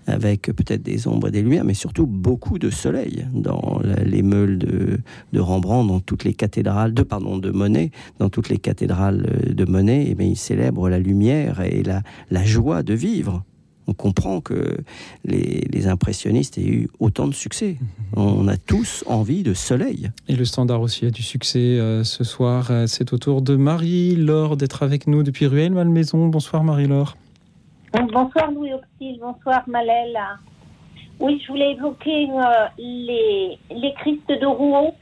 avec 0.06 0.42
peut-être 0.42 0.82
des 0.82 1.06
ombres 1.06 1.28
et 1.28 1.30
des 1.30 1.42
lumières, 1.42 1.64
mais 1.64 1.74
surtout 1.74 2.06
beaucoup 2.06 2.58
de 2.58 2.70
soleil 2.70 3.26
dans 3.32 3.80
les 4.04 4.22
meules 4.22 4.58
de, 4.58 5.00
de, 5.32 5.40
Rembrandt, 5.40 5.88
dans 5.88 6.00
toutes 6.00 6.24
les 6.24 6.34
cathédrales, 6.34 6.94
de 6.94 7.02
pardon, 7.02 7.38
de 7.38 7.50
Monet, 7.50 7.90
dans 8.18 8.28
toutes 8.28 8.48
les 8.48 8.58
cathédrales 8.58 9.26
de 9.48 9.64
Monet, 9.64 10.04
et 10.04 10.10
eh 10.10 10.14
bien, 10.14 10.26
il 10.26 10.36
célèbre 10.36 10.88
la 10.88 10.98
lumière 10.98 11.60
et 11.60 11.82
la, 11.82 12.02
la 12.30 12.44
joie 12.44 12.82
de 12.82 12.94
vivre. 12.94 13.44
On 13.88 13.94
comprend 13.94 14.40
que 14.40 14.78
les, 15.24 15.66
les, 15.70 15.86
impressionnistes 15.88 16.56
aient 16.56 16.66
eu 16.66 16.88
autant 17.00 17.26
de 17.26 17.34
succès. 17.34 17.78
On 18.14 18.46
a 18.46 18.56
tous 18.56 19.02
envie 19.06 19.42
de 19.42 19.54
soleil. 19.54 20.10
Et 20.28 20.36
le 20.36 20.44
standard 20.44 20.80
aussi 20.80 21.04
a 21.04 21.10
du 21.10 21.22
succès 21.22 21.58
euh, 21.58 22.04
ce 22.04 22.22
soir. 22.22 22.68
Euh, 22.70 22.86
c'est 22.86 23.12
au 23.12 23.18
tour 23.18 23.42
de 23.42 23.56
Marie-Laure 23.56 24.56
d'être 24.56 24.84
avec 24.84 25.08
nous 25.08 25.22
depuis 25.22 25.46
Ruelle 25.46 25.72
Malmaison. 25.72 26.28
Bonsoir 26.28 26.62
Marie-Laure. 26.62 27.16
Bonsoir 27.92 28.50
Louis 28.50 28.72
Auxil, 28.72 29.20
bonsoir 29.20 29.64
Malel. 29.66 30.18
Oui, 31.20 31.42
je 31.44 31.52
voulais 31.52 31.72
évoquer 31.72 32.26
euh, 32.30 32.66
les, 32.78 33.58
les 33.70 33.92
Christ 33.94 34.26
de 34.28 34.46
Rouen 34.46 34.94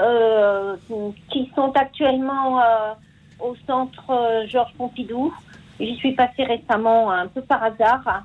euh, 0.00 0.76
qui 1.30 1.52
sont 1.54 1.70
actuellement 1.72 2.58
euh, 2.62 2.94
au 3.38 3.54
centre 3.66 4.46
Georges 4.46 4.72
Pompidou. 4.78 5.30
J'y 5.78 5.94
suis 5.96 6.12
passée 6.14 6.44
récemment 6.44 7.10
un 7.10 7.26
peu 7.26 7.42
par 7.42 7.62
hasard 7.62 8.24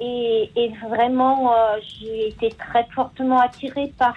et, 0.00 0.50
vraiment 0.88 1.52
j'ai 1.80 2.30
été 2.30 2.48
très 2.50 2.84
fortement 2.96 3.38
attirée 3.38 3.92
par 3.96 4.16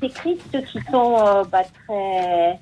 ces 0.00 0.08
Christ 0.08 0.66
qui 0.66 0.80
sont 0.90 1.44
bah, 1.50 1.62
très 1.86 2.58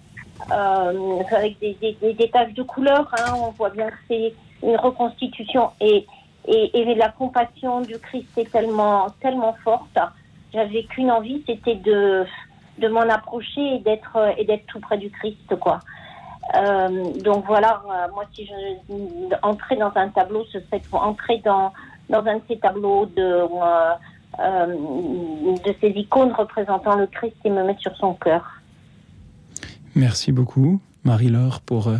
avec 0.51 1.59
des, 1.59 1.75
des, 1.81 2.13
des, 2.13 2.31
taches 2.31 2.53
de 2.53 2.63
couleur. 2.63 3.11
Hein. 3.19 3.33
on 3.37 3.51
voit 3.53 3.71
bien 3.71 3.89
que 3.89 3.97
c'est 4.09 4.35
une 4.63 4.77
reconstitution 4.77 5.71
et, 5.81 6.07
et, 6.47 6.95
la 6.95 7.09
compassion 7.09 7.81
du 7.81 7.99
Christ 7.99 8.29
est 8.37 8.51
tellement, 8.51 9.07
tellement 9.21 9.57
forte. 9.65 9.99
J'avais 10.53 10.85
qu'une 10.85 11.11
envie, 11.11 11.43
c'était 11.47 11.77
de, 11.77 12.25
de 12.79 12.89
m'en 12.89 13.03
approcher 13.03 13.77
et 13.77 13.79
d'être, 13.79 14.19
et 14.39 14.45
d'être 14.45 14.67
tout 14.67 14.81
près 14.81 14.99
du 14.99 15.11
Christ, 15.11 15.57
quoi. 15.61 15.81
Euh, 16.57 17.13
donc 17.23 17.45
voilà, 17.47 17.83
euh, 17.87 18.13
moi 18.15 18.25
si 18.35 18.47
je 18.47 19.35
entrais 19.43 19.77
dans 19.77 19.93
un 19.95 20.09
tableau, 20.09 20.45
ce 20.53 20.59
serait 20.61 20.83
entrer 20.93 21.41
dans, 21.45 21.73
dans 22.11 22.25
un 22.27 22.37
de 22.37 22.43
ces 22.49 22.59
tableaux 22.59 23.07
de, 23.07 23.47
euh, 24.41 24.67
de 24.67 25.75
ces 25.81 25.91
icônes 25.91 26.33
représentant 26.33 26.97
le 26.97 27.07
Christ 27.07 27.37
et 27.45 27.51
me 27.51 27.63
mettre 27.63 27.81
sur 27.81 27.97
son 27.97 28.15
cœur. 28.15 28.45
Merci 29.95 30.33
beaucoup, 30.33 30.81
Marie-Laure, 31.05 31.61
pour 31.61 31.93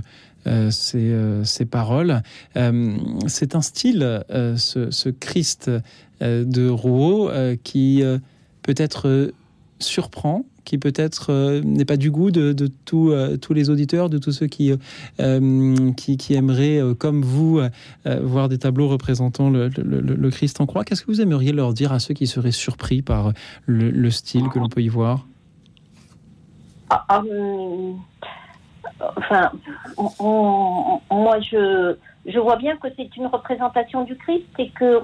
euh, 0.47 0.71
ces, 0.71 1.15
ces, 1.45 1.65
paroles. 1.65 2.23
Euh, 2.57 2.97
c'est 3.27 3.55
un 3.55 3.63
style, 3.63 4.25
euh, 4.31 4.57
ce, 4.57 5.09
Christ 5.09 5.71
de 6.21 6.69
Rouault, 6.69 7.31
qui 7.65 8.03
peut-être 8.63 9.33
surprend, 9.81 10.45
qui 10.65 10.79
peut-être 10.79 11.61
n'est 11.65 11.85
pas 11.85 11.97
du 11.97 12.13
goût 12.13 12.31
de, 12.31 12.53
tous 12.85 13.53
les 13.53 13.71
auditeurs, 13.71 14.09
de 14.09 14.19
tous 14.19 14.31
ceux 14.31 14.47
qui, 14.47 14.73
aimeraient, 15.19 16.81
comme 16.99 17.23
vous, 17.23 17.61
voir 18.05 18.49
des 18.49 18.59
tableaux 18.59 18.89
représentant 18.89 19.51
le 19.51 20.31
Christ 20.31 20.61
en 20.61 20.67
croix. 20.67 20.85
Qu'est-ce 20.85 21.03
que 21.03 21.11
vous 21.11 21.21
aimeriez 21.21 21.53
leur 21.53 21.75
dire 21.75 21.93
à 21.93 21.99
ceux 21.99 22.15
qui 22.15 22.29
seraient 22.29 22.53
surpris 22.53 23.03
par 23.03 23.33
le, 23.67 24.11
style 24.11 24.49
que 24.49 24.61
l'on 24.61 24.69
peut 24.69 24.83
y 24.83 24.89
voir? 24.89 25.27
Ah, 26.89 27.05
ah, 27.09 27.23
enfin, 29.17 29.51
moi, 31.11 31.41
je, 31.41 31.97
je 32.27 32.39
vois 32.39 32.57
bien 32.57 32.77
que 32.77 32.89
c'est 32.97 33.17
une 33.17 33.27
représentation 33.27 34.05
du 34.05 34.17
Christ 34.17 34.47
et 34.59 34.71
que 34.71 35.01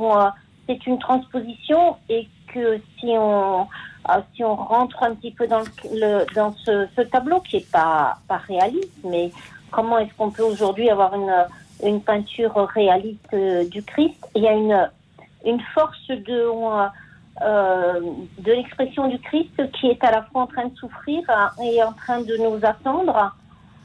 c'est 0.66 0.86
une 0.86 0.98
transposition 0.98 1.96
et 2.08 2.28
que 2.52 2.78
si 2.98 3.06
on, 3.08 3.62
euh, 3.62 4.20
si 4.34 4.44
on 4.44 4.54
rentre 4.54 5.02
un 5.02 5.14
petit 5.14 5.32
peu 5.32 5.46
dans, 5.46 5.62
le, 5.92 6.24
dans 6.34 6.54
ce, 6.64 7.00
tableau 7.02 7.40
qui 7.40 7.56
est 7.58 7.70
pas, 7.70 8.18
pas 8.26 8.38
réaliste, 8.38 8.98
mais 9.04 9.30
comment 9.70 9.98
est-ce 9.98 10.14
qu'on 10.14 10.30
peut 10.30 10.42
aujourd'hui 10.42 10.90
avoir 10.90 11.14
une, 11.14 11.46
une 11.84 12.00
peinture 12.00 12.54
réaliste 12.74 13.32
euh, 13.34 13.68
du 13.68 13.82
Christ? 13.82 14.16
Il 14.34 14.42
y 14.42 14.48
a 14.48 14.52
une, 14.52 14.88
une 15.44 15.60
force 15.74 16.08
de, 16.08 16.46
euh, 17.42 18.00
de 18.38 18.52
l'expression 18.52 19.08
du 19.08 19.18
Christ 19.18 19.70
qui 19.72 19.88
est 19.88 20.02
à 20.04 20.10
la 20.10 20.22
fois 20.22 20.42
en 20.42 20.46
train 20.46 20.66
de 20.66 20.76
souffrir 20.76 21.22
et 21.62 21.82
en 21.82 21.92
train 21.92 22.20
de 22.20 22.36
nous 22.36 22.58
attendre 22.62 23.34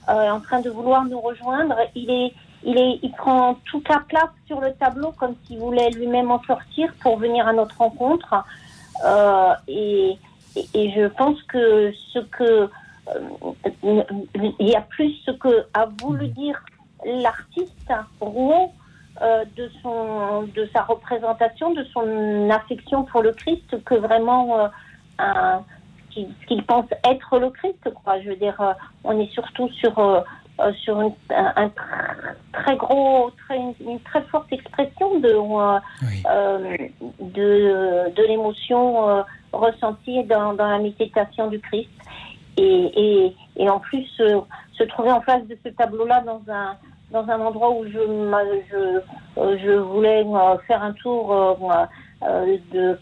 en 0.07 0.39
train 0.39 0.59
de 0.61 0.69
vouloir 0.69 1.05
nous 1.05 1.19
rejoindre. 1.19 1.75
Il 1.95 2.09
est, 2.09 2.33
il 2.65 2.77
est, 2.77 2.99
il 3.01 3.11
prend 3.11 3.55
toute 3.65 3.87
la 3.89 3.99
place 4.07 4.29
sur 4.47 4.61
le 4.61 4.73
tableau 4.73 5.11
comme 5.11 5.35
s'il 5.45 5.59
voulait 5.59 5.89
lui-même 5.91 6.31
en 6.31 6.41
sortir 6.43 6.93
pour 7.01 7.17
venir 7.17 7.47
à 7.47 7.53
notre 7.53 7.77
rencontre. 7.77 8.43
Euh, 9.05 9.53
et, 9.67 10.17
je 10.75 11.07
pense 11.07 11.41
que 11.43 11.91
ce 12.13 12.19
que 12.19 12.69
euh, 13.09 13.93
il 14.59 14.69
y 14.69 14.75
a 14.75 14.81
plus 14.81 15.13
ce 15.25 15.31
que 15.31 15.65
a 15.73 15.87
voulu 16.01 16.27
dire 16.27 16.63
l'artiste 17.05 17.91
Rouault 18.21 18.71
euh, 19.21 19.45
de 19.57 19.69
son 19.81 20.43
de 20.43 20.69
sa 20.71 20.83
représentation, 20.83 21.73
de 21.73 21.83
son 21.85 22.49
affection 22.51 23.03
pour 23.03 23.23
le 23.23 23.31
Christ 23.31 23.83
que 23.83 23.95
vraiment 23.95 24.69
euh, 25.19 25.57
ce 26.15 26.45
qu'il 26.47 26.63
pense 26.63 26.85
être 27.09 27.39
le 27.39 27.49
Christ, 27.49 27.89
quoi. 28.03 28.19
Je 28.21 28.29
veux 28.29 28.35
dire, 28.35 28.59
euh, 28.61 28.73
on 29.03 29.19
est 29.19 29.31
surtout 29.33 29.69
sur 29.69 29.97
euh, 29.99 30.21
euh, 30.59 30.71
sur 30.73 31.01
une, 31.01 31.13
un, 31.31 31.71
très 32.51 32.75
gros, 32.75 33.31
très, 33.45 33.57
une 33.79 33.99
très 34.01 34.21
forte 34.23 34.51
expression 34.53 35.19
de 35.19 35.33
de, 37.19 38.13
de 38.15 38.23
l'émotion 38.27 39.23
ressentie 39.51 40.23
dans, 40.25 40.53
dans 40.53 40.67
la 40.67 40.79
méditation 40.79 41.47
du 41.47 41.59
Christ. 41.59 41.89
Et, 42.57 42.63
et, 42.63 43.35
et 43.57 43.69
en 43.69 43.79
plus, 43.79 44.05
se 44.15 44.83
trouver 44.83 45.11
en 45.11 45.21
face 45.21 45.45
de 45.47 45.57
ce 45.63 45.69
tableau-là 45.69 46.21
dans 46.21 46.41
un 46.49 46.77
dans 47.11 47.27
un 47.29 47.39
endroit 47.41 47.71
où 47.71 47.85
je 47.85 47.91
je, 48.71 49.01
je 49.57 49.71
voulais 49.71 50.23
faire 50.67 50.83
un 50.83 50.93
tour 50.93 51.57
de, 52.71 52.97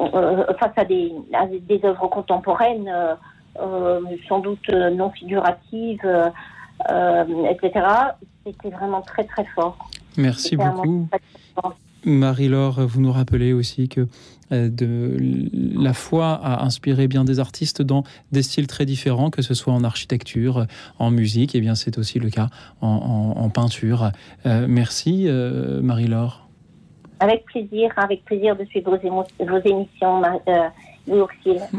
euh, 0.00 0.44
face 0.58 0.72
à 0.76 0.84
des, 0.84 1.12
des 1.60 1.80
œuvres 1.84 2.08
contemporaines, 2.08 2.90
euh, 3.60 4.00
sans 4.28 4.40
doute 4.40 4.68
non 4.68 5.10
figuratives, 5.10 6.30
etc. 7.50 7.86
C'était 8.44 8.70
vraiment 8.70 9.02
très 9.02 9.24
très 9.24 9.44
fort. 9.54 9.90
Merci 10.16 10.56
beaucoup. 10.56 11.08
Marie-Laure, 12.04 12.86
vous 12.86 13.00
nous 13.00 13.10
rappelez 13.12 13.52
aussi 13.52 13.88
que 13.88 14.06
de, 14.50 15.16
la 15.50 15.92
foi 15.92 16.32
a 16.32 16.64
inspiré 16.64 17.08
bien 17.08 17.24
des 17.24 17.40
artistes 17.40 17.82
dans 17.82 18.04
des 18.32 18.42
styles 18.42 18.68
très 18.68 18.86
différents, 18.86 19.30
que 19.30 19.42
ce 19.42 19.52
soit 19.52 19.72
en 19.72 19.82
architecture, 19.82 20.66
en 20.98 21.10
musique, 21.10 21.54
et 21.54 21.60
bien 21.60 21.74
c'est 21.74 21.98
aussi 21.98 22.18
le 22.20 22.30
cas 22.30 22.48
en, 22.80 23.50
peinture. 23.50 24.12
merci 24.44 25.28
Marie-Laure. 25.82 26.47
Avec 27.20 27.44
plaisir, 27.46 27.90
avec 27.96 28.24
plaisir 28.24 28.56
de 28.56 28.64
suivre 28.64 28.96
vos, 28.96 29.60
émissions, 29.64 30.22
euh, 30.48 30.68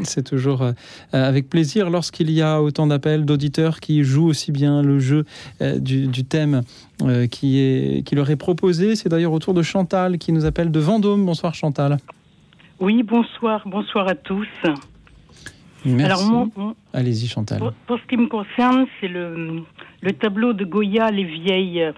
C'est 0.02 0.24
toujours 0.24 0.62
euh, 0.62 0.72
avec 1.12 1.48
plaisir 1.48 1.88
lorsqu'il 1.88 2.30
y 2.30 2.42
a 2.42 2.60
autant 2.60 2.86
d'appels 2.86 3.24
d'auditeurs 3.24 3.80
qui 3.80 4.02
jouent 4.04 4.28
aussi 4.28 4.52
bien 4.52 4.82
le 4.82 4.98
jeu 4.98 5.24
euh, 5.62 5.78
du, 5.78 6.24
thème 6.24 6.62
qui, 7.30 7.60
est, 7.60 8.06
qui 8.06 8.14
leur 8.14 8.30
est 8.30 8.36
proposé. 8.36 8.96
C'est 8.96 9.08
d'ailleurs 9.08 9.32
autour 9.32 9.54
de 9.54 9.62
Chantal 9.62 10.18
qui 10.18 10.32
nous 10.32 10.44
appelle 10.44 10.70
de 10.70 10.80
Vendôme. 10.80 11.24
Bonsoir 11.24 11.54
Chantal. 11.54 11.96
Oui, 12.78 13.02
bonsoir, 13.02 13.62
bonsoir 13.66 14.08
à 14.08 14.14
tous. 14.14 14.48
Merci. 15.84 16.30
Allez-y, 16.92 17.26
Chantal. 17.28 17.58
pour, 17.58 17.72
pour 17.86 17.98
ce 17.98 18.06
qui 18.06 18.16
me 18.16 18.26
concerne, 18.26 18.86
c'est 19.00 19.08
le, 19.08 19.62
le 20.02 20.12
tableau 20.12 20.52
de 20.52 20.64
Goya, 20.64 21.10
Les 21.10 21.24
Vieilles. 21.24 21.92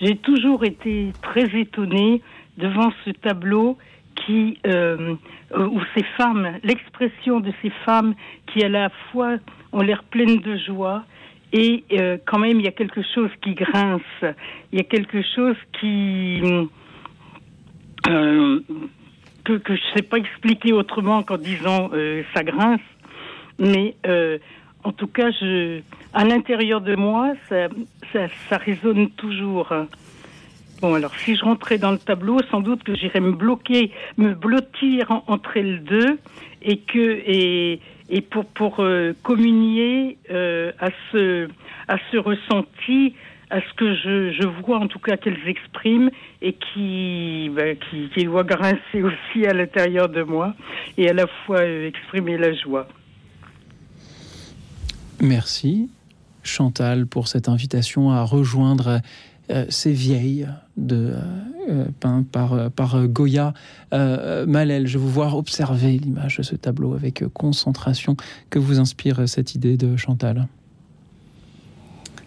J'ai 0.00 0.16
toujours 0.16 0.64
été 0.64 1.12
très 1.22 1.46
étonnée 1.58 2.20
devant 2.58 2.92
ce 3.04 3.10
tableau 3.10 3.78
qui, 4.14 4.58
euh, 4.66 5.14
euh, 5.52 5.66
où 5.66 5.80
ces 5.96 6.04
femmes, 6.16 6.58
l'expression 6.62 7.40
de 7.40 7.52
ces 7.62 7.70
femmes 7.84 8.14
qui 8.46 8.64
à 8.64 8.68
la 8.68 8.90
fois 9.10 9.36
ont 9.72 9.80
l'air 9.80 10.04
pleines 10.04 10.40
de 10.40 10.56
joie 10.56 11.04
et 11.52 11.84
euh, 11.92 12.18
quand 12.24 12.38
même 12.38 12.58
il 12.58 12.64
y 12.64 12.68
a 12.68 12.72
quelque 12.72 13.02
chose 13.14 13.30
qui 13.42 13.54
grince, 13.54 14.02
il 14.72 14.78
y 14.78 14.80
a 14.80 14.84
quelque 14.84 15.22
chose 15.34 15.56
qui 15.80 16.40
euh, 18.08 18.60
que, 19.44 19.60
je 19.68 19.96
sais 19.96 20.02
pas 20.02 20.18
expliquer 20.18 20.72
autrement 20.72 21.22
qu'en 21.22 21.36
disant 21.36 21.90
euh, 21.92 22.22
ça 22.34 22.42
grince, 22.42 22.80
mais 23.58 23.94
euh, 24.06 24.38
en 24.84 24.92
tout 24.92 25.06
cas, 25.06 25.30
je, 25.30 25.80
à 26.12 26.24
l'intérieur 26.24 26.80
de 26.80 26.94
moi, 26.94 27.32
ça, 27.48 27.68
ça, 28.12 28.26
ça 28.48 28.56
résonne 28.58 29.10
toujours. 29.10 29.72
Bon, 30.80 30.94
alors 30.94 31.12
si 31.24 31.34
je 31.36 31.44
rentrais 31.44 31.78
dans 31.78 31.92
le 31.92 31.98
tableau, 31.98 32.38
sans 32.50 32.60
doute 32.60 32.82
que 32.82 32.94
j'irais 32.94 33.20
me 33.20 33.32
bloquer, 33.32 33.90
me 34.18 34.34
blottir 34.34 35.10
en- 35.10 35.24
entre 35.28 35.58
les 35.58 35.78
deux, 35.78 36.18
et 36.62 36.78
que 36.78 37.22
et, 37.26 37.80
et 38.10 38.20
pour 38.20 38.44
pour 38.46 38.80
euh, 38.80 39.14
communier 39.22 40.18
euh, 40.30 40.72
à 40.80 40.88
ce 41.10 41.48
à 41.88 41.96
ce 42.10 42.16
ressenti, 42.18 43.14
à 43.50 43.60
ce 43.60 43.74
que 43.76 43.94
je, 43.94 44.32
je 44.32 44.46
vois 44.46 44.78
en 44.78 44.88
tout 44.88 44.98
cas 44.98 45.16
qu'elles 45.16 45.46
expriment 45.46 46.10
et 46.42 46.54
qui 46.54 47.50
ben, 47.54 47.76
qui, 47.76 48.10
qui 48.14 48.24
doit 48.24 48.44
grincer 48.44 49.02
aussi 49.02 49.46
à 49.46 49.52
l'intérieur 49.54 50.08
de 50.08 50.22
moi 50.22 50.54
et 50.98 51.08
à 51.08 51.12
la 51.12 51.26
fois 51.46 51.60
euh, 51.60 51.88
exprimer 51.88 52.36
la 52.36 52.52
joie. 52.52 52.88
Merci, 55.20 55.88
Chantal, 56.42 57.06
pour 57.06 57.28
cette 57.28 57.48
invitation 57.48 58.10
à 58.10 58.22
rejoindre 58.22 59.00
euh, 59.50 59.66
ces 59.68 59.92
vieilles 59.92 60.48
de, 60.76 61.14
euh, 61.68 61.86
par, 62.30 62.52
euh, 62.52 62.68
par 62.68 62.94
euh, 62.94 63.06
Goya. 63.06 63.54
Euh, 63.92 64.44
je 64.84 64.98
vous 64.98 65.08
vois 65.08 65.34
observer 65.34 65.98
l'image 65.98 66.38
de 66.38 66.42
ce 66.42 66.56
tableau 66.56 66.94
avec 66.94 67.24
concentration. 67.32 68.16
Que 68.50 68.58
vous 68.58 68.80
inspire 68.80 69.28
cette 69.28 69.54
idée 69.54 69.76
de 69.76 69.96
Chantal? 69.96 70.46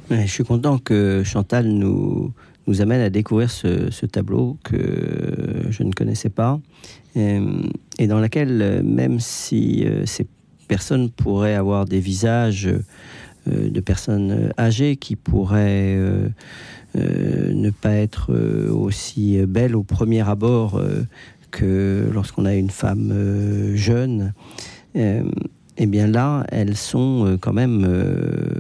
Je 0.10 0.26
suis 0.26 0.44
content 0.44 0.78
que 0.78 1.22
Chantal 1.26 1.68
nous, 1.68 2.34
nous 2.66 2.82
amène 2.82 3.02
à 3.02 3.10
découvrir 3.10 3.52
ce, 3.52 4.06
tableau 4.06 4.58
que 4.64 5.66
je 5.70 5.84
ne 5.84 5.92
connaissais 5.92 6.30
pas 6.30 6.60
euh, 7.18 7.62
et 8.00 8.08
dans 8.08 8.20
laquelle, 8.20 8.82
même 8.84 9.20
si 9.20 9.86
ces 10.06 10.26
personnes 10.68 11.10
pourraient 11.10 11.56
avoir 11.56 11.86
des 11.86 12.00
visages 12.00 12.70
de 13.48 13.80
personnes 13.82 14.52
âgées 14.58 14.96
qui 14.96 15.16
pourraient 15.16 15.98
ne 16.98 17.70
pas 17.70 17.94
être 17.94 18.32
euh, 18.34 18.72
aussi 18.72 19.40
belles 19.48 19.76
au 19.76 19.84
premier 19.84 20.28
abord 20.28 20.76
euh, 20.76 21.04
que 21.52 22.10
lorsqu'on 22.14 22.46
a 22.46 22.54
une 22.56 22.70
femme 22.70 23.12
euh, 23.12 23.76
jeune, 23.76 24.34
euh, 24.96 25.24
eh 25.78 25.86
bien 25.86 26.08
là, 26.08 26.46
elles 26.50 26.76
sont 26.76 27.26
euh, 27.26 27.38
quand 27.38 27.54
même 27.54 27.86
euh, 27.88 28.60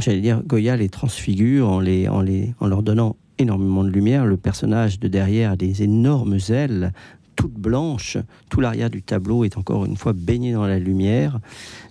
j'allais 0.00 0.20
dire, 0.20 0.42
Goya 0.46 0.76
les 0.76 0.88
transfigure 0.88 1.68
en, 1.68 1.82
en, 1.82 2.66
leur 2.66 2.82
donnant 2.82 3.16
énormément 3.38 3.84
de 3.84 3.90
lumière. 3.90 4.26
Le 4.26 4.36
personnage 4.36 4.98
de 5.00 5.08
derrière 5.08 5.56
des 5.56 5.82
énormes 5.82 6.38
ailes, 6.48 6.92
toutes 7.38 7.54
blanches. 7.54 8.18
Tout 8.50 8.60
l'arrière 8.60 8.90
du 8.90 9.00
tableau 9.00 9.44
est 9.44 9.56
encore 9.56 9.86
une 9.86 9.96
fois 9.96 10.12
baigné 10.12 10.52
dans 10.52 10.66
la 10.66 10.80
lumière. 10.80 11.38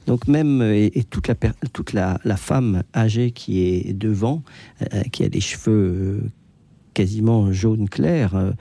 Donc 0.05 0.27
même, 0.27 0.61
euh, 0.61 0.89
et, 0.93 1.03
toute, 1.05 1.29
la, 1.29 1.35
toute 1.71 1.95
femme 2.35 2.83
âgée 2.93 3.31
qui 3.31 3.61
est 3.61 3.93
devant, 3.93 4.43
euh, 4.93 5.03
qui 5.11 5.23
a 5.23 5.29
des 5.29 5.39
cheveux 5.39 5.71
euh, 5.71 6.29
quasiment 6.93 7.53
jaune 7.53 7.87
clair, 7.87 8.35
euh, 8.35 8.51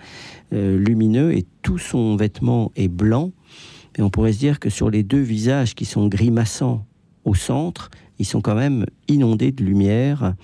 euh, 0.53 0.79
lumineux, 0.79 1.37
et 1.37 1.45
tout 1.63 1.79
son 1.79 2.17
vêtement 2.17 2.71
est 2.77 2.89
blanc. 2.89 3.33
Et 3.99 4.03
on 4.03 4.11
pourrait 4.11 4.35
se 4.35 4.39
dire 4.39 4.61
que 4.61 4.71
sur 4.71 4.89
les 4.89 5.03
deux 5.03 5.23
visages 5.23 5.75
qui 5.75 5.87
sont 5.87 6.07
grimaçants 6.07 6.87
au 7.25 7.35
centre, 7.35 7.91
ils 8.19 8.27
sont 8.27 8.43
quand 8.43 8.55
même 8.55 8.87
inondés 9.09 9.51
de 9.51 9.65
lumière. 9.65 10.35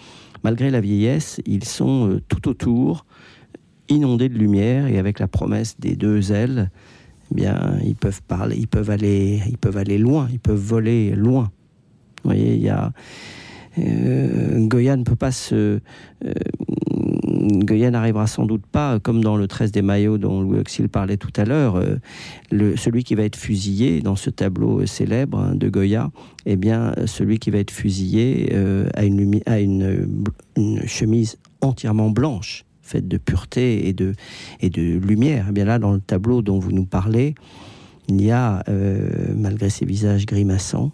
Malgré 0.42 0.70
la 0.70 0.80
vieillesse, 0.80 1.40
ils 1.46 1.64
sont 1.64 2.08
euh, 2.08 2.20
tout 2.28 2.48
autour, 2.48 3.06
inondés 3.88 4.28
de 4.28 4.38
lumière, 4.38 4.86
et 4.86 4.98
avec 4.98 5.18
la 5.18 5.28
promesse 5.28 5.76
des 5.78 5.96
deux 5.96 6.32
ailes, 6.32 6.70
eh 7.30 7.34
bien, 7.34 7.78
ils 7.84 7.96
peuvent 7.96 8.22
parler, 8.22 8.56
ils 8.58 8.68
peuvent 8.68 8.90
aller, 8.90 9.40
ils 9.48 9.58
peuvent 9.58 9.76
aller 9.76 9.98
loin, 9.98 10.28
ils 10.32 10.40
peuvent 10.40 10.56
voler 10.56 11.12
loin. 11.14 11.50
Voyez, 12.24 12.54
il 12.54 12.62
y 12.62 12.68
a 12.68 12.92
euh, 13.78 14.66
Goya 14.66 14.96
ne 14.96 15.04
peut 15.04 15.16
pas 15.16 15.32
se. 15.32 15.80
euh, 16.24 16.32
Goya 17.64 17.90
n'arrivera 17.90 18.26
sans 18.26 18.44
doute 18.44 18.66
pas, 18.66 18.98
comme 19.00 19.22
dans 19.22 19.36
le 19.36 19.48
13 19.48 19.72
des 19.72 19.82
maillots 19.82 20.18
dont 20.18 20.42
Louis 20.42 20.60
Auxil 20.60 20.88
parlait 20.88 21.16
tout 21.16 21.32
à 21.36 21.44
l'heure, 21.44 21.76
euh, 21.76 21.96
celui 22.76 23.02
qui 23.02 23.14
va 23.14 23.24
être 23.24 23.36
fusillé 23.36 24.00
dans 24.00 24.16
ce 24.16 24.30
tableau 24.30 24.84
célèbre 24.86 25.38
hein, 25.38 25.54
de 25.54 25.68
Goya, 25.68 26.10
eh 26.44 26.56
bien, 26.56 26.94
celui 27.06 27.38
qui 27.38 27.50
va 27.50 27.58
être 27.58 27.70
fusillé 27.70 28.54
a, 28.94 29.04
une 29.04 30.86
chemise 30.86 31.38
entièrement 31.62 32.10
blanche, 32.10 32.64
de 33.00 33.16
pureté 33.16 33.88
et 33.88 33.92
de, 33.92 34.14
et 34.60 34.68
lumière. 34.68 35.46
Eh 35.48 35.52
bien 35.52 35.64
là, 35.64 35.78
dans 35.78 35.92
le 35.92 36.00
tableau 36.00 36.42
dont 36.42 36.58
vous 36.58 36.72
nous 36.72 36.84
parlez, 36.84 37.34
il 38.08 38.20
y 38.22 38.30
a, 38.30 38.62
euh, 38.68 39.32
malgré 39.36 39.70
ces 39.70 39.84
visages 39.84 40.26
grimaçants, 40.26 40.92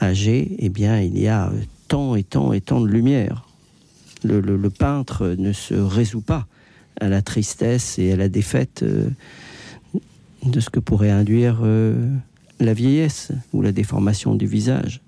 âgés, 0.00 0.56
eh 0.58 0.68
bien, 0.68 1.00
il 1.00 1.18
y 1.18 1.28
a 1.28 1.48
euh, 1.48 1.60
tant 1.88 2.14
et 2.14 2.22
tant 2.22 2.52
et 2.52 2.60
tant 2.60 2.80
de 2.80 2.86
lumière. 2.86 3.46
Le, 4.24 4.68
peintre 4.68 5.34
ne 5.36 5.52
se 5.52 5.74
résout 5.74 6.20
pas 6.20 6.46
à 7.00 7.08
la 7.08 7.22
tristesse 7.22 7.98
et 7.98 8.12
à 8.12 8.16
la 8.16 8.28
défaite 8.28 8.84
euh, 8.84 9.08
de 10.44 10.60
ce 10.60 10.70
que 10.70 10.78
pourrait 10.78 11.10
induire 11.10 11.62
la 12.60 12.74
vieillesse 12.74 13.32
ou 13.52 13.62
la 13.62 13.72
déformation 13.72 14.34
du 14.34 14.46
visage. 14.46 15.00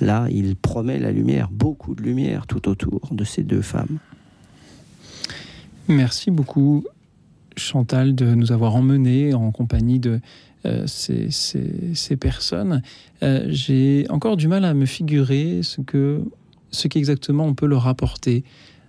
Là, 0.00 0.26
il 0.30 0.56
promet 0.56 0.98
la 0.98 1.12
lumière, 1.12 1.48
beaucoup 1.50 1.94
de 1.94 2.02
lumière 2.02 2.46
tout 2.46 2.68
autour 2.68 3.00
de 3.10 3.24
ces 3.24 3.42
deux 3.42 3.62
femmes. 3.62 3.98
Merci 5.92 6.30
beaucoup, 6.30 6.84
Chantal, 7.56 8.14
de 8.14 8.34
nous 8.34 8.50
avoir 8.50 8.74
emmenés 8.74 9.34
en 9.34 9.50
compagnie 9.50 9.98
de 9.98 10.20
euh, 10.64 10.86
ces, 10.86 12.16
personnes. 12.16 12.82
Euh, 13.22 13.44
J'ai 13.48 14.06
encore 14.08 14.38
du 14.38 14.48
mal 14.48 14.64
à 14.64 14.72
me 14.72 14.86
figurer 14.86 15.62
ce 15.62 15.82
que 15.82 16.22
ce 16.70 16.88
qu'exactement 16.88 17.44
on 17.44 17.52
peut 17.52 17.66
leur 17.66 17.88
apporter 17.88 18.42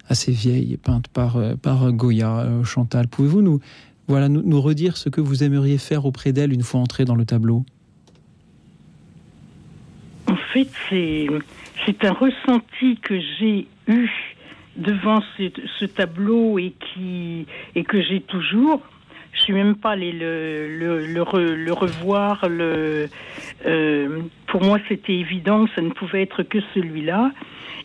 à 0.07 0.15
ces 0.15 0.31
vieilles 0.31 0.77
peintes 0.77 1.09
par, 1.09 1.35
euh, 1.35 1.91
Goya. 1.91 2.47
Chantal, 2.63 3.09
pouvez-vous 3.09 3.41
nous, 3.41 3.59
voilà, 4.07 4.29
nous, 4.29 4.61
redire 4.61 4.95
ce 4.95 5.09
que 5.09 5.19
vous 5.19 5.43
aimeriez 5.43 5.77
faire 5.77 6.05
auprès 6.05 6.31
d'elles 6.31 6.53
une 6.53 6.63
fois 6.63 6.79
entrée 6.79 7.03
dans 7.03 7.15
le 7.15 7.25
tableau? 7.25 7.65
En 10.27 10.37
fait, 10.53 10.69
c'est 10.89 12.05
un 12.05 12.13
ressenti 12.13 12.97
que 13.01 13.19
j'ai 13.19 13.67
eu 13.87 14.09
devant 14.75 15.21
ce, 15.37 15.43
ce 15.79 15.85
tableau 15.85 16.57
et 16.59 16.73
qui 16.79 17.45
et 17.75 17.83
que 17.83 18.01
j'ai 18.01 18.21
toujours. 18.21 18.81
Je 19.33 19.41
suis 19.41 19.53
même 19.53 19.75
pas 19.75 19.91
allée 19.91 20.11
le 20.11 20.67
le, 20.77 21.05
le, 21.07 21.21
re- 21.21 21.53
le 21.53 21.73
revoir. 21.73 22.47
Le 22.47 23.07
euh, 23.65 24.21
pour 24.47 24.63
moi, 24.63 24.77
c'était 24.87 25.15
évident 25.15 25.65
ça 25.75 25.81
ne 25.81 25.89
pouvait 25.89 26.21
être 26.23 26.43
que 26.43 26.59
celui-là. 26.73 27.31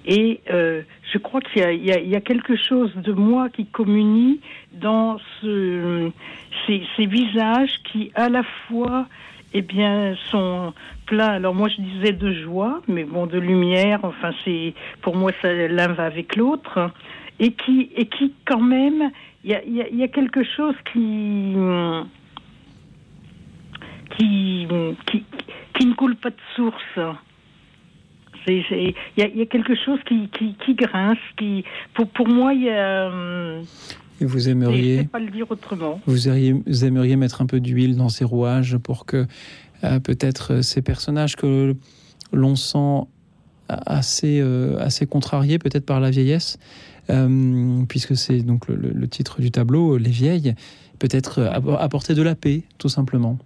Et 0.07 0.41
euh, 0.51 0.83
je 1.13 1.19
crois 1.19 1.41
qu'il 1.41 1.63
y 1.63 1.91
y, 1.91 2.09
y 2.09 2.17
a 2.17 2.21
quelque 2.21 2.57
chose 2.57 2.95
de 2.97 3.13
moi 3.13 3.49
qui 3.49 3.67
communie 3.67 4.41
dans 4.73 5.19
ce, 5.41 6.11
ces, 6.67 6.83
ces 6.97 7.07
visages 7.07 7.83
qui, 7.85 8.11
à 8.15 8.29
la 8.29 8.43
fois, 8.43 9.07
eh 9.55 9.63
bien, 9.63 10.15
sont 10.31 10.73
Alors 11.13 11.55
moi, 11.55 11.69
je 11.69 11.81
disais 11.83 12.13
de 12.13 12.33
joie, 12.33 12.83
mais 12.89 13.05
bon, 13.05 13.27
de 13.27 13.39
lumière. 13.39 14.01
Enfin, 14.03 14.31
c'est 14.45 14.75
pour 15.03 15.17
moi, 15.17 15.33
ça 15.43 15.53
l'un 15.53 15.89
va 15.89 16.05
avec 16.05 16.37
l'autre, 16.37 16.91
et 17.41 17.53
qui, 17.53 17.91
et 17.97 18.07
qui, 18.07 18.33
quand 18.45 18.61
même, 18.61 19.11
il 19.45 19.51
y 19.51 19.55
a, 19.55 19.65
il 19.65 19.75
y 19.77 19.81
a- 19.83 19.89
il 19.89 19.97
y 19.99 20.03
a 20.03 20.09
quelque 20.09 20.43
chose 20.45 20.75
qui 20.93 21.55
qui, 24.17 24.67
qui, 25.07 25.25
qui 25.79 25.87
ne 25.87 25.95
coule 25.95 26.17
pas 26.17 26.31
de 26.31 26.37
source. 26.57 27.17
Il 28.47 28.95
y, 29.19 29.23
a- 29.23 29.27
il 29.29 29.37
y 29.37 29.43
a 29.43 29.47
quelque 29.47 29.75
chose 29.85 29.99
qui, 30.09 30.29
qui, 30.31 30.55
qui 30.65 30.75
grince, 30.75 31.19
qui, 31.37 31.65
pour, 31.93 32.09
pour 32.09 32.29
moi, 32.29 32.55
il 32.55 32.63
y 32.63 32.71
a. 32.71 33.09
hum, 33.09 33.63
Et 34.21 34.25
vous 34.25 34.39
Je 34.39 34.47
ne 34.47 34.53
aimeriez 34.53 34.99
sais 35.01 35.05
pas 35.05 35.19
le 35.19 35.29
dire 35.31 35.51
autrement. 35.51 36.01
Vous, 36.07 36.29
auriez- 36.29 36.55
vous 36.67 36.85
aimeriez 36.87 37.17
mettre 37.17 37.43
un 37.43 37.47
peu 37.47 37.61
d'huile 37.61 37.97
dans 37.97 38.09
ces 38.09 38.25
rouages 38.25 38.79
pour 38.79 39.05
que 39.05 39.27
peut-être 39.83 40.55
euh, 40.55 40.63
ces 40.63 40.83
personnages 40.83 41.37
que 41.37 41.75
l'on 42.33 42.57
sent 42.57 43.07
assez, 43.69 44.41
euh, 44.41 44.79
assez 44.79 45.07
contrariés 45.07 45.59
peut-être 45.59 45.85
par 45.87 46.01
la 46.01 46.11
vieillesse, 46.11 46.59
euh, 47.11 47.83
puisque 47.89 48.17
c'est 48.17 48.41
donc 48.41 48.67
le, 48.69 48.77
le- 48.77 49.09
titre 49.09 49.41
du 49.41 49.51
tableau, 49.51 49.97
Les 49.99 50.11
vieilles, 50.11 50.55
peut-être 50.99 51.43
appor- 51.43 51.81
apporter 51.81 52.15
de 52.15 52.23
la 52.23 52.35
paix, 52.35 52.63
tout 52.79 52.89
simplement. 52.89 53.39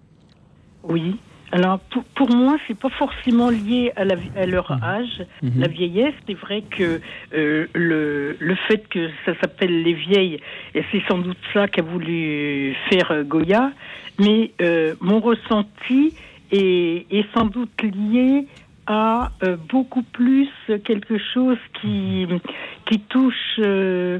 Oui. 0.88 1.16
Alors 1.54 1.80
pour, 1.90 2.02
pour 2.16 2.30
moi, 2.34 2.56
c'est 2.66 2.78
pas 2.78 2.88
forcément 2.90 3.50
lié 3.50 3.92
à, 3.96 4.04
la, 4.04 4.16
à 4.34 4.46
leur 4.46 4.72
Mhm. 4.72 4.82
âge, 4.82 5.26
la 5.58 5.68
vieillesse. 5.68 6.14
C'est 6.26 6.38
vrai 6.46 6.62
que 6.62 7.00
euh, 7.34 7.66
le, 7.74 8.36
le 8.40 8.54
fait 8.66 8.88
que 8.88 9.08
ça 9.26 9.32
s'appelle 9.40 9.82
les 9.82 9.92
vieilles, 9.92 10.38
et 10.74 10.82
c'est 10.90 11.02
sans 11.08 11.18
doute 11.18 11.36
ça 11.52 11.68
qu'a 11.68 11.82
voulu 11.82 12.74
faire 12.90 13.10
euh, 13.10 13.22
Goya. 13.22 13.70
Mais 14.18 14.52
euh, 14.62 14.94
mon 15.00 15.20
ressenti 15.20 16.14
est, 16.50 17.06
est 17.10 17.26
sans 17.34 17.44
doute 17.46 17.82
lié 17.82 18.46
à 18.86 19.30
euh, 19.44 19.56
beaucoup 19.68 20.02
plus 20.02 20.48
quelque 20.84 21.16
chose 21.34 21.58
qui 21.80 22.26
qui 22.86 22.98
touche 23.00 23.58
euh, 23.60 24.18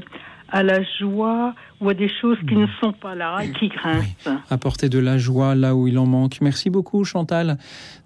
à 0.49 0.61
la 0.63 0.81
joie 0.99 1.53
ou 1.83 1.89
à 1.89 1.93
des 1.93 2.09
choses 2.09 2.37
qui 2.47 2.55
ne 2.55 2.67
sont 2.81 2.93
pas 2.93 3.13
là, 3.13 3.39
et 3.43 3.51
qui 3.51 3.67
grincent. 3.67 4.39
apporter 4.49 4.89
de 4.89 4.99
la 4.99 5.17
joie 5.17 5.53
là 5.53 5.75
où 5.75 5.87
il 5.87 5.99
en 5.99 6.05
manque. 6.05 6.37
Merci 6.41 6.69
beaucoup 6.69 7.03
Chantal 7.03 7.57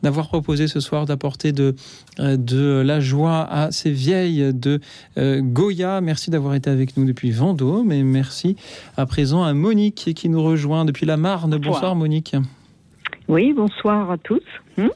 d'avoir 0.04 0.28
proposé 0.28 0.68
ce 0.68 0.80
soir 0.80 1.06
d'apporter 1.06 1.52
de, 1.52 1.76
euh, 2.20 2.38
de 2.38 2.82
la 2.82 3.00
joie 3.00 3.48
à 3.50 3.72
ces 3.72 3.92
vieilles 3.92 4.54
de 4.54 4.80
euh, 5.18 5.42
Goya. 5.42 6.02
Merci 6.02 6.32
d'avoir 6.32 6.56
été 6.56 6.70
avec 6.70 6.98
nous 6.98 7.06
depuis 7.06 7.32
Vendôme 7.32 7.92
et 7.92 8.04
merci 8.04 8.56
à 8.98 9.06
présent 9.06 9.44
à 9.44 9.54
Monique 9.54 10.14
qui 10.16 10.30
nous 10.30 10.44
rejoint 10.44 10.84
depuis 10.86 11.06
la 11.06 11.18
Marne. 11.18 11.58
Bonsoir 11.58 11.96
Monique. 11.96 12.36
Oui, 13.28 13.54
bonsoir 13.54 14.10
à 14.10 14.18
tous. 14.18 14.44
Hmm 14.78 14.88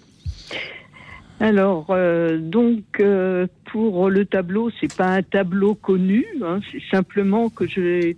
Alors, 1.41 1.87
euh, 1.89 2.37
donc, 2.37 2.83
euh, 2.99 3.47
pour 3.71 4.11
le 4.11 4.25
tableau, 4.25 4.69
c'est 4.79 4.95
pas 4.95 5.07
un 5.07 5.23
tableau 5.23 5.73
connu, 5.73 6.23
hein, 6.43 6.59
c'est 6.71 6.83
simplement 6.91 7.49
que 7.49 7.65
j'ai 7.65 8.13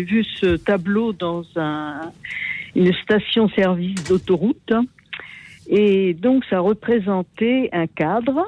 vu 0.00 0.24
ce 0.24 0.56
tableau 0.56 1.12
dans 1.12 1.44
un, 1.56 2.10
une 2.74 2.90
station-service 2.94 4.04
d'autoroute. 4.04 4.72
Et 5.68 6.14
donc, 6.14 6.42
ça 6.48 6.60
représentait 6.60 7.68
un 7.72 7.86
cadre. 7.86 8.42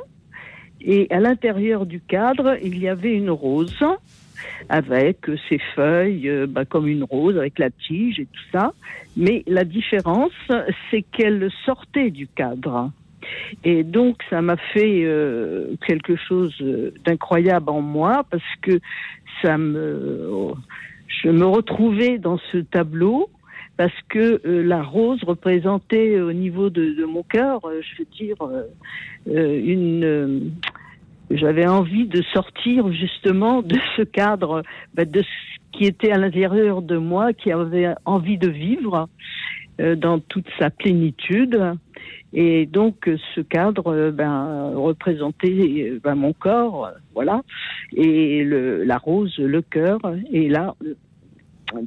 Et 0.81 1.09
à 1.11 1.21
l'intérieur 1.21 1.85
du 1.85 2.01
cadre, 2.01 2.57
il 2.63 2.79
y 2.79 2.89
avait 2.89 3.13
une 3.13 3.31
rose 3.31 3.85
avec 4.71 5.27
ses 5.51 5.61
feuilles 5.75 6.31
euh, 6.31 6.47
bah, 6.49 6.65
comme 6.65 6.89
une 6.89 7.05
rose, 7.05 7.37
avec 7.37 7.59
la 7.59 7.69
tige 7.69 8.19
et 8.19 8.25
tout 8.25 8.51
ça. 8.51 8.73
Mais 9.15 9.43
la 9.47 9.65
différence, 9.65 10.33
c'est 10.91 11.03
qu'elle 11.03 11.51
sortait 11.67 12.11
du 12.11 12.27
cadre. 12.29 12.91
Et 13.65 13.83
donc, 13.83 14.23
ça 14.31 14.43
m'a 14.43 14.57
fait 14.57 15.03
euh, 15.05 15.75
quelque 15.87 16.17
chose 16.17 16.55
euh, 16.61 16.93
d'incroyable 17.05 17.71
en 17.71 17.81
moi 17.81 18.25
parce 18.31 18.43
que 18.63 18.81
ça 19.43 19.59
me, 19.59 20.53
je 21.09 21.29
me 21.29 21.45
retrouvais 21.45 22.19
dans 22.19 22.39
ce 22.53 22.59
tableau 22.59 23.31
parce 23.77 23.95
que 24.09 24.41
euh, 24.47 24.63
la 24.63 24.83
rose 24.83 25.23
représentait 25.25 26.21
au 26.21 26.33
niveau 26.33 26.71
de, 26.71 27.05
mon 27.05 27.23
cœur, 27.23 27.61
je 27.65 27.99
veux 27.99 28.09
dire, 28.17 28.37
une. 29.27 30.53
j'avais 31.31 31.67
envie 31.67 32.07
de 32.07 32.23
sortir 32.33 32.91
justement 32.93 33.63
de 33.63 33.77
ce 33.97 34.03
cadre, 34.03 34.63
bah, 34.95 35.05
de 35.05 35.23
ce 35.23 35.77
qui 35.79 35.85
était 35.85 36.11
à 36.11 36.19
l'intérieur 36.19 36.81
de 36.81 36.97
moi, 36.97 37.35
qui 37.35 37.53
avait 37.53 37.95
envie 38.07 38.39
de 38.39 38.49
vivre 38.49 39.09
dans 39.79 40.21
toute 40.21 40.47
sa 40.59 40.71
plénitude. 40.71 41.77
Et 42.33 42.67
donc 42.67 43.09
ce 43.35 43.41
cadre 43.41 43.93
euh, 43.93 44.11
ben, 44.11 44.73
représentait 44.75 45.91
euh, 45.91 46.01
ben, 46.03 46.15
mon 46.15 46.33
corps, 46.33 46.87
euh, 46.87 46.91
voilà, 47.15 47.43
et 47.95 48.45
le, 48.45 48.85
la 48.85 48.99
rose, 48.99 49.39
le 49.39 49.63
cœur. 49.63 50.01
Et 50.31 50.49
là, 50.49 50.75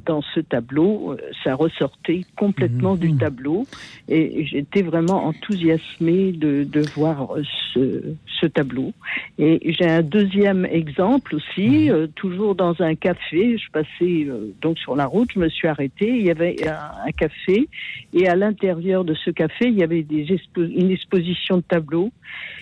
dans 0.06 0.22
ce 0.34 0.40
tableau, 0.40 1.12
euh, 1.12 1.16
ça 1.42 1.54
ressortait 1.54 2.22
complètement 2.36 2.96
du 2.96 3.16
tableau. 3.16 3.66
Et 4.08 4.44
j'étais 4.46 4.82
vraiment 4.82 5.24
enthousiasmée 5.24 6.32
de, 6.32 6.64
de 6.64 6.80
voir 6.94 7.36
euh, 7.36 7.42
ce, 7.72 8.02
ce 8.26 8.46
tableau. 8.46 8.92
Et 9.38 9.72
j'ai 9.72 9.88
un 9.88 10.02
deuxième 10.02 10.66
exemple 10.66 11.36
aussi, 11.36 11.90
euh, 11.90 12.06
toujours 12.14 12.54
dans 12.54 12.80
un 12.80 12.94
café. 12.94 13.56
Je 13.56 13.70
passais 13.70 14.26
euh, 14.26 14.52
donc 14.60 14.78
sur 14.78 14.96
la 14.96 15.06
route, 15.06 15.30
je 15.34 15.38
me 15.38 15.48
suis 15.48 15.68
arrêtée. 15.68 16.08
Il 16.08 16.24
y 16.26 16.30
avait 16.30 16.56
un, 16.68 17.08
un 17.08 17.12
café, 17.12 17.68
et 18.12 18.28
à 18.28 18.36
l'intérieur 18.36 19.04
de 19.04 19.14
ce 19.14 19.30
café, 19.30 19.68
il 19.68 19.78
y 19.78 19.82
avait 19.82 20.02
des 20.02 20.26
expo- 20.26 20.70
une 20.70 20.90
exposition 20.90 21.56
de 21.58 21.62
tableaux. 21.62 22.10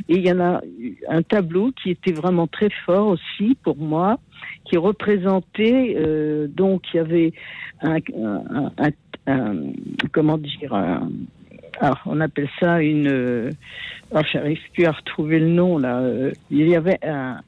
Et 0.09 0.17
il 0.17 0.27
y 0.27 0.33
en 0.33 0.41
a 0.41 0.61
un 1.09 1.23
tableau 1.23 1.73
qui 1.83 1.91
était 1.91 2.13
vraiment 2.13 2.47
très 2.47 2.71
fort 2.87 3.09
aussi 3.09 3.57
pour 3.63 3.77
moi, 3.77 4.19
qui 4.69 4.77
représentait 4.77 5.95
euh, 5.99 6.47
donc 6.49 6.83
il 6.93 6.97
y 6.97 7.01
avait 7.01 7.33
un, 7.83 7.97
un- 7.97 8.73
un- 8.79 9.33
un- 9.33 9.57
comment 10.13 10.39
dire 10.39 10.73
alors, 11.81 12.01
on 12.07 12.21
appelle 12.21 12.49
ça 12.59 12.83
une. 12.83 13.07
Euh, 13.09 13.51
oh, 14.13 14.19
j'arrive 14.33 14.59
plus 14.75 14.85
à 14.87 14.91
retrouver 14.91 15.39
le 15.39 15.47
nom 15.49 15.79
là. 15.79 16.01
Euh, 16.01 16.33
il 16.51 16.67
y 16.69 16.75
avait 16.75 16.99
un. 17.07 17.41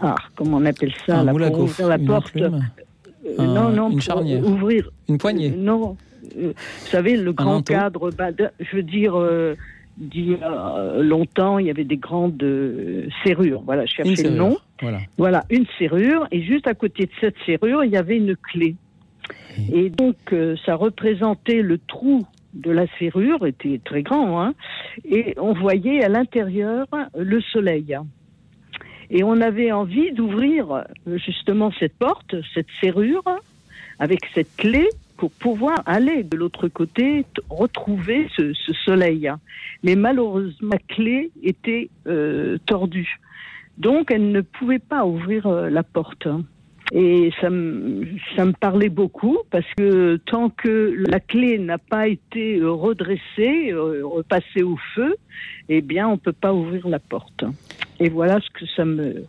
Ah, 0.00 0.14
comment 0.36 0.58
on 0.58 0.64
appelle 0.66 0.92
ça 1.04 1.18
à 1.20 1.24
pour 1.50 1.60
ouvrir 1.64 1.88
la 1.88 1.98
porte. 1.98 2.36
non, 3.38 3.70
non, 3.70 3.90
une 3.90 4.00
charnière. 4.00 4.44
ouvrir. 4.46 4.88
Une 5.08 5.18
poignée. 5.18 5.50
Non. 5.50 5.96
Vous 6.36 6.52
savez, 6.90 7.16
le 7.16 7.32
grand 7.32 7.62
cadre, 7.66 8.10
bah, 8.12 8.30
de- 8.30 8.50
je 8.60 8.76
veux 8.76 8.82
dire, 8.84 9.16
d'il 9.96 10.32
y 10.32 10.34
a 10.42 10.76
euh, 10.76 11.02
longtemps, 11.02 11.58
il 11.58 11.66
y 11.66 11.70
avait 11.70 11.84
des 11.84 11.96
grandes 11.96 12.42
euh, 12.42 13.08
serrures. 13.24 13.62
Voilà, 13.62 13.86
je 13.86 13.94
cherchais 13.94 14.22
le 14.24 14.30
nom. 14.30 14.58
Voilà. 14.80 14.98
Voilà, 15.16 15.44
une 15.50 15.66
serrure, 15.78 16.26
et 16.30 16.42
juste 16.42 16.66
à 16.66 16.74
côté 16.74 17.06
de 17.06 17.10
cette 17.20 17.36
serrure, 17.46 17.84
il 17.84 17.90
y 17.90 17.96
avait 17.96 18.16
une 18.16 18.36
clé. 18.36 18.76
Et 19.72 19.88
donc, 19.88 20.16
euh, 20.32 20.54
ça 20.66 20.74
représentait 20.74 21.62
le 21.62 21.78
trou 21.78 22.26
de 22.52 22.70
la 22.70 22.86
serrure, 22.98 23.46
était 23.46 23.80
très 23.84 24.02
grand, 24.02 24.42
hein, 24.42 24.54
et 25.04 25.34
on 25.38 25.54
voyait 25.54 26.04
à 26.04 26.08
l'intérieur 26.08 26.86
le 27.16 27.40
soleil. 27.40 27.96
Et 29.08 29.24
on 29.24 29.40
avait 29.40 29.72
envie 29.72 30.12
d'ouvrir 30.12 30.84
justement 31.06 31.70
cette 31.78 31.96
porte, 31.96 32.34
cette 32.54 32.66
serrure, 32.80 33.22
avec 33.98 34.20
cette 34.34 34.54
clé 34.56 34.88
pour 35.16 35.30
pouvoir 35.30 35.82
aller 35.86 36.22
de 36.22 36.36
l'autre 36.36 36.68
côté, 36.68 37.24
retrouver 37.48 38.28
ce, 38.36 38.52
ce 38.52 38.72
soleil. 38.72 39.30
Mais 39.82 39.96
malheureusement, 39.96 40.70
la 40.72 40.78
clé 40.78 41.30
était 41.42 41.90
euh, 42.06 42.58
tordue. 42.66 43.18
Donc, 43.78 44.10
elle 44.10 44.30
ne 44.30 44.40
pouvait 44.40 44.78
pas 44.78 45.04
ouvrir 45.04 45.46
euh, 45.46 45.68
la 45.70 45.82
porte. 45.82 46.28
Et 46.92 47.32
ça 47.40 47.50
me, 47.50 48.06
ça 48.36 48.44
me 48.44 48.52
parlait 48.52 48.88
beaucoup 48.88 49.38
parce 49.50 49.66
que 49.76 50.20
tant 50.26 50.50
que 50.50 50.94
la 51.08 51.18
clé 51.18 51.58
n'a 51.58 51.78
pas 51.78 52.06
été 52.06 52.58
euh, 52.58 52.70
redressée, 52.70 53.72
repassée 53.74 54.62
au 54.62 54.76
feu, 54.94 55.16
eh 55.68 55.80
bien, 55.80 56.08
on 56.08 56.16
peut 56.16 56.32
pas 56.32 56.54
ouvrir 56.54 56.88
la 56.88 57.00
porte. 57.00 57.44
Et 57.98 58.08
voilà 58.08 58.38
ce 58.40 58.50
que 58.50 58.66
ça 58.76 58.84
me, 58.84 59.24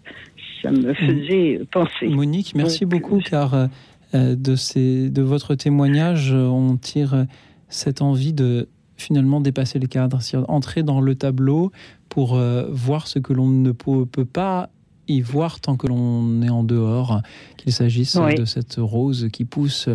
ça 0.62 0.72
me 0.72 0.94
faisait 0.94 1.62
penser. 1.72 2.10
Monique, 2.10 2.54
merci 2.56 2.86
Donc, 2.86 2.92
beaucoup 2.92 3.20
car 3.22 3.70
de, 4.14 4.56
ces, 4.56 5.10
de 5.10 5.22
votre 5.22 5.56
témoignage, 5.56 6.32
euh, 6.32 6.46
on 6.46 6.78
tire 6.78 7.14
euh, 7.14 7.24
cette 7.70 8.02
envie 8.02 8.34
de 8.34 8.70
finalement 8.96 9.42
dépasser 9.42 9.80
le 9.80 9.88
cadre, 9.88 10.22
c'est-à-dire 10.22 10.50
entrer 10.50 10.84
dans 10.84 11.02
le 11.02 11.16
tableau 11.16 11.72
pour 12.10 12.36
euh, 12.36 12.68
voir 12.72 13.08
ce 13.08 13.20
que 13.20 13.34
l'on 13.34 13.48
ne 13.48 13.72
peut, 13.72 14.06
peut 14.06 14.26
pas 14.26 14.70
y 15.08 15.22
voir 15.22 15.60
tant 15.60 15.76
que 15.78 15.88
l'on 15.88 16.42
est 16.42 16.50
en 16.50 16.64
dehors, 16.64 17.22
qu'il 17.58 17.72
s'agisse 17.74 18.16
Oui. 18.22 18.36
de 18.36 18.46
cette 18.46 18.76
rose 18.78 19.28
qui 19.32 19.46
pousse 19.46 19.90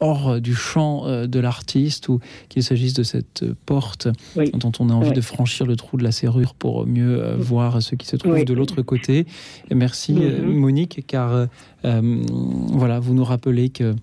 hors 0.00 0.40
du 0.40 0.54
champ 0.54 1.06
euh, 1.06 1.26
de 1.26 1.40
l'artiste 1.40 2.08
ou 2.08 2.20
qu'il 2.48 2.62
s'agisse 2.62 2.94
de 2.94 3.02
cette 3.02 3.44
porte 3.66 4.08
Oui. 4.36 4.50
dont 4.52 4.70
on 4.78 4.90
a 4.90 4.92
envie 4.94 5.08
Oui. 5.08 5.14
de 5.14 5.20
franchir 5.20 5.66
le 5.66 5.74
trou 5.76 5.96
de 5.96 6.04
la 6.04 6.12
serrure 6.12 6.54
pour 6.54 6.86
mieux 6.86 7.22
euh, 7.22 7.36
voir 7.36 7.82
ce 7.82 7.94
qui 7.96 8.06
se 8.06 8.16
trouve 8.16 8.44
de 8.44 8.54
l'autre 8.54 8.82
côté. 8.82 9.26
Et 9.70 9.74
merci 9.74 10.14
euh, 10.18 10.42
Mhm. 10.42 10.54
Monique, 10.54 11.04
car 11.06 11.46
euh, 11.84 12.24
voilà, 12.72 13.00
vous 13.00 13.14
nous 13.14 13.24
rappelez 13.24 13.70
que 13.70 13.94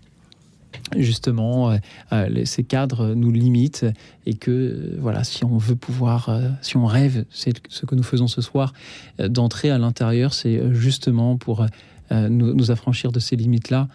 justement 0.97 1.71
euh, 1.71 1.77
euh, 2.13 2.45
ces 2.45 2.63
cadres 2.63 3.13
nous 3.15 3.31
limitent 3.31 3.85
et 4.25 4.35
que 4.35 4.51
euh, 4.51 4.97
voilà, 4.99 5.23
si 5.23 5.43
on 5.43 5.57
veut 5.57 5.75
pouvoir, 5.75 6.29
euh, 6.29 6.49
si 6.61 6.77
on 6.77 6.85
rêve, 6.85 7.25
c'est 7.31 7.53
ce 7.69 7.85
que 7.85 7.95
nous 7.95 8.03
faisons 8.03 8.27
ce 8.27 8.41
soir, 8.41 8.73
euh, 9.19 9.27
d'entrer 9.27 9.69
à 9.71 9.77
l'intérieur, 9.77 10.33
c'est 10.33 10.61
justement 10.73 11.37
pour 11.37 11.65
euh, 12.11 12.29
nous, 12.29 12.53
nous 12.53 12.71
affranchir 12.71 13.11
de 13.11 13.19
ces 13.19 13.35
limites-là. 13.35 13.87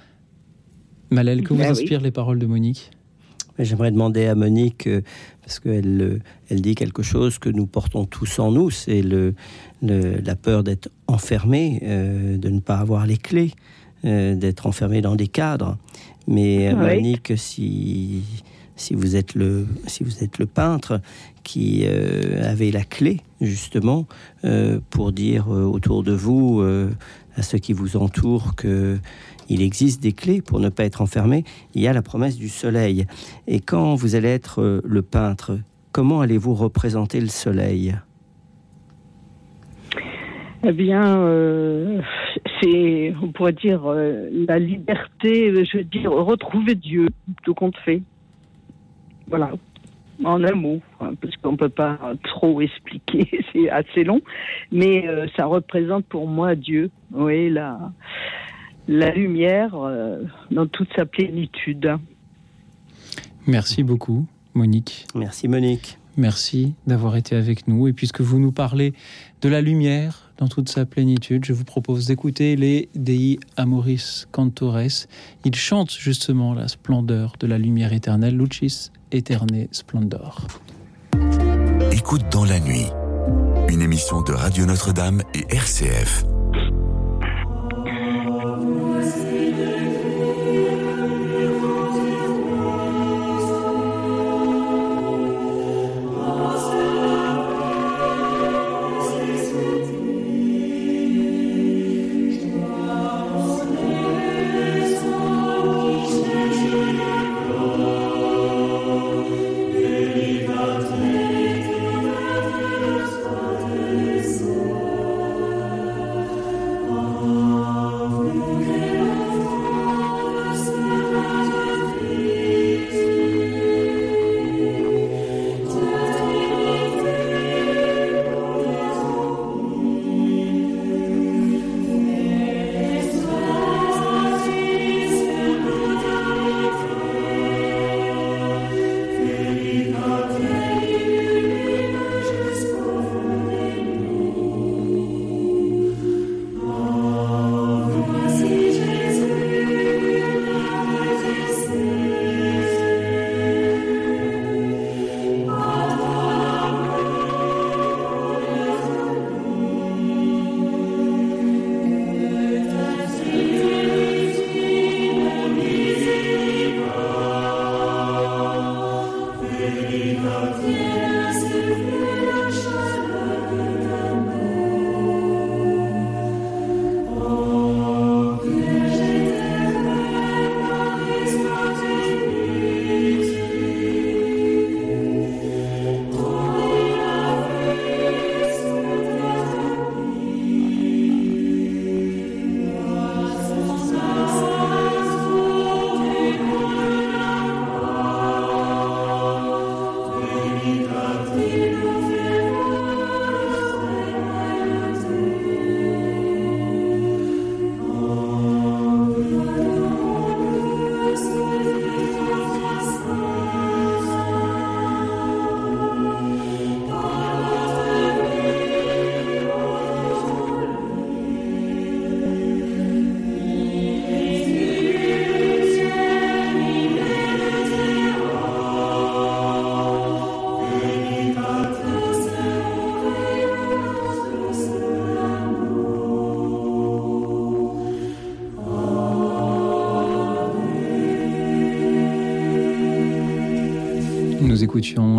Malèle, 1.11 1.43
que 1.43 1.49
vous 1.55 1.59
Ben 1.61 1.67
oui. 1.67 1.71
inspirent 1.73 2.01
les 2.01 2.11
paroles 2.11 2.39
de 2.39 2.47
Monique? 2.47 2.91
J'aimerais 3.59 3.91
demander 3.91 4.27
à 4.27 4.35
Monique, 4.35 4.89
parce 5.43 5.61
qu'elle 5.61 6.21
elle 6.49 6.63
dit 6.63 6.75
quelque 6.75 7.03
chose 7.03 7.39
que 7.39 7.51
nous 7.51 7.67
portons 7.67 8.07
tous 8.07 8.39
en 8.39 8.51
nous, 8.53 8.71
c'est 8.71 9.03
le, 9.03 9.35
le- 9.83 10.21
la 10.25 10.35
peur 10.35 10.63
d'être 10.65 10.89
enfermé, 11.09 11.81
euh, 11.83 12.39
de 12.39 12.49
ne 12.49 12.61
pas 12.61 12.77
avoir 12.79 13.07
les 13.07 13.19
clés, 13.19 13.53
euh, 14.07 14.35
d'être 14.35 14.67
enfermé 14.67 15.03
dans 15.03 15.15
des 15.15 15.29
cadres. 15.29 15.77
Mais 16.27 16.69
euh, 16.69 16.75
Oui. 16.75 16.97
Monique, 16.97 17.33
si, 17.37 18.23
si, 18.77 18.95
vous 18.95 19.17
êtes 19.17 19.35
le, 19.35 19.67
si 19.87 20.05
vous 20.05 20.23
êtes 20.23 20.39
le 20.39 20.47
peintre 20.47 21.01
qui 21.43 21.83
euh, 21.85 22.49
avait 22.51 22.71
la 22.71 22.85
clé, 22.85 23.21
justement, 23.41 24.07
euh, 24.45 24.81
pour 24.91 25.13
dire 25.13 25.49
autour 25.49 26.03
de 26.03 26.13
vous, 26.13 26.63
à 27.37 27.43
ceux 27.43 27.59
qui 27.59 27.73
vous 27.73 27.97
entourent, 27.97 28.55
que 28.55 28.99
il 29.49 29.63
existe 29.63 30.01
des 30.01 30.13
clés 30.13 30.43
pour 30.43 30.61
ne 30.61 30.69
pas 30.69 30.85
être 30.85 31.03
enfermé. 31.03 31.43
Il 31.75 31.83
y 31.83 31.89
a 31.89 31.93
la 31.93 32.03
promesse 32.03 32.37
du 32.37 32.49
soleil. 32.49 33.07
Et 33.49 33.59
quand 33.59 33.97
vous 33.97 34.15
allez 34.15 34.29
être 34.29 34.81
le 34.85 35.03
peintre 35.03 35.59
comment 35.93 36.21
allez-vous 36.21 36.55
représenter 36.55 37.21
le 37.21 37.29
soleil? 37.29 37.97
Eh 40.63 40.73
bien, 40.73 41.19
euh, 41.21 42.03
c'est, 42.61 43.15
on 43.23 43.33
pourrait 43.33 43.53
dire, 43.55 43.83
euh, 43.87 44.29
la 44.47 44.59
liberté, 44.59 45.65
je 45.65 45.79
veux 45.79 45.85
dire, 45.85 46.11
retrouver 46.11 46.75
Dieu, 46.75 47.09
tout 47.45 47.55
compte 47.55 47.77
fait. 47.79 48.03
Voilà, 49.29 49.53
en 50.25 50.45
un 50.45 50.55
mot, 50.55 50.81
hein, 51.01 51.13
parce 51.21 51.35
qu'on 51.37 51.53
ne 51.53 51.57
peut 51.57 51.71
pas 51.71 51.99
trop 52.25 52.61
expliquer, 52.61 53.29
c'est 53.53 53.71
assez 53.71 54.05
long, 54.05 54.21
mais 54.71 55.09
euh, 55.09 55.27
ça 55.37 55.47
représente 55.47 56.05
pour 56.07 56.27
moi 56.27 56.55
Dieu, 56.55 56.91
oui, 57.13 57.49
la, 57.49 57.93
la 58.87 59.11
lumière 59.13 59.75
euh, 59.75 60.25
dans 60.51 60.67
toute 60.67 60.89
sa 60.95 61.07
plénitude. 61.07 61.97
Merci 63.47 63.83
beaucoup, 63.83 64.27
Monique. 64.53 65.07
Merci, 65.15 65.49
Monique. 65.49 65.97
Merci 66.17 66.75
d'avoir 66.87 67.17
été 67.17 67.37
avec 67.37 67.67
nous. 67.69 67.89
Et 67.89 67.93
puisque 67.93 68.21
vous 68.21 68.39
nous 68.39 68.53
parlez 68.53 68.93
de 69.41 69.49
la 69.49 69.61
lumière 69.61 70.31
dans 70.39 70.49
toute 70.49 70.69
sa 70.69 70.87
plénitude, 70.87 71.45
je 71.45 71.53
vous 71.53 71.65
propose 71.65 72.07
d'écouter 72.07 72.57
les 72.57 72.89
Dei 72.95 73.39
Amoris 73.57 74.27
Cantores. 74.33 75.07
Ils 75.45 75.55
chantent 75.55 75.93
justement 75.93 76.55
la 76.55 76.69
splendeur 76.69 77.35
de 77.39 77.47
la 77.47 77.59
lumière 77.59 77.93
éternelle, 77.93 78.37
Lucis 78.37 78.91
Aeterne 79.13 79.67
Splendor. 79.71 80.47
Écoute 81.93 82.23
dans 82.31 82.45
la 82.45 82.59
nuit, 82.61 82.87
une 83.69 83.83
émission 83.83 84.23
de 84.23 84.33
Radio 84.33 84.65
Notre-Dame 84.65 85.23
et 85.35 85.45
RCF. 85.55 86.25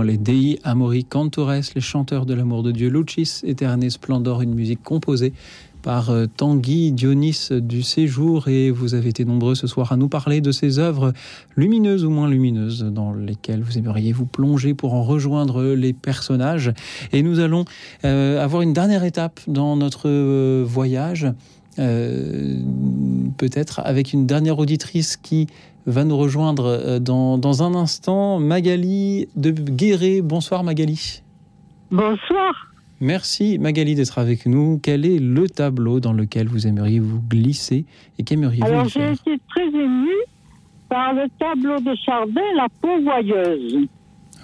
Les 0.03 0.17
Dei 0.17 0.59
Amori 0.63 1.05
Cantores, 1.05 1.73
les 1.75 1.81
chanteurs 1.81 2.25
de 2.25 2.33
l'amour 2.33 2.63
de 2.63 2.71
Dieu, 2.71 2.89
Lucis 2.89 3.41
Aeterne 3.45 3.87
Splendor, 3.91 4.41
une 4.41 4.55
musique 4.55 4.81
composée 4.81 5.33
par 5.83 6.09
euh, 6.09 6.25
Tanguy 6.25 6.91
Dionys 6.91 7.49
du 7.51 7.83
Séjour 7.83 8.47
et 8.47 8.71
vous 8.71 8.95
avez 8.95 9.09
été 9.09 9.23
nombreux 9.23 9.53
ce 9.53 9.67
soir 9.67 9.91
à 9.91 9.97
nous 9.97 10.09
parler 10.09 10.41
de 10.41 10.51
ces 10.51 10.79
œuvres 10.79 11.13
lumineuses 11.55 12.05
ou 12.05 12.09
moins 12.09 12.27
lumineuses 12.27 12.83
dans 12.83 13.13
lesquelles 13.13 13.61
vous 13.61 13.77
aimeriez 13.77 14.13
vous 14.13 14.25
plonger 14.25 14.73
pour 14.73 14.95
en 14.95 15.03
rejoindre 15.03 15.63
les 15.63 15.93
personnages. 15.93 16.73
Et 17.13 17.21
nous 17.21 17.39
allons 17.39 17.65
euh, 18.03 18.43
avoir 18.43 18.63
une 18.63 18.73
dernière 18.73 19.03
étape 19.03 19.39
dans 19.47 19.75
notre 19.75 20.09
euh, 20.09 20.63
voyage, 20.65 21.31
peut-être 23.37 23.79
avec 23.85 24.11
une 24.11 24.27
dernière 24.27 24.59
auditrice 24.59 25.15
qui 25.15 25.47
va 25.85 26.03
nous 26.03 26.17
rejoindre 26.17 26.65
euh, 26.65 26.99
dans, 26.99 27.37
dans 27.37 27.63
un 27.63 27.73
instant, 27.75 28.39
Magali 28.39 29.27
de 29.35 29.51
Guéret. 29.51 30.21
Bonsoir 30.21 30.63
Magali. 30.63 31.21
Bonsoir. 31.89 32.67
Merci 32.99 33.57
Magali 33.57 33.95
d'être 33.95 34.19
avec 34.19 34.45
nous. 34.45 34.79
Quel 34.81 35.05
est 35.05 35.19
le 35.19 35.49
tableau 35.49 35.99
dans 35.99 36.13
lequel 36.13 36.47
vous 36.47 36.67
aimeriez 36.67 36.99
vous 36.99 37.19
glisser 37.19 37.85
et 38.19 38.23
qu'aimeriez-vous 38.23 38.65
Alors 38.65 38.87
j'ai 38.87 39.11
été 39.11 39.39
très 39.49 39.67
émue 39.67 40.09
par 40.87 41.13
le 41.13 41.27
tableau 41.39 41.79
de 41.79 41.95
Chardin, 42.05 42.41
La 42.55 42.67
Pourvoyeuse. 42.81 43.87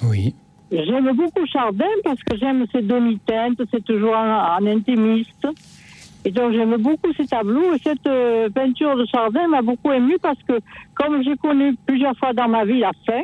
Oui. 0.04 0.34
J'aime 0.72 1.12
beaucoup 1.16 1.46
Chardin 1.46 1.86
parce 2.04 2.22
que 2.24 2.36
j'aime 2.38 2.66
ses 2.72 2.82
demi-teintes, 2.82 3.62
c'est 3.72 3.84
toujours 3.84 4.16
un, 4.16 4.58
un 4.60 4.66
intimiste. 4.66 5.48
Et 6.28 6.32
donc 6.32 6.52
j'aime 6.52 6.76
beaucoup 6.76 7.14
ces 7.16 7.26
tableaux 7.26 7.74
et 7.74 7.78
cette 7.82 8.06
euh, 8.06 8.50
peinture 8.50 8.98
de 8.98 9.06
Chardin 9.06 9.48
m'a 9.48 9.62
beaucoup 9.62 9.94
émue 9.94 10.18
parce 10.22 10.40
que 10.46 10.60
comme 10.94 11.24
j'ai 11.24 11.38
connu 11.38 11.74
plusieurs 11.86 12.18
fois 12.18 12.34
dans 12.34 12.50
ma 12.50 12.66
vie 12.66 12.80
la 12.80 12.92
faim, 13.06 13.22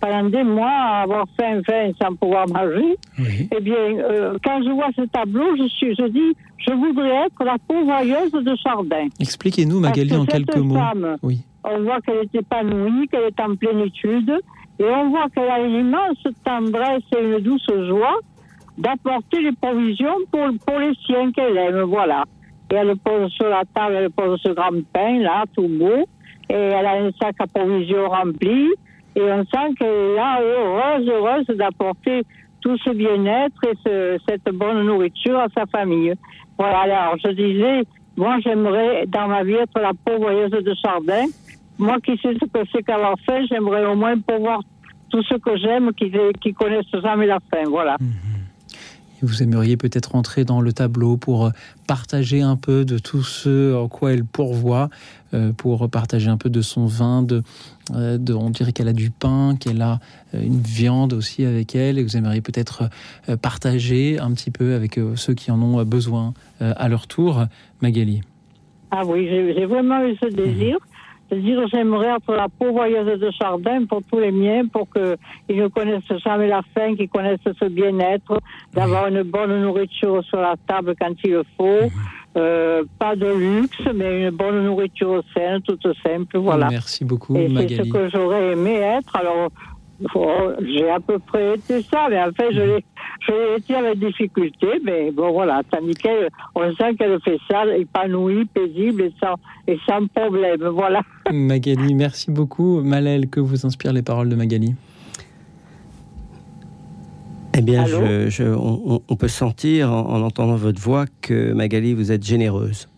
pendant 0.00 0.28
des 0.28 0.44
mois 0.44 0.70
avoir 1.02 1.24
faim, 1.36 1.60
faim 1.66 1.90
sans 2.00 2.14
pouvoir 2.14 2.46
manger, 2.46 2.96
eh 3.18 3.60
bien 3.60 3.74
euh, 3.74 4.38
quand 4.44 4.62
je 4.62 4.70
vois 4.70 4.86
ce 4.94 5.02
tableau, 5.02 5.56
je, 5.56 5.66
suis, 5.66 5.96
je 5.96 6.06
dis 6.06 6.36
je 6.58 6.72
voudrais 6.74 7.26
être 7.26 7.42
la 7.42 7.56
pourvoyeuse 7.66 8.30
de 8.30 8.54
Chardin. 8.62 9.08
Expliquez-nous 9.18 9.80
Magali 9.80 10.14
en 10.14 10.24
que 10.24 10.30
quelques 10.30 10.58
mots. 10.58 10.76
femme, 10.76 11.16
Oui. 11.24 11.40
On 11.64 11.82
voit 11.82 12.00
qu'elle 12.02 12.18
est 12.18 12.34
épanouie, 12.36 13.08
qu'elle 13.08 13.24
est 13.24 13.40
en 13.40 13.56
plénitude, 13.56 14.30
et 14.78 14.84
on 14.84 15.10
voit 15.10 15.28
qu'elle 15.34 15.50
a 15.50 15.58
une 15.58 15.74
immense 15.74 16.24
tendresse 16.44 17.02
et 17.16 17.20
une 17.20 17.40
douce 17.40 17.66
joie 17.88 18.20
d'apporter 18.78 19.40
les 19.42 19.52
provisions 19.52 20.16
pour, 20.30 20.46
pour 20.66 20.78
les 20.78 20.92
siens 21.04 21.30
qu'elle 21.32 21.56
aime, 21.58 21.82
voilà. 21.82 22.24
Et 22.70 22.74
elle 22.76 22.94
pose 22.96 23.30
sur 23.32 23.48
la 23.48 23.62
table, 23.74 23.94
elle 23.96 24.10
pose 24.10 24.40
ce 24.42 24.50
grand 24.52 24.70
pain, 24.92 25.18
là, 25.20 25.44
tout 25.54 25.68
beau, 25.68 26.04
et 26.48 26.54
elle 26.54 26.86
a 26.86 26.92
un 27.02 27.10
sac 27.20 27.34
à 27.40 27.46
provisions 27.46 28.08
rempli, 28.08 28.68
et 29.16 29.22
on 29.22 29.42
sent 29.44 29.74
qu'elle 29.78 29.88
est 29.88 30.14
là, 30.14 30.40
heureuse, 30.40 31.08
heureuse 31.08 31.46
d'apporter 31.56 32.22
tout 32.60 32.76
ce 32.78 32.90
bien-être 32.90 33.56
et 33.64 33.74
ce- 33.84 34.18
cette 34.28 34.54
bonne 34.54 34.82
nourriture 34.84 35.38
à 35.38 35.46
sa 35.56 35.64
famille. 35.66 36.12
Voilà, 36.58 36.80
alors 36.80 37.16
je 37.24 37.30
disais, 37.30 37.82
moi 38.16 38.36
j'aimerais 38.44 39.06
dans 39.06 39.28
ma 39.28 39.44
vie 39.44 39.54
être 39.54 39.80
la 39.80 39.92
pourvoyeuse 40.04 40.50
de 40.50 40.74
Chardin. 40.84 41.26
Moi 41.78 41.96
qui 42.04 42.16
sais 42.18 42.34
ce 42.34 42.46
que 42.46 42.66
c'est 42.72 42.82
qu'avoir 42.82 43.14
faim, 43.24 43.42
j'aimerais 43.48 43.86
au 43.86 43.94
moins 43.94 44.18
pourvoir 44.18 44.60
tout 45.10 45.22
ce 45.22 45.36
que 45.36 45.56
j'aime 45.56 45.92
qui, 45.94 46.12
qui 46.40 46.52
connaissent 46.52 47.00
jamais 47.02 47.26
la 47.26 47.38
faim. 47.50 47.62
Voilà. 47.68 47.96
Et 48.00 48.37
Vous 49.22 49.42
aimeriez 49.42 49.76
peut-être 49.76 50.14
entrer 50.14 50.44
dans 50.44 50.60
le 50.60 50.72
tableau 50.72 51.16
pour 51.16 51.46
euh, 51.46 51.50
partager 51.86 52.40
un 52.42 52.56
peu 52.56 52.84
de 52.84 52.98
tout 52.98 53.22
ce 53.22 53.74
en 53.74 53.88
quoi 53.88 54.12
elle 54.12 54.24
pourvoit, 54.24 54.90
euh, 55.34 55.52
pour 55.52 55.88
partager 55.90 56.28
un 56.30 56.36
peu 56.36 56.50
de 56.50 56.60
son 56.60 56.86
vin, 56.86 57.22
de, 57.22 57.42
euh, 57.94 58.16
de- 58.18 58.32
on 58.34 58.50
dirait 58.50 58.72
qu'elle 58.72 58.88
a 58.88 58.92
du 58.92 59.10
pain, 59.10 59.56
qu'elle 59.58 59.82
a 59.82 59.98
une 60.34 60.60
viande 60.60 61.12
aussi 61.14 61.44
avec 61.44 61.74
elle, 61.74 61.98
et 61.98 62.02
vous 62.02 62.16
aimeriez 62.16 62.40
peut-être 62.42 62.90
partager 63.42 64.18
un 64.18 64.30
petit 64.32 64.50
peu 64.50 64.74
avec 64.74 65.00
ceux 65.16 65.34
qui 65.34 65.50
en 65.50 65.60
ont 65.62 65.82
besoin 65.84 66.34
à 66.60 66.88
leur 66.88 67.06
tour. 67.06 67.44
Magali. 67.80 68.20
Ah 68.90 69.02
oui, 69.06 69.26
j'ai 69.28 69.54
j'ai 69.54 69.66
vraiment 69.66 70.02
eu 70.04 70.16
ce 70.22 70.26
désir. 70.34 70.76
C'est-à-dire, 71.28 71.66
j'aimerais 71.68 72.08
être 72.16 72.34
la 72.34 72.48
pourvoyeuse 72.48 73.20
de 73.20 73.30
Chardin 73.30 73.84
pour 73.84 74.02
tous 74.10 74.18
les 74.18 74.30
miens, 74.30 74.66
pour 74.66 74.88
qu'ils 74.90 75.60
ne 75.60 75.68
connaissent 75.68 76.18
jamais 76.24 76.48
la 76.48 76.62
faim, 76.74 76.96
qu'ils 76.96 77.08
connaissent 77.08 77.38
ce 77.44 77.66
bien-être, 77.66 78.40
d'avoir 78.72 79.08
une 79.08 79.22
bonne 79.22 79.60
nourriture 79.60 80.24
sur 80.24 80.40
la 80.40 80.54
table 80.66 80.94
quand 80.98 81.12
il 81.24 81.32
le 81.32 81.44
faut. 81.56 81.90
Euh, 82.36 82.84
pas 82.98 83.16
de 83.16 83.26
luxe, 83.26 83.80
mais 83.94 84.22
une 84.22 84.30
bonne 84.30 84.64
nourriture 84.64 85.22
saine, 85.34 85.60
toute 85.62 85.86
simple, 86.06 86.38
voilà. 86.38 86.68
Merci 86.70 87.04
beaucoup, 87.04 87.34
Et 87.36 87.48
c'est 87.56 87.84
ce 87.84 87.90
que 87.90 88.08
j'aurais 88.10 88.52
aimé 88.52 88.74
être. 88.74 89.16
Alors, 89.16 89.48
oh, 90.14 90.50
j'ai 90.60 90.88
à 90.90 91.00
peu 91.00 91.18
près 91.18 91.54
été 91.56 91.82
ça, 91.82 92.06
mais 92.10 92.20
en 92.20 92.32
fait, 92.32 92.52
je 92.52 92.60
l'ai, 92.60 92.84
je 93.26 93.32
l'ai 93.32 93.56
été 93.58 93.74
avec 93.74 93.98
difficulté. 93.98 94.66
Mais 94.84 95.10
bon, 95.10 95.32
voilà, 95.32 95.62
tandis 95.70 95.94
qu'elle, 95.94 96.28
on 96.54 96.72
sent 96.74 96.94
qu'elle 96.96 97.20
fait 97.22 97.38
ça 97.50 97.64
épanouie, 97.76 98.44
paisible 98.46 99.02
et 99.02 99.12
sans, 99.22 99.34
et 99.66 99.78
sans 99.88 100.06
problème. 100.08 100.62
Voilà. 100.68 101.02
Magali, 101.32 101.94
merci 101.94 102.30
beaucoup. 102.30 102.80
Malel, 102.82 103.28
que 103.28 103.40
vous 103.40 103.66
inspirent 103.66 103.92
les 103.92 104.02
paroles 104.02 104.28
de 104.28 104.36
Magali? 104.36 104.74
Eh 107.56 107.62
bien, 107.62 107.86
je, 107.86 108.28
je- 108.28 108.44
on, 108.44 108.82
on- 108.94 109.02
on 109.08 109.16
peut 109.16 109.26
sentir 109.28 109.92
en, 109.92 110.00
en 110.10 110.22
entendant 110.22 110.54
votre 110.56 110.80
voix 110.80 111.06
que 111.22 111.52
Magali, 111.52 111.92
vous 111.94 112.12
êtes 112.12 112.24
généreuse. 112.24 112.88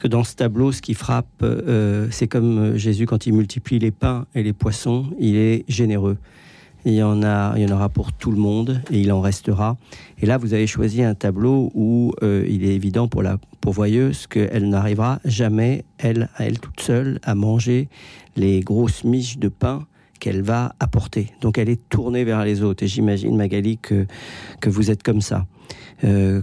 Que 0.00 0.06
dans 0.06 0.22
ce 0.22 0.36
tableau, 0.36 0.70
ce 0.70 0.80
qui 0.80 0.94
frappe, 0.94 1.26
euh, 1.42 2.06
c'est 2.12 2.28
comme 2.28 2.58
euh, 2.58 2.76
Jésus 2.76 3.06
quand 3.06 3.26
il 3.26 3.32
multiplie 3.32 3.80
les 3.80 3.90
pains 3.90 4.26
et 4.34 4.44
les 4.44 4.52
poissons, 4.52 5.06
il 5.18 5.34
est 5.34 5.64
généreux. 5.66 6.18
Il 6.84 6.94
y, 6.94 7.02
en 7.02 7.24
a, 7.24 7.54
il 7.56 7.62
y 7.62 7.66
en 7.70 7.74
aura 7.74 7.88
pour 7.88 8.12
tout 8.12 8.30
le 8.30 8.36
monde 8.36 8.80
et 8.92 9.00
il 9.00 9.10
en 9.10 9.20
restera. 9.20 9.76
Et 10.20 10.26
là, 10.26 10.38
vous 10.38 10.54
avez 10.54 10.68
choisi 10.68 11.02
un 11.02 11.14
tableau 11.14 11.72
où 11.74 12.12
euh, 12.22 12.46
il 12.48 12.64
est 12.64 12.74
évident 12.74 13.08
pour 13.08 13.24
la 13.24 13.38
pourvoyeuse 13.60 14.28
qu'elle 14.28 14.68
n'arrivera 14.68 15.18
jamais, 15.24 15.84
elle, 15.98 16.28
à 16.36 16.46
elle 16.46 16.60
toute 16.60 16.80
seule, 16.80 17.18
à 17.24 17.34
manger 17.34 17.88
les 18.36 18.60
grosses 18.60 19.02
miches 19.02 19.38
de 19.38 19.48
pain 19.48 19.84
qu'elle 20.20 20.42
va 20.42 20.76
apporter. 20.78 21.32
Donc 21.40 21.58
elle 21.58 21.68
est 21.68 21.88
tournée 21.88 22.22
vers 22.22 22.44
les 22.44 22.62
autres. 22.62 22.84
Et 22.84 22.86
j'imagine, 22.86 23.36
Magali, 23.36 23.78
que, 23.78 24.06
que 24.60 24.70
vous 24.70 24.92
êtes 24.92 25.02
comme 25.02 25.20
ça. 25.20 25.46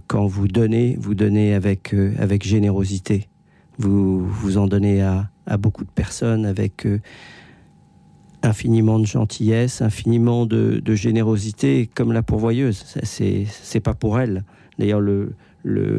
Quand 0.08 0.28
vous 0.28 0.50
donnez, 0.50 0.98
vous 1.00 1.16
donnez 1.16 1.54
avec, 1.54 1.96
avec 2.20 2.46
générosité. 2.46 3.30
Vous, 3.78 4.26
vous 4.26 4.58
en 4.58 4.68
donnez 4.68 5.02
à, 5.02 5.30
beaucoup 5.58 5.84
de 5.84 5.90
personnes 5.90 6.46
avec 6.46 6.86
euh, 6.86 7.00
infiniment 8.42 9.00
de 9.00 9.06
gentillesse, 9.06 9.82
infiniment 9.82 10.46
de, 10.46 10.82
générosité, 10.96 11.90
comme 11.94 12.12
la 12.12 12.24
pourvoyeuse. 12.24 12.84
C'est, 13.04 13.80
pas 13.82 13.94
pour 13.94 14.20
elle. 14.20 14.44
D'ailleurs, 14.80 15.02
le, 15.02 15.36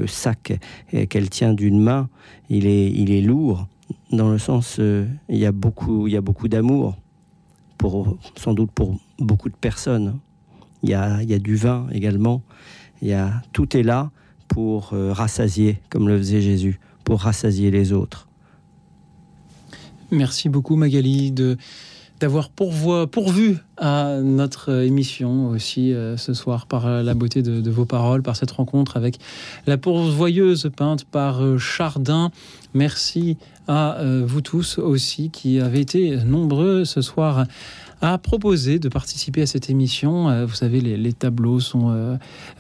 sac 0.07 0.59
qu'elle 1.09 1.31
tient 1.31 1.53
d'une 1.53 1.81
main, 1.81 2.09
il 2.48 2.66
est, 2.66 3.20
lourd, 3.20 3.69
dans 4.11 4.31
le 4.31 4.39
sens, 4.39 4.77
euh, 4.78 5.07
il 5.28 5.39
y 5.39 5.47
a 5.47 5.53
beaucoup, 5.53 6.09
d'amour, 6.48 6.97
sans 8.36 8.55
doute 8.55 8.70
pour 8.70 8.97
beaucoup 9.19 9.48
de 9.48 9.57
personnes. 9.57 10.19
Il 10.82 10.90
y 10.90 10.94
a, 10.94 11.39
du 11.39 11.57
vin 11.57 11.86
également. 11.93 12.43
Tout 13.53 13.77
est 13.77 13.82
là 13.82 14.11
pour 14.48 14.93
euh, 14.93 15.12
rassasier, 15.12 15.81
comme 15.90 16.09
le 16.09 16.16
faisait 16.19 16.40
Jésus, 16.40 16.78
pour 17.07 17.20
rassasier 17.20 17.70
les 17.70 17.95
autres. 17.95 18.28
Merci 20.11 20.51
beaucoup 20.51 20.77
Magali 20.77 21.33
de 21.33 21.57
d'avoir 22.20 22.49
pourvu 22.49 23.59
à 23.77 24.20
notre 24.23 24.83
émission 24.83 25.49
aussi 25.49 25.93
euh, 25.93 26.16
ce 26.16 26.33
soir 26.33 26.66
par 26.66 26.87
euh, 26.87 27.03
la 27.03 27.12
beauté 27.12 27.43
de, 27.43 27.70
vos 27.70 27.85
paroles, 27.85 28.23
par 28.23 28.37
cette 28.37 28.53
rencontre 28.53 28.97
avec 28.97 29.19
la 29.66 29.77
pourvoyeuse 29.77 30.70
peinte 30.74 31.05
par 31.05 31.45
euh, 31.45 31.59
Chardin. 31.59 32.31
Merci 32.73 33.37
à 33.69 33.99
vous 34.24 34.43
tous 34.43 34.78
aussi 34.78 35.31
qui 35.31 35.59
avez 35.59 35.81
été 35.81 36.19
nombreux 36.24 36.85
ce 36.85 37.01
soir 37.01 37.47
à 38.01 38.18
proposer 38.18 38.78
de 38.78 38.89
participer 38.89 39.43
à 39.43 39.47
cette 39.47 39.70
émission. 39.70 40.28
Euh, 40.28 40.47
Vous 40.47 40.55
savez, 40.55 40.81
les, 40.81 41.12
tableaux 41.12 41.60
sont 41.60 41.90
euh, 41.90 42.16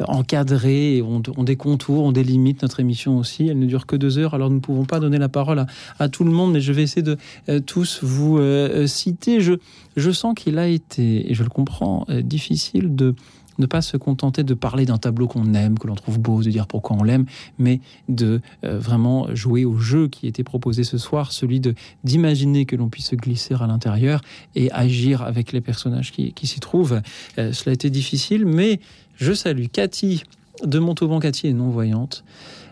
encadrés, 0.06 1.02
ont, 1.02 1.20
des 1.20 1.56
contours, 1.56 2.04
ont 2.04 2.12
des 2.12 2.24
limites. 2.24 2.62
Notre 2.62 2.80
émission 2.80 3.18
aussi, 3.18 3.48
elle 3.48 3.58
ne 3.58 3.66
dure 3.66 3.86
que 3.86 3.96
deux 3.96 4.18
heures, 4.18 4.34
alors 4.34 4.48
nous 4.48 4.56
ne 4.56 4.60
pouvons 4.60 4.84
pas 4.84 5.00
donner 5.00 5.18
la 5.18 5.28
parole 5.28 5.58
à, 5.58 5.66
à 5.98 6.08
tout 6.08 6.24
le 6.24 6.30
monde, 6.30 6.52
mais 6.52 6.60
je 6.60 6.72
vais 6.72 6.82
essayer 6.82 7.02
de 7.02 7.16
euh, 7.48 7.60
tous 7.60 8.02
vous 8.02 8.38
citer. 8.86 9.40
Je, 9.40 9.54
je 9.96 10.10
sens 10.10 10.34
qu'il 10.34 10.58
a 10.58 10.68
été, 10.68 11.30
et 11.30 11.34
je 11.34 11.42
le 11.42 11.48
comprends, 11.48 12.06
difficile 12.08 12.94
de 12.94 13.14
ne 13.58 13.66
pas 13.66 13.82
se 13.82 13.96
contenter 13.96 14.44
de 14.44 14.54
parler 14.54 14.86
d'un 14.86 14.98
tableau 14.98 15.26
qu'on 15.26 15.54
aime, 15.54 15.78
que 15.78 15.86
l'on 15.86 15.94
trouve 15.94 16.18
beau, 16.18 16.42
de 16.42 16.50
dire 16.50 16.66
pourquoi 16.66 16.96
on 16.98 17.02
l'aime, 17.02 17.26
mais 17.58 17.80
de 18.08 18.40
euh, 18.64 18.78
vraiment 18.78 19.34
jouer 19.34 19.64
au 19.64 19.78
jeu 19.78 20.08
qui 20.08 20.26
était 20.26 20.44
proposé 20.44 20.84
ce 20.84 20.98
soir, 20.98 21.32
celui 21.32 21.60
d'imaginer 22.04 22.66
que 22.66 22.76
l'on 22.76 22.88
puisse 22.88 23.10
se 23.10 23.16
glisser 23.16 23.54
à 23.54 23.66
l'intérieur 23.66 24.20
et 24.54 24.70
agir 24.72 25.22
avec 25.22 25.52
les 25.52 25.60
personnages 25.60 26.12
qui, 26.12 26.32
qui 26.32 26.46
s'y 26.46 26.60
trouvent. 26.60 27.00
Euh, 27.38 27.52
cela 27.52 27.70
a 27.70 27.74
été 27.74 27.90
difficile, 27.90 28.46
mais 28.46 28.80
je 29.16 29.32
salue 29.32 29.66
Cathy 29.72 30.24
de 30.64 30.78
Montauban. 30.78 31.20
Cathy 31.20 31.48
est 31.48 31.52
non-voyante. 31.52 32.24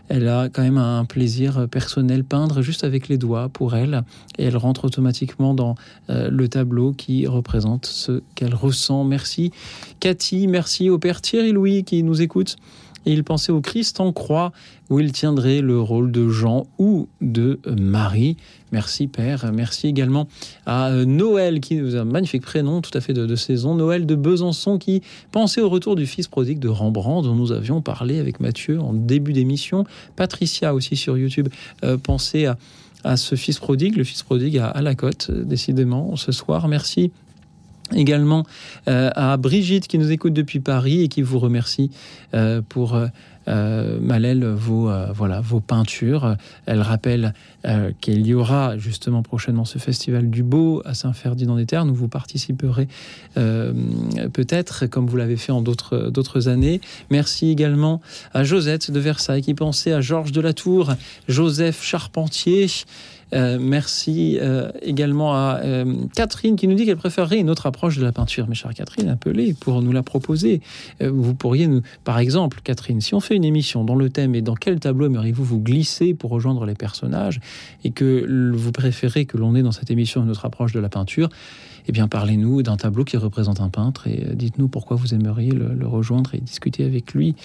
Elle 0.07 0.27
a 0.27 0.49
quand 0.49 0.61
même 0.61 0.77
un 0.77 1.05
plaisir 1.05 1.67
personnel 1.69 2.23
peindre 2.23 2.61
juste 2.61 2.83
avec 2.83 3.07
les 3.07 3.17
doigts 3.17 3.49
pour 3.49 3.75
elle 3.75 4.03
et 4.37 4.45
elle 4.45 4.57
rentre 4.57 4.85
automatiquement 4.85 5.53
dans 5.53 5.75
euh, 6.09 6.29
le 6.29 6.47
tableau 6.47 6.93
qui 6.93 7.27
représente 7.27 7.85
ce 7.85 8.21
qu'elle 8.35 8.53
ressent. 8.53 9.03
Merci 9.03 9.51
Cathy, 9.99 10.47
merci 10.47 10.89
au 10.89 10.99
père 10.99 11.21
Thierry 11.21 11.51
Louis 11.51 11.83
qui 11.83 12.03
nous 12.03 12.21
écoute. 12.21 12.57
Il 13.05 13.23
pensait 13.23 13.51
au 13.51 13.61
Christ 13.61 13.99
en 13.99 14.11
croix 14.11 14.51
où 14.89 14.99
il 14.99 15.11
tiendrait 15.11 15.61
le 15.61 15.79
rôle 15.79 16.11
de 16.11 16.29
Jean 16.29 16.67
ou 16.77 17.07
de 17.21 17.59
Marie. 17.79 18.37
Merci 18.71 19.07
Père. 19.07 19.51
Merci 19.53 19.87
également 19.87 20.27
à 20.65 20.89
euh, 20.89 21.05
Noël 21.05 21.59
qui 21.59 21.75
nous 21.75 21.95
a 21.95 21.99
un 21.99 22.05
magnifique 22.05 22.43
prénom 22.43 22.81
tout 22.81 22.95
à 22.95 23.01
fait 23.01 23.13
de, 23.13 23.35
saison. 23.35 23.75
Noël 23.75 24.05
de 24.05 24.15
Besançon 24.15 24.77
qui 24.77 25.01
pensait 25.31 25.61
au 25.61 25.69
retour 25.69 25.95
du 25.95 26.05
fils 26.05 26.27
prodigue 26.27 26.59
de 26.59 26.67
Rembrandt 26.67 27.27
dont 27.27 27.35
nous 27.35 27.51
avions 27.51 27.81
parlé 27.81 28.19
avec 28.19 28.39
Mathieu 28.39 28.79
en 28.79 28.93
début 28.93 29.33
d'émission. 29.33 29.85
Patricia 30.15 30.73
aussi 30.73 30.95
sur 30.95 31.17
YouTube 31.17 31.49
euh, 31.83 31.97
pensait 31.97 32.45
à, 32.45 32.57
à 33.05 33.17
ce 33.17 33.35
fils 33.35 33.59
prodigue, 33.59 33.95
le 33.95 34.03
fils 34.03 34.23
prodigue 34.23 34.57
à, 34.57 34.81
la 34.81 34.95
côte, 34.95 35.27
euh, 35.29 35.43
décidément, 35.43 36.15
ce 36.15 36.31
soir. 36.31 36.67
Merci 36.67 37.11
également 37.93 38.45
euh, 38.87 39.09
à 39.15 39.37
Brigitte 39.37 39.87
qui 39.87 39.97
nous 39.97 40.11
écoute 40.11 40.33
depuis 40.33 40.59
Paris 40.59 41.03
et 41.03 41.07
qui 41.07 41.21
vous 41.21 41.39
remercie 41.39 41.91
euh, 42.33 42.61
pour 42.67 42.95
euh, 42.95 43.07
euh, 43.47 44.55
vos 44.57 44.89
voilà 45.13 45.39
vos 45.39 45.59
peintures. 45.59 46.35
Elle 46.65 46.81
rappelle 46.81 47.33
qu'il 48.01 48.25
y 48.25 48.33
aura 48.33 48.77
justement 48.77 49.21
prochainement 49.21 49.65
ce 49.65 49.77
festival 49.77 50.31
du 50.31 50.41
beau 50.41 50.81
à 50.83 50.95
Saint-Ferdinand-des-Terres. 50.95 51.85
Où 51.85 51.93
vous 51.93 52.07
participerez 52.07 52.87
peut-être 53.35 54.87
comme 54.87 55.05
vous 55.05 55.17
l'avez 55.17 55.37
fait 55.37 55.51
en 55.51 55.61
d'autres 55.61 56.09
d'autres 56.09 56.47
années. 56.47 56.81
Merci 57.11 57.49
également 57.51 58.01
à 58.33 58.43
Josette 58.43 58.89
de 58.89 58.99
Versailles 58.99 59.43
qui 59.43 59.53
pensait 59.53 59.91
à 59.93 60.01
Georges 60.01 60.31
de 60.31 60.41
la 60.41 60.53
Tour, 60.53 60.93
Joseph 61.27 61.83
Charpentier. 61.83 62.67
Euh, 63.35 63.57
merci 63.59 64.37
euh, 64.41 64.71
également 64.81 65.33
à 65.33 65.59
euh, 65.63 65.93
Catherine 66.15 66.55
qui 66.55 66.67
nous 66.67 66.75
dit 66.75 66.85
qu'elle 66.85 66.97
préférerait 66.97 67.37
une 67.37 67.49
autre 67.49 67.65
approche 67.65 67.97
de 67.97 68.03
la 68.03 68.11
peinture. 68.11 68.45
Mais 68.47 68.55
chère 68.55 68.73
Catherine, 68.73 69.09
appelez 69.09 69.53
pour 69.53 69.81
nous 69.81 69.91
la 69.91 70.03
proposer. 70.03 70.61
Vous 71.01 71.33
pourriez 71.33 71.67
nous, 71.67 71.81
par 72.03 72.19
exemple, 72.19 72.59
Catherine, 72.63 73.01
si 73.01 73.13
on 73.13 73.19
fait 73.19 73.35
une 73.35 73.43
émission 73.43 73.83
dont 73.83 73.95
le 73.95 74.09
thème 74.09 74.35
est 74.35 74.41
dans 74.41 74.55
quel 74.55 74.79
tableau 74.79 75.07
aimeriez-vous 75.07 75.43
vous 75.43 75.59
glisser 75.59 76.13
pour 76.13 76.31
rejoindre 76.31 76.65
les 76.65 76.75
personnages 76.75 77.39
et 77.83 77.91
que 77.91 78.51
vous 78.53 78.71
préférez 78.71 79.25
que 79.25 79.37
l'on 79.37 79.55
ait 79.55 79.63
dans 79.63 79.71
cette 79.71 79.91
émission 79.91 80.23
une 80.23 80.29
autre 80.29 80.45
approche 80.45 80.71
de 80.71 80.79
la 80.79 80.89
peinture, 80.89 81.29
eh 81.87 81.91
bien 81.91 82.07
parlez-nous 82.07 82.63
d'un 82.63 82.77
tableau 82.77 83.03
qui 83.03 83.17
représente 83.17 83.61
un 83.61 83.69
peintre 83.69 84.07
et 84.07 84.25
euh, 84.25 84.33
dites-nous 84.33 84.67
pourquoi 84.67 84.97
vous 84.97 85.13
aimeriez 85.13 85.51
le, 85.51 85.87
rejoindre 85.87 86.33
et 86.33 86.39
discuter 86.39 86.83
avec 86.83 87.13
lui 87.13 87.35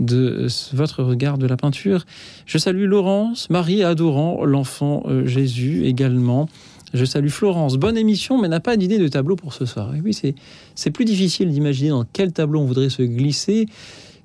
de 0.00 0.46
euh, 0.46 0.48
votre 0.72 1.02
regard 1.02 1.38
de 1.38 1.46
la 1.46 1.56
peinture. 1.56 2.04
Je 2.46 2.58
salue 2.58 2.84
Laurence, 2.84 3.50
Marie 3.50 3.82
adorant 3.82 4.44
l'enfant 4.44 5.02
euh, 5.06 5.26
Jésus 5.26 5.84
également. 5.86 6.48
Je 6.94 7.04
salue 7.04 7.28
Florence. 7.28 7.76
Bonne 7.76 7.98
émission, 7.98 8.40
mais 8.40 8.48
n'a 8.48 8.60
pas 8.60 8.76
d'idée 8.76 8.98
de 8.98 9.08
tableau 9.08 9.36
pour 9.36 9.52
ce 9.52 9.66
soir. 9.66 9.94
Et 9.94 10.00
oui, 10.00 10.14
c'est, 10.14 10.34
c'est 10.74 10.90
plus 10.90 11.04
difficile 11.04 11.50
d'imaginer 11.50 11.90
dans 11.90 12.04
quel 12.10 12.32
tableau 12.32 12.60
on 12.60 12.64
voudrait 12.64 12.88
se 12.88 13.02
glisser 13.02 13.66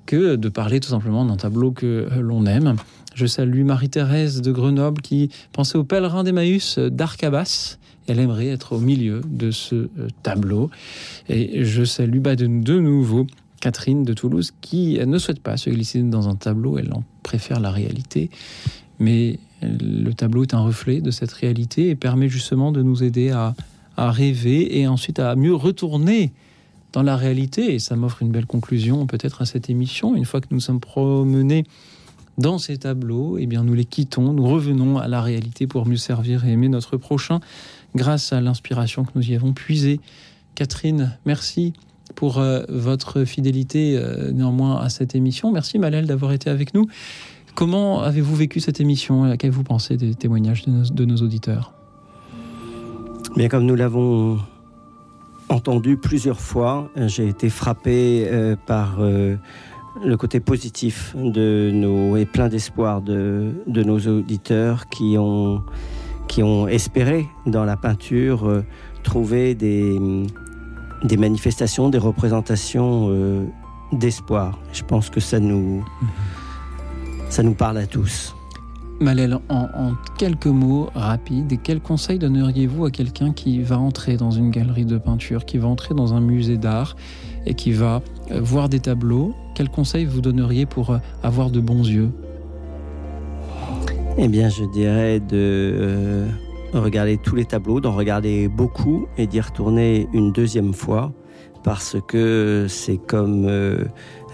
que 0.06 0.36
de 0.36 0.48
parler 0.48 0.80
tout 0.80 0.88
simplement 0.88 1.26
d'un 1.26 1.36
tableau 1.36 1.72
que 1.72 2.08
l'on 2.18 2.46
aime. 2.46 2.76
Je 3.14 3.26
salue 3.26 3.64
Marie-Thérèse 3.64 4.40
de 4.40 4.50
Grenoble 4.50 5.02
qui 5.02 5.30
pensait 5.52 5.76
au 5.76 5.84
pèlerin 5.84 6.24
d'Emmaüs 6.24 6.78
d'Arcabas. 6.78 7.78
Elle 8.06 8.18
aimerait 8.18 8.48
être 8.48 8.72
au 8.72 8.78
milieu 8.78 9.20
de 9.26 9.50
ce 9.50 9.74
euh, 9.74 10.08
tableau. 10.22 10.70
Et 11.28 11.64
je 11.64 11.84
salue 11.84 12.18
bah, 12.18 12.36
de, 12.36 12.46
nouveau 12.46 13.26
Catherine 13.60 14.04
de 14.04 14.12
Toulouse 14.12 14.52
qui 14.60 14.98
ne 15.04 15.18
souhaite 15.18 15.40
pas 15.40 15.56
se 15.56 15.70
glisser 15.70 16.02
dans 16.02 16.28
un 16.28 16.34
tableau, 16.34 16.78
elle 16.78 16.92
en 16.92 17.02
préfère 17.22 17.60
la 17.60 17.70
réalité. 17.70 18.30
Mais 18.98 19.38
le 19.62 20.12
tableau 20.12 20.42
est 20.42 20.54
un 20.54 20.60
reflet 20.60 21.00
de 21.00 21.10
cette 21.10 21.32
réalité 21.32 21.88
et 21.88 21.94
permet 21.94 22.28
justement 22.28 22.72
de 22.72 22.82
nous 22.82 23.02
aider 23.02 23.30
à, 23.30 23.54
à 23.96 24.10
rêver 24.10 24.78
et 24.78 24.86
ensuite 24.86 25.18
à 25.18 25.34
mieux 25.36 25.54
retourner 25.54 26.32
dans 26.92 27.02
la 27.02 27.16
réalité. 27.16 27.74
Et 27.74 27.78
ça 27.78 27.96
m'offre 27.96 28.22
une 28.22 28.30
belle 28.30 28.46
conclusion 28.46 29.06
peut-être 29.06 29.42
à 29.42 29.46
cette 29.46 29.70
émission. 29.70 30.14
Une 30.14 30.24
fois 30.24 30.40
que 30.40 30.48
nous 30.50 30.60
sommes 30.60 30.80
promenés 30.80 31.64
dans 32.38 32.58
ces 32.58 32.78
tableaux, 32.78 33.36
eh 33.38 33.46
bien 33.46 33.62
nous 33.62 33.74
les 33.74 33.84
quittons, 33.84 34.32
nous 34.32 34.46
revenons 34.46 34.98
à 34.98 35.08
la 35.08 35.20
réalité 35.22 35.66
pour 35.66 35.86
mieux 35.86 35.96
servir 35.96 36.44
et 36.44 36.52
aimer 36.52 36.68
notre 36.68 36.96
prochain 36.96 37.40
grâce 37.94 38.32
à 38.32 38.40
l'inspiration 38.40 39.04
que 39.04 39.12
nous 39.14 39.30
y 39.30 39.34
avons 39.34 39.52
puisée. 39.52 40.00
Catherine, 40.54 41.16
merci 41.26 41.72
pour 42.14 42.38
euh, 42.38 42.62
votre 42.68 43.24
fidélité 43.24 43.96
euh, 43.96 44.30
néanmoins 44.32 44.76
à 44.78 44.88
cette 44.88 45.14
émission. 45.14 45.52
Merci 45.52 45.78
Malel 45.78 46.06
d'avoir 46.06 46.32
été 46.32 46.50
avec 46.50 46.74
nous. 46.74 46.86
Comment 47.54 48.02
avez-vous 48.02 48.34
vécu 48.34 48.60
cette 48.60 48.80
émission 48.80 49.36
Qu'avez-vous 49.36 49.62
pensé 49.62 49.96
des 49.96 50.14
témoignages 50.14 50.64
de 50.66 51.04
nos, 51.04 51.16
auditeurs? 51.16 51.72
Bien, 53.36 53.48
comme 53.48 53.64
nous 53.64 53.76
l'avons 53.76 54.38
entendu 55.48 55.96
plusieurs 55.96 56.40
fois, 56.40 56.90
j'ai 56.96 57.28
été 57.28 57.48
frappé 57.48 58.26
euh, 58.26 58.56
par 58.66 58.98
le 59.00 60.16
côté 60.16 60.40
positif 60.40 61.14
de 61.16 61.70
nos 61.72 62.16
et 62.16 62.24
plein 62.24 62.48
d'espoir 62.48 63.02
de, 63.02 63.52
de, 63.68 63.84
nos 63.84 64.00
auditeurs 64.00 64.88
qui 64.88 65.16
ont, 65.16 65.62
qui 66.28 66.42
ont 66.42 66.66
espéré 66.68 67.26
dans 67.46 67.64
la 67.64 67.76
peinture 67.76 68.48
euh, 68.48 68.64
trouver 69.02 69.54
des, 69.54 69.98
des 71.02 71.16
manifestations, 71.16 71.88
des 71.88 71.98
représentations 71.98 73.08
euh, 73.10 73.46
d'espoir. 73.92 74.58
Je 74.72 74.82
pense 74.82 75.10
que 75.10 75.20
ça 75.20 75.38
nous, 75.38 75.84
ça 77.28 77.42
nous 77.42 77.54
parle 77.54 77.78
à 77.78 77.86
tous. 77.86 78.34
Malel, 79.00 79.38
en, 79.48 79.68
en, 79.74 79.92
quelques 80.18 80.46
mots 80.46 80.88
rapides, 80.94 81.60
quels 81.62 81.80
conseils 81.80 82.18
donneriez-vous 82.18 82.84
à 82.86 82.90
quelqu'un 82.90 83.32
qui 83.32 83.60
va 83.60 83.78
entrer 83.78 84.16
dans 84.16 84.30
une 84.30 84.50
galerie 84.50 84.86
de 84.86 84.98
peinture, 84.98 85.44
qui 85.44 85.58
va 85.58 85.66
entrer 85.66 85.94
dans 85.94 86.14
un 86.14 86.20
musée 86.20 86.58
d'art 86.58 86.94
et 87.44 87.54
qui 87.54 87.72
va 87.72 88.02
euh, 88.30 88.40
voir 88.40 88.68
des 88.68 88.80
tableaux? 88.80 89.34
Quels 89.54 89.68
conseils 89.68 90.04
vous 90.04 90.20
donneriez 90.20 90.64
pour 90.64 90.96
avoir 91.22 91.50
de 91.50 91.60
bons 91.60 91.86
yeux? 91.88 92.10
Eh 94.16 94.28
bien, 94.28 94.48
je 94.48 94.64
dirais 94.64 95.18
de 95.18 95.26
euh, 95.32 96.28
regarder 96.72 97.18
tous 97.18 97.34
les 97.34 97.44
tableaux, 97.44 97.80
d'en 97.80 97.92
regarder 97.92 98.46
beaucoup 98.46 99.08
et 99.18 99.26
d'y 99.26 99.40
retourner 99.40 100.08
une 100.12 100.30
deuxième 100.30 100.72
fois 100.72 101.12
parce 101.64 101.96
que 102.06 102.66
c'est 102.68 102.98
comme 102.98 103.46
euh, 103.48 103.84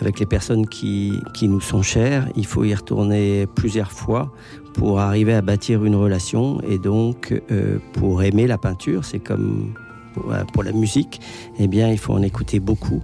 avec 0.02 0.20
les 0.20 0.26
personnes 0.26 0.66
qui, 0.68 1.14
qui, 1.32 1.48
nous 1.48 1.60
sont 1.60 1.80
chères, 1.80 2.28
il 2.36 2.44
faut 2.44 2.64
y 2.64 2.74
retourner 2.74 3.46
plusieurs 3.54 3.90
fois 3.90 4.34
pour 4.74 5.00
arriver 5.00 5.32
à 5.32 5.40
bâtir 5.40 5.82
une 5.84 5.94
relation 5.94 6.60
et 6.68 6.76
donc 6.76 7.32
euh, 7.50 7.78
pour 7.94 8.22
aimer 8.22 8.46
la 8.46 8.58
peinture, 8.58 9.06
c'est 9.06 9.20
comme 9.20 9.72
pour, 10.12 10.26
pour, 10.52 10.62
la 10.62 10.72
musique, 10.72 11.22
eh 11.58 11.68
bien 11.68 11.88
il 11.88 11.98
faut 11.98 12.12
en 12.12 12.22
écouter 12.22 12.60
beaucoup. 12.60 13.02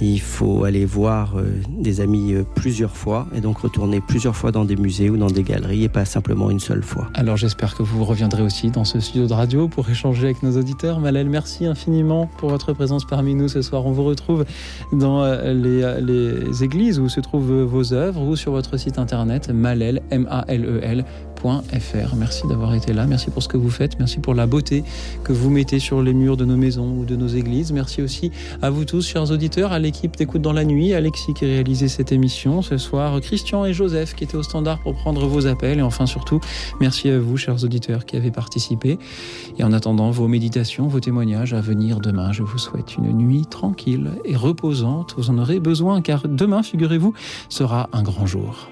Il 0.00 0.20
faut 0.20 0.64
aller 0.64 0.84
voir 0.84 1.36
euh, 1.36 1.60
des 1.68 2.00
amis 2.00 2.34
euh, 2.34 2.44
plusieurs 2.54 2.96
fois 2.96 3.26
et 3.34 3.40
donc 3.40 3.58
retourner 3.58 4.00
plusieurs 4.00 4.34
fois 4.34 4.50
dans 4.50 4.64
des 4.64 4.76
musées 4.76 5.08
ou 5.08 5.16
dans 5.16 5.28
des 5.28 5.42
galeries 5.42 5.84
et 5.84 5.88
pas 5.88 6.04
simplement 6.04 6.50
une 6.50 6.60
seule 6.60 6.82
fois. 6.82 7.08
Alors 7.14 7.36
j'espère 7.36 7.76
que 7.76 7.82
vous 7.82 8.04
reviendrez 8.04 8.42
aussi 8.42 8.70
dans 8.70 8.84
ce 8.84 8.98
studio 8.98 9.26
de 9.26 9.32
radio 9.32 9.68
pour 9.68 9.88
échanger 9.88 10.24
avec 10.24 10.42
nos 10.42 10.58
auditeurs. 10.58 10.98
Malel, 10.98 11.28
merci 11.28 11.66
infiniment 11.66 12.28
pour 12.38 12.50
votre 12.50 12.72
présence 12.72 13.04
parmi 13.04 13.34
nous 13.34 13.48
ce 13.48 13.62
soir. 13.62 13.86
On 13.86 13.92
vous 13.92 14.04
retrouve 14.04 14.44
dans 14.92 15.22
euh, 15.22 15.52
les, 15.52 16.64
églises 16.64 16.98
où 16.98 17.08
se 17.08 17.20
trouvent 17.20 17.62
vos 17.62 17.92
œuvres 17.92 18.22
ou 18.22 18.36
sur 18.36 18.52
votre 18.52 18.76
site 18.76 18.98
internet 18.98 19.50
malel, 19.50 20.02
M-A-L-E-L. 20.10 21.04
Merci 22.16 22.46
d'avoir 22.48 22.74
été 22.74 22.94
là, 22.94 23.06
merci 23.06 23.30
pour 23.30 23.42
ce 23.42 23.48
que 23.48 23.58
vous 23.58 23.70
faites, 23.70 23.98
merci 23.98 24.18
pour 24.18 24.34
la 24.34 24.46
beauté 24.46 24.82
que 25.24 25.32
vous 25.32 25.50
mettez 25.50 25.78
sur 25.78 26.02
les 26.02 26.14
murs 26.14 26.38
de 26.38 26.46
nos 26.46 26.56
maisons 26.56 26.96
ou 26.98 27.04
de 27.04 27.16
nos 27.16 27.26
églises. 27.26 27.70
Merci 27.70 28.00
aussi 28.00 28.30
à 28.62 28.70
vous 28.70 28.86
tous, 28.86 29.06
chers 29.06 29.30
auditeurs, 29.30 29.72
à 29.72 29.78
l'équipe 29.78 30.16
d'écoute 30.16 30.40
dans 30.40 30.54
la 30.54 30.64
nuit, 30.64 30.94
Alexis 30.94 31.34
qui 31.34 31.44
réalisait 31.44 31.88
cette 31.88 32.12
émission 32.12 32.62
ce 32.62 32.78
soir, 32.78 33.20
Christian 33.20 33.66
et 33.66 33.74
Joseph 33.74 34.14
qui 34.14 34.24
étaient 34.24 34.36
au 34.36 34.42
standard 34.42 34.80
pour 34.82 34.94
prendre 34.94 35.26
vos 35.26 35.46
appels 35.46 35.78
et 35.78 35.82
enfin 35.82 36.06
surtout, 36.06 36.40
merci 36.80 37.10
à 37.10 37.18
vous, 37.18 37.36
chers 37.36 37.62
auditeurs, 37.62 38.06
qui 38.06 38.16
avez 38.16 38.30
participé. 38.30 38.98
Et 39.58 39.64
en 39.64 39.72
attendant 39.72 40.10
vos 40.10 40.28
méditations, 40.28 40.88
vos 40.88 41.00
témoignages 41.00 41.52
à 41.52 41.60
venir 41.60 42.00
demain, 42.00 42.32
je 42.32 42.42
vous 42.42 42.58
souhaite 42.58 42.96
une 42.96 43.12
nuit 43.12 43.44
tranquille 43.44 44.12
et 44.24 44.34
reposante. 44.36 45.14
Vous 45.18 45.28
en 45.28 45.38
aurez 45.38 45.60
besoin 45.60 46.00
car 46.00 46.26
demain, 46.26 46.62
figurez-vous, 46.62 47.12
sera 47.50 47.90
un 47.92 48.02
grand 48.02 48.26
jour. 48.26 48.70